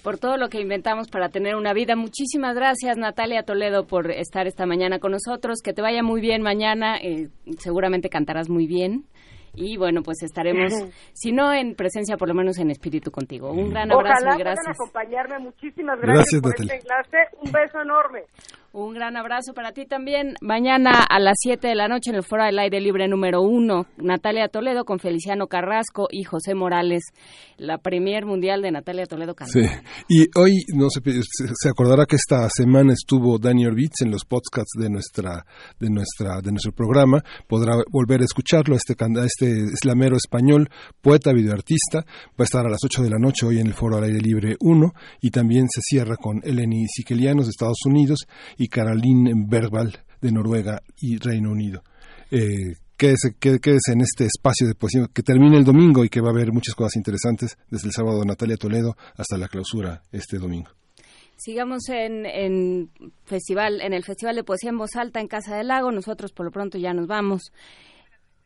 Por 0.02 0.18
todo 0.18 0.36
lo 0.36 0.48
que 0.48 0.60
inventamos 0.60 1.08
para 1.08 1.30
tener 1.30 1.56
una 1.56 1.72
vida. 1.72 1.96
Muchísimas 1.96 2.55
gracias, 2.55 2.96
Natalia 2.96 3.42
Toledo, 3.42 3.86
por 3.86 4.10
estar 4.10 4.46
esta 4.46 4.66
mañana 4.66 4.98
con 4.98 5.12
nosotros. 5.12 5.60
Que 5.64 5.72
te 5.72 5.82
vaya 5.82 6.02
muy 6.02 6.20
bien 6.20 6.42
mañana. 6.42 6.96
Eh, 6.98 7.28
seguramente 7.58 8.08
cantarás 8.08 8.48
muy 8.48 8.66
bien 8.66 9.06
y 9.56 9.76
bueno, 9.78 10.02
pues 10.02 10.22
estaremos, 10.22 10.72
si 11.12 11.32
no 11.32 11.52
en 11.52 11.74
presencia, 11.74 12.16
por 12.16 12.28
lo 12.28 12.34
menos 12.34 12.58
en 12.58 12.70
espíritu 12.70 13.10
contigo. 13.10 13.50
Un 13.50 13.70
gran 13.70 13.90
abrazo 13.90 14.26
y 14.36 14.38
gracias. 14.38 14.76
acompañarme. 14.76 15.38
Muchísimas 15.38 15.98
gracias, 15.98 16.40
por 16.40 16.55
este 16.55 16.76
enlace. 16.76 17.18
Un 17.40 17.50
beso 17.50 17.80
enorme. 17.80 18.24
Un 18.78 18.92
gran 18.92 19.16
abrazo 19.16 19.55
para 19.55 19.72
ti 19.72 19.86
también. 19.86 20.34
Mañana 20.42 21.02
a 21.02 21.18
las 21.18 21.36
7 21.40 21.66
de 21.66 21.74
la 21.74 21.88
noche 21.88 22.10
en 22.10 22.16
el 22.16 22.22
Foro 22.22 22.44
del 22.44 22.58
Aire 22.58 22.78
Libre 22.78 23.08
número 23.08 23.40
1, 23.40 23.86
Natalia 24.02 24.48
Toledo 24.48 24.84
con 24.84 24.98
Feliciano 24.98 25.46
Carrasco 25.46 26.08
y 26.10 26.24
José 26.24 26.55
Morales, 26.55 27.05
la 27.56 27.78
Premier 27.78 28.26
Mundial 28.26 28.60
de 28.60 28.70
Natalia 28.70 29.06
Toledo 29.06 29.34
Sí, 29.46 29.62
y 30.10 30.26
hoy 30.38 30.62
no 30.74 30.90
se, 30.90 31.00
se 31.00 31.68
acordará 31.70 32.05
que 32.05 32.16
esta 32.16 32.46
semana 32.50 32.92
estuvo 32.92 33.38
Daniel 33.38 33.74
Beats 33.74 34.02
en 34.02 34.10
los 34.10 34.26
podcasts 34.26 34.78
de 34.78 34.90
nuestra 34.90 35.46
de 35.80 35.88
nuestra 35.88 36.42
de 36.42 36.50
nuestro 36.50 36.72
programa, 36.72 37.24
podrá 37.48 37.76
volver 37.90 38.20
a 38.20 38.24
escucharlo 38.24 38.76
este 38.76 38.94
este 39.24 39.46
islamero 39.72 40.18
español, 40.18 40.68
poeta, 41.00 41.32
videoartista, 41.32 42.00
va 42.05 42.40
a 42.40 42.44
estar 42.44 42.66
a 42.66 42.68
las 42.68 42.84
8 42.84 43.05
de 43.05 43.08
la 43.08 43.18
noche 43.18 43.46
hoy 43.46 43.58
en 43.58 43.68
el 43.68 43.72
Foro 43.72 43.96
al 43.96 44.05
Aire 44.05 44.20
Libre 44.20 44.56
1 44.60 44.92
y 45.22 45.30
también 45.30 45.66
se 45.70 45.80
cierra 45.80 46.16
con 46.16 46.42
Eleni 46.44 46.84
Siquelianos 46.88 47.46
de 47.46 47.52
Estados 47.52 47.78
Unidos 47.86 48.26
y 48.58 48.65
y 48.66 48.68
Caroline 48.68 49.32
Bergval 49.46 50.04
de 50.20 50.32
Noruega 50.32 50.82
y 51.00 51.18
Reino 51.18 51.52
Unido. 51.52 51.82
Eh, 52.30 52.74
quédese, 52.96 53.36
quédese, 53.38 53.92
en 53.92 54.00
este 54.00 54.24
espacio 54.24 54.66
de 54.66 54.74
poesía 54.74 55.06
que 55.12 55.22
termina 55.22 55.56
el 55.56 55.64
domingo 55.64 56.04
y 56.04 56.08
que 56.08 56.20
va 56.20 56.28
a 56.28 56.32
haber 56.32 56.52
muchas 56.52 56.74
cosas 56.74 56.96
interesantes 56.96 57.56
desde 57.70 57.86
el 57.88 57.92
sábado 57.92 58.24
Natalia 58.24 58.56
Toledo 58.56 58.96
hasta 59.16 59.38
la 59.38 59.48
clausura 59.48 60.02
este 60.10 60.38
domingo. 60.38 60.70
Sigamos 61.36 61.88
en, 61.90 62.90
festival, 63.24 63.80
en 63.82 63.92
el 63.92 64.02
Festival 64.04 64.34
de 64.34 64.42
Poesía 64.42 64.70
en 64.70 64.78
Voz 64.78 64.96
Alta 64.96 65.20
en 65.20 65.28
Casa 65.28 65.56
del 65.56 65.68
Lago. 65.68 65.92
Nosotros 65.92 66.32
por 66.32 66.46
lo 66.46 66.50
pronto 66.50 66.78
ya 66.78 66.92
nos 66.92 67.06
vamos. 67.06 67.52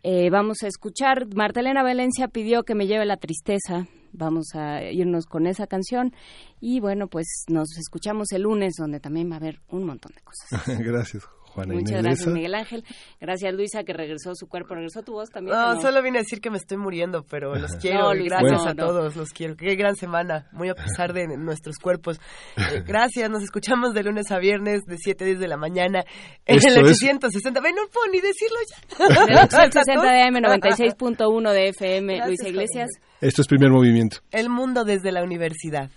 Eh, 0.03 0.31
vamos 0.31 0.63
a 0.63 0.67
escuchar. 0.67 1.27
Martelena 1.35 1.83
Valencia 1.83 2.29
pidió 2.29 2.63
que 2.63 2.75
me 2.75 2.87
lleve 2.87 3.07
la 3.07 3.17
tristeza 3.17 3.87
vamos 4.13 4.55
a 4.55 4.83
irnos 4.91 5.27
con 5.27 5.47
esa 5.47 5.67
canción 5.67 6.13
y 6.61 6.81
bueno, 6.81 7.09
pues 7.09 7.45
nos 7.49 7.77
escuchamos 7.79 8.33
el 8.33 8.43
lunes 8.43 8.75
donde 8.79 9.01
también 9.01 9.31
va 9.31 9.35
a 9.35 9.39
haber 9.39 9.61
un 9.69 9.85
montón 9.85 10.13
de 10.15 10.23
cosas. 10.23 10.49
Gracias. 10.81 11.25
Juana 11.61 11.75
Muchas 11.75 12.03
gracias, 12.03 12.27
Miguel 12.29 12.55
Ángel. 12.55 12.85
Gracias, 13.21 13.55
Luisa, 13.55 13.85
que 13.85 13.93
regresó 13.93 14.35
su 14.35 14.47
cuerpo. 14.47 14.75
¿Regresó 14.75 15.03
tu 15.03 15.13
voz 15.13 15.31
también? 15.31 15.57
No, 15.57 15.81
solo 15.81 16.03
vine 16.03 16.19
a 16.19 16.23
decir 16.23 16.41
que 16.41 16.51
me 16.51 16.57
estoy 16.57 16.79
muriendo, 16.79 17.25
pero 17.29 17.55
los 17.55 17.73
quiero. 17.77 18.11
gracias 18.11 18.67
a 18.67 18.75
todos, 18.75 19.17
los 19.17 19.31
quiero. 19.31 19.57
Qué 19.57 19.75
gran 19.75 19.97
semana, 19.97 20.49
muy 20.53 20.69
a 20.69 20.75
pesar 20.75 21.13
de 21.13 21.27
nuestros 21.37 21.77
cuerpos. 21.79 22.21
Eh, 22.57 22.83
gracias, 22.87 23.31
nos 23.31 23.43
escuchamos 23.43 23.95
de 23.95 24.03
lunes 24.03 24.31
a 24.31 24.39
viernes, 24.39 24.83
de 24.87 24.97
7 24.99 25.25
a 25.25 25.27
10 25.27 25.41
de 25.41 25.49
la 25.49 25.57
mañana, 25.57 26.05
en 26.47 26.57
el 26.57 26.85
860. 26.85 27.61
Ven, 27.61 27.75
no 27.75 27.83
puedo 27.93 28.07
ni 28.13 28.21
decirlo 28.21 28.57
ya. 28.69 29.05
El 29.31 29.39
860 29.39 30.13
de 30.13 30.23
AM, 30.23 30.35
96.1 30.41 31.53
de 31.53 31.69
FM. 31.69 32.27
Luisa 32.27 32.49
Iglesias. 32.49 32.89
Esto 33.21 33.43
es 33.43 33.49
primer 33.49 33.71
movimiento. 33.71 34.19
El 34.31 34.49
mundo 34.49 34.85
desde 34.85 35.13
la 35.13 35.23
universidad. 35.23 35.91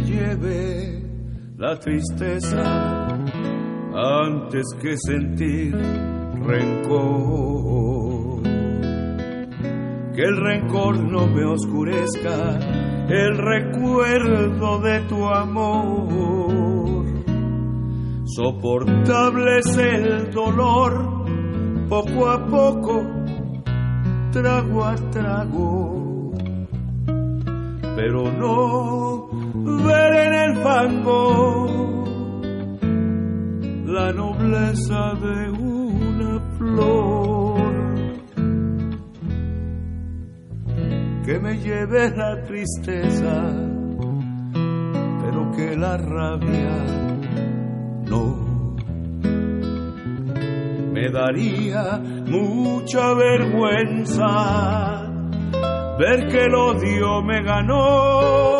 Lleve 0.00 1.02
la 1.56 1.78
tristeza 1.78 3.08
antes 3.94 4.64
que 4.80 4.96
sentir 4.96 5.74
rencor. 6.42 7.62
Que 10.14 10.22
el 10.22 10.36
rencor 10.36 10.98
no 10.98 11.26
me 11.26 11.44
oscurezca 11.44 12.58
el 13.08 13.38
recuerdo 13.38 14.78
de 14.80 15.00
tu 15.08 15.24
amor. 15.26 17.04
Soportable 18.24 19.58
es 19.58 19.76
el 19.76 20.30
dolor, 20.30 21.24
poco 21.88 22.28
a 22.28 22.46
poco, 22.46 23.02
trago 24.32 24.84
a 24.84 24.94
trago. 25.10 26.32
Pero 27.94 28.32
no 28.32 29.41
ver 29.64 30.14
en 30.26 30.34
el 30.34 30.56
fango 30.62 31.82
la 33.86 34.12
nobleza 34.12 35.14
de 35.14 35.50
una 35.50 36.40
flor 36.56 37.72
que 41.24 41.38
me 41.38 41.56
lleve 41.58 42.10
la 42.16 42.42
tristeza, 42.42 43.42
pero 45.22 45.52
que 45.56 45.76
la 45.76 45.96
rabia 45.96 46.84
no. 48.08 48.76
Me 50.92 51.10
daría 51.10 52.00
mucha 52.26 53.14
vergüenza 53.14 55.02
ver 55.98 56.28
que 56.28 56.44
el 56.44 56.54
odio 56.54 57.22
me 57.22 57.42
ganó, 57.42 58.56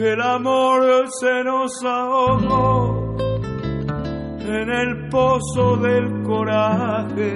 que 0.00 0.12
el 0.14 0.22
amor 0.22 1.08
se 1.20 1.44
nos 1.44 1.70
ahogó 1.84 3.16
en 3.18 4.70
el 4.70 5.08
pozo 5.10 5.76
del 5.76 6.22
coraje 6.22 7.28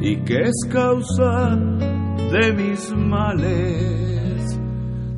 y 0.00 0.16
que 0.24 0.42
es 0.42 0.68
causa 0.70 1.56
de 1.56 2.52
mis 2.52 2.92
males 2.92 4.60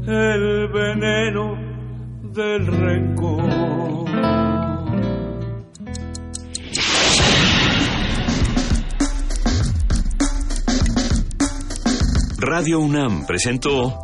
el 0.07 0.69
veneno 0.69 1.59
del 2.33 2.67
rencor. 2.67 3.85
Radio 12.39 12.81
UNAM 12.81 13.27
presentó 13.27 14.03